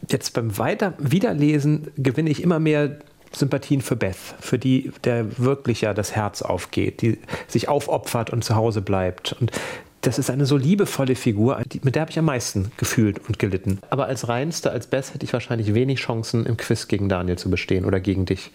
Jetzt 0.09 0.33
beim 0.33 0.57
Weiter 0.57 0.93
Wiederlesen 0.97 1.87
gewinne 1.97 2.29
ich 2.29 2.41
immer 2.43 2.59
mehr 2.59 2.99
Sympathien 3.31 3.81
für 3.81 3.95
Beth, 3.95 4.17
für 4.39 4.57
die 4.57 4.91
der 5.03 5.37
wirklich 5.37 5.81
ja 5.81 5.93
das 5.93 6.15
Herz 6.15 6.41
aufgeht, 6.41 7.01
die 7.01 7.19
sich 7.47 7.69
aufopfert 7.69 8.31
und 8.31 8.43
zu 8.43 8.55
Hause 8.55 8.81
bleibt. 8.81 9.33
Und 9.39 9.51
das 10.01 10.17
ist 10.17 10.29
eine 10.29 10.45
so 10.45 10.55
liebevolle 10.55 11.15
Figur, 11.15 11.61
die, 11.71 11.81
mit 11.83 11.95
der 11.95 12.01
habe 12.01 12.11
ich 12.11 12.19
am 12.19 12.25
meisten 12.25 12.71
gefühlt 12.77 13.19
und 13.27 13.37
gelitten. 13.37 13.79
Aber 13.89 14.05
als 14.05 14.29
reinste, 14.29 14.71
als 14.71 14.87
Beth 14.87 15.13
hätte 15.13 15.25
ich 15.25 15.33
wahrscheinlich 15.33 15.73
wenig 15.73 15.99
Chancen 15.99 16.45
im 16.45 16.57
Quiz 16.57 16.87
gegen 16.87 17.09
Daniel 17.09 17.37
zu 17.37 17.49
bestehen 17.49 17.85
oder 17.85 17.99
gegen 17.99 18.25
dich. 18.25 18.51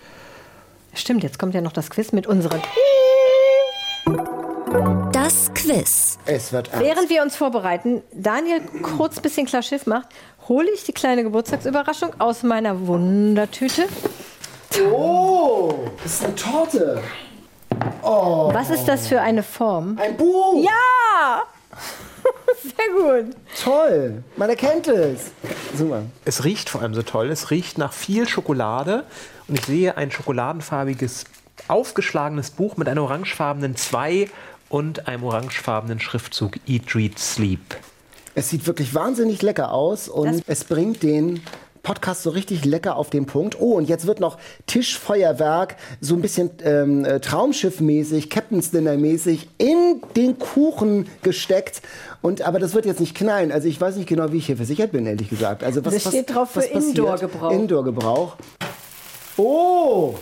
Stimmt, 0.95 1.23
jetzt 1.23 1.39
kommt 1.39 1.55
ja 1.55 1.61
noch 1.61 1.73
das 1.73 1.91
Quiz 1.91 2.13
mit 2.13 2.27
unseren. 2.27 2.61
Das 5.13 5.53
Quiz. 5.55 6.19
Es 6.25 6.53
wird 6.53 6.73
ernst. 6.73 6.85
Während 6.85 7.11
wir 7.11 7.23
uns 7.23 7.37
vorbereiten, 7.37 8.03
Daniel 8.13 8.61
kurz 8.83 9.21
bisschen 9.21 9.47
klar 9.47 9.63
Schiff 9.63 9.87
macht, 9.87 10.09
hole 10.49 10.69
ich 10.75 10.85
die 10.85 10.93
kleine 10.93 11.23
Geburtstagsüberraschung 11.23 12.21
aus 12.21 12.43
meiner 12.43 12.87
Wundertüte. 12.87 13.85
Oh, 14.83 15.75
das 16.03 16.15
ist 16.15 16.25
eine 16.25 16.35
Torte. 16.35 17.03
Was 18.03 18.71
ist 18.71 18.85
das 18.87 19.09
für 19.09 19.21
eine 19.21 19.43
Form? 19.43 19.99
Ein 20.01 20.17
Buch. 20.17 20.63
Ja! 20.65 21.43
Sehr 22.63 23.23
gut. 23.23 23.37
Toll. 23.63 24.23
Man 24.37 24.49
erkennt 24.51 24.87
es. 24.89 25.31
Super. 25.77 26.03
Es 26.25 26.45
riecht 26.45 26.71
vor 26.71 26.83
allem 26.83 26.95
so 26.95 27.03
toll. 27.03 27.31
Es 27.31 27.51
riecht 27.51 27.79
nach 27.79 27.93
viel 27.93 28.29
Schokolade 28.29 29.05
und 29.49 29.59
ich 29.59 29.67
sehe 29.67 29.97
ein 29.97 30.11
schokoladenfarbiges, 30.11 31.25
aufgeschlagenes 31.69 32.51
Buch 32.51 32.77
mit 32.77 32.89
einem 32.89 33.03
orangefarbenen 33.03 33.77
2 33.77 34.29
und 34.69 35.09
einem 35.09 35.25
orangefarbenen 35.25 36.01
Schriftzug 36.01 36.59
Eat, 36.67 36.95
Read, 36.95 37.19
Sleep. 37.19 37.61
Es 38.35 38.51
sieht 38.51 38.67
wirklich 38.67 38.95
wahnsinnig 38.95 39.43
lecker 39.43 39.73
aus 39.73 40.09
und 40.09 40.27
Das- 40.27 40.43
es 40.47 40.65
bringt 40.65 41.03
den 41.03 41.43
Podcast 41.85 42.25
so 42.25 42.31
richtig 42.31 42.65
lecker 42.65 42.97
auf 42.97 43.11
den 43.11 43.27
Punkt. 43.27 43.61
Oh, 43.61 43.75
und 43.75 43.89
jetzt 43.89 44.07
wird 44.09 44.19
noch 44.19 44.39
Tischfeuerwerk, 44.67 45.77
so 46.01 46.17
ein 46.17 46.23
bisschen 46.23 46.51
ähm, 46.65 47.05
äh, 47.05 47.21
Traumschiff-mäßig, 47.21 48.29
Captain's 48.31 48.73
Dinner-mäßig 48.73 49.49
in 49.59 50.03
den 50.17 50.39
Kuchen 50.41 51.07
gesteckt. 51.23 51.83
Und, 52.23 52.43
aber 52.43 52.59
das 52.59 52.75
wird 52.75 52.87
jetzt 52.87 52.99
nicht 53.01 53.15
knallen. 53.15 53.53
Also 53.53 53.69
ich 53.69 53.81
weiß 53.81 53.95
nicht 53.97 54.09
genau, 54.09 54.33
wie 54.33 54.39
ich 54.39 54.47
hier 54.47 54.57
versichert 54.57 54.91
bin, 54.91 55.07
ehrlich 55.07 55.29
gesagt. 55.31 55.63
Also 55.63 55.85
was, 55.85 55.95
Das 55.95 56.09
steht 56.09 56.35
drauf 56.35 56.51
für 56.51 56.61
was? 56.61 56.67
Indoor-Gebrauch. 56.67 57.53
Indoor-Gebrauch. 57.53 58.37
Oh! 59.37 60.15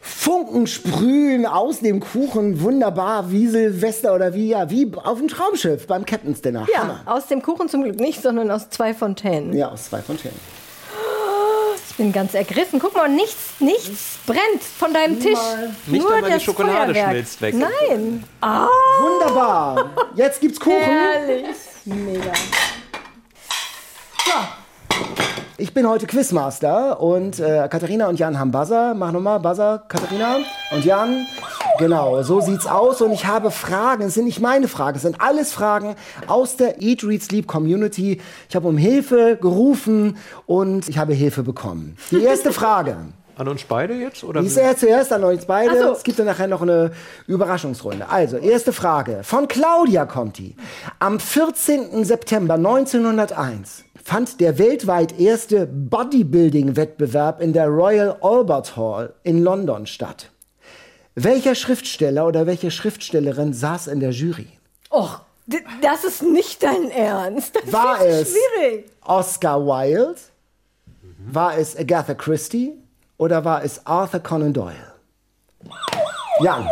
Funken 0.00 0.66
sprühen 0.66 1.46
aus 1.46 1.80
dem 1.80 2.00
Kuchen, 2.00 2.62
wunderbar, 2.62 3.30
wie 3.30 3.46
Silvester 3.46 4.14
oder 4.14 4.34
wie, 4.34 4.48
ja, 4.48 4.70
wie 4.70 4.90
auf 5.02 5.18
dem 5.18 5.28
Traumschiff 5.28 5.86
beim 5.86 6.04
Captain's 6.04 6.40
Dinner. 6.42 6.66
Ja, 6.72 6.80
Hammer. 6.80 7.00
aus 7.06 7.26
dem 7.26 7.42
Kuchen 7.42 7.68
zum 7.68 7.82
Glück 7.84 8.00
nicht, 8.00 8.22
sondern 8.22 8.50
aus 8.50 8.70
zwei 8.70 8.92
Fontänen. 8.94 9.54
Ja, 9.54 9.70
aus 9.70 9.84
zwei 9.84 10.00
Fontänen. 10.02 10.36
Ich 11.96 11.98
bin 11.98 12.12
ganz 12.12 12.34
ergriffen. 12.34 12.80
Guck 12.80 12.96
mal, 12.96 13.08
nichts, 13.08 13.36
nichts 13.60 14.18
brennt 14.26 14.62
von 14.78 14.92
deinem 14.92 15.20
Tisch. 15.20 15.38
Nicht 15.86 16.02
Nur 16.02 16.12
einmal 16.12 16.28
die 16.30 16.34
das 16.34 16.42
Schokolade 16.42 16.92
Feuerwerk. 16.92 17.10
schmilzt 17.10 17.40
weg. 17.40 17.54
Nein. 17.54 18.24
Ah, 18.40 18.66
Wunderbar. 19.00 19.90
Jetzt 20.16 20.40
gibt's 20.40 20.58
Kuchen. 20.58 20.76
herrlich. 20.80 21.46
Mega. 21.84 22.32
Ich 25.56 25.72
bin 25.72 25.88
heute 25.88 26.08
Quizmaster 26.08 27.00
und 27.00 27.38
äh, 27.38 27.68
Katharina 27.70 28.08
und 28.08 28.18
Jan 28.18 28.40
haben 28.40 28.50
Buzzer. 28.50 28.94
Mach 28.94 29.12
nochmal 29.12 29.38
Buzzer, 29.38 29.84
Katharina 29.86 30.38
und 30.72 30.84
Jan. 30.84 31.28
Genau, 31.78 32.22
so 32.22 32.40
sieht's 32.40 32.66
aus. 32.66 33.00
Und 33.02 33.12
ich 33.12 33.26
habe 33.26 33.50
Fragen. 33.50 34.04
Es 34.04 34.14
sind 34.14 34.24
nicht 34.24 34.40
meine 34.40 34.68
Fragen, 34.68 34.96
es 34.96 35.02
sind 35.02 35.20
alles 35.20 35.52
Fragen 35.52 35.96
aus 36.26 36.56
der 36.56 36.80
Eat, 36.80 37.04
Read, 37.04 37.22
Sleep 37.22 37.46
Community. 37.46 38.20
Ich 38.48 38.56
habe 38.56 38.68
um 38.68 38.76
Hilfe 38.76 39.36
gerufen 39.40 40.16
und 40.46 40.88
ich 40.88 40.98
habe 40.98 41.14
Hilfe 41.14 41.42
bekommen. 41.42 41.96
Die 42.10 42.22
erste 42.22 42.52
Frage. 42.60 42.96
An 43.36 43.48
uns 43.48 43.64
beide 43.64 43.94
jetzt? 43.94 44.22
Oder 44.22 44.40
Die 44.42 44.46
ist 44.46 44.56
ja 44.56 44.76
zuerst 44.76 45.12
an 45.12 45.24
euch 45.24 45.44
beide. 45.44 45.76
So. 45.76 45.92
Es 45.92 46.04
gibt 46.04 46.20
dann 46.20 46.26
nachher 46.26 46.46
noch 46.46 46.62
eine 46.62 46.92
Überraschungsrunde. 47.26 48.08
Also, 48.08 48.36
erste 48.36 48.72
Frage. 48.72 49.20
Von 49.24 49.48
Claudia 49.48 50.06
kommt 50.06 50.38
die. 50.38 50.54
Am 51.00 51.18
14. 51.18 52.04
September 52.04 52.54
1901 52.54 53.84
fand 54.04 54.40
der 54.40 54.58
weltweit 54.58 55.18
erste 55.18 55.66
Bodybuilding-Wettbewerb 55.66 57.40
in 57.40 57.52
der 57.52 57.66
Royal 57.66 58.16
Albert 58.20 58.76
Hall 58.76 59.14
in 59.24 59.42
London 59.42 59.86
statt. 59.86 60.30
Welcher 61.16 61.54
Schriftsteller 61.54 62.26
oder 62.26 62.46
welche 62.46 62.70
Schriftstellerin 62.70 63.52
saß 63.52 63.86
in 63.86 64.00
der 64.00 64.10
Jury? 64.10 64.48
Och, 64.90 65.20
das 65.80 66.04
ist 66.04 66.22
nicht 66.22 66.62
dein 66.62 66.90
Ernst. 66.90 67.54
Das 67.54 67.72
War 67.72 68.04
ist 68.04 68.28
es 68.28 68.36
schwierig. 68.36 68.86
Oscar 69.04 69.60
Wilde? 69.64 70.16
War 71.30 71.56
es 71.56 71.76
Agatha 71.76 72.14
Christie? 72.14 72.72
Oder 73.16 73.44
war 73.44 73.62
es 73.62 73.86
Arthur 73.86 74.20
Conan 74.20 74.52
Doyle? 74.52 74.92
Jan. 76.40 76.68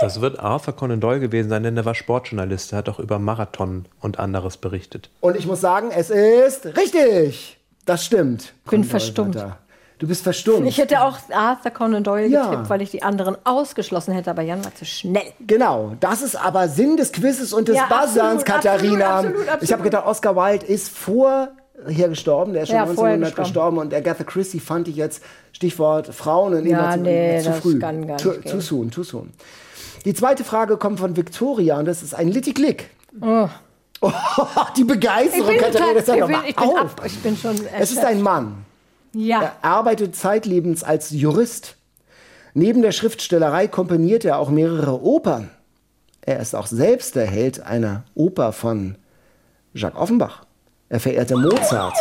Das 0.00 0.20
wird 0.20 0.38
Arthur 0.38 0.74
Conan 0.74 1.00
Doyle 1.00 1.20
gewesen 1.20 1.48
sein, 1.48 1.62
denn 1.62 1.76
er 1.76 1.84
war 1.84 1.94
Sportjournalist. 1.94 2.72
Er 2.72 2.78
hat 2.78 2.88
auch 2.88 2.98
über 2.98 3.18
Marathon 3.18 3.86
und 4.00 4.18
anderes 4.18 4.56
berichtet. 4.58 5.10
Und 5.20 5.36
ich 5.36 5.46
muss 5.46 5.60
sagen, 5.60 5.90
es 5.90 6.10
ist 6.10 6.66
richtig. 6.76 7.58
Das 7.86 8.04
stimmt. 8.04 8.52
Bin 8.68 8.82
Conan 8.82 8.82
Doyle 8.82 8.90
verstummt. 8.90 9.34
da. 9.36 9.58
Du 10.00 10.08
bist 10.08 10.22
verstummt. 10.22 10.66
Ich 10.66 10.78
hätte 10.78 11.02
auch 11.02 11.18
Arthur 11.30 11.70
Conan 11.72 12.02
Doyle 12.02 12.26
Ja. 12.26 12.46
getippt, 12.48 12.70
weil 12.70 12.80
ich 12.82 12.90
die 12.90 13.02
anderen 13.02 13.36
ausgeschlossen 13.44 14.14
hätte, 14.14 14.30
aber 14.30 14.40
Jan 14.42 14.64
war 14.64 14.74
zu 14.74 14.84
schnell. 14.86 15.22
genau, 15.46 15.92
das 16.00 16.22
ist 16.22 16.34
aber 16.36 16.68
Sinn 16.68 16.96
des 16.96 17.12
Quizzes 17.12 17.52
und 17.52 17.68
des 17.68 17.76
Ja, 17.76 17.86
Buzzerns, 17.86 18.44
Katharina. 18.44 19.04
absolut, 19.04 19.26
absolut, 19.26 19.40
absolut. 19.48 19.62
Ich 19.62 19.72
habe 19.72 19.82
gedacht, 19.82 20.06
Oscar 20.06 20.34
Wilde 20.36 20.64
ist 20.64 20.88
vorher 20.88 21.50
gestorben, 22.08 22.54
der 22.54 22.62
ist 22.62 22.70
schon 22.70 22.76
Ja, 22.78 22.86
vorher 22.86 23.14
1900 23.14 23.36
gestorben. 23.36 23.76
gestorben. 23.76 23.78
und 23.78 23.94
Agatha 23.94 24.24
Christie 24.24 24.58
fand 24.58 24.88
ich 24.88 24.96
jetzt, 24.96 25.22
Stichwort 25.52 26.06
Frauen 26.14 26.54
und 26.54 26.64
Ja, 26.66 26.92
zu, 26.92 27.00
nee, 27.00 27.40
zu 27.42 27.52
früh. 27.52 27.78
kann 27.78 28.06
gar 28.06 28.16
too, 28.16 28.32
too 28.32 28.60
soon, 28.60 28.90
too 28.90 29.02
soon. 29.02 29.30
Die 30.06 30.14
zweite 30.14 30.44
Frage 30.44 30.78
kommt 30.78 30.98
von 30.98 31.14
Victoria 31.14 31.78
und 31.78 31.84
das 31.84 32.02
ist 32.02 32.14
ein 32.14 32.28
Litty-Klick. 32.28 32.88
Oh. 33.20 33.48
die 34.78 34.84
Begeisterung, 34.84 35.56
Katharina, 35.58 35.92
das 36.00 36.06
bin, 36.06 36.20
mal 36.20 36.40
ich, 36.48 36.56
bin 36.56 36.68
auf. 36.70 36.78
ab, 36.78 37.02
ich 37.04 37.18
bin 37.18 37.36
schon 37.36 37.54
Es 37.78 37.90
ist 37.92 38.02
ein 38.02 38.22
Mann. 38.22 38.64
Ja. 39.12 39.42
Er 39.42 39.52
arbeitet 39.62 40.16
zeitlebens 40.16 40.84
als 40.84 41.10
Jurist. 41.10 41.76
Neben 42.54 42.82
der 42.82 42.92
Schriftstellerei 42.92 43.68
komponiert 43.68 44.24
er 44.24 44.38
auch 44.38 44.50
mehrere 44.50 45.02
Opern. 45.02 45.50
Er 46.22 46.40
ist 46.40 46.54
auch 46.54 46.66
selbst 46.66 47.16
der 47.16 47.26
Held 47.26 47.60
einer 47.60 48.04
Oper 48.14 48.52
von 48.52 48.96
Jacques 49.72 50.00
Offenbach. 50.00 50.44
Er 50.88 51.00
verehrte 51.00 51.36
Mozart. 51.36 51.96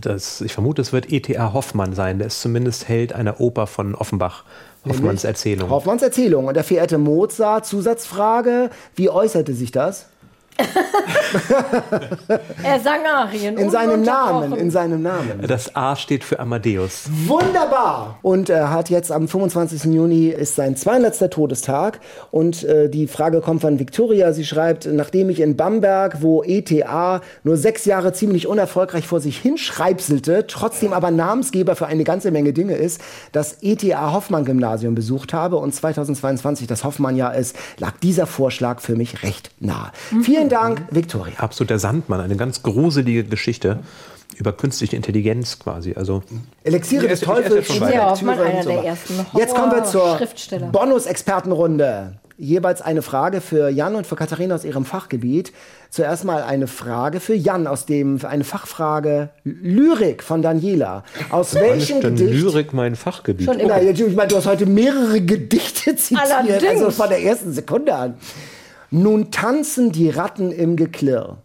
Das, 0.00 0.40
ich 0.40 0.52
vermute, 0.52 0.82
es 0.82 0.92
wird 0.92 1.10
E.T.A. 1.10 1.52
Hoffmann 1.52 1.94
sein. 1.94 2.18
Der 2.18 2.26
ist 2.26 2.40
zumindest 2.40 2.88
Held 2.88 3.12
einer 3.12 3.40
Oper 3.40 3.66
von 3.66 3.94
Offenbach. 3.94 4.44
Hoffmanns 4.86 5.24
Erzählung. 5.24 5.70
Hoffmanns 5.70 6.02
Erzählung. 6.02 6.46
Und 6.46 6.56
er 6.56 6.64
verehrte 6.64 6.98
Mozart. 6.98 7.66
Zusatzfrage: 7.66 8.70
Wie 8.94 9.10
äußerte 9.10 9.54
sich 9.54 9.72
das? 9.72 10.06
Er 12.62 12.80
sang 12.80 13.06
Arien. 13.06 13.56
In 13.56 13.70
seinem 13.70 14.02
Namen, 14.02 14.56
in 14.56 14.70
seinem 14.70 15.02
Namen. 15.02 15.42
Das 15.46 15.74
A 15.76 15.96
steht 15.96 16.24
für 16.24 16.40
Amadeus. 16.40 17.04
Wunderbar! 17.26 18.18
Und 18.22 18.50
er 18.50 18.70
hat 18.70 18.90
jetzt 18.90 19.12
am 19.12 19.28
25. 19.28 19.84
Juni 19.84 20.28
ist 20.28 20.56
sein 20.56 20.76
200. 20.76 21.30
Todestag. 21.30 22.00
Und 22.30 22.64
äh, 22.64 22.88
die 22.88 23.06
Frage 23.06 23.40
kommt 23.40 23.60
von 23.60 23.78
Victoria. 23.78 24.32
Sie 24.32 24.44
schreibt, 24.44 24.86
nachdem 24.86 25.30
ich 25.30 25.40
in 25.40 25.56
Bamberg, 25.56 26.22
wo 26.22 26.42
ETA 26.42 27.20
nur 27.44 27.56
sechs 27.56 27.84
Jahre 27.84 28.12
ziemlich 28.12 28.46
unerfolgreich 28.46 29.06
vor 29.06 29.20
sich 29.20 29.38
hinschreibselte, 29.38 30.46
trotzdem 30.46 30.92
aber 30.92 31.10
Namensgeber 31.10 31.76
für 31.76 31.86
eine 31.86 32.04
ganze 32.04 32.30
Menge 32.30 32.52
Dinge 32.52 32.74
ist, 32.74 33.00
das 33.32 33.58
ETA 33.62 34.12
Hoffmann 34.12 34.44
Gymnasium 34.44 34.94
besucht 34.94 35.32
habe 35.32 35.56
und 35.56 35.74
2022 35.74 36.66
das 36.66 36.84
Hoffmann-Jahr 36.84 37.34
ist, 37.34 37.56
lag 37.78 37.92
dieser 38.02 38.26
Vorschlag 38.26 38.80
für 38.80 38.96
mich 38.96 39.22
recht 39.22 39.50
nah. 39.60 39.92
Vielen 40.22 40.47
Dank, 40.48 40.82
Victoria. 40.90 41.34
Absolut 41.38 41.70
der 41.70 41.78
Sandmann, 41.78 42.20
eine 42.20 42.36
ganz 42.36 42.62
gruselige 42.62 43.24
Geschichte 43.24 43.80
über 44.36 44.52
künstliche 44.52 44.94
Intelligenz 44.96 45.58
quasi. 45.58 45.94
Also 45.94 46.22
Elixiere 46.62 47.02
Die 47.04 47.08
des 47.08 47.20
Teufels, 47.20 47.68
Ja, 47.78 48.10
Hoffmann, 48.10 48.38
einer 48.38 48.62
so 48.62 48.68
der 48.70 48.84
ersten 48.84 49.14
Jetzt 49.36 49.54
kommen 49.54 49.72
wir 49.72 49.84
zur. 49.84 50.18
Bonus-Expertenrunde. 50.70 52.14
Jeweils 52.40 52.80
eine 52.82 53.02
Frage 53.02 53.40
für 53.40 53.68
Jan 53.68 53.96
und 53.96 54.06
für 54.06 54.14
Katharina 54.14 54.54
aus 54.54 54.64
ihrem 54.64 54.84
Fachgebiet. 54.84 55.52
Zuerst 55.90 56.24
mal 56.24 56.44
eine 56.44 56.68
Frage 56.68 57.18
für 57.18 57.34
Jan 57.34 57.66
aus 57.66 57.84
dem, 57.84 58.20
eine 58.24 58.44
Fachfrage 58.44 59.30
Lyrik 59.42 60.22
von 60.22 60.40
Daniela. 60.40 61.02
Aus 61.30 61.56
wann 61.56 61.62
welchem 61.62 61.96
ist 61.96 62.04
denn 62.04 62.14
Gedicht? 62.14 62.40
Lyrik 62.40 62.72
mein 62.72 62.94
Fachgebiet? 62.94 63.46
Schon 63.46 63.58
immer. 63.58 63.80
Na, 63.82 63.90
ich 63.90 64.14
meine, 64.14 64.28
du 64.28 64.36
hast 64.36 64.46
heute 64.46 64.66
mehrere 64.66 65.20
Gedichte 65.20 65.96
zitiert, 65.96 66.30
Allerdings. 66.30 66.62
also 66.64 66.90
von 66.92 67.08
der 67.08 67.24
ersten 67.24 67.52
Sekunde 67.52 67.92
an. 67.92 68.14
Nun 68.90 69.30
tanzen 69.30 69.92
die 69.92 70.10
Ratten 70.10 70.50
im 70.50 70.76
Geklirr. 70.76 71.38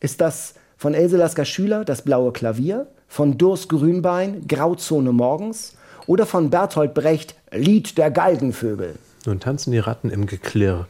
Ist 0.00 0.20
das 0.20 0.54
von 0.76 0.94
Else 0.94 1.16
Lasker 1.16 1.44
Schüler, 1.44 1.84
Das 1.84 2.02
blaue 2.02 2.32
Klavier, 2.32 2.86
von 3.08 3.36
Durs 3.38 3.68
Grünbein, 3.68 4.46
Grauzone 4.48 5.12
morgens 5.12 5.76
oder 6.06 6.26
von 6.26 6.50
Bertolt 6.50 6.94
Brecht, 6.94 7.34
Lied 7.52 7.96
der 7.98 8.10
Galgenvögel? 8.10 8.94
Nun 9.26 9.40
tanzen 9.40 9.72
die 9.72 9.78
Ratten 9.78 10.10
im 10.10 10.26
Geklirr. 10.26 10.86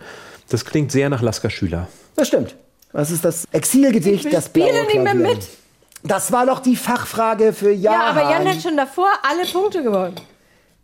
Das 0.49 0.65
klingt 0.65 0.91
sehr 0.93 1.09
nach 1.11 1.23
Lasker 1.23 1.51
Schüler. 1.51 1.89
Das 2.17 2.29
stimmt. 2.29 2.55
Das 2.93 3.11
ist 3.11 3.25
das 3.25 3.47
Exilgedicht, 3.51 4.33
das 4.33 4.49
blaue 4.49 4.69
spielen 4.69 4.87
nicht 4.87 4.95
mehr 5.03 5.15
Klavier. 5.15 5.35
mit. 5.37 5.49
Das 6.05 6.31
war 6.33 6.47
doch 6.47 6.61
die 6.61 6.77
Fachfrage 6.77 7.53
für 7.53 7.73
Jan. 7.73 7.93
Ja, 7.95 8.01
aber 8.11 8.23
Jan 8.31 8.47
hat 8.47 8.63
schon 8.63 8.77
davor 8.77 9.09
alle 9.23 9.47
Punkte 9.51 9.83
gewonnen. 9.83 10.15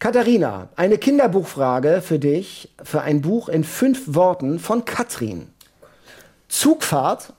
Katharina, 0.01 0.71
eine 0.77 0.97
Kinderbuchfrage 0.97 2.01
für 2.03 2.19
dich, 2.19 2.71
für 2.83 3.03
ein 3.03 3.21
Buch 3.21 3.51
in 3.51 3.65
fünf 3.65 4.15
Worten 4.15 4.59
von 4.59 4.87
Katrin. 4.87 5.49
Zugfahrt, 6.49 7.35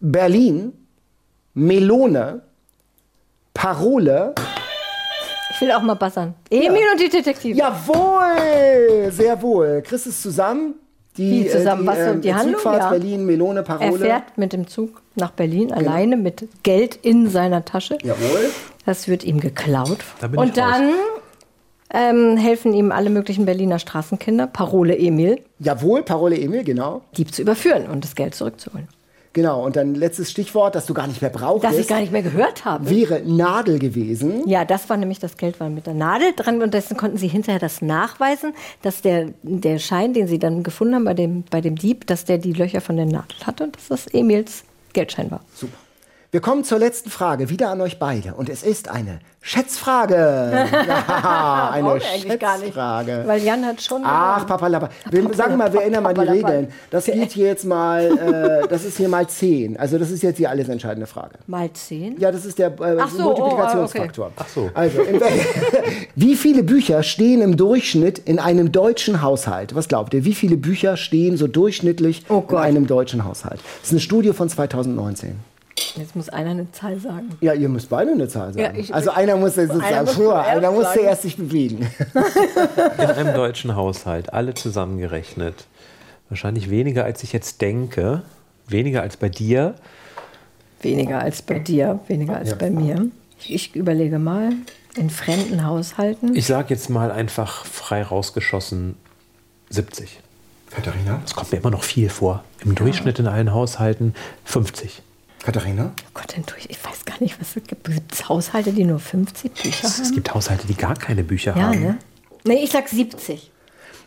Berlin, 0.00 0.74
Melone, 1.54 2.42
Parole. 3.54 4.34
Ich 5.54 5.60
will 5.62 5.72
auch 5.72 5.80
mal 5.80 5.94
bassern. 5.94 6.34
Emil 6.50 6.82
und 6.92 7.00
die 7.00 7.08
Detektive. 7.08 7.56
Jawohl, 7.58 9.10
sehr 9.10 9.40
wohl. 9.40 9.80
Kriegst 9.82 10.06
es 10.06 10.20
zusammen? 10.20 10.74
Die, 11.16 11.44
Wie 11.46 11.48
zusammen? 11.48 11.86
Was, 11.86 11.98
ähm, 12.00 12.20
die 12.20 12.34
Handlung? 12.34 12.54
Zugfahrt, 12.56 12.82
Ja. 12.82 12.90
Berlin, 12.90 13.24
Melone, 13.24 13.60
Er 13.60 13.62
Parole. 13.62 13.98
fährt 14.04 14.36
mit 14.36 14.52
dem 14.52 14.66
Zug 14.66 15.00
nach 15.14 15.30
Berlin 15.30 15.72
alleine 15.72 16.18
mit 16.18 16.48
Geld 16.64 16.96
in 16.96 17.30
seiner 17.30 17.64
Tasche. 17.64 17.96
Jawohl. 18.02 18.50
Das 18.84 19.08
wird 19.08 19.24
ihm 19.24 19.40
geklaut. 19.40 19.98
Da 20.20 20.26
bin 20.26 20.38
Und 20.40 20.58
ich 20.58 20.62
raus. 20.62 20.80
Ähm, 21.94 22.36
helfen 22.36 22.74
ihm 22.74 22.92
alle 22.92 23.08
möglichen 23.08 23.46
Berliner 23.46 23.78
Straßenkinder, 23.78 24.46
Parole 24.48 24.98
Emil, 24.98 25.40
Jawohl, 25.60 26.02
Parole 26.02 26.36
Emil, 26.36 26.64
genau. 26.64 27.02
Dieb 27.16 27.32
zu 27.34 27.42
überführen 27.42 27.86
und 27.86 28.04
das 28.04 28.14
Geld 28.14 28.34
zurückzuholen. 28.34 28.88
Genau. 29.34 29.64
Und 29.64 29.76
dann 29.76 29.94
letztes 29.94 30.30
Stichwort, 30.30 30.76
das 30.76 30.86
du 30.86 30.94
gar 30.94 31.08
nicht 31.08 31.20
mehr 31.20 31.30
brauchst. 31.30 31.64
Das 31.64 31.76
ich 31.76 31.88
gar 31.88 32.00
nicht 32.00 32.12
mehr 32.12 32.22
gehört 32.22 32.64
habe. 32.64 32.88
wäre 32.88 33.20
Nadel 33.24 33.78
gewesen. 33.78 34.48
Ja, 34.48 34.64
das 34.64 34.88
war 34.88 34.96
nämlich 34.96 35.18
das 35.18 35.36
Geld 35.36 35.58
war 35.60 35.68
mit 35.68 35.86
der 35.86 35.94
Nadel 35.94 36.32
dran 36.36 36.62
und 36.62 36.72
dessen 36.72 36.96
konnten 36.96 37.18
sie 37.18 37.28
hinterher 37.28 37.58
das 37.58 37.82
nachweisen, 37.82 38.54
dass 38.82 39.02
der, 39.02 39.30
der 39.42 39.78
Schein, 39.80 40.14
den 40.14 40.28
sie 40.28 40.38
dann 40.38 40.62
gefunden 40.62 40.94
haben 40.94 41.04
bei 41.04 41.14
dem, 41.14 41.42
bei 41.50 41.60
dem 41.60 41.74
Dieb, 41.74 42.06
dass 42.06 42.24
der 42.24 42.38
die 42.38 42.52
Löcher 42.52 42.80
von 42.80 42.96
der 42.96 43.06
Nadel 43.06 43.36
hatte 43.44 43.64
und 43.64 43.76
dass 43.76 43.88
das 43.88 44.06
Emils 44.06 44.64
Geldschein 44.92 45.30
war. 45.32 45.40
Super. 45.52 45.76
Wir 46.34 46.40
kommen 46.40 46.64
zur 46.64 46.80
letzten 46.80 47.10
Frage, 47.10 47.48
wieder 47.48 47.70
an 47.70 47.80
euch 47.80 48.00
beide. 48.00 48.34
Und 48.34 48.48
es 48.48 48.64
ist 48.64 48.88
eine 48.88 49.20
Schätzfrage. 49.40 50.66
Ja, 51.24 51.70
eine 51.70 51.94
nicht, 51.94 52.06
Schätzfrage. 52.22 53.22
Weil 53.24 53.40
Jan 53.40 53.64
hat 53.64 53.80
schon 53.80 54.02
Ach. 54.04 54.44
Papalappa. 54.44 54.88
Wir 55.12 55.32
sagen 55.32 55.56
mal, 55.56 55.72
wir 55.72 55.82
ändern 55.82 56.02
mal 56.02 56.12
die. 56.12 56.22
Regeln. 56.22 56.72
Das 56.90 57.04
geht 57.04 57.30
hier 57.30 57.46
jetzt 57.46 57.64
mal, 57.64 58.64
äh, 58.64 58.66
das 58.68 58.84
ist 58.84 58.96
hier 58.96 59.08
mal 59.08 59.28
10. 59.28 59.76
Also 59.76 59.96
das 59.96 60.10
ist 60.10 60.24
jetzt 60.24 60.40
die 60.40 60.48
alles 60.48 60.68
entscheidende 60.68 61.06
Frage. 61.06 61.38
mal 61.46 61.72
zehn. 61.72 62.18
Ja, 62.18 62.32
das 62.32 62.44
ist 62.44 62.58
der 62.58 62.72
äh, 62.80 62.96
Ach 62.98 63.08
so, 63.08 63.22
Multiplikationsfaktor. 63.22 64.26
oh, 64.30 64.34
Ach 64.36 64.48
so. 64.48 64.70
Also, 64.74 65.02
wie 66.16 66.34
viele 66.34 66.64
Bücher 66.64 67.04
stehen 67.04 67.42
im 67.42 67.56
Durchschnitt 67.56 68.18
in 68.18 68.40
einem 68.40 68.72
deutschen 68.72 69.22
Haushalt? 69.22 69.76
Was 69.76 69.86
glaubt 69.86 70.12
ihr? 70.14 70.24
Wie 70.24 70.34
viele 70.34 70.56
Bücher 70.56 70.96
stehen 70.96 71.36
so 71.36 71.46
durchschnittlich 71.46 72.24
Oh 72.28 72.42
in 72.50 72.56
einem 72.56 72.86
deutschen 72.88 73.24
Haushalt? 73.24 73.60
Das 73.80 73.90
ist 73.90 73.92
eine 73.92 74.00
Studie 74.00 74.32
von 74.32 74.48
2019. 74.48 75.53
Jetzt 75.96 76.16
muss 76.16 76.28
einer 76.28 76.50
eine 76.50 76.70
Zahl 76.72 76.98
sagen. 76.98 77.30
Ja, 77.40 77.52
ihr 77.52 77.68
müsst 77.68 77.88
beide 77.88 78.10
eine 78.12 78.26
Zahl 78.28 78.52
sagen. 78.52 78.58
Ja, 78.74 78.80
ich- 78.80 78.92
also 78.94 79.10
einer 79.10 79.36
muss 79.36 79.56
jetzt 79.56 79.70
Einer 79.70 80.04
sozusagen 80.04 80.06
vor, 80.08 80.32
zuerst 80.34 80.48
einer 80.50 80.70
muss 80.72 80.84
sagen. 80.84 80.98
zuerst 81.00 81.22
sich 81.22 81.36
bewegen. 81.36 81.86
In 82.98 83.04
einem 83.04 83.34
deutschen 83.34 83.76
Haushalt, 83.76 84.32
alle 84.32 84.54
zusammengerechnet. 84.54 85.66
Wahrscheinlich 86.28 86.70
weniger, 86.70 87.04
als 87.04 87.22
ich 87.22 87.32
jetzt 87.32 87.60
denke. 87.60 88.22
Weniger 88.66 89.02
als 89.02 89.16
bei 89.16 89.28
dir. 89.28 89.74
Weniger 90.82 91.20
als 91.20 91.42
bei 91.42 91.58
dir, 91.58 92.00
weniger 92.08 92.36
als 92.36 92.56
bei 92.58 92.70
mir. 92.70 93.06
Ich, 93.46 93.74
überlege 93.76 94.18
mal, 94.18 94.50
in 94.96 95.10
fremden 95.10 95.64
Haushalten. 95.64 96.34
Ich 96.34 96.46
sage 96.46 96.72
jetzt 96.74 96.88
mal 96.90 97.10
einfach 97.10 97.64
frei 97.66 98.02
rausgeschossen 98.02 98.96
70. 99.70 100.20
Katharina? 100.70 101.20
Das 101.22 101.34
kommt 101.34 101.52
mir 101.52 101.58
immer 101.58 101.70
noch 101.70 101.82
viel 101.84 102.08
vor. 102.08 102.42
Im 102.64 102.74
Durchschnitt 102.74 103.18
in 103.18 103.26
allen 103.26 103.52
Haushalten 103.52 104.14
50. 104.44 105.02
Katharina? 105.44 105.92
Oh 105.94 106.10
Gott, 106.14 106.34
denn 106.36 106.44
durch, 106.46 106.66
ich 106.70 106.82
weiß 106.82 107.04
gar 107.04 107.20
nicht, 107.20 107.38
was 107.40 107.56
es 107.56 107.62
gibt. 107.64 107.84
Gibt 107.84 108.12
es 108.12 108.28
Haushalte, 108.28 108.72
die 108.72 108.84
nur 108.84 108.98
50 108.98 109.52
Bücher 109.52 109.86
Es 109.86 109.98
haben? 109.98 110.12
gibt 110.14 110.34
Haushalte, 110.34 110.66
die 110.66 110.74
gar 110.74 110.94
keine 110.94 111.22
Bücher 111.22 111.54
Ja, 111.56 111.64
haben. 111.68 111.80
ne? 111.82 111.98
Nee, 112.44 112.64
ich 112.64 112.70
sag 112.70 112.88
70. 112.88 113.50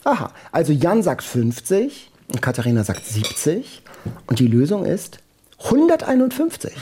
Aha, 0.04 0.32
also 0.52 0.74
Jan 0.74 1.04
sagt 1.04 1.24
50 1.24 2.12
und 2.32 2.42
Katharina 2.42 2.84
sagt 2.84 3.06
70 3.06 3.84
und 4.28 4.40
die 4.40 4.48
Lösung 4.48 4.86
ist 4.86 5.20
151. 5.66 6.74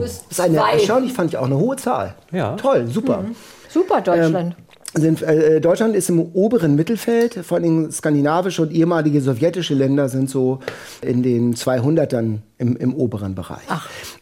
Das 0.00 0.22
ist 0.30 0.40
eine 0.40 0.56
erstaunlich, 0.58 1.12
fand 1.12 1.30
ich 1.32 1.36
auch 1.36 1.44
eine 1.46 1.56
hohe 1.56 1.76
Zahl. 1.76 2.14
Ja. 2.30 2.56
Toll, 2.56 2.86
super. 2.86 3.24
Super, 3.68 4.00
Deutschland. 4.00 4.56
Sind, 4.96 5.20
äh, 5.20 5.60
Deutschland 5.60 5.94
ist 5.94 6.08
im 6.08 6.20
oberen 6.20 6.74
Mittelfeld, 6.74 7.34
vor 7.44 7.58
allem 7.58 7.90
skandinavische 7.90 8.62
und 8.62 8.72
ehemalige 8.72 9.20
sowjetische 9.20 9.74
Länder 9.74 10.08
sind 10.08 10.30
so 10.30 10.60
in 11.02 11.22
den 11.22 11.54
200ern 11.54 12.38
im, 12.56 12.76
im 12.76 12.94
oberen 12.94 13.34
Bereich. 13.34 13.60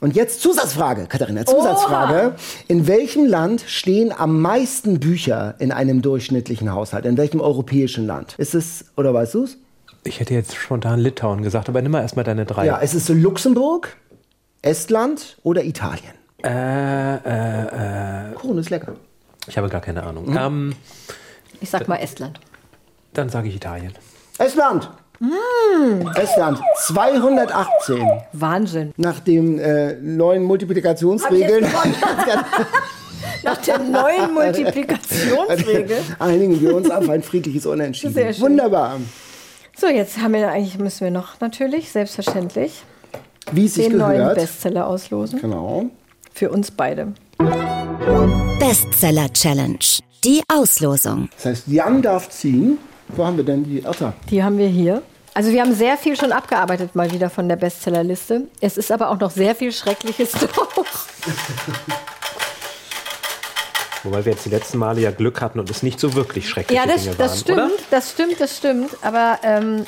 Und 0.00 0.16
jetzt 0.16 0.40
Zusatzfrage, 0.40 1.06
Katharina, 1.06 1.46
Zusatzfrage. 1.46 2.34
In 2.66 2.88
welchem 2.88 3.24
Land 3.24 3.62
stehen 3.66 4.12
am 4.12 4.40
meisten 4.40 4.98
Bücher 4.98 5.54
in 5.60 5.70
einem 5.70 6.02
durchschnittlichen 6.02 6.72
Haushalt? 6.72 7.04
In 7.04 7.16
welchem 7.16 7.40
europäischen 7.40 8.04
Land? 8.04 8.34
Ist 8.38 8.54
es, 8.56 8.86
oder 8.96 9.14
weißt 9.14 9.34
du 9.34 9.44
es? 9.44 9.56
Ich 10.02 10.18
hätte 10.18 10.34
jetzt 10.34 10.56
spontan 10.56 10.98
Litauen 10.98 11.42
gesagt, 11.42 11.68
aber 11.68 11.80
nimm 11.82 11.92
mal 11.92 12.02
erstmal 12.02 12.24
deine 12.24 12.46
drei. 12.46 12.66
Ja, 12.66 12.78
ist 12.78 12.94
es 12.94 13.08
Luxemburg, 13.08 13.96
Estland 14.60 15.38
oder 15.44 15.62
Italien? 15.64 16.12
Äh, 16.44 17.14
äh, 17.14 18.30
äh, 18.30 18.34
Kuchen 18.34 18.58
ist 18.58 18.70
lecker. 18.70 18.96
Ich 19.46 19.56
habe 19.58 19.68
gar 19.68 19.80
keine 19.80 20.02
Ahnung. 20.02 20.30
Mhm. 20.30 20.36
Ähm, 20.38 20.74
Ich 21.60 21.70
sag 21.70 21.88
mal 21.88 21.96
Estland. 21.96 22.38
dann 23.12 23.28
sage 23.28 23.48
ich 23.48 23.56
Italien. 23.56 23.92
Estland! 24.38 24.90
Estland, 26.16 26.60
218. 26.80 28.04
Wahnsinn. 28.32 28.92
Nach 28.96 29.20
den 29.20 29.58
äh, 29.58 29.94
neuen 30.00 30.42
Multiplikationsregeln 30.42 31.66
Nach 33.42 33.56
der 33.58 33.78
neuen 33.78 34.34
Multiplikationsregel. 34.34 35.98
einigen 36.18 36.60
wir 36.60 36.74
uns 36.74 36.90
auf 36.90 37.08
ein 37.08 37.22
friedliches 37.22 37.64
Unentschieden. 37.66 38.12
Sehr 38.14 38.32
schön. 38.32 38.42
Wunderbar. 38.42 38.96
So, 39.76 39.86
jetzt 39.86 40.18
haben 40.18 40.34
wir 40.34 40.48
eigentlich 40.50 40.78
müssen 40.78 41.04
wir 41.04 41.10
noch 41.10 41.40
natürlich 41.40 41.90
selbstverständlich 41.90 42.82
Wie 43.52 43.66
es 43.66 43.74
sich 43.74 43.88
den 43.88 43.98
neuen 43.98 44.18
gehört. 44.18 44.36
Bestseller 44.36 44.86
auslosen 44.86 45.40
Genau. 45.40 45.86
für 46.32 46.50
uns 46.50 46.70
beide. 46.70 47.12
Bestseller 48.58 49.32
Challenge. 49.32 49.78
Die 50.24 50.42
Auslosung. 50.48 51.28
Das 51.36 51.44
heißt, 51.46 51.62
Jan 51.68 52.00
darf 52.02 52.30
ziehen. 52.30 52.78
Wo 53.08 53.24
haben 53.26 53.36
wir 53.36 53.44
denn 53.44 53.64
die? 53.64 53.80
Da. 53.82 54.14
Die 54.30 54.42
haben 54.42 54.56
wir 54.58 54.68
hier. 54.68 55.02
Also 55.34 55.50
wir 55.50 55.60
haben 55.62 55.74
sehr 55.74 55.96
viel 55.96 56.16
schon 56.16 56.32
abgearbeitet 56.32 56.94
mal 56.94 57.10
wieder 57.10 57.28
von 57.28 57.48
der 57.48 57.56
Bestsellerliste. 57.56 58.42
Es 58.60 58.76
ist 58.76 58.92
aber 58.92 59.10
auch 59.10 59.18
noch 59.18 59.30
sehr 59.30 59.54
viel 59.54 59.72
Schreckliches 59.72 60.30
drauf. 60.32 61.08
Wobei 64.04 64.24
wir 64.24 64.32
jetzt 64.32 64.44
die 64.44 64.50
letzten 64.50 64.78
Male 64.78 65.00
ja 65.00 65.10
Glück 65.10 65.40
hatten 65.40 65.58
und 65.58 65.68
es 65.70 65.82
nicht 65.82 65.98
so 65.98 66.14
wirklich 66.14 66.48
schreckliche 66.48 66.80
Ja, 66.80 66.86
das, 66.86 67.02
Dinge 67.02 67.16
das 67.16 67.30
waren, 67.32 67.38
stimmt, 67.38 67.58
oder? 67.58 67.70
das 67.90 68.10
stimmt, 68.12 68.40
das 68.40 68.56
stimmt. 68.56 68.90
Aber 69.02 69.38
ähm, 69.42 69.84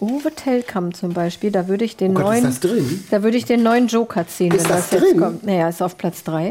Uwe 0.00 0.32
Tellkamp 0.34 0.94
zum 0.96 1.12
Beispiel, 1.14 1.50
da 1.50 1.66
würde 1.66 1.84
ich 1.84 1.96
den 1.96 2.12
Oh 2.12 2.20
Gott, 2.20 2.24
ist 2.24 2.30
neuen, 2.30 2.44
das 2.44 2.60
drin? 2.60 3.04
da 3.10 3.22
würde 3.22 3.36
ich 3.38 3.44
den 3.46 3.62
neuen 3.62 3.86
Joker 3.88 4.26
ziehen, 4.28 4.52
Ist 4.52 4.64
wenn 4.64 4.76
das 4.76 4.90
das, 4.90 5.00
drin? 5.00 5.08
jetzt 5.12 5.18
kommt. 5.18 5.46
Naja, 5.46 5.68
ist 5.68 5.82
auf 5.82 5.96
Platz 5.96 6.22
3. 6.24 6.50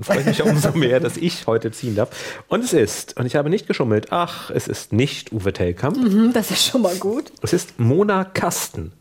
Dann 0.00 0.04
freue 0.04 0.20
ich 0.20 0.26
mich 0.26 0.42
umso 0.42 0.72
mehr, 0.72 1.00
dass 1.00 1.16
ich 1.16 1.46
heute 1.46 1.70
ziehen 1.72 1.94
darf. 1.96 2.08
Und 2.48 2.64
es 2.64 2.72
ist, 2.72 3.16
und 3.18 3.26
ich 3.26 3.36
habe 3.36 3.50
nicht 3.50 3.66
geschummelt, 3.66 4.08
ach, 4.12 4.50
es 4.50 4.66
ist 4.68 4.92
nicht 4.92 5.32
Uwe 5.32 5.52
Tellkamp, 5.52 5.96
Hm, 5.96 6.32
Das 6.32 6.50
ist 6.50 6.64
schon 6.64 6.82
mal 6.82 6.94
gut. 6.96 7.32
es 7.42 7.52
ist 7.52 7.78
Mona 7.78 8.24
Kasten, 8.24 8.92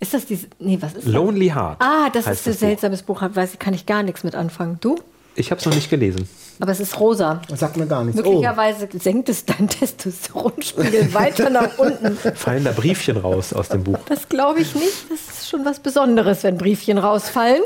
Ist 0.00 0.12
das 0.14 0.26
diese. 0.26 0.48
Nee, 0.58 0.78
was 0.80 0.94
ist 0.94 1.06
das? 1.06 1.12
Lonely 1.12 1.48
Heart. 1.50 1.76
Ah, 1.80 2.10
das 2.12 2.22
ist 2.26 2.28
ein 2.28 2.32
das 2.34 2.44
Buch. 2.44 2.60
seltsames 2.60 3.02
Buch. 3.02 3.22
Weiß 3.22 3.52
ich, 3.54 3.58
kann 3.58 3.74
ich 3.74 3.86
gar 3.86 4.02
nichts 4.02 4.24
mit 4.24 4.34
anfangen. 4.34 4.78
Du? 4.80 4.96
Ich 5.36 5.50
habe 5.50 5.58
es 5.58 5.66
noch 5.66 5.74
nicht 5.74 5.90
gelesen. 5.90 6.28
Aber 6.60 6.70
es 6.70 6.78
ist 6.78 7.00
rosa. 7.00 7.42
Das 7.48 7.58
sagt 7.60 7.76
mir 7.76 7.86
gar 7.86 8.04
nichts. 8.04 8.20
Oh, 8.20 8.24
Möglicherweise 8.30 8.88
senkt 9.00 9.28
es 9.28 9.44
dein 9.44 9.68
Testosteronspiegel 10.28 11.12
weiter 11.14 11.50
nach 11.50 11.76
unten. 11.78 12.16
Fallen 12.36 12.62
da 12.64 12.70
Briefchen 12.72 13.16
raus 13.16 13.52
aus 13.52 13.68
dem 13.68 13.82
Buch? 13.82 13.98
Das 14.06 14.28
glaube 14.28 14.60
ich 14.60 14.74
nicht. 14.74 15.10
Das 15.10 15.38
ist 15.38 15.48
schon 15.48 15.64
was 15.64 15.80
Besonderes, 15.80 16.44
wenn 16.44 16.56
Briefchen 16.58 16.98
rausfallen. 16.98 17.62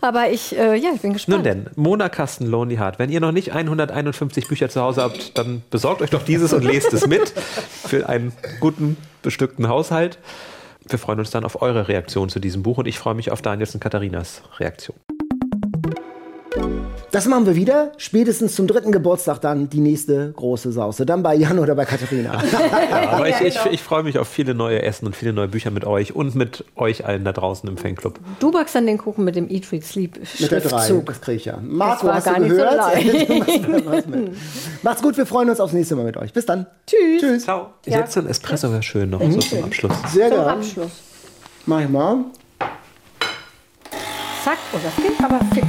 Aber 0.00 0.30
ich, 0.30 0.56
äh, 0.56 0.76
ja, 0.76 0.90
ich 0.94 1.00
bin 1.00 1.12
gespannt. 1.12 1.38
Nun 1.38 1.44
denn, 1.44 1.66
Mona 1.76 2.08
Kasten, 2.08 2.46
Lonely 2.46 2.76
Heart. 2.76 2.98
Wenn 2.98 3.10
ihr 3.10 3.20
noch 3.20 3.32
nicht 3.32 3.52
151 3.52 4.48
Bücher 4.48 4.68
zu 4.68 4.80
Hause 4.80 5.02
habt, 5.02 5.36
dann 5.38 5.62
besorgt 5.70 6.02
euch 6.02 6.10
doch 6.10 6.22
dieses 6.22 6.52
und 6.52 6.64
lest 6.64 6.92
es 6.92 7.06
mit 7.06 7.30
für 7.30 8.08
einen 8.08 8.32
guten, 8.60 8.96
bestückten 9.22 9.68
Haushalt. 9.68 10.18
Wir 10.88 10.98
freuen 10.98 11.20
uns 11.20 11.30
dann 11.30 11.44
auf 11.44 11.62
eure 11.62 11.88
Reaktion 11.88 12.28
zu 12.28 12.40
diesem 12.40 12.62
Buch 12.62 12.78
und 12.78 12.86
ich 12.86 12.98
freue 12.98 13.14
mich 13.14 13.30
auf 13.30 13.40
Daniels 13.40 13.74
und 13.74 13.80
Katharinas 13.80 14.42
Reaktion. 14.58 14.96
Das 17.12 17.26
machen 17.26 17.44
wir 17.44 17.54
wieder. 17.54 17.92
Spätestens 17.98 18.54
zum 18.54 18.66
dritten 18.66 18.90
Geburtstag 18.90 19.38
dann 19.42 19.68
die 19.68 19.80
nächste 19.80 20.32
große 20.32 20.72
Sause. 20.72 21.04
Dann 21.04 21.22
bei 21.22 21.34
Jan 21.34 21.58
oder 21.58 21.74
bei 21.74 21.84
Katharina. 21.84 22.32
Aber 23.10 23.28
ich, 23.28 23.40
ich, 23.42 23.54
genau. 23.54 23.70
ich 23.70 23.82
freue 23.82 24.02
mich 24.02 24.18
auf 24.18 24.26
viele 24.26 24.54
neue 24.54 24.82
Essen 24.82 25.04
und 25.06 25.14
viele 25.14 25.34
neue 25.34 25.48
Bücher 25.48 25.70
mit 25.70 25.84
euch 25.84 26.16
und 26.16 26.34
mit 26.34 26.64
euch 26.74 27.04
allen 27.04 27.24
da 27.24 27.32
draußen 27.32 27.68
im 27.68 27.76
Fanclub. 27.76 28.18
Du 28.40 28.50
backst 28.50 28.74
dann 28.74 28.86
den 28.86 28.96
Kuchen 28.96 29.24
mit 29.24 29.36
dem 29.36 29.50
Eat, 29.50 29.70
Read, 29.70 29.84
Sleep 29.84 30.18
Mit 30.40 30.50
der 30.50 30.60
3, 30.60 30.68
Schriftzug. 30.68 31.06
das 31.06 31.20
kriege 31.20 31.36
ich 31.36 31.44
ja. 31.44 31.58
Marco, 31.62 32.06
war 32.06 32.14
hast 32.14 32.24
gar 32.24 32.36
du 32.36 32.42
nicht 32.44 32.52
so 32.52 32.56
gehört? 32.56 34.06
mit. 34.08 34.32
Macht's 34.82 35.02
gut, 35.02 35.16
wir 35.18 35.26
freuen 35.26 35.50
uns 35.50 35.60
aufs 35.60 35.74
nächste 35.74 35.94
Mal 35.96 36.06
mit 36.06 36.16
euch. 36.16 36.32
Bis 36.32 36.46
dann. 36.46 36.66
Tschüss. 36.86 37.20
Tschüss. 37.20 37.44
Ciao. 37.44 37.74
Jetzt 37.84 38.14
so 38.14 38.20
ein 38.20 38.26
Espresso 38.26 38.70
wäre 38.70 38.82
schön 38.82 39.10
noch 39.10 39.20
so 39.20 39.38
zum 39.38 39.64
Abschluss. 39.64 39.92
Sehr 40.12 40.28
Zum 40.28 40.36
gerne. 40.38 40.52
Abschluss. 40.52 40.90
Mach 41.66 41.80
ich 41.80 41.88
mal. 41.90 42.24
Zack. 44.44 44.58
Oh, 44.72 44.78
das 44.82 44.96
geht 44.96 45.22
aber 45.22 45.40
fix. 45.54 45.68